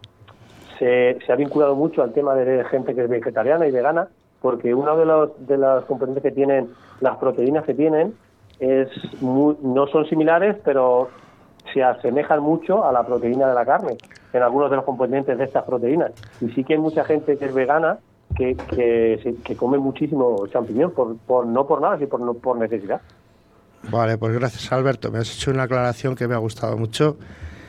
se, 0.77 1.17
se 1.25 1.31
ha 1.31 1.35
vinculado 1.35 1.75
mucho 1.75 2.01
al 2.03 2.13
tema 2.13 2.35
de 2.35 2.63
gente 2.65 2.95
que 2.95 3.03
es 3.03 3.09
vegetariana 3.09 3.67
y 3.67 3.71
vegana, 3.71 4.07
porque 4.41 4.73
uno 4.73 4.95
de 4.97 5.05
los, 5.05 5.47
de 5.47 5.57
los 5.57 5.85
componentes 5.85 6.23
que 6.23 6.31
tienen, 6.31 6.69
las 7.01 7.17
proteínas 7.17 7.65
que 7.65 7.73
tienen, 7.73 8.13
es 8.59 8.89
no 9.21 9.87
son 9.87 10.05
similares, 10.07 10.57
pero 10.63 11.09
se 11.73 11.83
asemejan 11.83 12.41
mucho 12.41 12.83
a 12.83 12.91
la 12.91 13.05
proteína 13.05 13.47
de 13.47 13.53
la 13.53 13.65
carne, 13.65 13.97
en 14.33 14.43
algunos 14.43 14.69
de 14.69 14.77
los 14.77 14.85
componentes 14.85 15.37
de 15.37 15.43
estas 15.43 15.63
proteínas. 15.63 16.11
Y 16.41 16.49
sí 16.49 16.63
que 16.63 16.73
hay 16.73 16.79
mucha 16.79 17.03
gente 17.03 17.37
que 17.37 17.45
es 17.45 17.53
vegana 17.53 17.99
que, 18.35 18.55
que, 18.55 19.35
que 19.43 19.55
come 19.55 19.77
muchísimo 19.77 20.47
champiñón, 20.47 20.91
por, 20.91 21.17
por, 21.17 21.45
no 21.45 21.65
por 21.67 21.81
nada, 21.81 21.97
sino 21.97 22.09
por, 22.09 22.37
por 22.37 22.57
necesidad. 22.57 23.01
Vale, 23.89 24.17
pues 24.17 24.33
gracias 24.33 24.71
Alberto, 24.71 25.11
me 25.11 25.19
has 25.19 25.33
hecho 25.33 25.51
una 25.51 25.63
aclaración 25.63 26.15
que 26.15 26.27
me 26.27 26.35
ha 26.35 26.37
gustado 26.37 26.77
mucho. 26.77 27.17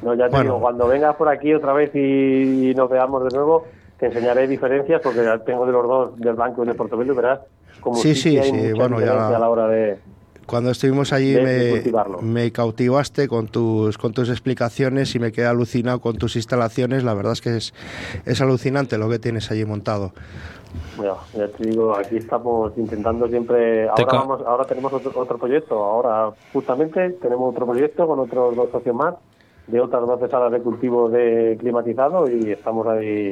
No, 0.03 0.15
ya 0.15 0.29
te 0.29 0.43
digo, 0.43 0.61
cuando 0.61 0.87
vengas 0.89 1.15
por 1.17 1.29
aquí 1.29 1.53
otra 1.53 1.73
vez 1.73 1.95
y, 1.95 2.73
nos 2.75 2.89
veamos 2.89 3.23
de 3.25 3.37
nuevo, 3.37 3.67
te 4.01 4.07
enseñaré 4.07 4.49
diferencias 4.49 5.01
porque 5.03 5.21
tengo 5.45 5.67
de 5.67 5.73
los 5.73 5.87
dos, 5.87 6.19
del 6.19 6.35
blanco 6.35 6.65
y 6.65 6.67
del 6.67 6.77
portobello, 6.77 7.15
verás 7.15 7.41
como 7.81 7.97
sí, 7.97 8.15
sí, 8.15 8.41
sí, 8.43 8.73
bueno, 8.73 9.01
ya 9.01 9.29
a 9.29 9.39
la 9.39 9.49
hora 9.49 9.69
de 9.69 9.99
cuando 10.47 10.71
estuvimos 10.71 11.13
allí 11.13 11.37
me, 11.37 11.81
me, 12.23 12.51
cautivaste 12.51 13.29
con 13.29 13.47
tus 13.47 13.97
con 13.97 14.13
tus 14.13 14.29
explicaciones 14.31 15.15
y 15.15 15.21
me 15.21 15.31
quedé 15.31 15.47
alucinado 15.47 16.01
con 16.01 16.17
tus 16.17 16.35
instalaciones. 16.35 17.05
La 17.05 17.15
verdad 17.15 17.35
es 17.35 17.41
que 17.41 17.57
es, 17.57 17.73
es 18.27 18.41
alucinante 18.41 18.99
lo 18.99 19.09
que 19.09 19.21
tienes 19.21 19.49
allí 19.53 19.65
montado. 19.65 20.11
Bueno, 20.97 21.19
ya 21.35 21.47
te 21.47 21.67
digo, 21.67 21.95
aquí 21.95 22.17
estamos 22.17 22.73
intentando 22.77 23.29
siempre. 23.29 23.89
Ahora, 23.89 24.05
vamos, 24.07 24.43
ahora 24.45 24.65
tenemos 24.65 24.93
otro, 24.93 25.13
otro 25.15 25.39
proyecto. 25.39 25.85
Ahora, 25.85 26.33
justamente, 26.53 27.11
tenemos 27.23 27.55
otro 27.55 27.67
proyecto 27.67 28.09
con 28.09 28.19
otros 28.19 28.57
dos 28.57 28.71
socios 28.73 28.97
más 28.97 29.15
de 29.69 29.81
otras 29.81 30.05
12 30.05 30.29
salas 30.29 30.51
de 30.51 30.61
cultivo 30.61 31.09
de 31.09 31.57
climatizado 31.61 32.29
y 32.29 32.51
estamos 32.51 32.89
ahí 32.89 33.31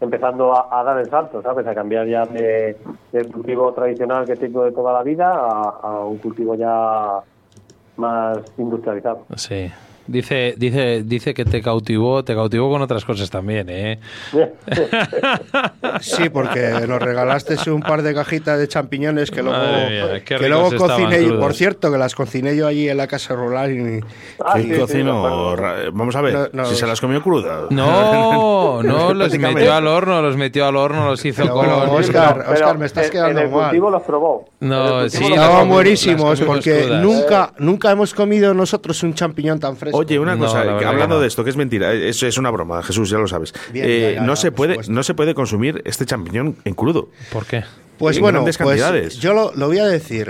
empezando 0.00 0.54
a, 0.54 0.82
dar 0.84 0.98
el 0.98 1.10
salto, 1.10 1.42
¿sabes? 1.42 1.66
A 1.66 1.74
cambiar 1.74 2.06
ya 2.06 2.24
de, 2.26 2.76
del 3.12 3.32
cultivo 3.32 3.72
tradicional 3.72 4.24
que 4.24 4.36
tengo 4.36 4.64
de 4.64 4.72
toda 4.72 4.92
la 4.92 5.02
vida 5.02 5.28
a, 5.30 5.78
a 5.82 6.04
un 6.04 6.18
cultivo 6.18 6.54
ya 6.54 7.20
más 7.96 8.38
industrializado. 8.56 9.26
Sí. 9.36 9.70
Dice, 10.08 10.54
dice, 10.56 11.02
dice 11.04 11.34
que 11.34 11.44
te 11.44 11.60
cautivó, 11.60 12.24
te 12.24 12.34
cautivó 12.34 12.70
con 12.70 12.80
otras 12.80 13.04
cosas 13.04 13.28
también, 13.30 13.66
¿eh? 13.68 13.98
Sí, 16.00 16.30
porque 16.30 16.72
nos 16.88 17.00
regalaste 17.00 17.56
un 17.70 17.82
par 17.82 18.02
de 18.02 18.14
cajitas 18.14 18.58
de 18.58 18.68
champiñones 18.68 19.30
que 19.30 19.42
luego, 19.42 19.60
que 20.24 20.48
luego 20.48 20.70
cociné. 20.76 21.20
Y, 21.20 21.30
por 21.30 21.52
cierto, 21.54 21.92
que 21.92 21.98
las 21.98 22.14
cociné 22.14 22.56
yo 22.56 22.66
allí 22.66 22.88
en 22.88 22.96
la 22.96 23.06
casa 23.06 23.34
rural 23.34 23.70
y, 23.70 24.00
ah, 24.44 24.58
cocino. 24.78 25.54
Vamos 25.92 26.16
a 26.16 26.22
ver, 26.22 26.50
si 26.64 26.74
se 26.74 26.86
las 26.86 27.00
comió 27.00 27.22
crudas. 27.22 27.66
No, 27.78 28.82
no, 28.82 29.14
los 29.14 29.38
metió 29.38 29.72
al 29.74 29.86
horno, 29.86 30.20
los 30.22 30.36
metió 30.36 30.66
al 30.66 30.76
horno, 30.76 31.06
los 31.10 31.24
hizo 31.24 31.48
con. 31.48 31.68
Oscar, 31.68 32.46
Oscar, 32.50 32.78
me 32.78 32.86
estás 32.86 33.10
quedando 33.10 33.40
en 33.40 33.46
el 33.46 33.52
cultivo 33.52 33.90
los 33.90 34.02
probó. 34.02 34.46
No, 34.60 35.08
sí, 35.08 35.24
estaban 35.24 35.68
buenísimos 35.68 36.40
porque 36.40 36.88
nunca, 37.00 37.52
nunca 37.58 37.90
hemos 37.90 38.14
comido 38.14 38.54
nosotros 38.54 39.02
un 39.02 39.14
champiñón 39.14 39.60
tan 39.60 39.76
fresco. 39.76 39.97
Oye, 39.98 40.18
una 40.18 40.38
cosa, 40.38 40.60
hablando 40.60 41.20
de 41.20 41.26
esto, 41.26 41.44
que 41.44 41.50
es 41.50 41.56
mentira, 41.56 41.92
eso 41.92 42.26
es 42.26 42.38
una 42.38 42.50
broma, 42.50 42.82
Jesús, 42.82 43.10
ya 43.10 43.18
lo 43.18 43.28
sabes. 43.28 43.52
Eh, 43.74 44.18
no, 44.22 44.36
se 44.36 44.52
puede, 44.52 44.78
no 44.88 45.02
se 45.02 45.14
puede 45.14 45.34
consumir 45.34 45.82
este 45.84 46.06
champiñón 46.06 46.56
en 46.64 46.74
crudo. 46.74 47.08
¿Por 47.32 47.46
qué? 47.46 47.64
Pues 47.98 48.20
bueno, 48.20 48.44
pues 48.44 49.18
yo 49.18 49.32
lo, 49.32 49.66
voy 49.66 49.78
a 49.78 49.86
decir. 49.86 50.28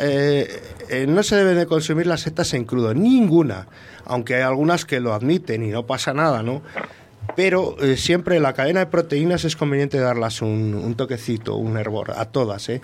Eh, 0.00 0.62
eh, 0.88 1.06
no 1.06 1.22
se 1.22 1.36
deben 1.36 1.56
de 1.56 1.66
consumir 1.66 2.06
las 2.06 2.22
setas 2.22 2.52
en 2.54 2.64
crudo, 2.64 2.92
ninguna. 2.92 3.68
Aunque 4.04 4.34
hay 4.34 4.42
algunas 4.42 4.84
que 4.84 4.98
lo 4.98 5.14
admiten 5.14 5.62
y 5.64 5.68
no 5.68 5.86
pasa 5.86 6.12
nada, 6.12 6.42
¿no? 6.42 6.62
Pero 7.36 7.76
siempre 7.96 8.38
la 8.40 8.52
cadena 8.52 8.80
de 8.80 8.86
proteínas 8.86 9.44
es 9.44 9.56
conveniente 9.56 9.98
darlas 9.98 10.42
un, 10.42 10.74
un 10.74 10.94
toquecito, 10.94 11.54
un 11.54 11.78
hervor, 11.78 12.12
a 12.16 12.26
todas, 12.26 12.68
¿eh? 12.68 12.82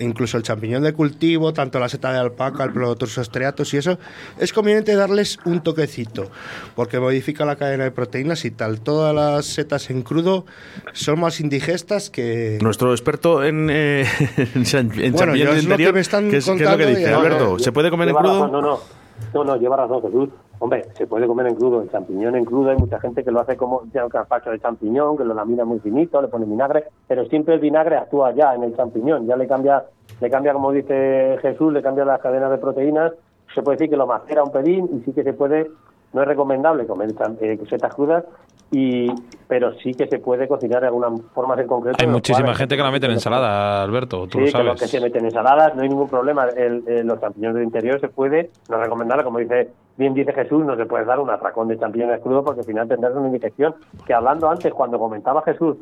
Incluso 0.00 0.36
el 0.36 0.42
champiñón 0.42 0.82
de 0.82 0.92
cultivo, 0.92 1.52
tanto 1.52 1.78
la 1.78 1.88
seta 1.88 2.12
de 2.12 2.18
alpaca, 2.18 2.64
el 2.64 2.72
Pleurotus 2.72 3.14
striatus 3.16 3.74
y 3.74 3.76
eso, 3.78 3.98
es 4.38 4.52
conveniente 4.52 4.94
darles 4.94 5.38
un 5.44 5.60
toquecito, 5.62 6.30
porque 6.74 6.98
modifica 6.98 7.44
la 7.44 7.56
cadena 7.56 7.84
de 7.84 7.90
proteínas 7.90 8.44
y 8.44 8.50
tal. 8.50 8.80
Todas 8.80 9.14
las 9.14 9.46
setas 9.46 9.90
en 9.90 10.02
crudo 10.02 10.46
son 10.92 11.20
más 11.20 11.40
indigestas 11.40 12.10
que... 12.10 12.58
Nuestro 12.62 12.92
experto 12.92 13.44
en, 13.44 13.68
eh, 13.70 14.06
en, 14.54 15.12
bueno, 15.12 15.36
yo 15.36 15.52
es 15.52 15.64
lo 15.64 15.76
que 15.76 15.92
me 15.92 16.00
están 16.00 16.30
contando. 16.30 16.78
que 16.78 16.86
dice, 16.86 17.14
Alberto? 17.14 17.58
¿Se 17.58 17.72
puede 17.72 17.90
comer 17.90 18.08
en 18.08 18.14
crudo? 18.16 18.48
no, 18.48 18.60
no. 18.60 19.00
No, 19.34 19.44
no, 19.44 19.56
lleva 19.56 19.76
razón, 19.76 20.02
Jesús. 20.02 20.28
Hombre, 20.62 20.84
se 20.92 21.06
puede 21.06 21.26
comer 21.26 21.46
en 21.46 21.54
crudo, 21.54 21.80
el 21.80 21.90
champiñón 21.90 22.36
en 22.36 22.44
crudo, 22.44 22.68
hay 22.68 22.76
mucha 22.76 23.00
gente 23.00 23.24
que 23.24 23.30
lo 23.30 23.40
hace 23.40 23.56
como 23.56 23.84
ya 23.94 24.04
un 24.04 24.10
carpacho 24.10 24.50
de 24.50 24.60
champiñón, 24.60 25.16
que 25.16 25.24
lo 25.24 25.32
lamina 25.32 25.64
muy 25.64 25.78
finito, 25.78 26.20
le 26.20 26.28
pone 26.28 26.44
vinagre, 26.44 26.84
pero 27.08 27.24
siempre 27.24 27.54
el 27.54 27.60
vinagre 27.60 27.96
actúa 27.96 28.32
ya 28.34 28.54
en 28.54 28.64
el 28.64 28.76
champiñón, 28.76 29.26
ya 29.26 29.36
le 29.36 29.48
cambia, 29.48 29.86
le 30.20 30.28
cambia 30.28 30.52
como 30.52 30.70
dice 30.70 31.38
Jesús, 31.40 31.72
le 31.72 31.80
cambia 31.80 32.04
las 32.04 32.20
cadenas 32.20 32.50
de 32.50 32.58
proteínas, 32.58 33.12
se 33.54 33.62
puede 33.62 33.78
decir 33.78 33.88
que 33.90 33.96
lo 33.96 34.06
macera 34.06 34.44
un 34.44 34.52
pelín 34.52 34.86
y 34.92 35.00
sí 35.00 35.14
que 35.14 35.24
se 35.24 35.32
puede, 35.32 35.70
no 36.12 36.22
es 36.22 36.28
recomendable 36.28 36.86
comer 36.86 37.10
eh, 37.40 37.58
setas 37.68 37.94
crudas, 37.94 38.24
y 38.72 39.08
pero 39.48 39.74
sí 39.80 39.94
que 39.94 40.06
se 40.06 40.18
puede 40.18 40.46
cocinar 40.46 40.80
de 40.80 40.86
alguna 40.86 41.08
forma 41.34 41.60
en 41.60 41.66
concreto. 41.66 41.98
Hay 42.00 42.06
muchísima 42.06 42.54
gente 42.54 42.76
que 42.76 42.82
la 42.82 42.90
mete 42.90 43.06
en 43.06 43.12
ensalada, 43.12 43.82
Alberto, 43.82 44.28
tú 44.28 44.38
sí, 44.38 44.44
lo 44.44 44.50
sabes. 44.50 44.74
Que, 44.74 44.80
que 44.80 44.86
se 44.86 45.00
mete 45.00 45.18
en 45.18 45.24
ensaladas, 45.24 45.74
no 45.74 45.82
hay 45.82 45.88
ningún 45.88 46.08
problema. 46.08 46.46
El, 46.46 46.84
los 47.06 47.20
champiñones 47.20 47.56
del 47.56 47.64
interior 47.64 48.00
se 48.00 48.08
puede, 48.08 48.50
no 48.68 48.76
es 48.76 48.82
recomendable, 48.82 49.24
como 49.24 49.38
dice 49.38 49.70
bien 49.96 50.14
dice 50.14 50.32
Jesús, 50.32 50.64
no 50.64 50.76
se 50.76 50.86
puede 50.86 51.04
dar 51.04 51.18
un 51.18 51.28
atracón 51.28 51.68
de 51.68 51.78
champiñones 51.78 52.20
crudos 52.20 52.42
porque 52.44 52.60
al 52.60 52.66
final 52.66 52.88
tendrás 52.88 53.14
una 53.14 53.28
infección. 53.28 53.74
Que 54.06 54.14
hablando 54.14 54.48
antes, 54.48 54.72
cuando 54.72 54.98
comentaba 54.98 55.42
Jesús 55.42 55.76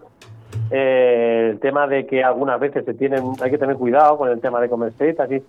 eh, 0.71 1.51
el 1.53 1.61
tema 1.61 1.87
de 1.87 2.07
que 2.07 2.23
algunas 2.23 2.59
veces 2.61 2.85
se 2.85 2.95
tienen, 2.95 3.25
hay 3.41 3.51
que 3.51 3.59
tener 3.59 3.77
cuidado 3.77 4.19
con 4.19 4.29
el 4.29 4.41
tema 4.41 4.61
de 4.61 4.69
comer 4.69 4.93
setas 4.95 5.31
y 5.31 5.43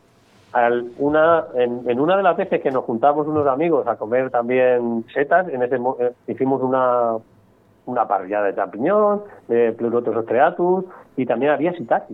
al, 0.52 0.92
una, 0.98 1.46
en, 1.56 2.00
una 2.00 2.18
de 2.18 2.24
las 2.24 2.38
veces 2.38 2.62
que 2.62 2.72
nos 2.72 2.86
juntamos 2.86 3.28
unos 3.28 3.48
amigos 3.48 3.88
a 3.88 3.98
comer 3.98 4.30
también 4.30 5.06
setas, 5.14 5.48
en 5.50 5.64
ese 5.64 5.76
eh, 5.76 6.12
hicimos 6.28 6.62
una, 6.62 7.18
una 7.86 8.08
parrilla 8.08 8.42
de 8.44 8.56
champiñón, 8.56 9.24
de 9.48 9.74
pleurotus 9.74 10.16
ostreatus 10.16 10.86
y 11.16 11.26
también 11.26 11.52
había 11.52 11.72
shiitake. 11.72 12.14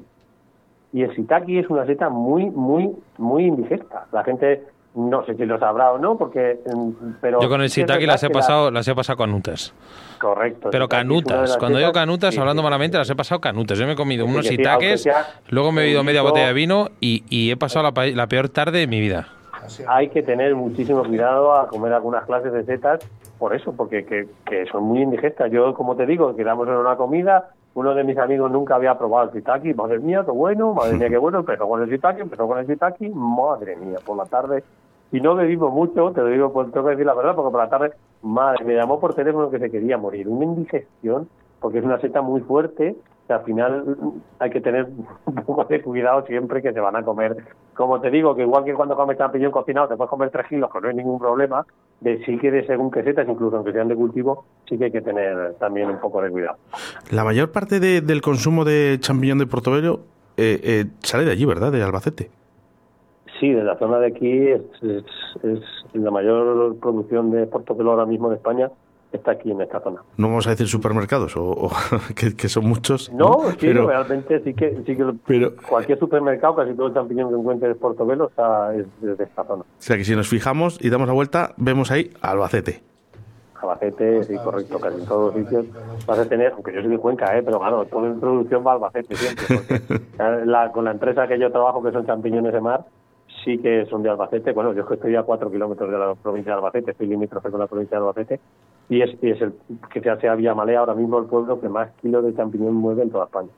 Y 0.94 1.04
el 1.04 1.12
shiitake 1.12 1.60
es 1.60 1.70
una 1.70 1.86
seta 1.86 2.10
muy, 2.10 2.50
muy, 2.50 2.96
muy 3.18 3.46
indigesta. 3.46 4.06
La 4.12 4.24
gente 4.24 4.64
no 4.96 5.26
sé 5.26 5.36
si 5.36 5.46
lo 5.46 5.60
sabrá 5.60 5.92
o 5.92 5.98
no, 5.98 6.18
porque. 6.18 6.60
Pero 7.22 7.42
Yo 7.42 7.50
con 7.50 7.62
el 7.62 7.70
shiitake 7.70 8.08
las 8.08 8.24
he 8.24 8.30
pasado, 8.30 8.72
las 8.72 8.88
he 8.88 8.96
pasado 8.96 9.18
canutas. 9.18 9.74
Correcto. 10.20 10.70
Pero 10.72 10.88
canutas. 10.88 11.58
Cuando 11.58 11.80
digo 11.80 11.92
canutas, 11.92 12.38
hablando 12.38 12.64
malamente, 12.64 12.98
las 12.98 13.10
he 13.10 13.16
pasado 13.16 13.42
canutas. 13.42 13.78
Yo 13.78 13.86
me 13.86 13.94
he 13.94 13.96
comido 13.96 14.26
unos 14.26 14.46
shiitakes, 14.46 15.10
luego 15.50 15.72
me 15.72 15.82
he 15.82 15.84
bebido 15.86 16.04
media 16.04 16.22
botella 16.22 16.48
de 16.48 16.54
vino 16.54 16.90
y, 17.02 17.24
y 17.30 17.52
he 17.52 17.58
pasado 17.58 17.92
la, 17.92 18.06
la, 18.08 18.28
peor 18.28 18.50
tarde 18.50 18.80
de 18.80 18.88
mi 18.88 19.02
vida. 19.02 19.28
Hay 19.88 20.10
que 20.10 20.22
tener 20.22 20.56
muchísimo 20.56 21.04
cuidado 21.04 21.54
a 21.54 21.68
comer 21.68 21.92
algunas 21.92 22.26
clases 22.26 22.54
de 22.54 22.64
setas 22.64 23.00
por 23.38 23.54
eso, 23.54 23.74
porque 23.74 24.06
que, 24.06 24.28
que 24.46 24.66
son 24.68 24.84
muy 24.84 25.02
indigestas. 25.02 25.52
Yo, 25.52 25.74
como 25.74 25.96
te 25.96 26.06
digo, 26.06 26.36
quedamos 26.36 26.68
en 26.68 26.76
una 26.76 26.96
comida, 26.96 27.50
uno 27.74 27.94
de 27.94 28.04
mis 28.04 28.18
amigos 28.18 28.50
nunca 28.50 28.76
había 28.76 28.98
probado 28.98 29.28
el 29.28 29.34
shiitake, 29.34 29.76
madre 29.76 30.00
mía, 30.00 30.24
qué 30.24 30.32
bueno, 30.32 30.74
madre 30.74 30.98
mía, 30.98 31.10
qué 31.10 31.18
bueno, 31.18 31.40
empezó 31.42 31.68
con 31.68 31.82
el 31.82 31.90
shiitake, 31.90 32.22
empezó 32.22 32.48
con 32.48 32.58
el 32.58 32.66
shiitake, 32.66 33.10
madre 33.10 33.76
mía, 33.76 34.00
por 34.06 34.18
la 34.18 34.26
tarde 34.26 34.64
y 35.12 35.22
no 35.22 35.36
bebimos 35.36 35.72
mucho, 35.72 36.12
te 36.12 36.22
lo 36.22 36.28
digo, 36.28 36.52
pues 36.52 36.72
tengo 36.72 36.86
que 36.86 36.92
decir 36.92 37.06
la 37.06 37.14
verdad, 37.14 37.36
porque 37.36 37.52
por 37.52 37.62
la 37.62 37.70
tarde, 37.70 37.92
madre, 38.22 38.66
me 38.66 38.76
llamó 38.76 39.00
por 39.00 39.14
teléfono 39.14 39.50
que 39.50 39.60
se 39.60 39.70
quería 39.70 39.98
morir. 39.98 40.28
Una 40.28 40.46
indigestión, 40.46 41.30
porque 41.60 41.80
es 41.80 41.86
una 41.86 42.00
seta 42.00 42.22
muy 42.22 42.42
fuerte, 42.42 42.96
que 43.28 43.34
al 43.34 43.44
final 43.44 43.98
hay 44.40 44.50
que 44.50 44.62
tener 44.62 44.88
un 45.26 45.36
poco 45.36 45.66
de 45.66 45.82
cuidado 45.82 46.26
siempre 46.26 46.62
que 46.62 46.74
se 46.74 46.80
van 46.80 46.96
a 46.96 47.04
comer. 47.04 47.38
Como 47.74 48.00
te 48.00 48.10
digo, 48.10 48.36
que 48.36 48.44
igual 48.44 48.64
que 48.64 48.74
cuando 48.74 48.96
comes 48.96 49.18
champiñón 49.18 49.52
cocinado 49.52 49.88
te 49.88 49.96
puedes 49.96 50.10
comer 50.10 50.30
tres 50.32 50.48
kilos, 50.48 50.72
que 50.72 50.82
no 50.82 50.88
hay 50.88 50.96
ningún 50.96 51.20
problema, 51.20 51.66
de 52.00 52.24
sí 52.26 52.38
que 52.38 52.52
de 52.52 52.66
según 52.66 52.92
qué 52.92 53.04
setas, 53.04 53.28
incluso 53.28 53.58
aunque 53.58 53.72
sean 53.72 53.88
de 53.88 53.96
cultivo, 53.96 54.46
sí 54.68 54.78
que 54.78 54.86
hay 54.86 54.92
que 54.92 55.02
tener 55.02 55.56
también 55.56 55.90
un 55.90 56.00
poco 56.00 56.22
de 56.22 56.30
cuidado. 56.30 56.58
La 57.12 57.24
mayor 57.24 57.52
parte 57.52 57.80
del 57.80 58.22
consumo 58.22 58.66
de 58.66 58.98
champiñón 59.00 59.38
de 59.40 59.48
Portobello 59.48 60.02
eh, 60.38 60.60
eh, 60.64 60.86
sale 61.00 61.26
de 61.26 61.32
allí, 61.32 61.46
¿verdad? 61.46 61.72
De 61.72 61.82
Albacete. 61.82 62.30
Sí, 63.40 63.52
de 63.52 63.64
la 63.64 63.78
zona 63.78 64.00
de 64.00 64.08
aquí 64.08 64.48
es, 64.48 64.62
es, 64.82 65.62
la 65.94 66.12
mayor 66.12 66.78
producción 66.80 67.32
de 67.32 67.46
portobelo 67.48 67.92
ahora 67.92 68.06
mismo 68.06 68.28
en 68.28 68.36
España 68.36 68.72
está 69.12 69.32
aquí 69.32 69.52
en 69.52 69.62
esta 69.62 69.80
zona. 69.80 70.02
No 70.18 70.28
vamos 70.28 70.48
a 70.48 70.52
decir 70.52 70.68
supermercados 70.68 71.36
o, 71.38 71.70
que, 72.16 72.50
son 72.50 72.68
muchos. 72.68 73.12
No, 73.12 73.52
sí, 73.52 73.58
pero, 73.60 73.88
realmente 73.88 74.42
sí 74.44 74.54
que, 74.54 74.82
sí 74.86 74.96
que 74.96 75.06
pero, 75.26 75.54
cualquier 75.68 76.00
supermercado, 76.00 76.56
casi 76.56 76.74
todo 76.74 76.88
el 76.88 76.94
champiñón 76.94 77.30
que 77.30 77.36
encuentres 77.36 77.74
de 77.74 77.80
portobelo 77.80 78.28
está 78.28 78.74
es 78.76 78.86
de 79.02 79.24
esta 79.24 79.44
zona. 79.46 79.64
O 79.64 79.66
sea 79.78 79.98
que 79.98 80.04
si 80.04 80.16
nos 80.16 80.28
fijamos 80.30 80.84
y 80.84 80.90
damos 80.90 81.08
la 81.08 81.14
vuelta, 81.14 81.54
vemos 81.58 81.92
ahí 81.92 82.12
Albacete. 82.22 82.82
Albacete, 83.62 84.24
sí, 84.24 84.36
correcto, 84.36 84.80
casi 84.80 85.00
en 85.00 85.06
todos 85.08 85.34
los 85.34 85.44
sitios 85.44 85.66
vas 86.06 86.20
a 86.20 86.26
tener, 86.28 86.52
aunque 86.52 86.74
yo 86.74 86.82
soy 86.82 86.92
de 86.92 86.98
Cuenca, 87.00 87.38
¿eh? 87.38 87.42
pero 87.42 87.60
claro, 87.60 87.86
todo 87.86 88.06
en 88.06 88.20
producción 88.20 88.66
va 88.66 88.72
a 88.72 88.76
Albacete 88.76 89.16
siempre, 89.16 89.82
con 90.74 90.86
la 90.86 90.92
empresa 90.92 91.28
que 91.28 91.40
yo 91.40 91.52
trabajo, 91.52 91.82
que 91.82 91.92
son 91.92 92.06
champiñones 92.06 92.54
de 92.54 92.62
mar, 92.62 92.86
sí 93.46 93.60
que 93.60 93.86
son 93.86 94.04
de 94.04 94.10
Albacete. 94.10 94.52
Bueno, 94.52 94.74
yo 94.74 94.86
estoy 94.90 95.16
a 95.16 95.24
cuatro 95.24 95.52
kilómetros 95.52 95.90
de 95.90 95.98
la 95.98 96.16
provincia 96.16 96.52
de 96.52 96.58
Albacete, 96.58 96.92
estoy 96.92 97.08
limítrofe 97.08 97.52
con 97.52 97.60
la 97.60 97.68
provincia 97.68 97.98
de 97.98 98.04
Albacete, 98.04 98.40
y 98.90 99.02
es, 99.02 99.12
es 99.22 99.42
el 99.42 99.54
que 99.94 100.02
se 100.02 100.10
hace 100.10 100.28
a 100.28 100.36
Villamalea 100.36 100.80
ahora 100.80 100.96
mismo 100.96 101.20
el 101.20 101.26
pueblo 101.26 101.62
que 101.62 101.70
más 101.70 101.92
kilos 102.02 102.26
de 102.26 102.36
champiñón 102.36 102.74
mueve 102.74 103.04
en 103.04 103.12
toda 103.12 103.26
España, 103.26 103.50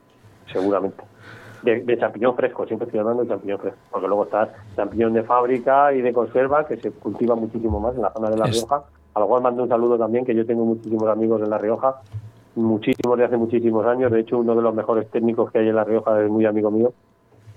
seguramente. 0.52 1.02
De, 1.64 1.98
champiñón 1.98 2.36
fresco, 2.36 2.68
siempre 2.68 2.86
estoy 2.86 3.00
hablando 3.00 3.24
de 3.24 3.30
champiñón 3.30 3.60
fresco, 3.60 3.80
porque 3.90 4.08
luego 4.08 4.26
está 4.26 4.54
champiñón 4.76 5.14
de 5.14 5.24
fábrica 5.24 5.92
y 5.94 6.02
de 6.02 6.14
conserva, 6.14 6.68
que 6.68 6.78
se 6.78 6.92
cultiva 6.92 7.36
muchísimo 7.36 7.80
más 7.80 7.96
en 7.96 8.04
la 8.04 8.12
zona 8.12 8.30
de 8.30 8.38
La 8.38 8.46
Rioja. 8.46 8.84
A 9.16 9.20
lo 9.20 9.28
cual 9.28 9.42
mando 9.42 9.64
un 9.64 9.70
saludo 9.70 9.98
también, 9.98 10.24
que 10.26 10.36
yo 10.36 10.46
tengo 10.46 10.64
muchísimos 10.64 11.08
amigos 11.10 11.42
en 11.42 11.50
La 11.50 11.58
Rioja, 11.58 12.02
muchísimos 12.56 13.18
de 13.18 13.26
hace 13.26 13.36
muchísimos 13.36 13.84
años. 13.88 14.12
De 14.12 14.20
hecho, 14.20 14.38
uno 14.38 14.56
de 14.56 14.62
los 14.62 14.76
mejores 14.76 15.10
técnicos 15.10 15.52
que 15.52 15.58
hay 15.58 15.70
en 15.70 15.76
La 15.76 15.84
Rioja 15.84 16.24
es 16.24 16.30
muy 16.30 16.46
amigo 16.46 16.70
mío. 16.70 16.94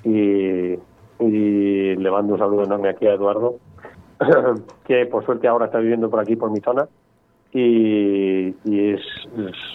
Y, 0.02 0.78
y 1.20 1.96
le 1.96 2.10
mando 2.10 2.34
un 2.34 2.38
saludo 2.38 2.64
enorme 2.64 2.88
aquí 2.88 3.06
a 3.06 3.14
Eduardo, 3.14 3.56
que 4.84 5.06
por 5.06 5.24
suerte 5.24 5.48
ahora 5.48 5.66
está 5.66 5.78
viviendo 5.78 6.10
por 6.10 6.20
aquí, 6.20 6.36
por 6.36 6.50
mi 6.50 6.60
zona, 6.60 6.88
y, 7.52 8.48
es, 8.48 9.00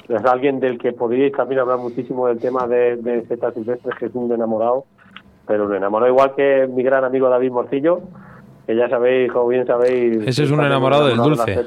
es, 0.08 0.26
alguien 0.26 0.60
del 0.60 0.78
que 0.78 0.94
podríais 0.94 1.34
también 1.34 1.60
hablar 1.60 1.78
muchísimo 1.78 2.28
del 2.28 2.40
tema 2.40 2.68
de, 2.68 2.96
de 2.98 3.26
setas 3.26 3.54
silvestres, 3.54 3.96
que 3.98 4.06
es 4.06 4.16
un 4.16 4.32
enamorado, 4.32 4.86
pero 5.46 5.66
un 5.66 5.76
enamorado 5.76 6.12
igual 6.12 6.36
que 6.36 6.68
mi 6.68 6.84
gran 6.84 7.04
amigo 7.04 7.30
David 7.30 7.52
Morcillo, 7.52 8.02
que 8.66 8.76
ya 8.76 8.90
sabéis, 8.90 9.32
como 9.32 9.50
bien 9.50 9.66
sabéis... 9.66 10.26
Ese 10.26 10.44
es 10.44 10.52
un 10.52 10.64
enamorado 10.64 11.08
del 11.08 11.18
dulce. 11.18 11.66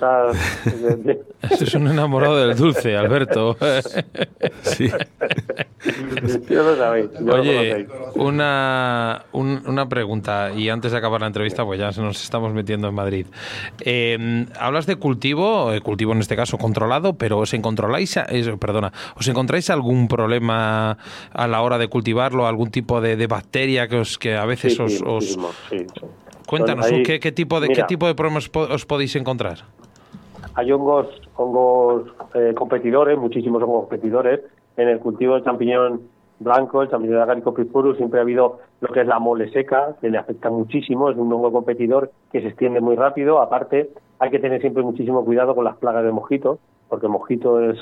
Ese 1.50 1.64
es 1.64 1.74
un 1.74 1.86
enamorado 1.86 2.36
del 2.36 2.56
dulce, 2.56 2.96
Alberto. 2.96 3.56
sí. 4.62 4.88
Yo 6.48 6.62
lo 6.62 6.76
sabéis. 6.76 7.08
Oye, 7.30 7.86
una, 8.16 9.24
una 9.32 9.88
pregunta, 9.88 10.50
y 10.52 10.68
antes 10.68 10.92
de 10.92 10.98
acabar 10.98 11.20
la 11.20 11.28
entrevista, 11.28 11.64
pues 11.64 11.78
ya 11.78 11.90
nos 12.02 12.22
estamos 12.22 12.52
metiendo 12.52 12.88
en 12.88 12.94
Madrid. 12.94 13.26
Eh, 13.80 14.46
hablas 14.58 14.86
de 14.86 14.96
cultivo, 14.96 15.72
eh, 15.72 15.80
cultivo 15.80 16.12
en 16.12 16.18
este 16.18 16.36
caso 16.36 16.58
controlado, 16.58 17.14
pero 17.14 17.38
¿os 17.38 17.54
encontráis, 17.54 18.18
perdona, 18.58 18.92
¿os 19.16 19.28
encontráis 19.28 19.70
algún 19.70 20.08
problema 20.08 20.98
a 21.32 21.46
la 21.46 21.62
hora 21.62 21.78
de 21.78 21.88
cultivarlo, 21.88 22.46
algún 22.46 22.70
tipo 22.70 23.00
de, 23.00 23.26
bacteria 23.28 23.88
que, 23.88 23.96
os, 23.96 24.18
que 24.18 24.36
a 24.36 24.46
veces 24.46 24.80
os... 24.80 25.00
os... 25.04 25.38
Sí, 25.68 25.86
Cuéntanos, 26.48 26.86
¿qué, 27.04 27.32
tipo 27.32 27.60
de, 27.60 27.68
¿qué 27.68 27.82
tipo 27.84 28.06
de 28.06 28.14
problemas 28.14 28.50
os 28.54 28.86
podéis 28.86 29.14
encontrar? 29.16 29.58
Hay 30.54 30.72
hongos, 30.72 31.06
hongos 31.36 32.08
eh, 32.34 32.54
competidores, 32.56 33.18
muchísimos 33.18 33.62
hongos 33.62 33.86
competidores. 33.86 34.40
En 34.78 34.88
el 34.88 34.98
cultivo 34.98 35.34
del 35.34 35.44
champiñón 35.44 36.00
blanco, 36.38 36.82
el 36.82 36.88
champiñón 36.88 37.20
agaricus 37.20 37.54
purpurus, 37.54 37.98
siempre 37.98 38.20
ha 38.20 38.22
habido 38.22 38.60
lo 38.80 38.88
que 38.88 39.02
es 39.02 39.06
la 39.06 39.18
mole 39.18 39.50
seca, 39.50 39.96
que 40.00 40.08
le 40.08 40.16
afecta 40.16 40.48
muchísimo, 40.48 41.10
es 41.10 41.18
un 41.18 41.30
hongo 41.30 41.52
competidor 41.52 42.12
que 42.32 42.40
se 42.40 42.48
extiende 42.48 42.80
muy 42.80 42.96
rápido. 42.96 43.42
Aparte, 43.42 43.90
hay 44.18 44.30
que 44.30 44.38
tener 44.38 44.62
siempre 44.62 44.82
muchísimo 44.82 45.26
cuidado 45.26 45.54
con 45.54 45.64
las 45.64 45.76
plagas 45.76 46.04
de 46.04 46.12
mosquito, 46.12 46.58
porque 46.88 47.06
el 47.06 47.12
mosquito 47.12 47.60
es 47.60 47.78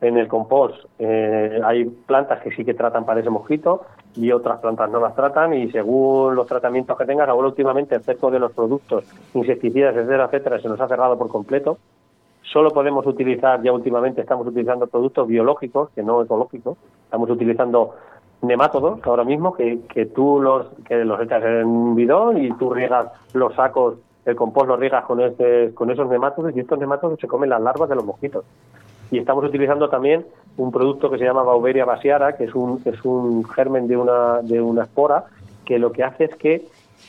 en 0.00 0.18
el 0.18 0.28
compost. 0.28 0.84
Eh, 0.98 1.60
hay 1.64 1.84
plantas 1.84 2.42
que 2.42 2.50
sí 2.50 2.64
que 2.64 2.74
tratan 2.74 3.04
para 3.04 3.20
ese 3.20 3.30
mosquito 3.30 3.82
y 4.16 4.30
otras 4.32 4.60
plantas 4.60 4.90
no 4.90 5.00
las 5.00 5.14
tratan 5.14 5.54
y 5.54 5.70
según 5.70 6.34
los 6.34 6.46
tratamientos 6.46 6.96
que 6.96 7.04
tengas, 7.04 7.28
ahora 7.28 7.48
últimamente 7.48 7.94
el 7.94 8.00
efecto 8.00 8.30
de 8.30 8.38
los 8.38 8.52
productos, 8.52 9.04
insecticidas, 9.34 9.94
etcétera, 9.96 10.26
etcétera, 10.26 10.60
se 10.60 10.68
nos 10.68 10.80
ha 10.80 10.88
cerrado 10.88 11.18
por 11.18 11.28
completo. 11.28 11.78
Solo 12.42 12.70
podemos 12.70 13.04
utilizar, 13.06 13.62
ya 13.62 13.72
últimamente 13.72 14.20
estamos 14.20 14.46
utilizando 14.46 14.86
productos 14.86 15.26
biológicos, 15.26 15.90
que 15.90 16.02
no 16.02 16.22
ecológicos, 16.22 16.76
estamos 17.04 17.28
utilizando 17.30 17.94
nemátodos 18.42 19.00
ahora 19.04 19.24
mismo, 19.24 19.54
que, 19.54 19.80
que 19.92 20.06
tú 20.06 20.40
los, 20.40 20.66
que 20.86 21.04
los 21.04 21.20
echas 21.20 21.42
en 21.42 21.66
un 21.66 21.96
bidón 21.96 22.44
y 22.44 22.52
tú 22.52 22.72
riegas 22.72 23.08
los 23.32 23.54
sacos, 23.54 23.96
el 24.24 24.36
compost 24.36 24.68
lo 24.68 24.76
riegas 24.76 25.04
con, 25.04 25.20
ese, 25.20 25.72
con 25.74 25.90
esos 25.90 26.08
nemátodos 26.08 26.54
y 26.54 26.60
estos 26.60 26.78
nemátodos 26.78 27.18
se 27.18 27.26
comen 27.26 27.50
las 27.50 27.60
larvas 27.60 27.88
de 27.88 27.96
los 27.96 28.04
mosquitos 28.04 28.44
y 29.10 29.18
estamos 29.18 29.44
utilizando 29.44 29.88
también 29.88 30.24
un 30.56 30.70
producto 30.70 31.10
que 31.10 31.18
se 31.18 31.24
llama 31.24 31.42
Bauberia 31.42 31.84
basiara, 31.84 32.36
que 32.36 32.44
es 32.44 32.54
un, 32.54 32.80
es 32.84 33.04
un 33.04 33.44
germen 33.44 33.88
de 33.88 33.96
una, 33.96 34.40
de 34.42 34.60
una 34.60 34.84
espora, 34.84 35.24
que 35.64 35.78
lo 35.78 35.92
que 35.92 36.04
hace 36.04 36.24
es 36.24 36.36
que 36.36 36.66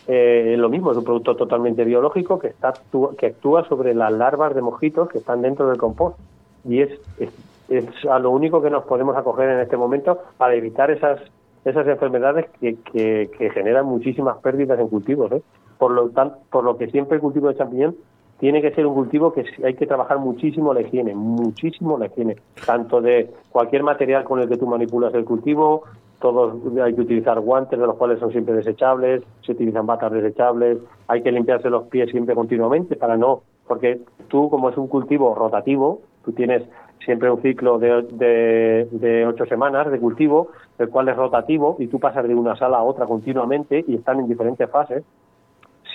eh, 0.07 0.55
lo 0.57 0.69
mismo, 0.69 0.91
es 0.91 0.97
un 0.97 1.03
producto 1.03 1.35
totalmente 1.35 1.83
biológico 1.83 2.37
que, 2.37 2.47
está, 2.47 2.73
que 3.17 3.25
actúa 3.27 3.67
sobre 3.67 3.93
las 3.95 4.11
larvas 4.11 4.53
de 4.53 4.61
mojitos 4.61 5.09
que 5.09 5.17
están 5.17 5.41
dentro 5.41 5.67
del 5.67 5.77
compost. 5.77 6.17
Y 6.63 6.81
es, 6.81 6.99
es, 7.19 7.89
a 8.09 8.19
lo 8.19 8.31
único 8.31 8.61
que 8.61 8.69
nos 8.69 8.83
podemos 8.85 9.15
acoger 9.15 9.49
en 9.49 9.59
este 9.59 9.77
momento 9.77 10.19
para 10.37 10.53
evitar 10.55 10.91
esas, 10.91 11.19
esas 11.63 11.87
enfermedades 11.87 12.45
que, 12.59 12.77
que, 12.91 13.49
generan 13.51 13.85
muchísimas 13.85 14.37
pérdidas 14.37 14.79
en 14.79 14.87
cultivos. 14.87 15.31
¿eh? 15.31 15.41
Por, 15.77 15.91
lo 15.91 16.09
tanto, 16.09 16.37
por 16.51 16.63
lo 16.63 16.77
que 16.77 16.87
siempre 16.87 17.15
el 17.15 17.21
cultivo 17.21 17.47
de 17.47 17.57
champiñón 17.57 17.95
tiene 18.39 18.61
que 18.61 18.71
ser 18.71 18.85
un 18.85 18.95
cultivo 18.95 19.33
que 19.33 19.45
hay 19.63 19.75
que 19.75 19.87
trabajar 19.87 20.19
muchísimo 20.19 20.73
la 20.73 20.81
higiene, 20.81 21.15
muchísimo 21.15 21.97
la 21.97 22.07
higiene, 22.07 22.35
tanto 22.65 23.01
de 23.01 23.31
cualquier 23.49 23.83
material 23.83 24.23
con 24.23 24.39
el 24.39 24.49
que 24.49 24.57
tú 24.57 24.67
manipulas 24.67 25.13
el 25.13 25.25
cultivo, 25.25 25.83
todos 26.19 26.55
hay 26.81 26.93
que 26.93 27.01
utilizar 27.01 27.39
guantes 27.39 27.79
de 27.79 27.85
los 27.85 27.95
cuales 27.95 28.19
son 28.19 28.31
siempre 28.31 28.55
desechables, 28.55 29.23
se 29.41 29.53
utilizan 29.53 29.85
batas 29.85 30.11
desechables, 30.11 30.79
hay 31.07 31.21
que 31.21 31.31
limpiarse 31.31 31.69
los 31.69 31.83
pies 31.87 32.09
siempre 32.09 32.35
continuamente 32.35 32.95
para 32.95 33.15
no, 33.15 33.43
porque 33.67 34.01
tú 34.27 34.49
como 34.49 34.69
es 34.69 34.77
un 34.77 34.87
cultivo 34.87 35.33
rotativo, 35.35 36.01
tú 36.23 36.31
tienes 36.31 36.63
siempre 37.03 37.29
un 37.29 37.41
ciclo 37.41 37.77
de, 37.77 38.01
de, 38.13 38.87
de, 38.91 39.25
ocho 39.27 39.45
semanas 39.45 39.91
de 39.91 39.99
cultivo, 39.99 40.49
el 40.79 40.89
cual 40.89 41.07
es 41.09 41.15
rotativo 41.15 41.75
y 41.79 41.87
tú 41.87 41.99
pasas 41.99 42.27
de 42.27 42.33
una 42.33 42.55
sala 42.55 42.77
a 42.77 42.83
otra 42.83 43.05
continuamente 43.05 43.85
y 43.87 43.95
están 43.95 44.19
en 44.19 44.27
diferentes 44.27 44.69
fases 44.69 45.03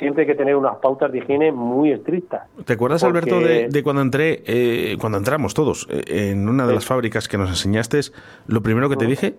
siempre 0.00 0.22
hay 0.22 0.26
que 0.26 0.34
tener 0.34 0.56
unas 0.56 0.76
pautas 0.78 1.12
de 1.12 1.18
higiene 1.18 1.52
muy 1.52 1.92
estrictas. 1.92 2.48
¿Te 2.64 2.72
acuerdas, 2.72 3.04
Alberto, 3.04 3.38
de, 3.38 3.82
cuando 3.84 4.02
entré, 4.02 4.42
eh, 4.46 4.96
cuando 4.98 5.18
entramos 5.18 5.54
todos 5.54 5.86
eh, 5.88 6.30
en 6.30 6.48
una 6.48 6.66
de 6.66 6.74
las 6.74 6.84
fábricas 6.84 7.28
que 7.28 7.38
nos 7.38 7.50
enseñaste, 7.50 8.00
lo 8.48 8.62
primero 8.62 8.88
que 8.88 8.96
te 8.96 9.06
dije, 9.06 9.36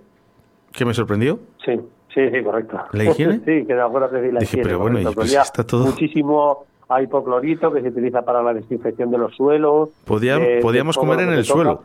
que 0.72 0.86
me 0.86 0.94
sorprendió? 0.94 1.40
Sí, 1.66 1.74
sí, 2.14 2.30
sí, 2.32 2.44
correcto. 2.44 2.80
¿La 2.94 3.04
higiene? 3.04 3.40
sí, 3.46 3.66
que 3.66 3.74
de 3.74 3.82
acuerdo 3.82 4.10
que 4.12 4.32
la 4.32 4.44
higiene. 4.44 4.64
pero 4.64 4.80
bueno, 4.80 5.12
pues 5.12 5.34
está 5.34 5.66
todo... 5.66 5.86
Muchísimo 5.86 6.66
hipoclorito 7.00 7.72
que 7.72 7.82
se 7.82 7.88
utiliza 7.88 8.22
para 8.22 8.44
la 8.44 8.54
desinfección 8.54 9.12
de 9.12 9.18
los 9.18 9.36
suelos. 9.36 9.90
podíamos 10.06 10.98
comer 10.98 11.22
en 11.22 11.34
el 11.34 11.44
suelo. 11.44 11.84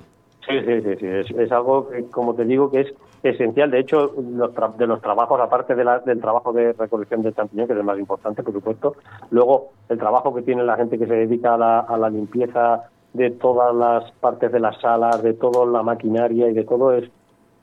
Sí, 0.48 0.60
sí, 0.60 0.81
sí, 0.82 0.97
sí. 0.98 1.35
Es, 1.39 1.52
algo 1.52 1.89
que, 1.89 2.05
como 2.06 2.35
te 2.35 2.44
digo, 2.44 2.70
que 2.70 2.82
es 2.82 2.94
esencial. 3.23 3.70
De 3.70 3.81
hecho, 3.81 4.12
de 4.16 4.86
los 4.86 5.01
trabajos, 5.01 5.40
aparte 5.40 5.74
de 5.74 5.85
del 6.05 6.20
trabajo 6.20 6.52
de 6.52 6.73
recolección 6.73 7.23
del 7.23 7.35
champiñón, 7.35 7.66
que 7.66 7.73
es 7.73 7.78
el 7.78 7.85
más 7.85 7.98
importante, 7.98 8.43
por 8.43 8.52
supuesto, 8.52 8.97
luego 9.31 9.73
el 9.89 9.98
trabajo 9.98 10.35
que 10.35 10.43
tiene 10.43 10.62
la 10.62 10.77
gente 10.77 10.98
que 10.98 11.06
se 11.06 11.14
dedica 11.14 11.55
a 11.55 11.59
la, 11.59 11.81
a 11.81 11.97
la 11.97 12.10
limpieza 12.10 12.89
de 13.12 13.31
todas 13.31 13.74
las 13.74 14.12
partes 14.12 14.52
de 14.52 14.60
las 14.60 14.78
salas, 14.81 15.23
de 15.23 15.35
toda 15.35 15.66
la 15.66 15.82
maquinaria 15.82 16.48
y 16.48 16.52
de 16.52 16.64
todo 16.64 16.93
es 16.93 17.10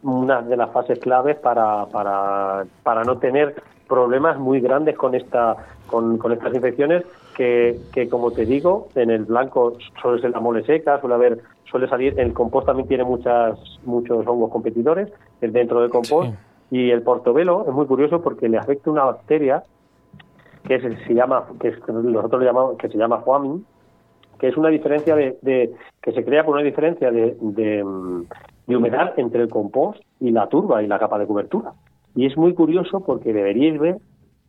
una 0.02 0.42
de 0.42 0.58
las 0.58 0.72
fases 0.72 1.00
claves 1.00 1.38
para, 1.38 1.86
para, 1.86 2.66
para 2.82 3.04
no 3.04 3.20
tener 3.20 3.56
problemas 3.88 4.38
muy 4.40 4.60
grandes 4.60 4.98
con 4.98 5.16
esta 5.16 5.56
con, 5.88 6.18
con 6.18 6.32
estas 6.32 6.54
infecciones 6.54 7.04
que, 7.36 7.78
que, 7.94 8.08
como 8.10 8.32
te 8.32 8.46
digo, 8.46 8.88
en 8.96 9.10
el 9.10 9.26
blanco 9.26 9.74
suele 10.02 10.22
ser 10.22 10.32
la 10.32 10.40
mole 10.40 10.64
seca, 10.66 11.00
suele 11.00 11.16
haber, 11.16 11.40
suele 11.66 11.88
salir, 11.88 12.20
el 12.20 12.34
compost 12.34 12.68
también 12.68 12.88
tiene 12.88 13.04
muchas, 13.04 13.60
muchos 13.84 14.26
hongos 14.28 14.52
competidores 14.52 15.12
dentro 15.42 15.82
del 15.82 15.90
compost, 15.90 16.34
y 16.72 16.90
el 16.90 17.02
portobelo 17.02 17.66
es 17.68 17.74
muy 17.74 17.86
curioso 17.86 18.22
porque 18.22 18.50
le 18.50 18.58
afecta 18.58 18.90
una 18.90 19.04
bacteria 19.04 19.64
que 20.64 20.80
se 20.80 21.14
llama, 21.14 21.46
que 21.60 21.72
nosotros 21.88 22.40
le 22.40 22.48
llamamos, 22.48 22.78
que 22.78 22.88
se 22.90 22.98
llama 22.98 23.22
Huamin, 23.26 23.66
que 24.40 24.48
es 24.48 24.58
una 24.58 24.70
diferencia 24.70 25.16
de, 25.16 25.38
de 25.42 25.74
que 26.02 26.12
se 26.12 26.24
crea 26.24 26.44
por 26.44 26.56
una 26.56 26.64
diferencia 26.64 27.12
de, 27.12 27.38
de, 27.40 27.84
de 28.68 28.76
humedad 28.76 29.14
entre 29.18 29.42
el 29.42 29.50
compost 29.50 30.02
y 30.20 30.32
la 30.32 30.48
turba 30.48 30.82
y 30.82 30.88
la 30.88 31.00
capa 31.00 31.20
de 31.20 31.28
cobertura. 31.28 31.74
Y 32.16 32.26
es 32.26 32.38
muy 32.38 32.54
curioso 32.54 33.02
porque 33.02 33.34
deberíais 33.34 33.80
ver 33.80 33.98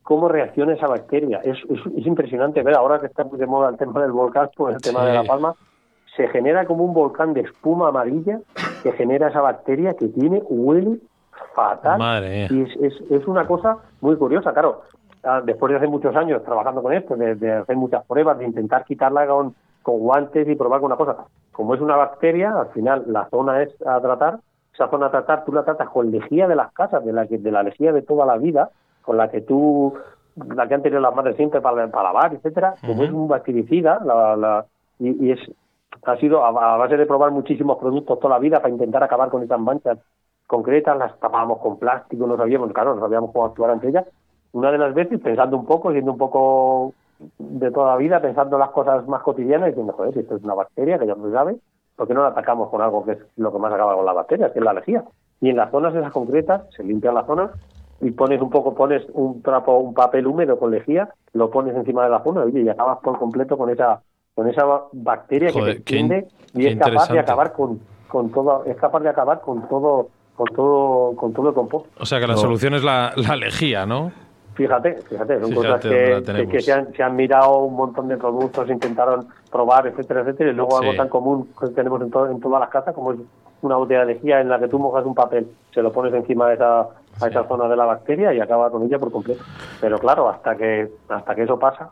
cómo 0.05 0.29
reacciona 0.29 0.75
esa 0.75 0.87
bacteria. 0.87 1.41
Es, 1.43 1.59
es, 1.69 2.07
impresionante 2.07 2.63
ver, 2.63 2.77
ahora 2.77 3.01
que 3.01 3.07
está 3.07 3.25
de 3.25 3.47
moda 3.47 3.71
el 3.71 3.77
tema 3.77 4.01
del 4.03 4.13
volcán, 4.13 4.51
pues 4.55 4.77
el 4.77 4.83
tema 4.83 5.05
de 5.05 5.15
la 5.15 5.25
palma, 5.25 5.55
se 6.15 6.29
genera 6.29 6.65
como 6.67 6.85
un 6.85 6.95
volcán 6.95 7.35
de 7.35 7.41
espuma 7.41 7.89
amarilla 7.89 8.39
que 8.83 8.93
genera 8.93 9.29
esa 9.29 9.41
bacteria 9.41 9.95
que 9.95 10.07
tiene, 10.09 10.43
huele 10.49 10.99
fatal. 11.55 11.99
Madre 11.99 12.47
y 12.51 12.63
es, 12.63 13.01
es, 13.11 13.27
una 13.27 13.47
cosa 13.47 13.79
muy 14.01 14.17
curiosa, 14.17 14.53
claro. 14.53 14.83
ah, 15.25 15.41
después 15.45 15.71
de 15.71 15.79
hace 15.79 15.89
muchos 15.89 16.15
años 16.15 16.45
trabajando 16.45 16.83
con 16.83 16.93
esto, 16.93 17.17
de, 17.17 17.53
hacer 17.53 17.77
muchas 17.77 18.05
pruebas, 18.05 18.39
de 18.39 18.45
intentar 18.45 18.85
quitarla 18.85 19.27
con, 19.27 19.55
con 19.83 19.99
guantes 19.99 20.47
y 20.47 20.55
probar 20.55 20.81
con 20.81 20.93
una 20.93 20.97
cosa. 20.97 21.17
Como 21.51 21.75
es 21.75 21.81
una 21.81 21.97
bacteria, 21.97 22.53
al 22.53 22.69
final 22.69 23.05
la 23.07 23.29
zona 23.31 23.63
es 23.63 23.71
a 23.87 24.01
tratar, 24.01 24.39
esa 24.75 24.89
zona 24.91 25.07
a 25.07 25.11
tratar 25.11 25.45
tú 25.45 25.53
la 25.53 25.65
tratas 25.65 25.89
con 25.89 26.11
lejía 26.11 26.47
de 26.47 26.57
las 26.57 26.73
casas, 26.73 27.05
de 27.05 27.13
la, 27.13 27.25
de 27.25 27.51
la 27.51 27.63
lejía 27.63 27.93
de 27.93 28.03
toda 28.03 28.27
la 28.27 28.37
vida, 28.37 28.71
con 29.05 29.17
la 29.17 29.31
que 29.31 29.43
tú, 29.43 29.95
la 30.37 30.67
que 30.67 30.75
han 30.75 30.83
tenido 30.83 31.01
las 31.01 31.15
madres 31.15 31.37
siempre 31.37 31.61
para, 31.61 31.89
para 31.89 32.13
lavar, 32.13 32.35
etcétera, 32.35 32.75
como 32.81 33.05
es 33.05 33.11
un 33.11 33.29
bactericida, 33.29 34.01
la, 34.05 34.37
la, 34.37 34.67
y, 34.99 35.31
es 35.31 35.41
ha 36.05 36.17
sido 36.17 36.45
a, 36.45 36.77
base 36.77 36.97
de 36.97 37.07
probar 37.07 37.31
muchísimos 37.31 37.79
productos 37.79 38.19
toda 38.19 38.35
la 38.35 38.41
vida 38.41 38.61
para 38.61 38.73
intentar 38.73 39.03
acabar 39.03 39.31
con 39.31 39.43
esas 39.43 39.61
manchas 39.61 39.99
concretas, 40.47 40.99
las 40.99 41.19
tapábamos 41.19 41.59
con 41.59 41.79
plástico, 41.79 42.27
no 42.27 42.37
sabíamos, 42.37 42.73
claro, 42.73 42.95
no 42.95 43.01
sabíamos 43.01 43.33
cómo 43.33 43.47
actuar 43.47 43.71
ante 43.71 43.89
ellas. 43.89 44.07
Una 44.53 44.71
de 44.71 44.79
las 44.79 44.95
veces, 44.95 45.21
pensando 45.21 45.57
un 45.57 45.67
poco, 45.67 45.93
siendo 45.93 46.13
un 46.13 46.19
poco 46.19 46.93
de 47.39 47.71
toda 47.71 47.93
la 47.93 47.97
vida, 47.97 48.21
pensando 48.21 48.59
las 48.59 48.71
cosas 48.71 49.07
más 49.09 49.23
cotidianas, 49.23 49.69
diciendo, 49.69 49.93
joder, 49.95 50.13
si 50.13 50.21
esto 50.21 50.37
es 50.37 50.45
una 50.45 50.55
bacteria 50.55 50.99
que 50.99 51.07
ya 51.07 51.15
no 51.15 51.27
se 51.27 51.33
sabe, 51.33 51.57
¿por 51.97 52.07
qué 52.07 52.15
no 52.15 52.23
la 52.23 52.29
atacamos 52.29 52.69
con 52.69 52.83
algo 52.83 53.05
que 53.05 53.13
es 53.13 53.19
lo 53.37 53.53
que 53.53 53.59
más 53.59 53.73
acaba 53.73 53.95
con 53.97 54.05
la 54.05 54.13
bacteria, 54.13 54.53
que 54.53 54.59
es 54.59 54.65
la 54.65 54.75
lejía? 54.75 55.05
Y 55.41 55.51
en 55.51 55.57
las 55.57 55.71
zonas 55.71 55.95
esas 55.95 56.13
concretas, 56.13 56.63
se 56.77 56.85
limpia 56.85 57.13
la 57.13 57.25
zona 57.25 57.53
y 58.01 58.11
pones 58.11 58.41
un 58.41 58.51
poco, 58.51 58.75
pones 58.75 59.03
un 59.13 59.43
trapo, 59.43 59.79
un 59.79 59.95
papel 59.95 60.27
húmedo 60.27 60.59
con 60.59 60.71
lejía, 60.71 61.09
lo 61.33 61.51
pones 61.51 61.75
encima 61.75 62.05
de 62.05 62.11
la 62.11 62.23
zona 62.23 62.45
y 62.53 62.69
acabas 62.69 62.99
por 62.99 63.19
completo 63.19 63.57
con 63.57 63.71
esa 63.71 64.03
con 64.35 64.49
esa 64.49 64.65
bacteria 64.93 65.53
que 65.53 65.63
te 65.63 65.71
extiende 65.71 66.29
y 66.55 66.67
es 66.67 66.77
capaz 66.77 67.09
de 67.09 67.21
acabar 67.21 67.53
con, 67.53 67.81
con 68.09 68.31
todo, 68.31 68.65
es 68.65 68.77
capaz 68.77 69.01
de 69.01 69.09
acabar 69.09 69.41
con 69.41 69.69
todo, 69.69 70.09
con 70.35 70.47
todo, 70.49 71.17
con 71.17 71.33
todo 71.33 71.49
el 71.49 71.55
compost. 71.55 71.87
O 72.01 72.05
sea 72.05 72.19
que 72.19 72.27
la 72.27 72.37
solución 72.37 72.75
es 72.75 72.83
la, 72.83 73.13
la 73.17 73.37
lejía, 73.37 73.87
¿no? 73.87 74.13
Fíjate, 74.55 75.03
fíjate, 75.03 75.41
son 75.41 75.53
cosas 75.53 75.81
que, 75.81 76.47
que, 76.49 76.61
se, 76.61 76.73
han, 76.73 76.93
se, 76.93 77.03
han, 77.03 77.17
mirado 77.17 77.59
un 77.59 77.75
montón 77.75 78.07
de 78.07 78.17
productos, 78.17 78.71
intentaron 78.71 79.27
probar, 79.51 79.89
etcétera, 79.89 80.21
etcétera, 80.21 80.51
y 80.51 80.55
luego 80.55 80.79
algo 80.79 80.95
tan 80.95 81.09
común 81.09 81.49
que 81.59 81.69
tenemos 81.69 82.01
en, 82.01 82.07
en 82.07 82.41
todas 82.41 82.61
las 82.61 82.69
casas, 82.69 82.95
como 82.95 83.13
es 83.13 83.19
una 83.63 83.77
botella 83.77 84.01
de 84.01 84.15
lejía 84.15 84.41
en 84.41 84.49
la 84.49 84.61
que 84.61 84.69
tú 84.69 84.79
mojas 84.79 85.05
un 85.05 85.15
papel, 85.15 85.49
se 85.73 85.83
lo 85.83 85.93
pones 85.93 86.15
encima 86.15 86.49
de 86.49 86.55
esa, 86.55 86.87
a 87.21 87.29
esa 87.29 87.47
zona 87.47 87.69
de 87.69 87.77
la 87.77 87.85
bacteria 87.85 88.33
y 88.33 88.41
acaba 88.41 88.71
con 88.71 88.83
ella 88.83 88.99
por 88.99 89.13
completo. 89.13 89.45
Pero 89.81 89.99
claro, 89.99 90.29
hasta 90.29 90.57
que 90.57 90.91
hasta 91.09 91.35
que 91.35 91.43
eso 91.43 91.59
pasa, 91.59 91.91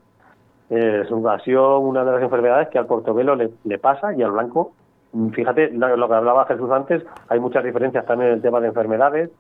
eh, 0.71 1.05
ha 1.29 1.39
sido 1.41 1.79
una 1.81 2.05
de 2.05 2.13
las 2.13 2.23
enfermedades 2.23 2.69
que 2.69 2.79
al 2.79 2.87
portobelo 2.87 3.37
le, 3.37 3.51
le 3.65 3.79
pasa 3.79 4.15
y 4.15 4.23
al 4.23 4.33
blanco, 4.33 4.73
mm, 5.13 5.29
fíjate, 5.31 5.71
lo, 5.71 6.09
que 6.09 6.15
hablaba 6.15 6.47
Jesús 6.47 6.71
antes, 6.71 7.03
hay 7.29 7.41
muchas 7.41 7.65
diferencias 7.65 8.07
también 8.07 8.31
en 8.31 8.37
el 8.37 8.43
tema 8.43 8.61
de 8.61 8.69
enfermedades. 8.69 9.31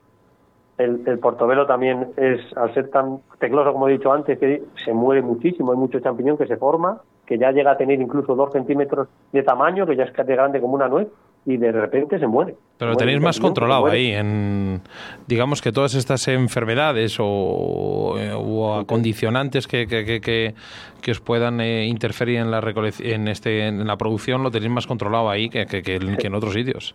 El, 0.78 1.02
el 1.06 1.18
portobelo 1.18 1.66
también 1.66 2.08
es, 2.16 2.40
al 2.56 2.72
ser 2.74 2.90
tan 2.90 3.20
tecloso 3.38 3.72
como 3.72 3.88
he 3.88 3.92
dicho 3.92 4.12
antes, 4.12 4.38
que 4.38 4.62
se 4.84 4.92
muere 4.92 5.22
muchísimo, 5.22 5.72
hay 5.72 5.78
mucho 5.78 6.00
champiñón 6.00 6.38
que 6.38 6.46
se 6.46 6.56
forma, 6.56 7.00
que 7.26 7.38
ya 7.38 7.50
llega 7.50 7.72
a 7.72 7.76
tener 7.76 8.00
incluso 8.00 8.34
dos 8.34 8.52
centímetros 8.52 9.08
de 9.32 9.42
tamaño, 9.42 9.86
que 9.86 9.96
ya 9.96 10.04
es 10.04 10.12
de 10.14 10.34
grande 10.34 10.60
como 10.60 10.74
una 10.74 10.88
nuez, 10.88 11.08
y 11.44 11.56
de 11.56 11.72
repente 11.72 12.18
se 12.18 12.26
muere. 12.26 12.54
Pero 12.78 12.92
lo 12.92 12.96
tenéis 12.96 13.20
más 13.20 13.40
controlado 13.40 13.86
ahí, 13.86 14.12
en 14.12 14.80
digamos 15.26 15.60
que 15.60 15.72
todas 15.72 15.94
estas 15.94 16.26
enfermedades 16.28 17.18
o, 17.20 18.14
eh, 18.18 18.32
o 18.34 18.74
acondicionantes 18.74 19.66
que, 19.66 19.86
que, 19.86 20.20
que, 20.20 20.54
que, 21.00 21.10
os 21.10 21.20
puedan 21.20 21.60
eh, 21.60 21.86
interferir 21.86 22.38
en 22.38 22.50
la 22.50 22.60
en 23.00 23.28
este 23.28 23.68
en 23.68 23.86
la 23.86 23.96
producción 23.96 24.42
lo 24.42 24.50
tenéis 24.50 24.72
más 24.72 24.86
controlado 24.86 25.30
ahí 25.30 25.48
que, 25.48 25.66
que, 25.66 25.96
en 25.96 26.34
otros 26.34 26.54
sitios. 26.54 26.94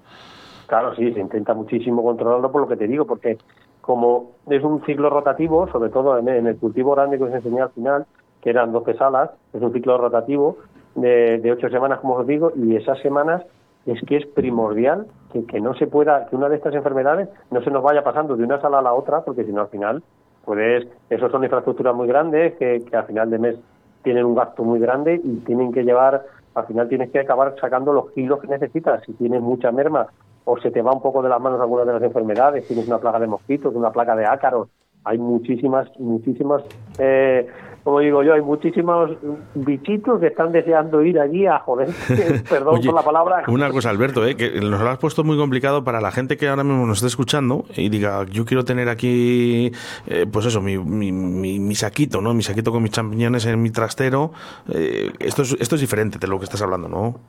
Claro, 0.67 0.95
sí, 0.95 1.13
se 1.13 1.19
intenta 1.19 1.53
muchísimo 1.53 2.03
controlarlo 2.03 2.51
por 2.51 2.61
lo 2.61 2.67
que 2.67 2.75
te 2.75 2.87
digo, 2.87 3.05
porque 3.05 3.37
como 3.81 4.31
es 4.49 4.63
un 4.63 4.83
ciclo 4.85 5.09
rotativo, 5.09 5.69
sobre 5.71 5.89
todo 5.89 6.17
en, 6.17 6.27
el 6.27 6.57
cultivo 6.57 6.95
grande 6.95 7.17
que 7.17 7.23
os 7.23 7.33
enseñé 7.33 7.61
al 7.61 7.69
final, 7.69 8.05
que 8.41 8.49
eran 8.49 8.73
12 8.73 8.95
salas, 8.95 9.31
es 9.53 9.61
un 9.61 9.71
ciclo 9.71 9.97
rotativo 9.97 10.57
de, 10.95 11.37
de 11.37 11.51
8 11.53 11.69
semanas, 11.69 11.99
como 12.01 12.15
os 12.15 12.27
digo, 12.27 12.51
y 12.55 12.75
esas 12.75 12.99
semanas 12.99 13.43
es 13.87 14.01
que 14.03 14.17
es 14.17 14.25
primordial 14.27 15.07
que, 15.31 15.45
que, 15.45 15.61
no 15.61 15.73
se 15.75 15.87
pueda, 15.87 16.27
que 16.27 16.35
una 16.35 16.49
de 16.49 16.57
estas 16.57 16.75
enfermedades 16.75 17.29
no 17.51 17.61
se 17.63 17.71
nos 17.71 17.83
vaya 17.83 18.03
pasando 18.03 18.35
de 18.35 18.43
una 18.43 18.61
sala 18.61 18.79
a 18.79 18.81
la 18.81 18.93
otra, 18.93 19.21
porque 19.21 19.45
si 19.45 19.51
no 19.51 19.61
al 19.61 19.69
final, 19.69 20.03
pues 20.45 20.87
esos 21.09 21.31
son 21.31 21.43
infraestructuras 21.43 21.95
muy 21.95 22.07
grandes 22.07 22.55
que, 22.57 22.83
que 22.83 22.95
al 22.95 23.05
final 23.05 23.29
de 23.29 23.39
mes 23.39 23.55
tienen 24.03 24.25
un 24.25 24.35
gasto 24.35 24.63
muy 24.63 24.79
grande 24.79 25.19
y 25.21 25.37
tienen 25.37 25.71
que 25.71 25.83
llevar, 25.83 26.25
al 26.55 26.65
final 26.65 26.87
tienes 26.87 27.11
que 27.11 27.19
acabar 27.19 27.55
sacando 27.59 27.93
los 27.93 28.11
kilos 28.11 28.39
que 28.39 28.47
necesitas. 28.47 29.03
Si 29.05 29.13
tienes 29.13 29.41
mucha 29.41 29.71
merma 29.71 30.07
o 30.45 30.57
se 30.59 30.71
te 30.71 30.81
va 30.81 30.93
un 30.93 31.01
poco 31.01 31.21
de 31.21 31.29
las 31.29 31.41
manos 31.41 31.59
alguna 31.59 31.83
de 31.83 31.93
las 31.93 32.03
enfermedades, 32.03 32.67
tienes 32.67 32.87
una 32.87 32.99
plaga 32.99 33.19
de 33.19 33.27
mosquitos, 33.27 33.75
una 33.75 33.91
plaga 33.91 34.15
de 34.15 34.25
ácaros, 34.25 34.69
hay 35.03 35.17
muchísimas, 35.17 35.87
muchísimas 35.99 36.63
eh, 36.99 37.47
como 37.87 38.01
digo 38.01 38.21
yo, 38.21 38.33
hay 38.33 38.41
muchísimos 38.41 39.11
bichitos 39.55 40.19
que 40.19 40.27
están 40.27 40.51
deseando 40.51 41.01
ir 41.03 41.17
allí 41.21 41.45
a 41.45 41.59
joder. 41.59 41.87
Perdón 42.49 42.81
por 42.81 42.93
la 42.93 43.01
palabra. 43.01 43.43
Una 43.47 43.71
cosa, 43.71 43.89
Alberto, 43.89 44.27
¿eh? 44.27 44.35
que 44.35 44.59
nos 44.59 44.81
lo 44.81 44.89
has 44.89 44.97
puesto 44.97 45.23
muy 45.23 45.37
complicado 45.37 45.85
para 45.85 46.01
la 46.01 46.11
gente 46.11 46.35
que 46.35 46.49
ahora 46.49 46.65
mismo 46.65 46.85
nos 46.85 46.97
está 46.97 47.07
escuchando 47.07 47.63
y 47.77 47.87
diga, 47.87 48.25
yo 48.25 48.43
quiero 48.43 48.65
tener 48.65 48.89
aquí, 48.89 49.71
eh, 50.05 50.25
pues 50.29 50.45
eso, 50.47 50.59
mi, 50.59 50.77
mi, 50.77 51.13
mi, 51.13 51.75
saquito, 51.75 52.19
¿no? 52.19 52.33
Mi 52.33 52.43
saquito 52.43 52.73
con 52.73 52.83
mis 52.83 52.91
champiñones 52.91 53.45
en 53.45 53.61
mi 53.61 53.69
trastero. 53.69 54.33
Eh, 54.67 55.13
esto, 55.19 55.43
es, 55.43 55.55
esto 55.57 55.75
es 55.75 55.79
diferente 55.79 56.19
de 56.19 56.27
lo 56.27 56.39
que 56.39 56.43
estás 56.43 56.61
hablando, 56.61 56.89
¿no? 56.89 57.21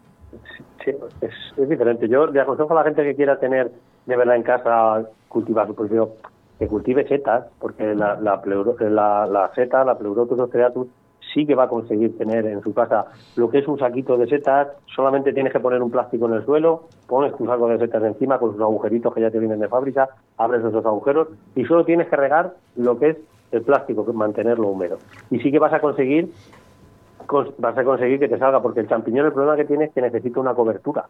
Sí, 0.84 0.90
es, 1.20 1.30
es 1.56 1.68
diferente. 1.68 2.08
Yo 2.08 2.26
le 2.26 2.40
aconsejo 2.40 2.72
a 2.72 2.82
la 2.82 2.82
gente 2.82 3.04
que 3.04 3.14
quiera 3.14 3.38
tener 3.38 3.70
de 4.06 4.16
verdad 4.16 4.34
en 4.34 4.42
casa 4.42 5.08
cultivar 5.28 5.68
su 5.68 5.76
propio 5.76 6.14
que 6.58 6.66
cultive 6.66 7.06
setas, 7.06 7.46
porque 7.60 7.94
la, 7.94 8.18
la, 8.20 8.42
la, 8.44 9.26
la 9.26 9.50
seta, 9.54 9.84
la 9.84 9.96
pleurotus 9.96 10.38
oceatus, 10.38 10.88
sí 11.32 11.46
que 11.46 11.54
va 11.54 11.64
a 11.64 11.68
conseguir 11.68 12.16
tener 12.16 12.46
en 12.46 12.62
su 12.62 12.72
casa 12.74 13.06
lo 13.36 13.50
que 13.50 13.58
es 13.58 13.68
un 13.68 13.78
saquito 13.78 14.16
de 14.16 14.26
setas, 14.26 14.68
solamente 14.86 15.32
tienes 15.32 15.52
que 15.52 15.60
poner 15.60 15.82
un 15.82 15.90
plástico 15.90 16.26
en 16.26 16.34
el 16.34 16.44
suelo, 16.44 16.84
pones 17.06 17.36
tu 17.36 17.46
saco 17.46 17.68
de 17.68 17.78
setas 17.78 18.02
encima 18.02 18.38
con 18.38 18.52
sus 18.52 18.60
agujeritos 18.60 19.14
que 19.14 19.20
ya 19.20 19.30
te 19.30 19.38
vienen 19.38 19.60
de 19.60 19.68
fábrica, 19.68 20.08
abres 20.36 20.64
esos 20.64 20.84
agujeros 20.84 21.28
y 21.54 21.64
solo 21.64 21.84
tienes 21.84 22.08
que 22.08 22.16
regar 22.16 22.54
lo 22.76 22.98
que 22.98 23.10
es 23.10 23.16
el 23.52 23.62
plástico, 23.62 24.04
mantenerlo 24.12 24.68
húmedo. 24.68 24.98
Y 25.30 25.38
sí 25.40 25.50
que 25.50 25.58
vas 25.58 25.72
a 25.72 25.80
conseguir 25.80 26.32
vas 27.58 27.76
a 27.76 27.84
conseguir 27.84 28.18
que 28.18 28.28
te 28.28 28.38
salga, 28.38 28.62
porque 28.62 28.80
el 28.80 28.88
champiñón 28.88 29.26
el 29.26 29.32
problema 29.32 29.56
que 29.56 29.66
tiene 29.66 29.84
es 29.84 29.92
que 29.92 30.00
necesita 30.00 30.40
una 30.40 30.54
cobertura 30.54 31.04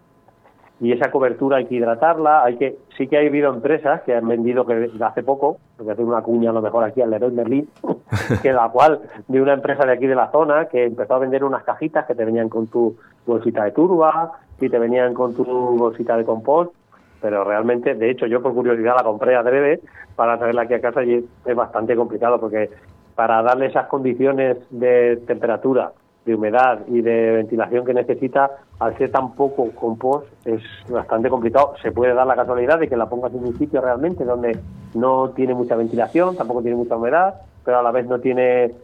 y 0.80 0.92
esa 0.92 1.10
cobertura 1.10 1.56
hay 1.56 1.66
que 1.66 1.74
hidratarla, 1.74 2.44
hay 2.44 2.56
que 2.56 2.78
sí 2.96 3.09
que 3.09 3.16
ha 3.16 3.20
habido 3.20 3.52
empresas 3.52 4.02
que 4.02 4.14
han 4.14 4.28
vendido 4.28 4.64
que 4.64 4.90
hace 5.00 5.22
poco, 5.22 5.59
voy 5.78 5.88
a 5.88 5.92
hacer 5.92 6.05
una 6.05 6.22
cuña 6.22 6.50
a 6.50 6.52
lo 6.52 6.62
mejor 6.62 6.84
aquí 6.84 7.02
al 7.02 7.10
Leroy 7.10 7.32
Merlin, 7.32 7.68
que 8.42 8.52
la 8.52 8.68
cual 8.68 9.00
de 9.26 9.42
una 9.42 9.55
empresa 9.55 9.84
de 9.84 9.92
aquí 9.92 10.06
de 10.06 10.14
la 10.14 10.30
zona 10.30 10.66
que 10.66 10.84
empezó 10.84 11.14
a 11.14 11.18
vender 11.18 11.42
unas 11.42 11.64
cajitas 11.64 12.06
que 12.06 12.14
te 12.14 12.24
venían 12.24 12.48
con 12.48 12.68
tu 12.68 12.96
bolsita 13.26 13.64
de 13.64 13.72
turba 13.72 14.32
y 14.60 14.68
te 14.68 14.78
venían 14.78 15.14
con 15.14 15.34
tu 15.34 15.44
bolsita 15.44 16.16
de 16.16 16.24
compost, 16.24 16.72
pero 17.20 17.42
realmente, 17.42 17.94
de 17.94 18.10
hecho 18.10 18.26
yo 18.26 18.40
por 18.40 18.55
curiosidad 18.55 18.94
la 18.96 19.02
compré 19.02 19.34
a 19.34 19.42
breve 19.42 19.80
para 20.14 20.38
traerla 20.38 20.62
aquí 20.62 20.74
a 20.74 20.80
casa 20.80 21.02
y 21.02 21.28
es 21.44 21.56
bastante 21.56 21.96
complicado 21.96 22.38
porque 22.38 22.70
para 23.16 23.42
darle 23.42 23.66
esas 23.66 23.88
condiciones 23.88 24.59
de 24.70 25.16
temperatura 25.26 25.90
de 26.28 26.34
humedad 26.34 26.80
y 26.88 27.00
de 27.00 27.30
ventilación 27.32 27.86
que 27.86 27.94
necesita, 27.94 28.50
al 28.78 28.96
ser 28.98 29.10
tan 29.10 29.34
poco 29.34 29.70
compost, 29.70 30.26
es 30.46 30.62
bastante 30.88 31.30
complicado. 31.30 31.72
Se 31.82 31.90
puede 31.90 32.12
dar 32.12 32.26
la 32.26 32.36
casualidad 32.36 32.78
de 32.78 32.86
que 32.86 32.96
la 32.96 33.09
pongas 33.09 33.32
en 33.32 33.44
un 33.44 33.56
sitio 33.56 33.80
realmente 33.80 34.24
donde 34.24 34.59
no 34.94 35.30
tiene 35.30 35.55
mucha 35.55 35.74
ventilación, 35.74 36.36
tampoco 36.36 36.60
tiene 36.60 36.76
mucha 36.76 36.96
humedad, 36.96 37.34
pero 37.64 37.78
a 37.78 37.82
la 37.82 37.90
vez 37.90 38.06
no 38.06 38.20
tiene 38.20 38.74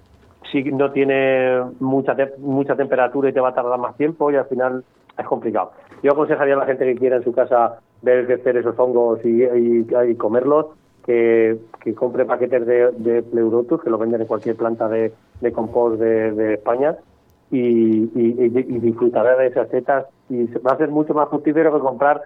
sí, 0.50 0.64
no 0.64 0.90
tiene 0.90 1.60
mucha 1.80 2.16
mucha 2.38 2.74
temperatura 2.76 3.28
y 3.28 3.34
te 3.34 3.40
va 3.40 3.50
a 3.50 3.54
tardar 3.54 3.78
más 3.78 3.94
tiempo 3.96 4.30
y 4.30 4.36
al 4.36 4.46
final 4.46 4.82
es 5.18 5.26
complicado. 5.26 5.72
Yo 6.02 6.12
aconsejaría 6.12 6.54
a 6.54 6.58
la 6.58 6.66
gente 6.66 6.86
que 6.86 6.96
quiera 6.96 7.16
en 7.16 7.24
su 7.24 7.32
casa 7.32 7.78
ver 8.00 8.26
crecer 8.26 8.56
esos 8.56 8.78
hongos 8.78 9.20
y, 9.22 9.84
comerlos, 10.16 10.66
que, 11.04 11.58
compre 11.94 12.24
paquetes 12.24 12.66
de, 12.66 12.90
de 12.92 13.22
pleurotus, 13.22 13.82
que 13.82 13.90
lo 13.90 13.98
venden 13.98 14.22
en 14.22 14.26
cualquier 14.26 14.56
planta 14.56 14.88
de, 14.88 15.12
de 15.40 15.52
compost 15.52 16.00
de 16.00 16.54
España, 16.54 16.96
y, 17.54 18.10
y, 18.14 18.78
disfrutará 18.80 19.36
de 19.36 19.46
esas 19.46 19.68
setas 19.68 20.06
y 20.28 20.44
va 20.58 20.72
a 20.72 20.76
ser 20.76 20.88
mucho 20.88 21.14
más 21.14 21.28
fructífero 21.28 21.72
que 21.72 21.80
comprar 21.80 22.22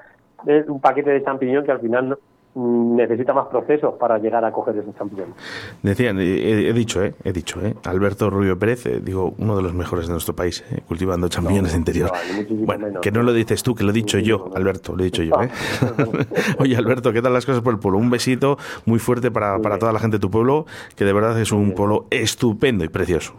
eh, 0.46 0.64
un 0.68 0.80
paquete 0.80 1.10
de 1.10 1.22
champiñón 1.22 1.64
que 1.64 1.72
al 1.72 1.80
final 1.80 2.18
mm, 2.54 2.96
necesita 2.96 3.34
más 3.34 3.48
procesos 3.48 3.94
para 3.94 4.18
llegar 4.18 4.44
a 4.44 4.52
coger 4.52 4.76
esos 4.78 4.96
champiñones. 4.96 5.34
Decían, 5.82 6.18
he, 6.18 6.72
dicho, 6.72 7.02
eh, 7.02 7.14
he 7.24 7.32
dicho, 7.32 7.60
eh, 7.60 7.74
Alberto 7.84 8.30
Rubio 8.30 8.58
Pérez, 8.58 8.86
eh, 8.86 9.00
digo, 9.02 9.34
uno 9.38 9.56
de 9.56 9.62
los 9.62 9.74
mejores 9.74 10.06
de 10.06 10.12
nuestro 10.12 10.34
país, 10.34 10.64
eh, 10.70 10.80
cultivando 10.86 11.28
champiñones 11.28 11.72
de 11.72 11.78
interior. 11.78 12.10
bueno, 12.48 13.00
que 13.00 13.10
no 13.10 13.22
lo 13.22 13.32
dices 13.32 13.62
tú, 13.62 13.74
que 13.74 13.84
lo 13.84 13.90
he 13.90 13.94
dicho 13.94 14.18
yo, 14.18 14.50
Alberto, 14.54 14.96
lo 14.96 15.02
he 15.02 15.06
dicho 15.06 15.22
yo. 15.22 15.34
¿eh? 15.42 15.50
Oye, 16.58 16.76
Alberto, 16.76 17.12
¿qué 17.12 17.20
tal 17.20 17.34
las 17.34 17.44
cosas 17.44 17.60
por 17.60 17.74
el 17.74 17.80
pueblo? 17.80 17.98
Un 17.98 18.08
besito 18.08 18.56
muy 18.86 18.98
fuerte 18.98 19.30
para, 19.30 19.58
para 19.58 19.78
toda 19.78 19.92
la 19.92 19.98
gente 19.98 20.16
de 20.16 20.20
tu 20.20 20.30
pueblo, 20.30 20.64
que 20.96 21.04
de 21.04 21.12
verdad 21.12 21.38
es 21.38 21.52
un 21.52 21.72
pueblo 21.72 22.06
estupendo 22.10 22.84
y 22.84 22.88
precioso. 22.88 23.34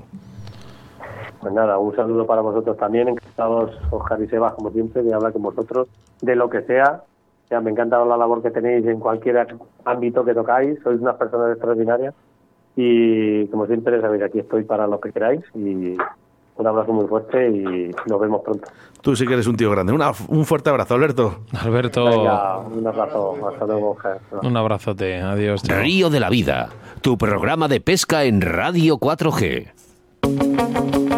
Pues 1.42 1.54
nada, 1.54 1.78
un 1.78 1.96
saludo 1.96 2.26
para 2.26 2.42
vosotros 2.42 2.76
también, 2.78 3.08
encantados 3.08 3.72
Oscar 3.92 4.22
y 4.22 4.28
Sebas, 4.28 4.54
como 4.56 4.72
siempre, 4.72 5.04
de 5.04 5.14
hablar 5.14 5.32
con 5.34 5.42
vosotros 5.44 5.88
de 6.22 6.36
lo 6.36 6.50
que 6.50 6.62
sea. 6.64 7.04
Ya, 7.50 7.62
me 7.62 7.72
encanta 7.72 8.04
la 8.06 8.18
labor 8.18 8.42
que 8.42 8.52
tenéis 8.52 8.86
en 8.86 9.00
cualquier 9.00 9.48
ámbito 9.86 10.24
que 10.26 10.34
tocáis, 10.34 10.78
sois 10.84 11.00
unas 11.02 11.16
personas 11.16 11.52
extraordinarias 11.52 12.14
Y 12.76 13.48
como 13.48 13.66
siempre, 13.66 14.00
sabéis, 14.02 14.22
aquí 14.24 14.40
estoy 14.40 14.64
para 14.64 14.86
lo 14.86 15.00
que 15.00 15.12
queráis 15.12 15.42
y 15.56 15.98
un 16.58 16.68
abrazo 16.68 16.92
muy 16.94 17.08
fuerte 17.08 17.50
y 17.50 17.92
nos 18.08 18.20
vemos 18.20 18.42
pronto. 18.42 18.68
Tú 19.02 19.16
sí 19.16 19.26
que 19.26 19.34
eres 19.34 19.48
un 19.48 19.56
tío 19.58 19.72
grande. 19.72 19.94
Una- 19.94 20.12
un 20.28 20.46
fuerte 20.46 20.70
abrazo, 20.70 20.94
Alberto. 20.96 21.40
Alberto, 21.60 22.06
Venga, 22.06 22.60
un 22.60 22.86
abrazo. 22.86 23.36
Hasta 23.50 23.66
luego, 23.66 23.96
Ger. 23.96 24.18
un 24.44 24.58
abrazote. 24.58 25.22
Adiós. 25.22 25.64
chao. 25.64 25.80
Río 25.82 26.10
de 26.10 26.20
la 26.20 26.30
Vida, 26.30 26.70
tu 27.02 27.18
programa 27.18 27.68
de 27.70 27.80
pesca 27.82 28.26
en 28.26 28.42
Radio 28.42 28.98
4G. 28.98 31.09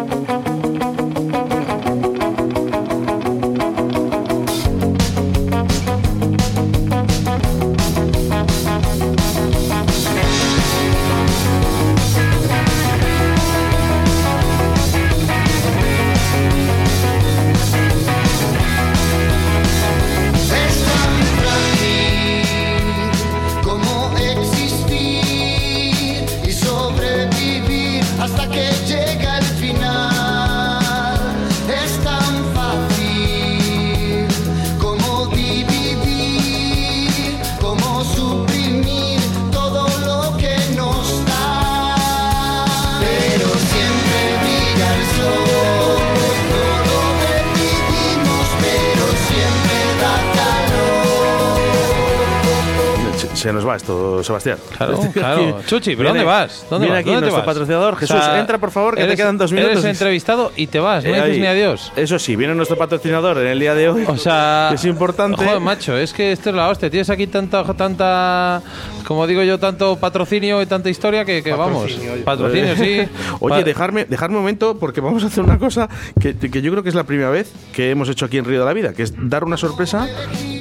Va 53.72 53.76
esto, 53.76 54.22
Sebastián. 54.22 54.58
Claro, 54.76 55.00
claro. 55.12 55.60
Chuchi, 55.66 55.96
¿pero 55.96 56.10
dónde 56.10 56.24
vas? 56.24 56.66
¿Dónde 56.70 56.86
viene 56.86 56.94
vas? 56.96 57.00
aquí 57.00 57.10
¿Dónde 57.10 57.26
te 57.26 57.32
nuestro 57.32 57.36
vas? 57.38 57.46
patrocinador. 57.46 57.94
O 57.94 57.96
Jesús, 57.96 58.16
sea, 58.16 58.38
entra 58.38 58.58
por 58.58 58.70
favor, 58.70 58.94
que 58.96 59.04
te 59.04 59.16
quedan 59.16 59.38
dos 59.38 59.52
minutos. 59.52 59.84
Eres 59.84 59.84
entrevistado 60.00 60.52
y 60.56 60.66
te 60.68 60.78
vas, 60.78 61.04
no 61.04 61.10
Eh, 61.10 61.22
dices 61.24 61.38
ni 61.40 61.46
adiós. 61.46 61.92
Eso 61.96 62.18
sí, 62.18 62.36
viene 62.36 62.54
nuestro 62.54 62.76
patrocinador 62.76 63.38
en 63.38 63.46
el 63.48 63.58
día 63.58 63.74
de 63.74 63.88
hoy. 63.88 64.04
O 64.06 64.16
sea, 64.16 64.66
que 64.70 64.76
es 64.76 64.84
importante. 64.84 65.44
Joder, 65.44 65.60
macho, 65.60 65.96
es 65.96 66.12
que 66.12 66.32
esto 66.32 66.50
es 66.50 66.56
la 66.56 66.68
hostia. 66.68 66.90
Tienes 66.90 67.10
aquí 67.10 67.26
tanta, 67.26 67.64
tanta, 67.74 68.62
como 69.06 69.26
digo 69.26 69.42
yo, 69.42 69.58
tanto 69.58 69.96
patrocinio 69.96 70.60
y 70.62 70.66
tanta 70.66 70.90
historia 70.90 71.24
que, 71.24 71.42
que 71.42 71.52
vamos. 71.52 71.90
Patrocinio, 72.24 72.76
sí. 72.76 73.00
Oye, 73.40 73.54
Pa- 73.56 73.62
dejarme, 73.62 74.04
dejarme 74.04 74.36
un 74.36 74.42
momento 74.42 74.78
porque 74.78 75.00
vamos 75.00 75.24
a 75.24 75.26
hacer 75.28 75.42
una 75.42 75.58
cosa 75.58 75.88
que, 76.20 76.36
que 76.36 76.62
yo 76.62 76.70
creo 76.70 76.82
que 76.82 76.88
es 76.88 76.94
la 76.94 77.04
primera 77.04 77.30
vez 77.30 77.52
que 77.72 77.90
hemos 77.90 78.08
hecho 78.08 78.26
aquí 78.26 78.38
en 78.38 78.44
Río 78.44 78.60
de 78.60 78.66
la 78.66 78.72
Vida, 78.72 78.92
que 78.92 79.02
es 79.02 79.14
dar 79.16 79.44
una 79.44 79.56
sorpresa 79.56 80.06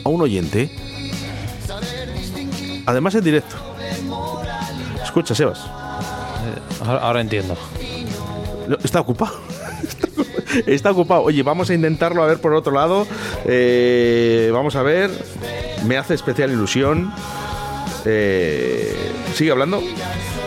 a 0.03 0.09
un 0.09 0.21
oyente. 0.21 0.71
Además 2.85 3.15
en 3.15 3.23
directo. 3.23 3.55
Escucha, 5.03 5.35
Sebas. 5.35 5.65
Ahora, 6.85 6.99
ahora 7.01 7.21
entiendo. 7.21 7.55
Está 8.83 9.01
ocupado. 9.01 9.39
Está 10.65 10.91
ocupado. 10.91 11.23
Oye, 11.23 11.43
vamos 11.43 11.69
a 11.69 11.73
intentarlo 11.73 12.23
a 12.23 12.27
ver 12.27 12.39
por 12.39 12.53
otro 12.53 12.73
lado. 12.73 13.07
Eh, 13.45 14.49
vamos 14.53 14.75
a 14.75 14.83
ver. 14.83 15.09
Me 15.85 15.97
hace 15.97 16.13
especial 16.13 16.51
ilusión. 16.51 17.13
Eh, 18.05 18.95
¿Sigue 19.33 19.51
hablando? 19.51 19.81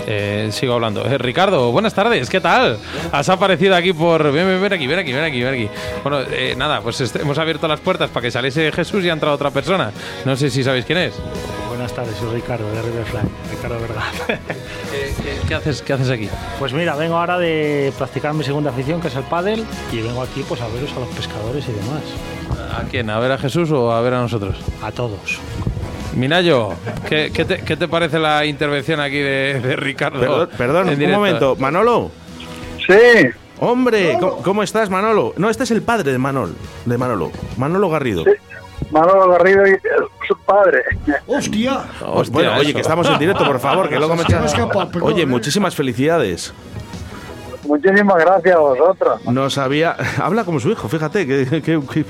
Eh, 0.07 0.49
sigo 0.53 0.75
hablando. 0.75 1.05
Eh, 1.07 1.19
Ricardo, 1.19 1.73
buenas 1.73 1.95
tardes, 1.95 2.29
¿qué 2.29 2.41
tal? 2.41 2.79
Has 3.13 3.29
aparecido 3.29 3.75
aquí 3.75 3.93
por... 3.93 4.23
Ven, 4.33 4.47
ven, 4.47 4.61
ven 4.63 4.73
aquí, 4.73 4.87
ven 4.87 4.99
aquí, 4.99 5.13
ven 5.13 5.25
aquí, 5.25 5.43
ven 5.43 5.55
aquí. 5.55 5.69
Bueno, 6.03 6.21
eh, 6.31 6.55
nada, 6.57 6.81
pues 6.81 7.01
este- 7.01 7.23
hemos 7.23 7.39
abierto 7.39 7.67
las 7.69 7.81
puertas 7.81 8.11
para 8.11 8.23
que 8.23 8.31
saliese 8.31 8.71
Jesús 8.73 9.05
y 9.05 9.11
ha 9.11 9.13
entrado 9.15 9.35
otra 9.35 9.51
persona. 9.51 9.93
No 10.25 10.37
sé 10.37 10.51
si 10.51 10.63
sabéis 10.63 10.85
quién 10.85 10.99
es. 10.99 11.15
Buenas 11.69 11.93
tardes, 11.93 12.17
soy 12.17 12.35
Ricardo 12.35 12.71
de 12.71 12.83
Riverfly, 12.83 13.21
Ricardo 13.51 13.81
Verdad. 13.81 14.05
¿Qué 15.49 15.55
haces, 15.55 15.83
qué 15.83 15.93
haces 15.93 16.11
aquí? 16.11 16.29
Pues 16.59 16.73
mira, 16.73 16.95
vengo 16.97 17.17
ahora 17.17 17.39
de 17.39 17.93
practicar 17.99 18.33
mi 18.33 18.45
segunda 18.45 18.71
afición, 18.71 19.01
que 19.01 19.09
es 19.09 19.17
el 19.17 19.25
pádel, 19.25 19.65
y 19.93 20.01
vengo 20.01 20.23
aquí 20.23 20.45
pues 20.49 20.61
a 20.61 20.69
veros 20.69 20.91
a 20.97 21.01
los 21.01 21.09
pescadores 21.11 21.65
y 21.69 21.73
demás, 21.73 22.03
¿A 22.79 22.83
quién? 22.91 23.09
¿A 23.11 23.19
ver 23.19 23.33
a 23.33 23.39
Jesús 23.39 23.71
o 23.73 23.93
a 23.93 24.01
ver 24.01 24.15
a 24.15 24.21
nosotros? 24.21 24.57
a 24.83 24.91
todos. 24.93 25.39
Minayo, 26.17 26.71
¿qué, 27.09 27.31
qué 27.33 27.45
te, 27.45 27.59
qué 27.59 27.77
te 27.77 27.89
parece 27.89 28.19
la 28.19 28.45
intervención 28.45 29.01
aquí 29.01 29.19
de, 29.19 29.61
de 29.61 29.77
Ricardo? 29.77 30.21
Perdón, 30.21 30.49
perdón, 30.57 30.87
en 30.89 30.93
un 30.95 30.99
directo? 30.99 31.19
momento. 31.19 31.57
Manolo. 31.57 32.11
Sí, 32.87 33.29
Hombre, 33.61 34.17
¿cómo, 34.21 34.37
cómo 34.43 34.63
estás, 34.63 34.91
Manolo? 34.91 35.33
No, 35.37 35.49
este 35.49 35.63
es 35.65 35.71
el 35.71 35.83
padre 35.83 36.13
de 36.13 36.19
Manol, 36.19 36.55
de 36.85 36.99
Manolo. 36.99 37.31
Manolo 37.57 37.89
Garrido. 37.89 38.25
Manolo 38.91 39.29
Garrido 39.31 39.67
y 39.67 39.77
su 40.27 40.37
padre. 40.45 40.83
¡Hostia! 41.27 41.85
Hostia, 42.05 42.33
bueno, 42.33 42.57
oye, 42.59 42.75
que 42.75 42.81
estamos 42.81 43.09
en 43.09 43.19
directo, 43.19 43.45
por 43.45 43.61
favor, 43.61 43.89
que 43.89 43.97
luego 43.97 44.17
me 44.17 44.25
Oye, 45.01 45.23
eh. 45.23 45.27
muchísimas 45.27 45.75
felicidades. 45.75 46.53
Muchísimas 47.67 48.17
gracias 48.19 48.57
a 48.57 48.59
vosotros. 48.59 49.21
No 49.27 49.49
sabía. 49.51 49.97
Habla 50.23 50.45
como 50.45 50.61
su 50.61 50.71
hijo, 50.71 50.89
fíjate, 50.89 51.27
qué, 51.27 51.47
qué- 51.51 51.63
qué- 51.63 52.05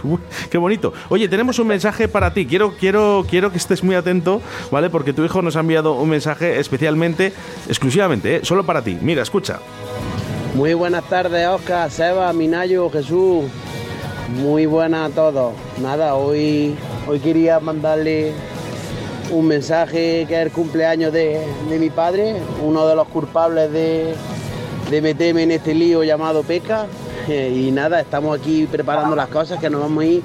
qué 0.50 0.58
bonito. 0.58 0.92
Oye, 1.08 1.28
tenemos 1.28 1.58
un 1.58 1.68
mensaje 1.68 2.08
para 2.08 2.32
ti. 2.34 2.46
Quiero, 2.46 2.72
quiero, 2.78 3.24
quiero 3.28 3.50
que 3.50 3.58
estés 3.58 3.82
muy 3.84 3.94
atento, 3.94 4.40
¿vale? 4.70 4.90
Porque 4.90 5.12
tu 5.12 5.24
hijo 5.24 5.42
nos 5.42 5.56
ha 5.56 5.60
enviado 5.60 5.94
un 5.94 6.08
mensaje 6.10 6.58
especialmente, 6.58 7.32
exclusivamente, 7.68 8.36
¿eh? 8.36 8.40
solo 8.42 8.64
para 8.64 8.82
ti. 8.82 8.98
Mira, 9.00 9.22
escucha. 9.22 9.58
Muy 10.54 10.74
buenas 10.74 11.04
tardes, 11.08 11.46
Oscar, 11.48 11.90
Seba, 11.90 12.32
Minayo, 12.32 12.88
Jesús. 12.90 13.44
Muy 14.40 14.66
buenas 14.66 15.10
a 15.10 15.14
todos. 15.14 15.52
Nada, 15.80 16.14
hoy, 16.14 16.76
hoy 17.06 17.18
quería 17.20 17.60
mandarle 17.60 18.32
un 19.30 19.46
mensaje 19.48 20.24
que 20.28 20.34
es 20.40 20.46
el 20.46 20.52
cumpleaños 20.52 21.12
de, 21.12 21.40
de 21.68 21.78
mi 21.78 21.90
padre, 21.90 22.36
uno 22.62 22.86
de 22.86 22.94
los 22.94 23.08
culpables 23.08 23.72
de, 23.72 24.14
de 24.90 25.02
meterme 25.02 25.42
en 25.42 25.50
este 25.52 25.74
lío 25.74 26.02
llamado 26.04 26.42
pesca. 26.42 26.86
Y 27.28 27.70
nada, 27.70 28.00
estamos 28.00 28.38
aquí 28.38 28.66
preparando 28.70 29.16
las 29.16 29.28
cosas 29.28 29.58
que 29.58 29.70
nos 29.70 29.80
vamos 29.80 30.04
a 30.04 30.06
ir 30.06 30.22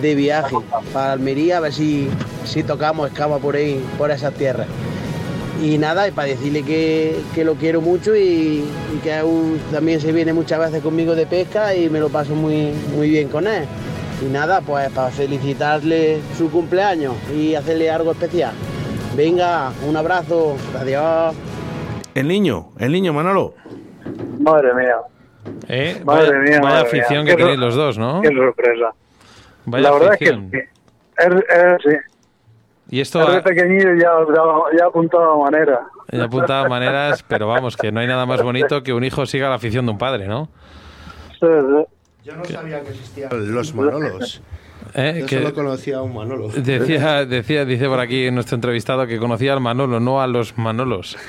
de 0.00 0.14
viaje 0.14 0.54
para 0.92 1.12
Almería 1.12 1.56
a 1.56 1.60
ver 1.60 1.72
si, 1.72 2.08
si 2.44 2.62
tocamos 2.62 3.10
escama 3.10 3.38
por 3.38 3.56
ahí, 3.56 3.84
por 3.98 4.10
esas 4.10 4.32
tierras. 4.34 4.68
Y 5.62 5.76
nada, 5.76 6.08
y 6.08 6.10
para 6.12 6.28
decirle 6.28 6.62
que, 6.62 7.20
que 7.34 7.44
lo 7.44 7.54
quiero 7.56 7.80
mucho 7.82 8.16
y, 8.16 8.64
que 9.02 9.22
también 9.70 10.00
se 10.00 10.12
viene 10.12 10.32
muchas 10.32 10.58
veces 10.58 10.82
conmigo 10.82 11.14
de 11.14 11.26
pesca 11.26 11.74
y 11.74 11.90
me 11.90 12.00
lo 12.00 12.08
paso 12.08 12.34
muy, 12.34 12.72
muy 12.96 13.10
bien 13.10 13.28
con 13.28 13.46
él. 13.46 13.64
Y 14.22 14.26
nada, 14.26 14.60
pues 14.60 14.90
para 14.90 15.10
felicitarle 15.10 16.20
su 16.38 16.50
cumpleaños 16.50 17.14
y 17.34 17.54
hacerle 17.54 17.90
algo 17.90 18.12
especial. 18.12 18.52
Venga, 19.16 19.72
un 19.86 19.96
abrazo, 19.96 20.56
adiós. 20.78 21.34
El 22.14 22.28
niño, 22.28 22.70
el 22.78 22.92
niño, 22.92 23.12
Manolo. 23.12 23.54
Madre 24.42 24.74
mía, 24.74 24.96
¿Eh? 25.68 26.00
Madre 26.04 26.28
vaya, 26.28 26.38
mía, 26.38 26.60
vaya 26.60 26.60
madre 26.60 26.80
afición 26.88 27.24
mía. 27.24 27.32
que 27.32 27.36
Qué 27.36 27.42
tenéis 27.42 27.58
los 27.60 27.74
dos, 27.74 27.98
¿no? 27.98 28.20
qué 28.22 28.28
sorpresa. 28.28 28.92
Vaya 29.66 29.82
la 29.84 29.90
verdad 29.92 30.12
afición. 30.14 30.44
es 30.46 30.50
que 30.50 30.58
es, 31.18 31.34
es- 31.34 31.82
sí, 31.84 31.96
Y 32.90 33.00
esto 33.00 33.20
es 33.22 33.28
de 33.28 33.36
ha, 33.38 33.42
pequeñillo 33.42 33.94
ya, 33.94 34.10
ya, 34.34 34.78
ya 34.78 34.86
apuntaba 34.86 35.36
manera. 35.38 35.80
he 36.10 36.20
apuntado 36.20 36.68
maneras, 36.68 37.22
pero 37.28 37.46
vamos, 37.46 37.76
que 37.76 37.92
no 37.92 38.00
hay 38.00 38.06
nada 38.06 38.26
más 38.26 38.42
bonito 38.42 38.82
que 38.82 38.92
un 38.92 39.04
hijo 39.04 39.26
siga 39.26 39.48
la 39.48 39.54
afición 39.56 39.86
de 39.86 39.92
un 39.92 39.98
padre, 39.98 40.26
¿no? 40.26 40.48
Sí, 41.38 41.46
sí. 41.46 41.84
Yo 42.24 42.36
no 42.36 42.44
sabía 42.44 42.82
que 42.82 42.90
existían 42.90 43.30
los 43.54 43.74
Manolos. 43.74 44.42
¿Eh? 44.94 45.18
Yo 45.20 45.26
Que- 45.26 45.38
solo 45.38 45.54
conocía 45.54 45.96
a 45.98 46.02
un 46.02 46.14
Manolo. 46.14 46.48
Decía, 46.48 47.24
decía, 47.26 47.64
dice 47.64 47.86
por 47.88 48.00
aquí 48.00 48.30
nuestro 48.30 48.56
entrevistado 48.56 49.06
que 49.06 49.18
conocía 49.18 49.52
al 49.52 49.60
Manolo, 49.60 50.00
no 50.00 50.20
a 50.20 50.26
los 50.26 50.56
Manolos. 50.58 51.16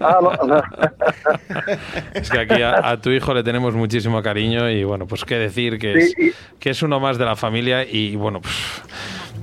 Ah, 0.00 0.18
no, 0.20 0.32
no. 0.46 0.62
Es 2.14 2.30
que 2.30 2.38
aquí 2.40 2.62
a, 2.62 2.90
a 2.90 3.00
tu 3.00 3.10
hijo 3.10 3.32
le 3.34 3.42
tenemos 3.42 3.74
muchísimo 3.74 4.22
cariño 4.22 4.68
y 4.70 4.84
bueno, 4.84 5.06
pues 5.06 5.24
qué 5.24 5.36
decir 5.38 5.78
que 5.78 5.92
es, 5.94 6.12
Sí, 6.16 6.32
que 6.58 6.70
es 6.70 6.82
uno 6.82 7.00
más 7.00 7.18
de 7.18 7.24
la 7.24 7.36
familia 7.36 7.84
y 7.84 8.16
bueno, 8.16 8.40
pues, 8.40 8.54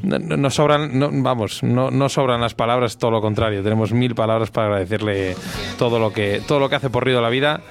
no, 0.04 0.20
no- 0.20 0.38
no 0.38 0.50
sobran, 0.50 0.98
no- 0.98 1.10
vamos, 1.12 1.64
no, 1.64 1.90
no 1.92 2.10
sobran 2.10 2.42
las 2.42 2.54
palabras, 2.54 2.98
todo 2.98 3.12
lo 3.12 3.22
contrario, 3.22 3.64
tenemos 3.64 3.92
mil 3.94 4.16
palabras 4.16 4.52
para 4.52 4.68
agradecerle 4.68 5.36
todo 5.78 6.00
lo 6.00 6.12
que 6.14 6.42
todo 6.48 6.60
lo 6.60 6.70
que 6.70 6.76
hace 6.76 6.90
por 6.90 7.06
Río 7.06 7.18
de 7.18 7.22
la 7.22 7.30
Vida 7.30 7.62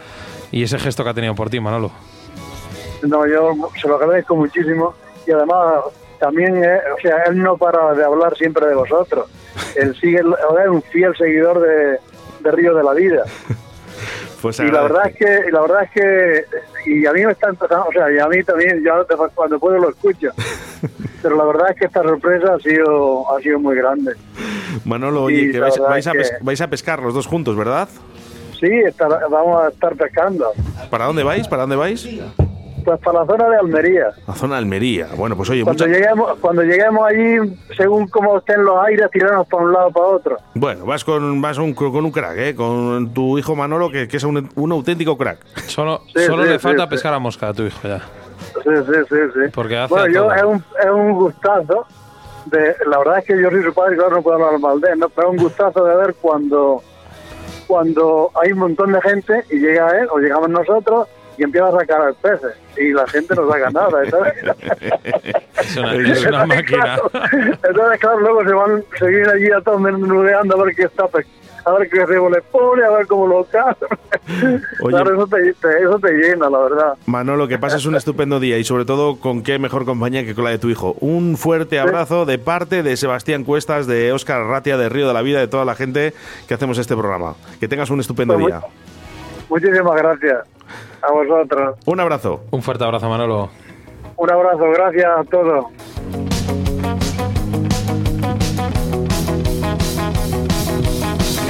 y 0.53 0.63
ese 0.63 0.79
gesto 0.79 1.05
que 1.05 1.11
ha 1.11 1.15
tenido 1.15 1.35
por 1.35 1.51
ti, 1.51 1.61
Manolo. 1.61 1.91
No, 3.03 3.27
yo 3.27 3.53
se 3.81 3.89
lo 3.89 3.97
agradezco 3.97 4.37
muchísimo 4.37 4.95
y 5.31 5.33
además 5.33 5.85
también, 6.19 6.63
eh, 6.63 6.81
o 6.97 7.01
sea, 7.01 7.23
él 7.29 7.43
no 7.43 7.57
para 7.57 7.95
de 7.95 8.05
hablar 8.05 8.37
siempre 8.37 8.67
de 8.67 8.75
vosotros. 8.75 9.27
Él 9.77 9.95
sigue, 10.01 10.19
es 10.21 10.69
un 10.69 10.83
fiel 10.83 11.15
seguidor 11.17 11.61
de, 11.61 11.99
de 12.41 12.51
Río 12.53 12.75
de 12.75 12.83
la 12.83 12.93
Vida. 12.93 13.25
Pues 14.43 14.59
Y 14.61 14.69
la 14.69 14.81
verdad 14.85 15.09
es 15.09 15.17
que, 15.17 15.41
y 15.49 15.51
la 15.51 15.61
verdad 15.61 15.83
es 15.83 15.91
que, 15.91 16.45
y 16.91 17.05
a 17.05 17.13
mí 17.13 17.27
me 17.27 17.33
está 17.33 17.51
empezando, 17.51 17.85
o 17.89 17.93
sea, 17.93 18.11
y 18.11 18.19
a 18.19 18.27
mí 18.27 18.43
también, 18.43 18.83
yo 18.83 19.07
cuando 19.35 19.59
puedo 19.59 19.77
lo 19.77 19.91
escucho. 19.91 20.31
Pero 21.23 21.37
la 21.37 21.45
verdad 21.45 21.73
es 21.73 21.77
que 21.79 21.85
esta 21.85 22.03
sorpresa 22.03 22.55
ha 22.55 22.59
sido, 22.59 23.31
ha 23.37 23.39
sido 23.43 23.59
muy 23.61 23.77
grande. 23.77 24.15
Manolo, 24.87 25.25
oye, 25.25 25.43
Y 25.43 25.53
que 25.53 25.61
vais, 25.61 25.79
vais 25.79 26.07
a 26.07 26.13
que- 26.13 26.19
pes- 26.21 26.33
vais 26.41 26.59
a 26.63 26.69
pescar 26.69 27.03
los 27.03 27.13
dos 27.13 27.27
juntos, 27.27 27.55
¿verdad? 27.55 27.87
Sí, 28.59 28.67
estar- 28.71 29.29
vamos 29.29 29.63
a 29.63 29.69
estar 29.69 29.95
pescando. 29.95 30.53
¿Para 30.89 31.05
dónde 31.05 31.23
vais? 31.23 31.47
¿Para 31.47 31.65
dónde 31.65 31.77
vais? 31.77 32.09
Pues 32.91 33.05
para 33.05 33.21
la 33.21 33.27
zona 33.27 33.49
de 33.51 33.57
Almería. 33.57 34.07
A 34.27 34.33
zona 34.35 34.55
de 34.55 34.59
Almería. 34.59 35.07
Bueno, 35.17 35.37
pues 35.37 35.49
oye, 35.51 35.63
Cuando 35.63 35.85
mucha- 35.87 35.97
lleguemos, 35.97 36.39
cuando 36.41 36.63
lleguemos 36.63 37.07
allí, 37.09 37.57
según 37.77 38.09
cómo 38.09 38.39
estén 38.39 38.65
los 38.65 38.77
aires, 38.85 39.07
tirarnos 39.13 39.47
para 39.47 39.63
un 39.63 39.73
lado 39.73 39.87
o 39.89 39.93
para 39.93 40.07
otro. 40.07 40.37
Bueno, 40.55 40.85
vas 40.87 41.05
con 41.05 41.41
vas 41.41 41.59
un- 41.59 41.73
con 41.75 42.05
un 42.05 42.11
crack, 42.11 42.37
¿eh? 42.39 42.55
Con 42.57 43.15
tu 43.15 43.39
hijo 43.39 43.55
Manolo, 43.55 43.91
que, 43.91 44.09
que 44.09 44.17
es 44.17 44.25
un, 44.25 44.49
un 44.57 44.73
auténtico 44.73 45.17
crack. 45.17 45.39
Solo, 45.69 46.01
Sí, 46.15 46.25
solo 46.25 46.43
sí, 46.43 46.49
le 46.49 46.55
sí, 46.59 46.63
falta 46.63 46.85
sí. 46.85 46.91
pescar 46.91 47.15
a 47.15 47.19
mosca 47.21 47.49
a 47.49 47.55
tu 47.55 47.63
hijo 47.63 47.79
ya. 47.87 48.01
Sí, 48.65 48.71
sí, 48.87 48.93
sí, 49.09 49.17
sí. 49.35 49.41
Porque 49.55 49.77
hace 49.77 49.95
bueno, 49.95 50.07
a 50.07 50.13
yo 50.13 50.33
es 50.35 50.43
un, 50.43 50.57
es 50.83 50.91
un 50.91 51.13
gustazo. 51.13 51.87
De, 52.47 52.75
la 52.87 52.99
verdad 52.99 53.19
es 53.19 53.25
que 53.27 53.41
yo 53.41 53.51
soy 53.51 53.63
su 53.63 53.73
padre, 53.73 53.97
claro, 53.97 54.17
no 54.17 54.23
puedo 54.23 54.45
hablar 54.45 54.59
mal 54.59 54.81
de 54.81 54.91
él, 54.93 54.99
¿no? 54.99 55.09
pero 55.11 55.29
es 55.29 55.39
un 55.39 55.43
gustazo 55.45 55.85
de 55.85 55.95
ver 55.95 56.15
cuando, 56.21 56.83
cuando 57.67 58.31
hay 58.43 58.53
un 58.53 58.59
montón 58.59 58.93
de 58.93 59.01
gente 59.03 59.45
y 59.51 59.59
llega 59.59 59.91
él 60.01 60.09
o 60.11 60.19
llegamos 60.19 60.49
nosotros 60.49 61.07
y 61.41 61.43
empieza 61.43 61.69
a 61.69 61.73
sacar 61.73 62.03
al 62.03 62.15
peces 62.17 62.53
y 62.77 62.93
la 62.93 63.07
gente 63.09 63.35
no 63.35 63.51
saca 63.51 63.71
nada. 63.71 63.91
¿sabes? 64.11 64.35
Es 65.61 65.77
una, 65.77 65.95
es 65.95 66.27
una 66.27 66.47
máquina. 66.47 66.99
Entonces, 67.63 68.01
claro, 68.01 68.21
luego 68.21 68.45
se 68.45 68.53
van 68.53 68.85
se 68.99 69.07
vienen 69.07 69.29
allí 69.31 69.51
a 69.51 69.61
todos 69.61 69.81
menudeando 69.81 70.61
a 70.61 70.65
ver 70.65 70.75
qué 70.75 70.83
está 70.85 71.07
pe- 71.09 71.27
a 71.65 71.73
ver 71.75 71.91
qué 71.91 72.07
rebo 72.07 72.31
le 72.31 72.41
pone, 72.41 72.83
a 72.85 72.91
ver 72.91 73.07
cómo 73.07 73.27
lo 73.27 73.45
cazan. 73.45 73.75
Oye. 74.83 74.97
Claro, 74.97 75.15
eso 75.15 75.27
te, 75.27 75.53
te- 75.55 75.83
eso 75.83 75.99
te 75.99 76.13
llena, 76.13 76.49
la 76.49 76.59
verdad. 76.59 76.95
Manolo, 77.07 77.47
que 77.49 77.59
pases 77.59 77.85
un 77.87 77.95
estupendo 77.95 78.41
día 78.41 78.57
y 78.59 78.65
sobre 78.65 78.85
todo 78.87 79.17
con 79.21 79.43
qué 79.43 79.59
mejor 79.59 79.85
compañía 79.85 80.25
que 80.25 80.35
con 80.35 80.45
la 80.45 80.51
de 80.51 80.59
tu 80.59 80.71
hijo. 80.71 80.97
Un 81.01 81.37
fuerte 81.37 81.79
abrazo 81.79 82.25
de 82.25 82.39
parte 82.39 82.83
de 82.83 82.97
Sebastián 82.97 83.45
Cuestas, 83.45 83.87
de 83.87 84.13
Óscar 84.13 84.43
Ratia, 84.47 84.77
de 84.79 84.89
Río 84.89 85.07
de 85.09 85.15
la 85.15 85.23
Vida, 85.23 85.39
de 85.41 85.49
toda 85.49 85.65
la 85.67 85.75
gente 85.75 86.15
que 86.49 86.55
hacemos 86.55 86.79
este 86.79 86.97
programa. 86.97 87.35
Que 87.61 87.69
tengas 87.69 87.91
un 87.91 88.01
estupendo 88.01 88.35
Pues 88.35 88.47
día. 88.47 88.61
Muchísimas 89.51 89.97
gracias 89.97 90.39
a 91.03 91.13
vosotros. 91.13 91.77
Un 91.87 92.01
abrazo. 92.01 92.43
Un 92.51 92.63
fuerte 92.63 92.85
abrazo, 92.85 93.09
Manolo. 93.09 93.51
Un 94.17 94.31
abrazo, 94.31 94.65
gracias 94.71 95.07
a 95.19 95.25
todos. 95.25 95.65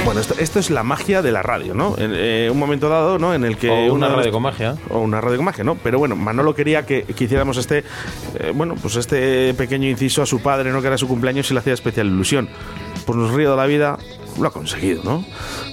Bueno, 0.03 0.19
esto, 0.19 0.33
esto 0.39 0.59
es 0.59 0.71
la 0.71 0.83
magia 0.83 1.21
de 1.21 1.31
la 1.31 1.43
radio, 1.43 1.73
¿no? 1.75 1.95
En 1.97 2.11
eh, 2.15 2.49
un 2.51 2.57
momento 2.57 2.89
dado, 2.89 3.19
¿no? 3.19 3.33
En 3.33 3.45
el 3.45 3.57
que 3.57 3.69
O 3.69 3.93
una 3.93 4.09
radio 4.09 4.31
con 4.31 4.41
magia. 4.41 4.75
o 4.89 4.99
una 4.99 5.21
radio 5.21 5.37
con 5.37 5.45
magia, 5.45 5.63
¿no? 5.63 5.75
Pero 5.75 5.99
bueno, 5.99 6.15
Manolo 6.15 6.55
quería 6.55 6.85
que, 6.85 7.03
que 7.03 7.23
hiciéramos 7.23 7.57
este, 7.57 7.83
eh, 8.39 8.51
bueno, 8.53 8.75
pues 8.81 8.95
este 8.95 9.53
pequeño 9.53 9.87
inciso 9.87 10.21
a 10.23 10.25
su 10.25 10.41
padre, 10.41 10.71
¿no? 10.71 10.81
Que 10.81 10.87
era 10.87 10.97
su 10.97 11.07
cumpleaños 11.07 11.49
y 11.51 11.53
le 11.53 11.59
hacía 11.59 11.73
especial 11.73 12.07
ilusión. 12.07 12.49
Pues 13.05 13.17
nos 13.17 13.31
río 13.31 13.51
de 13.51 13.57
la 13.57 13.65
vida, 13.67 13.97
lo 14.39 14.47
ha 14.47 14.51
conseguido, 14.51 15.03
¿no? 15.03 15.23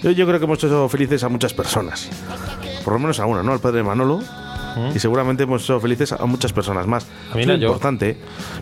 Yo, 0.03 0.11
yo 0.11 0.27
creo 0.27 0.39
que 0.39 0.45
hemos 0.45 0.63
hecho 0.63 0.89
felices 0.89 1.25
a 1.25 1.29
muchas 1.29 1.55
personas. 1.55 2.09
Por 2.89 2.95
lo 2.95 3.01
menos 3.01 3.21
a 3.21 3.27
una, 3.27 3.43
¿no? 3.43 3.53
Al 3.53 3.61
padre 3.61 3.77
de 3.77 3.83
Y 4.95 4.99
seguramente 4.99 5.43
hemos 5.45 5.63
hecho 5.65 5.81
felices 5.81 6.13
a 6.13 6.25
muchas 6.27 6.53
personas 6.53 6.87
más. 6.87 7.07
A 7.33 7.35
mí 7.35 7.43
Es 7.43 7.47
no, 7.47 7.55
muy 7.55 7.63
yo. 7.63 7.69
importante. 7.69 8.17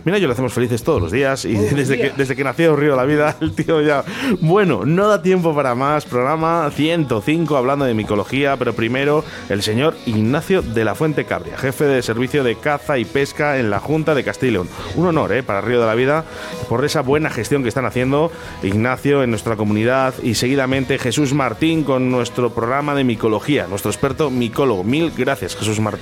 Mira, 0.05 0.17
yo 0.17 0.27
le 0.27 0.33
hacemos 0.33 0.53
felices 0.53 0.83
todos 0.83 1.01
los 1.01 1.11
días 1.11 1.45
y 1.45 1.53
desde 1.53 1.97
que, 1.97 2.11
desde 2.15 2.35
que 2.35 2.43
nació 2.43 2.75
Río 2.75 2.91
de 2.91 2.97
la 2.97 3.05
Vida, 3.05 3.35
el 3.41 3.53
tío 3.53 3.81
ya. 3.81 4.03
Bueno, 4.41 4.85
no 4.85 5.07
da 5.07 5.21
tiempo 5.21 5.55
para 5.55 5.75
más. 5.75 6.05
Programa 6.05 6.69
105 6.73 7.57
hablando 7.57 7.85
de 7.85 7.93
micología, 7.93 8.57
pero 8.57 8.73
primero 8.73 9.23
el 9.49 9.61
señor 9.63 9.95
Ignacio 10.05 10.61
de 10.61 10.85
la 10.85 10.95
Fuente 10.95 11.25
Cabria, 11.25 11.57
jefe 11.57 11.85
de 11.85 12.01
servicio 12.01 12.43
de 12.43 12.55
caza 12.55 12.97
y 12.97 13.05
pesca 13.05 13.57
en 13.59 13.69
la 13.69 13.79
Junta 13.79 14.15
de 14.15 14.23
Castilla 14.23 14.47
y 14.49 14.53
León. 14.53 14.69
Un 14.95 15.07
honor, 15.07 15.31
¿eh? 15.33 15.43
Para 15.43 15.61
Río 15.61 15.79
de 15.79 15.87
la 15.87 15.95
Vida 15.95 16.25
por 16.69 16.85
esa 16.85 17.01
buena 17.01 17.29
gestión 17.29 17.63
que 17.63 17.69
están 17.69 17.85
haciendo 17.85 18.31
Ignacio 18.63 19.23
en 19.23 19.29
nuestra 19.29 19.55
comunidad 19.55 20.13
y 20.23 20.35
seguidamente 20.35 20.97
Jesús 20.97 21.33
Martín 21.33 21.83
con 21.83 22.09
nuestro 22.11 22.51
programa 22.51 22.95
de 22.95 23.03
micología, 23.03 23.67
nuestro 23.67 23.91
experto 23.91 24.29
micólogo. 24.29 24.83
Mil 24.83 25.11
gracias, 25.15 25.55
Jesús 25.55 25.79
Martín. 25.79 25.96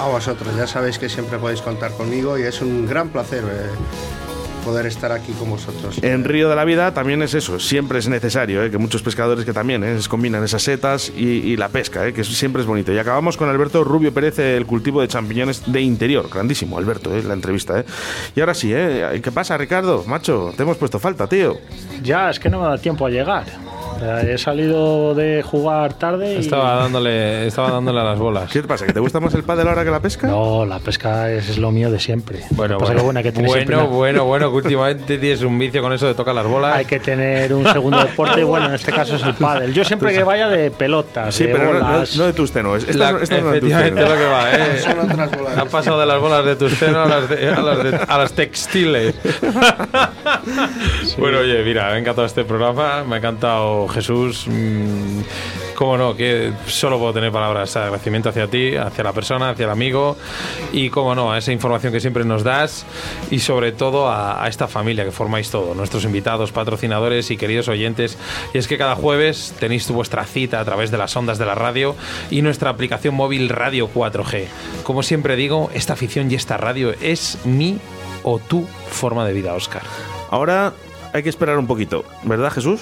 A 0.00 0.08
vosotros, 0.08 0.54
ya 0.56 0.66
sabéis 0.66 0.98
que 0.98 1.08
siempre 1.08 1.38
podéis 1.38 1.62
contar 1.62 1.92
conmigo 1.92 2.38
y 2.38 2.42
es 2.42 2.60
un 2.62 2.86
gran 2.86 3.08
placer 3.08 3.44
eh, 3.44 3.66
poder 4.64 4.86
estar 4.86 5.10
aquí 5.10 5.32
con 5.32 5.50
vosotros. 5.50 5.98
En 6.02 6.22
Río 6.24 6.48
de 6.48 6.54
la 6.54 6.64
Vida 6.64 6.94
también 6.94 7.20
es 7.22 7.34
eso, 7.34 7.58
siempre 7.58 7.98
es 7.98 8.08
necesario, 8.08 8.62
¿eh? 8.62 8.70
que 8.70 8.78
muchos 8.78 9.02
pescadores 9.02 9.44
que 9.44 9.52
también 9.52 9.82
¿eh? 9.82 9.98
combinan 10.08 10.44
esas 10.44 10.62
setas 10.62 11.10
y, 11.16 11.24
y 11.24 11.56
la 11.56 11.68
pesca, 11.68 12.06
¿eh? 12.06 12.12
que 12.12 12.22
siempre 12.22 12.62
es 12.62 12.68
bonito. 12.68 12.92
Y 12.92 12.98
acabamos 12.98 13.36
con 13.36 13.48
Alberto 13.48 13.82
Rubio 13.82 14.14
Pérez, 14.14 14.38
el 14.38 14.64
cultivo 14.66 15.00
de 15.00 15.08
champiñones 15.08 15.64
de 15.70 15.80
interior. 15.80 16.28
Grandísimo, 16.32 16.78
Alberto, 16.78 17.12
¿eh? 17.12 17.22
la 17.24 17.34
entrevista. 17.34 17.80
¿eh? 17.80 17.84
Y 18.36 18.40
ahora 18.40 18.54
sí, 18.54 18.70
¿eh? 18.72 19.20
¿qué 19.22 19.32
pasa, 19.32 19.58
Ricardo? 19.58 20.04
Macho, 20.06 20.52
te 20.56 20.62
hemos 20.62 20.76
puesto 20.76 21.00
falta, 21.00 21.26
tío. 21.26 21.56
Ya, 22.02 22.30
es 22.30 22.38
que 22.38 22.48
no 22.48 22.60
me 22.60 22.68
da 22.68 22.78
tiempo 22.78 23.06
a 23.06 23.10
llegar. 23.10 23.46
Sea, 24.02 24.20
he 24.22 24.36
salido 24.38 25.14
de 25.14 25.42
jugar 25.42 25.94
tarde 25.94 26.34
y... 26.34 26.38
Estaba 26.38 26.74
dándole, 26.74 27.46
estaba 27.46 27.70
dándole 27.70 28.00
a 28.00 28.04
las 28.04 28.18
bolas. 28.18 28.50
¿Qué 28.50 28.60
te 28.62 28.66
pasa? 28.66 28.84
¿Que 28.84 28.92
te 28.92 28.98
gusta 28.98 29.20
más 29.20 29.32
el 29.34 29.44
pádel 29.44 29.68
ahora 29.68 29.84
que 29.84 29.90
la 29.92 30.00
pesca? 30.00 30.26
No, 30.26 30.66
la 30.66 30.80
pesca 30.80 31.30
es, 31.30 31.48
es 31.50 31.58
lo 31.58 31.70
mío 31.70 31.88
de 31.90 32.00
siempre. 32.00 32.40
Bueno, 32.50 32.78
que 32.78 32.84
bueno, 32.84 32.98
que, 32.98 33.04
bueno, 33.04 33.18
hay 33.20 33.24
que 33.24 33.30
bueno, 33.42 33.78
una- 33.78 33.84
bueno, 33.96 34.24
bueno, 34.24 34.50
que 34.50 34.56
últimamente 34.56 35.18
tienes 35.18 35.42
un 35.42 35.56
vicio 35.56 35.80
con 35.82 35.92
eso 35.92 36.06
de 36.08 36.14
tocar 36.14 36.34
las 36.34 36.46
bolas. 36.46 36.74
Hay 36.74 36.84
que 36.84 36.98
tener 36.98 37.54
un 37.54 37.64
segundo 37.72 38.02
deporte 38.02 38.40
y 38.40 38.44
bueno, 38.44 38.66
en 38.66 38.74
este 38.74 38.90
caso 38.92 39.14
es 39.14 39.22
el 39.22 39.34
pádel. 39.34 39.72
Yo 39.72 39.84
siempre 39.84 40.12
que 40.12 40.24
vaya 40.24 40.48
de 40.48 40.72
pelotas, 40.72 41.32
Sí, 41.32 41.44
de 41.46 41.52
pero 41.52 41.72
no- 41.74 41.78
bolas... 41.86 42.16
no 42.16 42.24
de 42.26 42.32
tus 42.32 42.50
tenos. 42.50 42.82
Esta, 42.82 42.98
La- 42.98 43.12
no- 43.12 43.18
esta 43.20 43.38
no 43.40 43.46
es 43.48 43.52
de 43.54 43.60
tus 43.60 43.70
efectivamente 43.70 44.02
tenos. 44.02 44.18
lo 44.18 44.24
que 44.24 44.30
va, 44.32 44.52
¿eh? 44.52 44.78
Son 44.80 44.98
otras 44.98 45.30
bolas. 45.38 45.58
Han 45.58 45.68
pasado 45.68 46.00
de 46.00 46.06
las 46.06 46.20
bolas 46.20 46.44
de 46.44 46.56
tus 46.56 46.72
senos 46.72 47.06
a 47.06 47.08
las, 47.20 47.28
de- 47.28 47.48
a 47.50 47.60
las, 47.62 47.84
de- 47.84 48.00
a 48.08 48.18
las 48.18 48.32
textiles. 48.32 49.14
Bueno, 51.18 51.38
oye, 51.38 51.62
mira, 51.62 51.86
me 51.88 51.92
ha 51.94 51.98
encantado 51.98 52.26
este 52.26 52.44
programa, 52.44 53.04
me 53.04 53.14
ha 53.16 53.18
encantado 53.18 53.86
Jesús. 53.92 54.46
mm, 54.48 55.20
Cómo 55.74 55.96
no, 55.96 56.14
que 56.14 56.52
solo 56.66 56.98
puedo 56.98 57.12
tener 57.12 57.32
palabras 57.32 57.74
de 57.74 57.80
agradecimiento 57.80 58.28
hacia 58.28 58.46
ti, 58.46 58.76
hacia 58.76 59.02
la 59.02 59.12
persona, 59.12 59.50
hacia 59.50 59.64
el 59.64 59.70
amigo 59.70 60.16
y, 60.72 60.90
cómo 60.90 61.14
no, 61.14 61.32
a 61.32 61.38
esa 61.38 61.50
información 61.52 61.92
que 61.92 62.00
siempre 62.00 62.24
nos 62.24 62.44
das 62.44 62.86
y 63.30 63.40
sobre 63.40 63.72
todo 63.72 64.10
a, 64.10 64.46
esta 64.48 64.68
familia 64.68 65.04
que 65.04 65.10
formáis 65.10 65.50
todo, 65.50 65.74
nuestros 65.74 66.04
invitados, 66.04 66.52
patrocinadores 66.52 67.30
y 67.30 67.36
queridos 67.36 67.68
oyentes. 67.68 68.18
Y 68.54 68.58
es 68.58 68.68
que 68.68 68.78
cada 68.78 68.94
jueves 68.94 69.54
tenéis 69.58 69.90
vuestra 69.90 70.24
cita 70.24 70.60
a 70.60 70.64
través 70.64 70.90
de 70.90 70.98
las 70.98 71.16
ondas 71.16 71.38
de 71.38 71.46
la 71.46 71.54
radio 71.54 71.96
y 72.30 72.42
nuestra 72.42 72.70
aplicación 72.70 73.14
móvil 73.14 73.48
Radio 73.48 73.88
4G. 73.92 74.46
Como 74.84 75.02
siempre 75.02 75.36
digo, 75.36 75.70
esta 75.74 75.94
afición 75.94 76.30
y 76.30 76.34
esta 76.34 76.56
radio 76.58 76.94
es 77.00 77.38
mi 77.44 77.78
o 78.22 78.38
tu 78.38 78.66
forma 78.88 79.26
de 79.26 79.32
vida, 79.32 79.54
Oscar. 79.54 79.82
Ahora 80.30 80.72
hay 81.12 81.22
que 81.22 81.28
esperar 81.28 81.58
un 81.58 81.66
poquito, 81.66 82.04
¿verdad, 82.24 82.50
Jesús? 82.50 82.80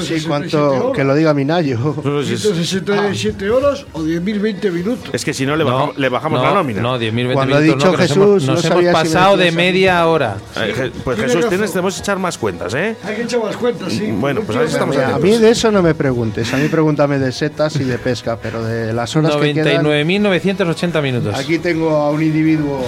Sí, 0.00 0.22
cuanto 0.22 0.92
que 0.92 1.04
lo 1.04 1.14
diga 1.14 1.34
Minayo. 1.34 1.94
167 2.02 3.50
horas 3.50 3.86
o 3.92 4.00
10.020 4.00 4.70
minutos. 4.72 5.10
Es 5.12 5.24
que 5.24 5.34
si 5.34 5.46
no 5.46 5.56
le 5.56 5.64
bajamos, 5.64 5.98
le 5.98 6.08
bajamos 6.08 6.40
no, 6.40 6.46
la 6.46 6.54
nómina. 6.54 6.80
No, 6.80 6.98
10.000 6.98 7.14
20 7.14 7.34
Cuando 7.34 7.56
ha 7.56 7.60
minutos, 7.60 7.78
dicho 7.78 7.90
no, 7.90 7.96
que 7.96 8.02
nos 8.02 8.08
Jesús, 8.08 8.16
hemos, 8.16 8.46
no 8.46 8.54
nos 8.54 8.64
hemos 8.64 8.78
si 8.78 8.84
me 8.86 8.92
pasado 8.92 9.36
de 9.36 9.52
media 9.52 10.06
hora. 10.06 10.36
Eh, 10.56 10.90
pues 11.02 11.18
Jesús, 11.18 11.48
tienes, 11.48 11.70
tenemos 11.70 11.94
que 11.94 12.00
echar 12.00 12.18
más 12.18 12.38
cuentas, 12.38 12.74
¿eh? 12.74 12.96
Hay 13.04 13.16
que 13.16 13.22
echar 13.22 13.42
más 13.42 13.56
cuentas, 13.56 13.92
sí. 13.92 14.10
Bueno, 14.12 14.42
pues 14.42 14.56
a 14.56 14.60
ver 14.60 14.68
si 14.68 14.74
estamos 14.74 14.96
A 14.96 15.18
mí 15.18 15.36
de 15.36 15.50
eso 15.50 15.70
no 15.70 15.82
me 15.82 15.94
preguntes, 15.94 16.52
a 16.52 16.56
mí 16.56 16.68
pregúntame 16.68 17.18
de 17.18 17.32
setas 17.32 17.76
y 17.76 17.84
de 17.84 17.98
pesca, 17.98 18.38
pero 18.40 18.62
de 18.62 18.92
las 18.92 19.14
horas 19.16 19.36
que 19.36 19.54
quedan... 19.54 19.84
99.980 19.84 21.02
minutos. 21.02 21.34
Aquí 21.34 21.58
tengo 21.58 21.90
a 21.96 22.10
un 22.10 22.22
individuo, 22.22 22.84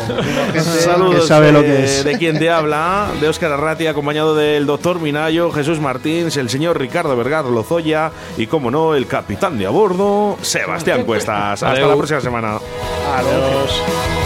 Saludos 0.62 1.22
que 1.22 1.26
sabe 1.26 1.52
lo 1.52 1.62
de, 1.62 1.66
que 1.66 1.84
es. 1.84 2.04
de 2.04 2.18
quien 2.18 2.38
te 2.38 2.50
habla, 2.50 3.08
de 3.20 3.28
Óscar 3.28 3.52
Arrati, 3.52 3.86
acompañado 3.86 4.34
del 4.34 4.66
doctor 4.66 5.00
Minayo, 5.00 5.50
Jesús 5.50 5.80
Martins, 5.80 6.36
el 6.36 6.48
señor 6.48 6.78
Ricardo 6.86 7.16
Vergar 7.16 7.44
Lozoya 7.46 8.12
y, 8.36 8.46
como 8.46 8.70
no, 8.70 8.94
el 8.94 9.08
capitán 9.08 9.58
de 9.58 9.66
a 9.66 9.70
bordo, 9.70 10.38
Sebastián 10.40 11.02
Cuestas. 11.02 11.60
Hasta 11.64 11.80
la 11.80 11.96
próxima 11.96 12.20
semana. 12.20 12.60
Adiós. 13.16 14.25